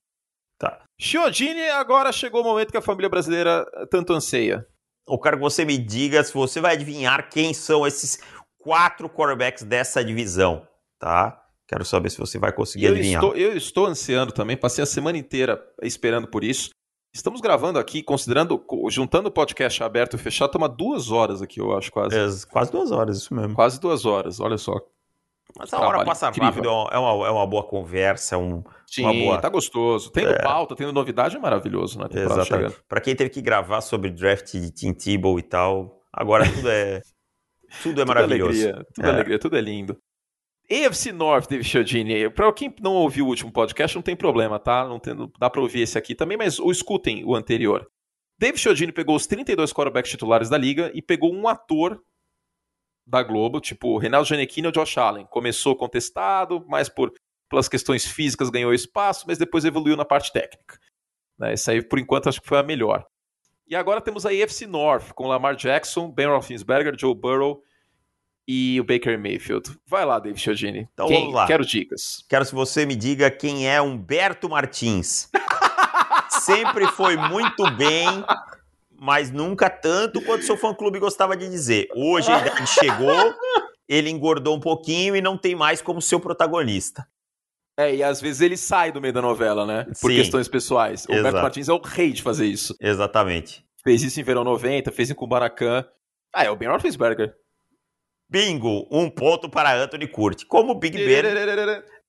Tá. 0.58 0.82
Chiodini, 0.98 1.68
agora 1.70 2.14
chegou 2.14 2.40
o 2.40 2.44
momento 2.46 2.72
que 2.72 2.78
a 2.78 2.82
família 2.82 3.10
brasileira 3.10 3.66
tanto 3.92 4.14
anseia. 4.14 4.66
Eu 5.06 5.20
quero 5.20 5.36
que 5.36 5.44
você 5.44 5.66
me 5.66 5.78
diga 5.78 6.24
se 6.24 6.34
você 6.34 6.62
vai 6.62 6.76
adivinhar 6.76 7.30
quem 7.30 7.54
são 7.54 7.86
esses 7.86 8.18
quatro 8.58 9.10
quarterbacks 9.10 9.64
dessa 9.64 10.04
divisão, 10.04 10.66
tá? 10.98 11.45
Quero 11.68 11.84
saber 11.84 12.10
se 12.12 12.20
você 12.20 12.38
vai 12.38 12.52
conseguir 12.52 12.86
eu 12.86 12.94
adivinhar. 12.94 13.24
Estou, 13.24 13.38
eu 13.38 13.58
estou 13.58 13.86
ansiando 13.88 14.32
também, 14.32 14.56
passei 14.56 14.84
a 14.84 14.88
semana 14.88 15.18
inteira 15.18 15.62
esperando 15.82 16.28
por 16.28 16.44
isso. 16.44 16.70
Estamos 17.14 17.40
gravando 17.40 17.80
aqui, 17.80 18.04
considerando, 18.04 18.62
juntando 18.90 19.30
o 19.30 19.32
podcast 19.32 19.82
aberto 19.82 20.16
e 20.16 20.20
fechado, 20.20 20.52
toma 20.52 20.68
duas 20.68 21.12
horas 21.12 21.42
aqui, 21.42 21.62
eu 21.62 21.76
acho, 21.76 21.90
quase. 21.92 22.16
É, 22.16 22.28
quase 22.52 22.72
duas 22.72 22.92
horas, 22.92 23.18
isso 23.18 23.34
mesmo. 23.34 23.56
Quase 23.56 23.80
duas 23.80 24.06
horas, 24.06 24.40
olha 24.40 24.58
só. 24.58 24.80
Mas 25.58 25.74
a 25.74 25.80
hora 25.80 26.04
passa 26.04 26.28
incrível. 26.28 26.50
rápido, 26.50 26.68
é 26.92 26.98
uma, 27.00 27.28
é 27.28 27.32
uma 27.32 27.48
boa 27.48 27.64
conversa, 27.64 28.36
é 28.36 28.38
um, 28.38 28.62
Sim, 28.86 29.04
uma 29.04 29.14
boa... 29.14 29.38
tá 29.38 29.48
gostoso. 29.48 30.12
Tendo 30.12 30.32
é. 30.32 30.42
pauta, 30.42 30.76
tendo 30.76 30.92
novidade, 30.92 31.38
é 31.38 31.40
maravilhoso, 31.40 31.98
né? 31.98 32.08
Exatamente. 32.12 32.76
Para 32.88 33.00
quem 33.00 33.16
teve 33.16 33.30
que 33.30 33.42
gravar 33.42 33.80
sobre 33.80 34.10
draft 34.10 34.52
de 34.52 34.70
Tim 34.72 34.92
Tebow 34.92 35.40
e 35.40 35.44
tal, 35.44 36.02
agora 36.12 36.44
tudo 36.52 36.70
é... 36.70 37.02
tudo 37.82 38.02
é 38.02 38.06
maravilhoso. 38.06 38.52
Tudo 38.52 38.62
é 38.62 38.70
alegria, 38.70 38.86
tudo 38.94 39.06
é. 39.06 39.10
alegria, 39.10 39.40
tudo 39.40 39.58
é 39.58 39.62
lindo. 39.62 39.98
AFC 40.70 41.12
North, 41.12 41.48
David 41.48 41.68
Chiodini. 41.68 42.30
Para 42.30 42.52
quem 42.54 42.74
não 42.82 42.94
ouviu 42.94 43.26
o 43.26 43.30
último 43.30 43.52
podcast, 43.52 43.96
não 43.96 44.02
tem 44.02 44.16
problema, 44.16 44.60
tá? 44.60 44.88
Não, 44.88 45.00
tem, 45.00 45.14
não 45.14 45.32
dá 45.40 45.50
para 45.50 45.62
ouvir 45.62 45.82
esse 45.82 45.98
aqui 45.98 46.16
também, 46.16 46.38
mas 46.38 46.60
o 46.60 46.72
escutem 46.72 47.24
o 47.24 47.36
anterior. 47.36 47.88
David 48.38 48.60
Chiodini 48.60 48.92
pegou 48.92 49.16
os 49.16 49.28
32 49.28 49.72
quarterbacks 49.72 50.12
titulares 50.12 50.50
da 50.50 50.58
liga 50.58 50.92
e 50.94 51.02
pegou 51.02 51.34
um 51.34 51.48
ator 51.48 52.02
da 53.08 53.22
Globo, 53.22 53.62
tipo 53.62 53.98
Reinaldo 53.98 54.28
Giannichini 54.28 54.68
ou 54.68 54.74
Josh 54.74 54.98
Allen. 54.98 55.26
Começou 55.28 55.76
contestado, 55.76 56.66
mas 56.68 56.90
por 56.90 57.14
pelas 57.50 57.70
questões 57.70 58.06
físicas 58.06 58.50
ganhou 58.50 58.74
espaço, 58.74 59.26
mas 59.28 59.38
depois 59.38 59.66
evoluiu 59.66 59.96
na 59.96 60.04
parte 60.04 60.34
técnica. 60.34 60.80
Né, 61.38 61.54
essa 61.54 61.72
aí, 61.72 61.82
por 61.82 62.00
enquanto, 62.00 62.28
acho 62.28 62.42
que 62.42 62.48
foi 62.48 62.58
a 62.58 62.64
melhor. 62.64 63.06
E 63.68 63.76
agora 63.76 64.02
temos 64.02 64.26
a 64.26 64.30
AFC 64.30 64.66
North, 64.66 65.12
com 65.14 65.28
Lamar 65.28 65.56
Jackson, 65.56 66.12
Ben 66.12 66.28
Roethlisberger, 66.28 66.98
Joe 66.98 67.16
Burrow 67.16 67.62
e 68.48 68.80
o 68.80 68.84
Baker 68.84 69.20
Mayfield. 69.20 69.78
Vai 69.88 70.06
lá, 70.06 70.20
David 70.20 70.40
Chiodini. 70.42 70.88
Então 70.94 71.08
quem? 71.08 71.20
vamos 71.20 71.34
lá. 71.34 71.48
Quero 71.48 71.66
dicas. 71.66 72.24
Quero 72.30 72.46
que 72.46 72.54
você 72.54 72.86
me 72.86 72.96
diga 72.96 73.30
quem 73.32 73.68
é 73.68 73.82
Humberto 73.82 74.50
Martins. 74.50 75.30
Sempre 76.30 76.88
foi 76.88 77.16
muito 77.16 77.70
bem, 77.72 78.08
mas 79.00 79.32
nunca 79.32 79.70
tanto 79.70 80.22
quanto 80.22 80.46
seu 80.46 80.58
fã-clube 80.58 81.00
gostava 81.00 81.36
de 81.36 81.50
dizer. 81.50 81.88
Hoje 81.96 82.30
ele 82.32 82.68
chegou, 82.68 83.34
ele 83.88 84.10
engordou 84.10 84.56
um 84.56 84.60
pouquinho 84.60 85.16
e 85.16 85.22
não 85.22 85.38
tem 85.38 85.56
mais 85.56 85.82
como 85.82 86.02
seu 86.02 86.20
protagonista. 86.20 87.08
É, 87.78 87.94
e 87.94 88.04
às 88.04 88.22
vezes 88.22 88.42
ele 88.42 88.56
sai 88.56 88.92
do 88.92 89.02
meio 89.02 89.14
da 89.14 89.22
novela, 89.22 89.66
né? 89.66 89.86
Por 90.00 90.12
Sim, 90.12 90.18
questões 90.18 90.48
pessoais. 90.48 91.06
O 91.10 91.14
Humberto 91.14 91.42
Martins 91.42 91.68
é 91.68 91.74
o 91.74 91.82
rei 91.82 92.14
de 92.14 92.22
fazer 92.22 92.46
isso. 92.46 92.76
Exatamente. 92.80 93.66
Fez 93.84 94.02
isso 94.02 94.20
em 94.20 94.24
Verão 94.24 94.44
90, 94.44 94.92
fez 94.92 95.10
em 95.10 95.14
Kubanacan. 95.14 95.86
Ah, 96.34 96.46
é 96.46 96.50
o 96.50 96.56
Ben 96.56 96.70
Roethlisberger. 96.70 97.36
Bingo, 98.30 98.88
um 98.92 99.10
ponto 99.10 99.50
para 99.50 99.74
Anthony 99.76 100.08
Curti. 100.08 100.46
Como 100.46 100.72
o 100.72 100.76
Big 100.76 100.98
Ben 100.98 101.08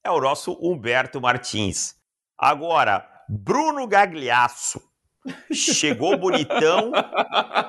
é 0.03 0.11
o 0.11 0.21
nosso 0.21 0.59
Humberto 0.61 1.21
Martins. 1.21 1.95
Agora, 2.39 3.07
Bruno 3.29 3.87
Gagliasso. 3.87 4.81
Chegou 5.53 6.17
bonitão 6.17 6.93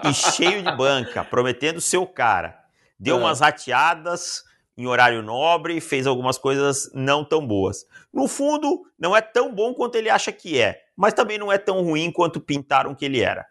e 0.08 0.14
cheio 0.14 0.62
de 0.62 0.76
banca, 0.78 1.24
prometendo 1.24 1.82
ser 1.82 1.98
o 1.98 2.06
cara. 2.06 2.56
Deu 3.00 3.16
Ah. 3.18 3.20
umas 3.20 3.40
rateadas 3.40 4.44
em 4.78 4.86
horário 4.86 5.24
nobre, 5.24 5.82
fez 5.82 6.06
algumas 6.06 6.38
coisas 6.38 6.92
não 6.94 7.26
tão 7.26 7.46
boas. 7.46 7.84
No 8.14 8.28
fundo, 8.28 8.84
não 8.98 9.16
é 9.16 9.22
tão 9.22 9.52
bom 9.54 9.74
quanto 9.74 9.96
ele 9.96 10.08
acha 10.08 10.32
que 10.32 10.62
é, 10.62 10.84
mas 10.96 11.16
também 11.16 11.40
não 11.40 11.52
é 11.52 11.58
tão 11.58 11.82
ruim 11.82 12.12
quanto 12.12 12.40
pintaram 12.40 12.94
que 12.94 13.04
ele 13.04 13.22
era. 13.22 13.48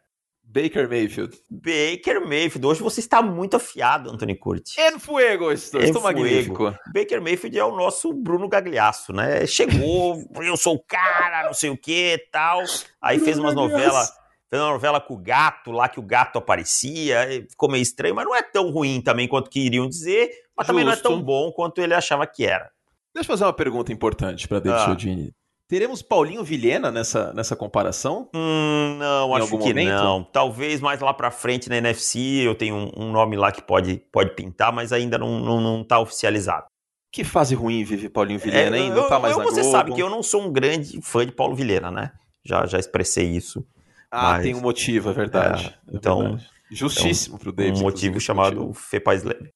Baker 0.63 0.89
Mayfield. 0.89 1.37
Baker 1.51 2.21
Mayfield, 2.21 2.67
hoje 2.67 2.81
você 2.83 3.01
está 3.01 3.21
muito 3.21 3.57
afiado, 3.57 4.11
Anthony 4.11 4.35
Curti. 4.37 4.81
En 4.81 4.99
fuego, 4.99 5.53
estou, 5.53 5.81
En 5.81 5.85
estou 5.85 6.01
fuego. 6.01 6.21
magnífico. 6.21 6.75
Baker 6.95 7.21
Mayfield 7.21 7.59
é 7.59 7.65
o 7.65 7.77
nosso 7.77 8.13
Bruno 8.15 8.49
Gagliasso, 8.49 9.13
né? 9.13 9.47
Chegou, 9.47 10.23
eu 10.43 10.57
sou 10.57 10.77
o 10.77 10.83
cara, 10.83 11.45
não 11.47 11.53
sei 11.55 11.69
o 11.71 11.77
que 11.77 12.19
tal. 12.33 12.63
Aí 13.03 13.19
fez 13.19 13.39
umas 13.39 13.55
novelas, 13.55 14.11
fez 14.49 14.63
uma 14.63 14.71
novela 14.73 15.01
com 15.01 15.15
o 15.15 15.19
gato 15.19 15.71
lá, 15.71 15.89
que 15.89 16.01
o 16.01 16.03
gato 16.03 16.39
aparecia, 16.39 17.31
e 17.35 17.43
ficou 17.49 17.71
meio 17.71 17.83
estranho, 17.83 18.15
mas 18.15 18.25
não 18.25 18.35
é 18.35 18.43
tão 18.43 18.71
ruim 18.71 19.01
também 19.03 19.29
quanto 19.29 19.51
que 19.51 19.61
iriam 19.61 19.87
dizer, 19.89 20.31
mas 20.57 20.67
também 20.67 20.85
não 20.85 20.93
é 20.93 20.95
Justo. 20.95 21.09
tão 21.11 21.21
bom 21.23 21.53
quanto 21.53 21.81
ele 21.83 21.93
achava 21.93 22.27
que 22.27 22.47
era. 22.47 22.71
Deixa 23.15 23.27
eu 23.31 23.33
fazer 23.35 23.45
uma 23.45 23.53
pergunta 23.53 23.93
importante 23.93 24.47
para 24.49 24.59
David 24.61 25.31
Ah. 25.31 25.46
Teremos 25.69 26.01
Paulinho 26.01 26.45
Vilhena 26.45 26.93
nessa, 26.93 27.33
nessa 27.33 27.57
comparação? 27.57 28.29
Hum, 28.33 28.97
não, 28.99 29.31
Em 29.37 29.43
acho 29.43 29.59
que 29.59 29.69
momento? 29.69 29.89
não. 29.91 30.23
Talvez 30.23 30.81
mais 30.81 31.01
lá 31.01 31.13
pra 31.13 31.31
frente 31.33 31.69
na 31.69 31.77
NFC 31.79 32.19
eu 32.45 32.55
tenho 32.55 32.77
um, 32.77 32.93
um 32.97 33.11
nome 33.13 33.37
lá 33.37 33.51
que 33.51 33.61
pode, 33.61 34.01
pode 34.13 34.31
pintar, 34.37 34.73
mas 34.73 34.93
ainda 34.93 35.19
não, 35.19 35.41
não, 35.41 35.61
não 35.61 35.83
tá 35.83 35.99
oficializado. 35.99 36.67
Que 37.13 37.25
fase 37.25 37.55
ruim 37.57 37.83
vive 37.83 38.09
Paulinho 38.09 38.39
Vilhena, 38.39 38.77
É, 38.77 38.81
hein? 38.81 38.91
Não 38.91 38.99
eu- 38.99 39.09
tá 39.09 39.19
mais 39.19 39.37
eu- 39.37 39.43
Você 39.43 39.61
Globo. 39.63 39.77
sabe 39.77 39.95
que 39.95 40.01
eu 40.03 40.09
não 40.11 40.23
sou 40.23 40.43
um 40.43 40.53
grande 40.53 41.01
fã 41.03 41.27
de 41.27 41.33
Paulo 41.33 41.57
Vilhena, 41.57 41.91
né? 41.91 42.13
Já, 42.45 42.65
já 42.67 42.79
expressei 42.79 43.27
isso. 43.27 43.67
Ah, 44.09 44.33
mas- 44.35 44.43
tem 44.45 44.55
um 44.55 44.61
motivo, 44.61 45.11
é 45.11 45.13
verdade. 45.13 45.67
É, 45.89 45.95
É 45.95 45.97
então- 45.97 46.21
verdade. 46.21 46.51
Justíssimo 46.71 47.39
pro 47.39 47.53
David. 47.53 47.79
um 47.79 47.83
motivo 47.83 48.21
chamado 48.21 48.57
motivo. 48.57 48.75
Fepa 48.75 49.15
Slab. 49.15 49.49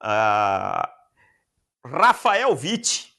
Ah, 0.00 0.88
Rafael 1.84 2.50
Witt 2.56 3.12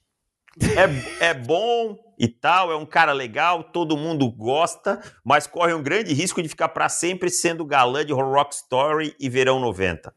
é, 1.19 1.27
é 1.29 1.33
bom 1.33 1.97
e 2.17 2.27
tal, 2.27 2.71
é 2.71 2.75
um 2.75 2.85
cara 2.85 3.11
legal, 3.13 3.63
todo 3.63 3.95
mundo 3.97 4.29
gosta, 4.31 4.99
mas 5.23 5.45
corre 5.47 5.73
um 5.73 5.83
grande 5.83 6.13
risco 6.13 6.41
de 6.41 6.49
ficar 6.49 6.69
pra 6.69 6.89
sempre 6.89 7.29
sendo 7.29 7.63
galã 7.65 8.03
de 8.05 8.11
Rock 8.13 8.55
Story 8.55 9.15
e 9.19 9.29
Verão 9.29 9.59
90. 9.59 10.13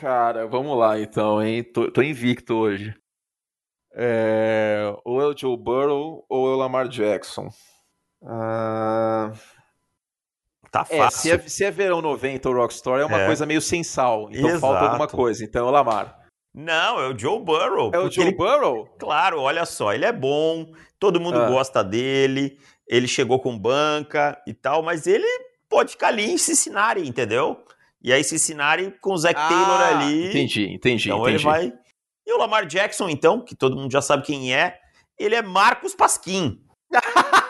Cara, 0.00 0.46
vamos 0.46 0.76
lá 0.76 0.98
então, 0.98 1.40
hein? 1.42 1.62
Tô, 1.62 1.90
tô 1.90 2.02
invicto 2.02 2.54
hoje. 2.54 2.94
É... 3.94 4.92
Ou 5.04 5.20
é 5.22 5.26
o 5.26 5.36
Joe 5.36 5.56
Burrow 5.56 6.24
ou 6.28 6.48
é 6.50 6.54
o 6.54 6.56
Lamar 6.56 6.88
Jackson. 6.88 7.48
Ah, 8.26 9.30
Tá 10.70 10.84
É, 10.90 10.98
fácil. 10.98 11.20
se 11.20 11.30
é, 11.30 11.38
se 11.48 11.64
é 11.64 11.70
verão 11.70 12.02
90 12.02 12.48
ou 12.48 12.56
Rockstar, 12.56 12.98
é 12.98 13.04
uma 13.04 13.20
É. 13.20 13.26
coisa 13.26 13.46
meio 13.46 13.60
sem 13.60 13.84
sal. 13.84 14.28
Então 14.32 14.48
Exato. 14.48 14.60
falta 14.60 14.80
alguma 14.86 15.06
coisa. 15.06 15.44
Então 15.44 15.64
é 15.66 15.68
o 15.68 15.72
Lamar. 15.72 16.18
Não, 16.52 16.98
é 17.00 17.06
o 17.08 17.16
Joe 17.16 17.38
Burrow. 17.38 17.92
É 17.94 17.98
o 18.00 18.10
Joe 18.10 18.26
ele- 18.26 18.36
Burrow? 18.36 18.86
Claro, 18.98 19.40
olha 19.40 19.64
só, 19.66 19.92
ele 19.92 20.04
é 20.04 20.12
bom, 20.12 20.66
todo 21.04 21.20
mundo 21.20 21.38
Ah. 21.38 21.46
gosta 21.50 21.84
dele, 21.84 22.58
ele 22.88 23.06
chegou 23.06 23.38
com 23.38 23.58
banca 23.58 24.40
e 24.46 24.54
tal, 24.54 24.82
mas 24.82 25.06
ele 25.06 25.26
pode 25.68 25.90
ficar 25.92 26.08
ali 26.08 26.30
em 26.30 26.38
Cincinnati, 26.38 27.00
entendeu? 27.06 27.62
E 28.02 28.10
aí 28.10 28.24
Cincinnati 28.24 28.90
com 29.02 29.12
o 29.14 29.20
Taylor 29.20 29.42
Ah, 29.42 29.98
ali. 30.00 30.28
Entendi, 30.28 30.66
entendi, 30.72 31.08
Então 31.10 31.18
entendi. 31.20 31.34
ele 31.36 31.44
vai. 31.44 31.72
E 32.26 32.32
o 32.32 32.38
Lamar 32.38 32.64
Jackson, 32.66 33.10
então, 33.10 33.38
que 33.44 33.54
todo 33.54 33.76
mundo 33.76 33.92
já 33.92 34.00
sabe 34.00 34.22
quem 34.24 34.54
é, 34.54 34.78
ele 35.18 35.34
é 35.34 35.42
Marcos 35.42 35.94
Pasquim. 35.94 36.58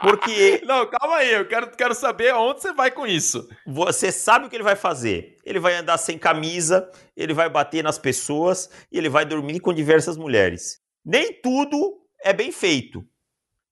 Porque 0.00 0.62
Não, 0.64 0.86
calma 0.86 1.16
aí, 1.16 1.32
eu 1.32 1.46
quero, 1.48 1.70
quero 1.72 1.92
saber 1.94 2.30
aonde 2.30 2.60
você 2.62 2.72
vai 2.72 2.92
com 2.92 3.04
isso. 3.04 3.48
você 3.66 4.12
sabe 4.12 4.46
o 4.46 4.48
que 4.48 4.54
ele 4.54 4.62
vai 4.62 4.76
fazer. 4.76 5.36
Ele 5.44 5.58
vai 5.58 5.74
andar 5.74 5.98
sem 5.98 6.16
camisa, 6.16 6.88
ele 7.16 7.34
vai 7.34 7.48
bater 7.50 7.82
nas 7.82 7.98
pessoas 7.98 8.70
e 8.92 8.98
ele 8.98 9.08
vai 9.08 9.24
dormir 9.24 9.58
com 9.58 9.72
diversas 9.74 10.16
mulheres. 10.16 10.78
Nem 11.04 11.40
tudo 11.40 12.00
é 12.22 12.32
bem 12.32 12.52
feito. 12.52 13.06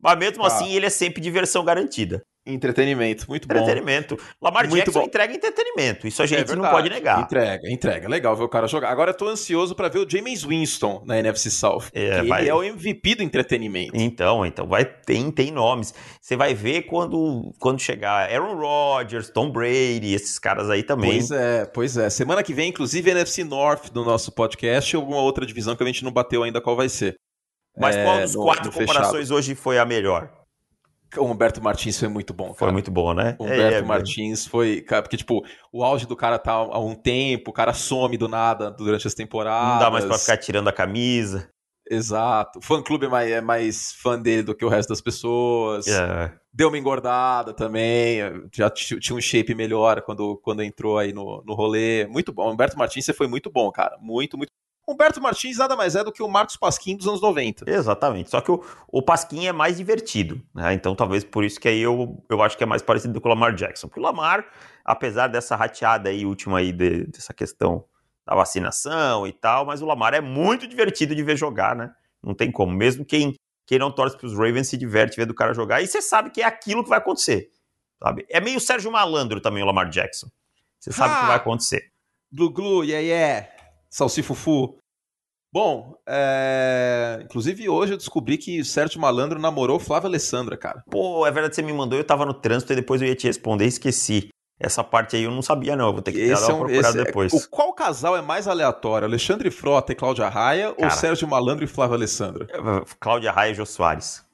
Mas 0.00 0.18
mesmo 0.18 0.42
Tá. 0.42 0.46
assim, 0.48 0.72
ele 0.72 0.86
é 0.86 0.90
sempre 0.90 1.20
diversão 1.20 1.64
garantida. 1.64 2.22
Entretenimento, 2.46 3.26
muito 3.28 3.48
bom. 3.48 3.54
Entretenimento. 3.54 4.16
Lamar 4.40 4.64
Muito 4.68 4.76
Jackson 4.84 5.00
bom. 5.00 5.06
entrega 5.06 5.34
entretenimento. 5.34 6.06
Isso 6.06 6.22
a 6.22 6.24
É 6.24 6.28
gente 6.28 6.40
não 6.40 6.46
verdade. 6.62 6.74
pode 6.74 6.88
negar. 6.90 7.20
Entrega, 7.22 7.70
entrega. 7.70 8.08
Legal 8.08 8.36
ver 8.36 8.44
o 8.44 8.48
cara 8.48 8.66
jogar. 8.68 8.90
Agora 8.90 9.10
eu 9.10 9.14
tô 9.16 9.26
ansioso 9.26 9.74
pra 9.74 9.88
ver 9.88 9.98
o 9.98 10.08
James 10.08 10.44
Winston 10.44 11.02
na 11.04 11.18
NFC 11.18 11.50
South. 11.50 11.84
É, 11.92 12.22
vai- 12.22 12.42
Ele 12.42 12.50
é 12.50 12.54
o 12.54 12.62
MVP 12.62 13.16
do 13.16 13.22
entretenimento. 13.22 13.96
Então, 13.96 14.46
então 14.46 14.66
vai 14.66 14.84
tem 14.84 15.30
tem 15.30 15.50
nomes. 15.50 15.92
Você 16.20 16.36
vai 16.36 16.54
ver 16.54 16.82
quando 16.82 17.52
quando 17.58 17.80
chegar 17.80 18.30
Aaron 18.30 18.54
Rodgers, 18.56 19.28
Tom 19.30 19.50
Brady, 19.50 20.14
esses 20.14 20.38
caras 20.38 20.70
aí 20.70 20.82
também. 20.82 21.10
Pois 21.12 21.30
é, 21.30 21.64
pois 21.66 21.96
é. 21.96 22.08
Semana 22.10 22.42
que 22.42 22.54
vem, 22.54 22.68
inclusive, 22.70 23.10
NFC 23.10 23.42
North 23.44 23.90
do 23.90 24.04
nosso 24.04 24.30
podcast 24.32 24.96
ou 24.96 25.02
alguma 25.02 25.20
outra 25.20 25.44
divisão 25.44 25.74
que 25.74 25.82
a 25.82 25.86
gente 25.86 26.04
não 26.04 26.12
bateu 26.12 26.42
ainda 26.42 26.60
qual 26.60 26.76
vai 26.76 26.88
ser. 26.88 27.16
Mas 27.78 27.94
qual 27.96 28.18
É, 28.18 28.22
dos 28.22 28.34
no- 28.34 28.42
quatro 28.42 28.66
no 28.66 28.72
fechado. 28.72 28.86
comparações 28.86 29.30
hoje 29.30 29.54
foi 29.54 29.78
a 29.78 29.84
melhor? 29.84 30.30
O 31.16 31.24
Humberto 31.24 31.62
Martins 31.62 31.98
foi 31.98 32.08
muito 32.08 32.34
bom, 32.34 32.46
cara. 32.46 32.56
Foi 32.58 32.72
muito 32.72 32.90
boa, 32.90 33.14
né? 33.14 33.36
O 33.38 33.44
Humberto 33.44 33.74
É, 33.74 33.78
é, 33.78 33.82
Martins 33.82 34.46
foi. 34.46 34.80
cara, 34.80 35.02
Porque, 35.02 35.16
tipo, 35.16 35.44
o 35.72 35.84
auge 35.84 36.06
do 36.06 36.16
cara 36.16 36.38
tá 36.38 36.52
há 36.52 36.78
um 36.78 36.94
tempo, 36.94 37.50
o 37.50 37.54
cara 37.54 37.72
some 37.72 38.16
do 38.16 38.28
nada 38.28 38.70
durante 38.70 39.06
as 39.06 39.14
temporadas. 39.14 39.74
Não 39.74 39.78
dá 39.78 39.90
mais 39.90 40.04
pra 40.04 40.18
ficar 40.18 40.36
tirando 40.36 40.68
a 40.68 40.72
camisa. 40.72 41.48
Exato. 41.88 42.58
O 42.58 42.62
fã 42.62 42.82
clube 42.82 43.06
é 43.06 43.08
mais, 43.08 43.30
é 43.30 43.40
mais 43.40 43.92
fã 43.92 44.20
dele 44.20 44.42
do 44.42 44.54
que 44.54 44.64
o 44.64 44.68
resto 44.68 44.88
das 44.88 45.00
pessoas. 45.00 45.86
É. 45.86 46.32
Deu 46.52 46.68
uma 46.68 46.78
engordada 46.78 47.54
também. 47.54 48.18
Já 48.52 48.68
tinha 48.70 49.16
um 49.16 49.20
shape 49.20 49.54
melhor 49.54 50.02
quando, 50.02 50.36
quando 50.42 50.62
entrou 50.62 50.98
aí 50.98 51.12
no, 51.12 51.42
no 51.46 51.54
rolê. 51.54 52.06
Muito 52.06 52.32
bom. 52.32 52.52
Humberto 52.52 52.76
Martins, 52.76 53.04
você 53.04 53.12
foi 53.12 53.28
muito 53.28 53.50
bom, 53.50 53.70
cara. 53.70 53.96
Muito, 54.00 54.36
muito. 54.36 54.50
Humberto 54.88 55.20
Martins 55.20 55.58
nada 55.58 55.74
mais 55.74 55.96
é 55.96 56.04
do 56.04 56.12
que 56.12 56.22
o 56.22 56.28
Marcos 56.28 56.56
Pasquim 56.56 56.96
dos 56.96 57.08
anos 57.08 57.20
90. 57.20 57.68
Exatamente. 57.68 58.30
Só 58.30 58.40
que 58.40 58.50
o, 58.52 58.64
o 58.88 59.02
Pasquim 59.02 59.46
é 59.46 59.52
mais 59.52 59.76
divertido, 59.76 60.40
né? 60.54 60.72
Então 60.74 60.94
talvez 60.94 61.24
por 61.24 61.44
isso 61.44 61.58
que 61.58 61.66
aí 61.68 61.80
eu, 61.80 62.22
eu 62.30 62.40
acho 62.42 62.56
que 62.56 62.62
é 62.62 62.66
mais 62.66 62.82
parecido 62.82 63.20
com 63.20 63.28
o 63.28 63.32
Lamar 63.32 63.52
Jackson. 63.54 63.88
Porque 63.88 63.98
o 63.98 64.02
Lamar, 64.02 64.46
apesar 64.84 65.26
dessa 65.26 65.56
rateada 65.56 66.08
aí 66.08 66.24
última 66.24 66.58
aí 66.58 66.70
de- 66.72 67.04
dessa 67.06 67.34
questão 67.34 67.84
da 68.24 68.34
vacinação 68.34 69.26
e 69.26 69.32
tal, 69.32 69.66
mas 69.66 69.82
o 69.82 69.86
Lamar 69.86 70.14
é 70.14 70.20
muito 70.20 70.66
divertido 70.68 71.14
de 71.14 71.22
ver 71.22 71.36
jogar, 71.36 71.74
né? 71.74 71.92
Não 72.22 72.34
tem 72.34 72.50
como. 72.52 72.72
Mesmo 72.72 73.04
quem, 73.04 73.34
quem 73.66 73.78
não 73.78 73.90
torce 73.90 74.16
pros 74.16 74.32
Ravens 74.34 74.68
se 74.68 74.76
diverte 74.76 75.16
vendo 75.16 75.30
o 75.30 75.34
cara 75.34 75.52
jogar. 75.52 75.82
E 75.82 75.86
você 75.86 76.00
sabe 76.00 76.30
que 76.30 76.42
é 76.42 76.44
aquilo 76.44 76.82
que 76.84 76.88
vai 76.90 76.98
acontecer, 76.98 77.50
sabe? 78.02 78.24
É 78.28 78.40
meio 78.40 78.60
Sérgio 78.60 78.90
Malandro 78.92 79.40
também 79.40 79.62
o 79.62 79.66
Lamar 79.66 79.88
Jackson. 79.90 80.28
Você 80.78 80.92
sabe 80.92 81.12
o 81.14 81.16
que 81.18 81.24
Ah! 81.24 81.26
vai 81.28 81.36
acontecer. 81.36 81.90
Glu 82.32 82.50
Glu, 82.50 82.84
yeah, 82.84 83.00
yeah. 83.04 83.48
Salsifufu. 83.96 84.76
Bom, 85.50 85.94
é... 86.06 87.20
inclusive 87.22 87.66
hoje 87.66 87.94
eu 87.94 87.96
descobri 87.96 88.36
que 88.36 88.60
o 88.60 88.64
Sérgio 88.64 89.00
Malandro 89.00 89.40
namorou 89.40 89.80
Flávia 89.80 90.08
Alessandra, 90.08 90.54
cara. 90.54 90.82
Pô, 90.90 91.26
é 91.26 91.30
verdade, 91.30 91.54
você 91.54 91.62
me 91.62 91.72
mandou, 91.72 91.98
eu 91.98 92.04
tava 92.04 92.26
no 92.26 92.34
trânsito 92.34 92.74
e 92.74 92.76
depois 92.76 93.00
eu 93.00 93.08
ia 93.08 93.14
te 93.14 93.26
responder 93.26 93.64
e 93.64 93.68
esqueci. 93.68 94.28
Essa 94.60 94.84
parte 94.84 95.16
aí 95.16 95.22
eu 95.22 95.30
não 95.30 95.40
sabia, 95.40 95.74
não. 95.74 95.86
Eu 95.86 95.92
vou 95.94 96.02
ter 96.02 96.12
que 96.12 96.26
dar 96.26 96.34
Esse 96.34 96.44
é 96.44 96.46
uma 96.48 96.56
um, 96.56 96.58
procurada 96.66 96.88
esse 96.88 97.00
é- 97.00 97.04
depois. 97.04 97.32
o, 97.32 97.48
qual 97.48 97.72
casal 97.72 98.14
é 98.16 98.20
mais 98.20 98.46
aleatório? 98.46 99.06
Alexandre 99.06 99.50
Frota 99.50 99.92
e 99.92 99.94
Cláudia 99.94 100.28
Raia 100.28 100.74
Cara. 100.74 100.84
ou 100.84 100.90
Sérgio 100.90 101.26
Malandro 101.26 101.64
e 101.64 101.68
Flávia 101.68 101.96
Alessandra? 101.96 102.46
Cláudia 103.00 103.32
Raia 103.32 103.52
e 103.52 103.54
Jô 103.54 103.64
Soares. 103.64 104.24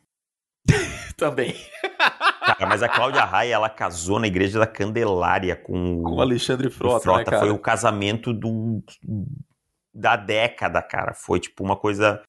Também. 1.16 1.54
Cara, 2.44 2.66
mas 2.66 2.82
a 2.82 2.88
Cláudia 2.88 3.24
Raia, 3.24 3.54
ela 3.54 3.68
casou 3.68 4.18
na 4.18 4.26
igreja 4.26 4.58
da 4.58 4.66
Candelária 4.66 5.54
com 5.54 5.98
o 5.98 6.02
Com 6.02 6.16
o 6.16 6.20
Alexandre 6.20 6.66
o 6.66 6.70
Frota, 6.70 7.30
né? 7.30 7.38
Foi 7.38 7.50
o 7.50 7.58
casamento 7.58 8.32
do, 8.32 8.82
da 9.94 10.16
década, 10.16 10.80
cara. 10.82 11.14
Foi 11.14 11.38
tipo 11.40 11.62
uma 11.64 11.76
coisa 11.76 12.22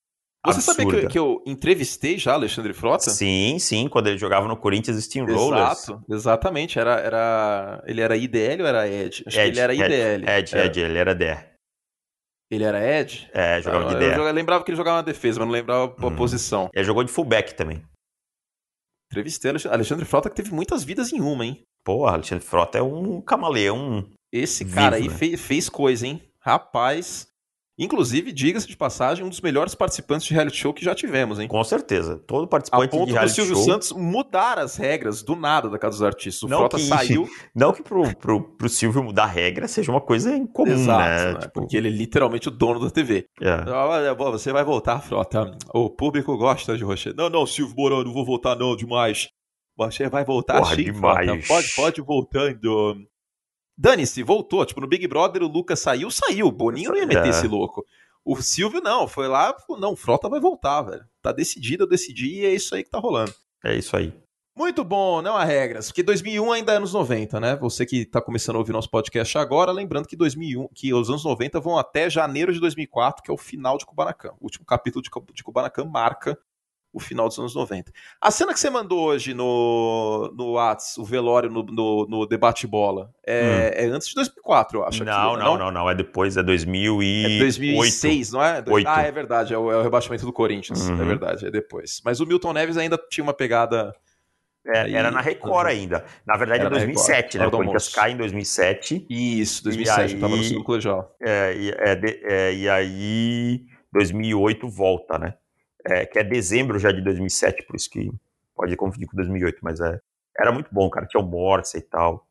Você 0.45 0.57
absurda. 0.57 0.81
sabia 0.83 0.85
que, 0.99 1.05
eu- 1.05 1.09
que 1.09 1.19
eu 1.19 1.43
entrevistei 1.45 2.17
já 2.17 2.33
Alexandre 2.33 2.73
Frota? 2.73 3.09
Sim, 3.09 3.57
sim, 3.59 3.87
quando 3.87 4.07
ele 4.07 4.17
jogava 4.17 4.47
no 4.47 4.57
Corinthians 4.57 5.01
Steamrollers. 5.03 5.83
Exato, 5.87 6.03
exatamente. 6.09 6.77
Era, 6.79 6.99
era, 6.99 7.83
ele 7.87 8.01
era 8.01 8.15
IDL 8.17 8.61
ou 8.61 8.67
era 8.67 8.87
Ed? 8.87 9.23
Acho 9.25 9.37
que 9.37 9.41
Ed, 9.43 9.49
ele 9.51 9.59
era 9.59 9.73
Ed, 9.73 9.81
IDL. 9.83 10.29
Ed, 10.29 10.55
É. 10.57 10.65
Ed, 10.65 10.79
ele 10.81 10.97
era 10.97 11.15
D. 11.15 11.25
Ele 12.51 12.63
era 12.65 12.99
Ed? 12.99 13.29
É, 13.33 13.61
jogava 13.61 13.85
de 13.87 13.93
eu, 13.93 13.99
D. 13.99 14.15
eu 14.19 14.31
lembrava 14.31 14.63
que 14.63 14.69
ele 14.69 14.77
jogava 14.77 14.97
na 14.97 15.01
defesa, 15.03 15.39
mas 15.39 15.47
não 15.47 15.53
lembrava 15.53 15.95
a 15.97 16.05
Hum. 16.07 16.15
posição. 16.15 16.69
Ele 16.73 16.83
jogou 16.85 17.03
de 17.03 17.11
fullback 17.11 17.55
também. 17.55 17.83
Entrevistei 19.11 19.49
Alex- 19.51 19.65
Alexandre 19.65 20.05
Frota 20.05 20.29
que 20.29 20.35
teve 20.35 20.51
muitas 20.53 20.83
vidas 20.83 21.11
em 21.13 21.21
uma, 21.21 21.45
hein? 21.45 21.63
Pô, 21.83 22.05
Alexandre 22.05 22.43
Frota 22.45 22.77
é 22.77 22.81
um 22.81 23.21
camaleão. 23.21 24.09
Esse 24.31 24.63
Vivo, 24.63 24.75
cara 24.75 24.95
aí 24.95 25.07
né? 25.07 25.15
fez, 25.15 25.39
fez 25.41 25.69
coisa, 25.69 26.07
hein? 26.07 26.21
Rapaz. 26.39 27.27
Inclusive, 27.77 28.31
diga-se 28.31 28.67
de 28.67 28.77
passagem, 28.77 29.25
um 29.25 29.29
dos 29.29 29.41
melhores 29.41 29.73
participantes 29.73 30.27
de 30.27 30.33
reality 30.35 30.57
show 30.57 30.71
que 30.71 30.85
já 30.85 30.93
tivemos, 30.93 31.39
hein? 31.39 31.47
Com 31.47 31.63
certeza. 31.63 32.17
Todo 32.27 32.43
A 32.43 32.47
participante 32.47 32.89
ponto 32.91 33.05
de 33.05 33.11
do 33.11 33.13
reality 33.15 33.33
Silvio 33.35 33.55
show. 33.55 33.63
Santos 33.65 33.91
mudar 33.93 34.59
as 34.59 34.75
regras 34.75 35.23
do 35.23 35.35
nada 35.35 35.67
da 35.69 35.79
Casa 35.79 35.95
dos 35.97 36.03
Artistas. 36.03 36.43
O 36.43 36.47
Não 36.47 36.59
Frota 36.59 36.77
que- 36.77 36.83
saiu. 36.83 37.27
Não 37.55 37.73
que 37.73 37.81
pro, 37.81 38.15
pro, 38.15 38.43
pro 38.55 38.69
Silvio 38.69 39.03
mudar 39.03 39.23
a 39.23 39.27
regra 39.27 39.67
seja 39.67 39.91
uma 39.91 40.01
coisa 40.01 40.35
incomum, 40.35 40.71
Exato, 40.71 40.99
né? 40.99 41.33
né? 41.33 41.39
Tipo, 41.39 41.53
Porque 41.53 41.75
ele 41.75 41.87
é 41.87 41.91
literalmente 41.91 42.47
o 42.47 42.51
dono 42.51 42.79
da 42.79 42.91
TV. 42.91 43.25
é. 43.41 43.69
Olha, 43.71 44.13
você 44.13 44.51
vai 44.53 44.63
voltar, 44.63 44.99
Frota. 45.01 45.57
O 45.73 45.89
público 45.89 46.37
gosta 46.37 46.77
de 46.77 46.83
você. 46.83 47.11
Não, 47.13 47.27
não, 47.27 47.45
Silvio 47.47 47.75
Mourão, 47.75 48.03
não 48.03 48.13
vou 48.13 48.23
voltar 48.23 48.55
não, 48.55 48.75
demais. 48.75 49.29
Você 49.75 50.07
vai 50.07 50.23
voltar 50.23 50.59
Porra, 50.59 50.75
sim, 50.75 50.83
demais. 50.83 51.25
Frota. 51.27 51.47
Pode, 51.47 51.67
pode 51.75 52.01
ir 52.01 52.03
voltando. 52.03 52.95
Dane-se, 53.77 54.23
voltou. 54.23 54.65
Tipo, 54.65 54.81
no 54.81 54.87
Big 54.87 55.07
Brother 55.07 55.43
o 55.43 55.47
Lucas 55.47 55.79
saiu, 55.79 56.09
saiu. 56.11 56.47
O 56.47 56.51
Boninho 56.51 56.91
não 56.91 56.97
ia 56.97 57.05
meter 57.05 57.27
é. 57.27 57.29
esse 57.29 57.47
louco. 57.47 57.85
O 58.25 58.41
Silvio 58.41 58.81
não, 58.81 59.05
foi 59.05 59.27
lá, 59.27 59.53
não, 59.77 59.97
Frota 59.97 60.29
vai 60.29 60.39
voltar, 60.39 60.81
velho. 60.83 61.05
Tá 61.21 61.33
decidido, 61.33 61.83
eu 61.83 61.87
decidi 61.87 62.39
e 62.39 62.45
é 62.45 62.53
isso 62.53 62.73
aí 62.73 62.83
que 62.83 62.89
tá 62.89 62.97
rolando. 62.97 63.33
É 63.63 63.75
isso 63.75 63.97
aí. 63.97 64.13
Muito 64.55 64.83
bom, 64.83 65.19
não 65.21 65.35
há 65.35 65.43
regras, 65.43 65.87
porque 65.87 66.03
2001 66.03 66.51
ainda 66.51 66.73
é 66.73 66.75
anos 66.77 66.93
90, 66.93 67.39
né? 67.39 67.55
Você 67.55 67.87
que 67.87 68.03
está 68.03 68.21
começando 68.21 68.55
a 68.55 68.59
ouvir 68.59 68.71
nosso 68.71 68.89
podcast 68.89 69.35
agora, 69.37 69.71
lembrando 69.71 70.07
que 70.07 70.15
2001, 70.15 70.67
que 70.75 70.93
os 70.93 71.09
anos 71.09 71.25
90 71.25 71.59
vão 71.59 71.77
até 71.77 72.07
janeiro 72.07 72.53
de 72.53 72.59
2004, 72.59 73.23
que 73.23 73.31
é 73.31 73.33
o 73.33 73.37
final 73.37 73.79
de 73.79 73.85
Kubanacan. 73.85 74.33
O 74.39 74.43
último 74.43 74.63
capítulo 74.63 75.01
de, 75.01 75.09
de 75.33 75.43
Kubanacan 75.43 75.85
marca 75.85 76.37
o 76.93 76.99
final 76.99 77.27
dos 77.27 77.39
anos 77.39 77.55
90. 77.55 77.91
A 78.21 78.29
cena 78.29 78.53
que 78.53 78.59
você 78.59 78.69
mandou 78.69 78.99
hoje 78.99 79.33
no, 79.33 80.31
no 80.37 80.53
Whats, 80.53 80.97
o 80.97 81.03
velório 81.03 81.49
no, 81.49 81.63
no, 81.63 82.07
no 82.07 82.25
debate 82.27 82.67
bola, 82.67 83.09
é, 83.25 83.41
hum. 83.41 83.83
é, 83.83 83.85
antes 83.87 84.09
de 84.09 84.15
2004, 84.15 84.77
eu 84.77 84.85
acho. 84.85 85.03
Não, 85.03 85.35
não, 85.35 85.57
não, 85.57 85.71
não, 85.71 85.89
é 85.89 85.95
depois, 85.95 86.37
é 86.37 86.43
2008. 86.43 87.33
É 87.33 87.39
2006, 87.39 88.31
não 88.31 88.43
é? 88.43 88.63
8. 88.65 88.87
Ah, 88.87 89.01
é 89.01 89.11
verdade, 89.11 89.53
é 89.53 89.57
o, 89.57 89.71
é 89.71 89.77
o 89.77 89.81
rebaixamento 89.81 90.25
do 90.25 90.31
Corinthians, 90.31 90.87
é 90.87 90.93
uhum. 90.93 91.01
é 91.01 91.05
verdade, 91.05 91.47
é 91.47 91.51
depois. 91.51 92.01
Mas 92.05 92.19
o 92.19 92.25
Milton 92.25 92.53
Neves 92.53 92.77
ainda 92.77 92.97
tinha 93.09 93.23
uma 93.23 93.33
pegada 93.33 93.93
é, 94.65 94.91
era 94.91 95.11
na 95.11 95.19
Record 95.19 95.67
ainda. 95.67 96.05
Na 96.25 96.37
verdade, 96.37 96.61
era 96.61 96.69
é 96.69 96.77
2007, 96.77 97.37
né? 97.37 97.47
O 97.47 97.51
Corinthians 97.51 97.89
cai 97.89 98.11
em 98.11 98.17
2007. 98.17 99.07
Isso, 99.09 99.63
2007, 99.63 99.99
aí, 99.99 100.13
eu 100.13 100.19
tava 100.21 100.35
no 100.37 100.43
segundo 100.43 100.63
colegial. 100.63 101.15
É, 101.21 101.53
e, 101.55 101.69
é, 101.71 102.01
é, 102.23 102.53
e 102.53 102.69
aí, 102.69 103.65
2008 103.91 104.69
volta, 104.69 105.17
né? 105.17 105.33
É, 105.85 106.05
que 106.05 106.17
é 106.17 106.23
dezembro 106.23 106.79
já 106.79 106.91
de 106.91 107.01
2007, 107.01 107.63
por 107.63 107.75
isso 107.75 107.89
que 107.89 108.11
pode 108.55 108.75
confundir 108.75 109.07
com 109.07 109.17
2008, 109.17 109.59
mas 109.61 109.79
é, 109.81 109.99
era 110.37 110.51
muito 110.51 110.69
bom, 110.71 110.89
cara. 110.89 111.05
Tinha 111.05 111.21
o 111.21 111.27
Morse 111.27 111.77
e 111.77 111.81
tal. 111.81 112.25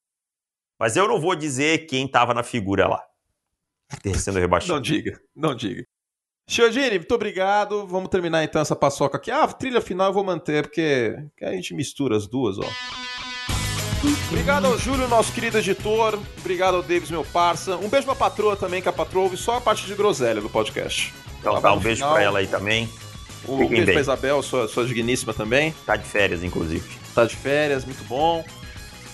Mas 0.78 0.96
eu 0.96 1.06
não 1.06 1.20
vou 1.20 1.36
dizer 1.36 1.86
quem 1.86 2.08
tava 2.08 2.34
na 2.34 2.42
figura 2.42 2.88
lá. 2.88 3.04
Sendo 4.16 4.38
rebaixado. 4.38 4.74
não 4.74 4.80
diga, 4.80 5.20
não 5.36 5.54
diga. 5.54 5.86
Chiodini, 6.48 6.98
muito 6.98 7.14
obrigado. 7.14 7.86
Vamos 7.86 8.08
terminar 8.08 8.42
então 8.42 8.60
essa 8.60 8.74
paçoca 8.74 9.16
aqui. 9.16 9.30
Ah, 9.30 9.46
trilha 9.46 9.80
final 9.80 10.08
eu 10.08 10.12
vou 10.12 10.24
manter, 10.24 10.64
porque 10.64 11.16
a 11.40 11.52
gente 11.52 11.74
mistura 11.74 12.16
as 12.16 12.26
duas, 12.26 12.58
ó. 12.58 12.68
Obrigado 14.28 14.66
ao 14.66 14.76
Júlio, 14.76 15.06
nosso 15.06 15.32
querido 15.32 15.58
editor. 15.58 16.18
Obrigado 16.40 16.74
ao 16.74 16.82
Davis, 16.82 17.10
meu 17.10 17.24
parça. 17.24 17.76
Um 17.76 17.88
beijo 17.88 18.06
pra 18.06 18.16
patroa 18.16 18.56
também, 18.56 18.82
que 18.82 18.88
a 18.88 18.92
patroa 18.92 19.24
ouve 19.24 19.36
só 19.36 19.58
a 19.58 19.60
parte 19.60 19.86
de 19.86 19.94
groselha 19.94 20.40
do 20.40 20.50
podcast. 20.50 21.14
Então, 21.38 21.60
tá, 21.60 21.72
um 21.72 21.78
beijo 21.78 22.00
final. 22.00 22.14
pra 22.14 22.22
ela 22.22 22.38
aí 22.40 22.48
também. 22.48 22.88
Um 23.48 23.58
Fiquem 23.58 23.68
beijo 23.68 23.86
bem. 23.86 23.94
pra 23.94 24.00
Isabel, 24.00 24.42
sua, 24.42 24.68
sua 24.68 24.86
digníssima 24.86 25.34
também. 25.34 25.74
Tá 25.84 25.96
de 25.96 26.04
férias, 26.04 26.44
inclusive. 26.44 26.88
Tá 27.14 27.24
de 27.24 27.36
férias, 27.36 27.84
muito 27.84 28.04
bom. 28.04 28.44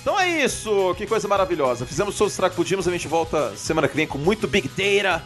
Então 0.00 0.18
é 0.18 0.44
isso, 0.44 0.94
que 0.96 1.06
coisa 1.06 1.26
maravilhosa. 1.26 1.84
Fizemos 1.84 2.16
todos 2.16 2.38
os 2.38 2.48
que 2.48 2.56
pudimos, 2.56 2.86
a 2.86 2.90
gente 2.90 3.08
volta 3.08 3.56
semana 3.56 3.88
que 3.88 3.96
vem 3.96 4.06
com 4.06 4.18
muito 4.18 4.46
Big 4.46 4.68
Data 4.68 5.22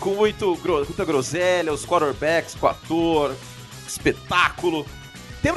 com 0.00 0.10
muito, 0.10 0.58
muita 0.86 1.04
groselha, 1.04 1.72
os 1.72 1.84
quarterbacks 1.84 2.54
com 2.54 2.66
ator, 2.66 3.34
espetáculo. 3.86 4.86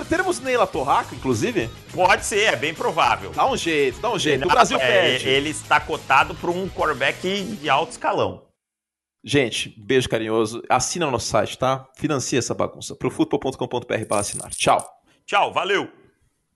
Teremos 0.07 0.39
Neila 0.39 0.67
Torraca, 0.67 1.15
inclusive? 1.15 1.67
Pode 1.91 2.23
ser, 2.23 2.53
é 2.53 2.55
bem 2.55 2.75
provável. 2.75 3.31
Dá 3.31 3.49
um 3.49 3.57
jeito, 3.57 3.99
dá 3.99 4.11
um 4.11 4.19
jeito. 4.19 4.45
O 4.45 4.47
Brasil 4.47 4.77
é, 4.79 4.87
pede. 4.87 5.27
Ele 5.27 5.49
está 5.49 5.79
cotado 5.79 6.35
para 6.35 6.51
um 6.51 6.69
quarterback 6.69 7.41
de 7.59 7.69
alto 7.69 7.91
escalão. 7.91 8.48
Gente, 9.23 9.73
beijo 9.77 10.07
carinhoso. 10.07 10.63
Assina 10.69 11.05
no 11.05 11.11
nosso 11.11 11.27
site, 11.27 11.57
tá? 11.57 11.87
Financia 11.95 12.39
essa 12.39 12.53
bagunça. 12.53 12.95
Profutbol.com.br 12.95 14.05
para 14.07 14.19
assinar. 14.19 14.49
Tchau. 14.51 14.83
Tchau, 15.25 15.53
valeu. 15.53 15.98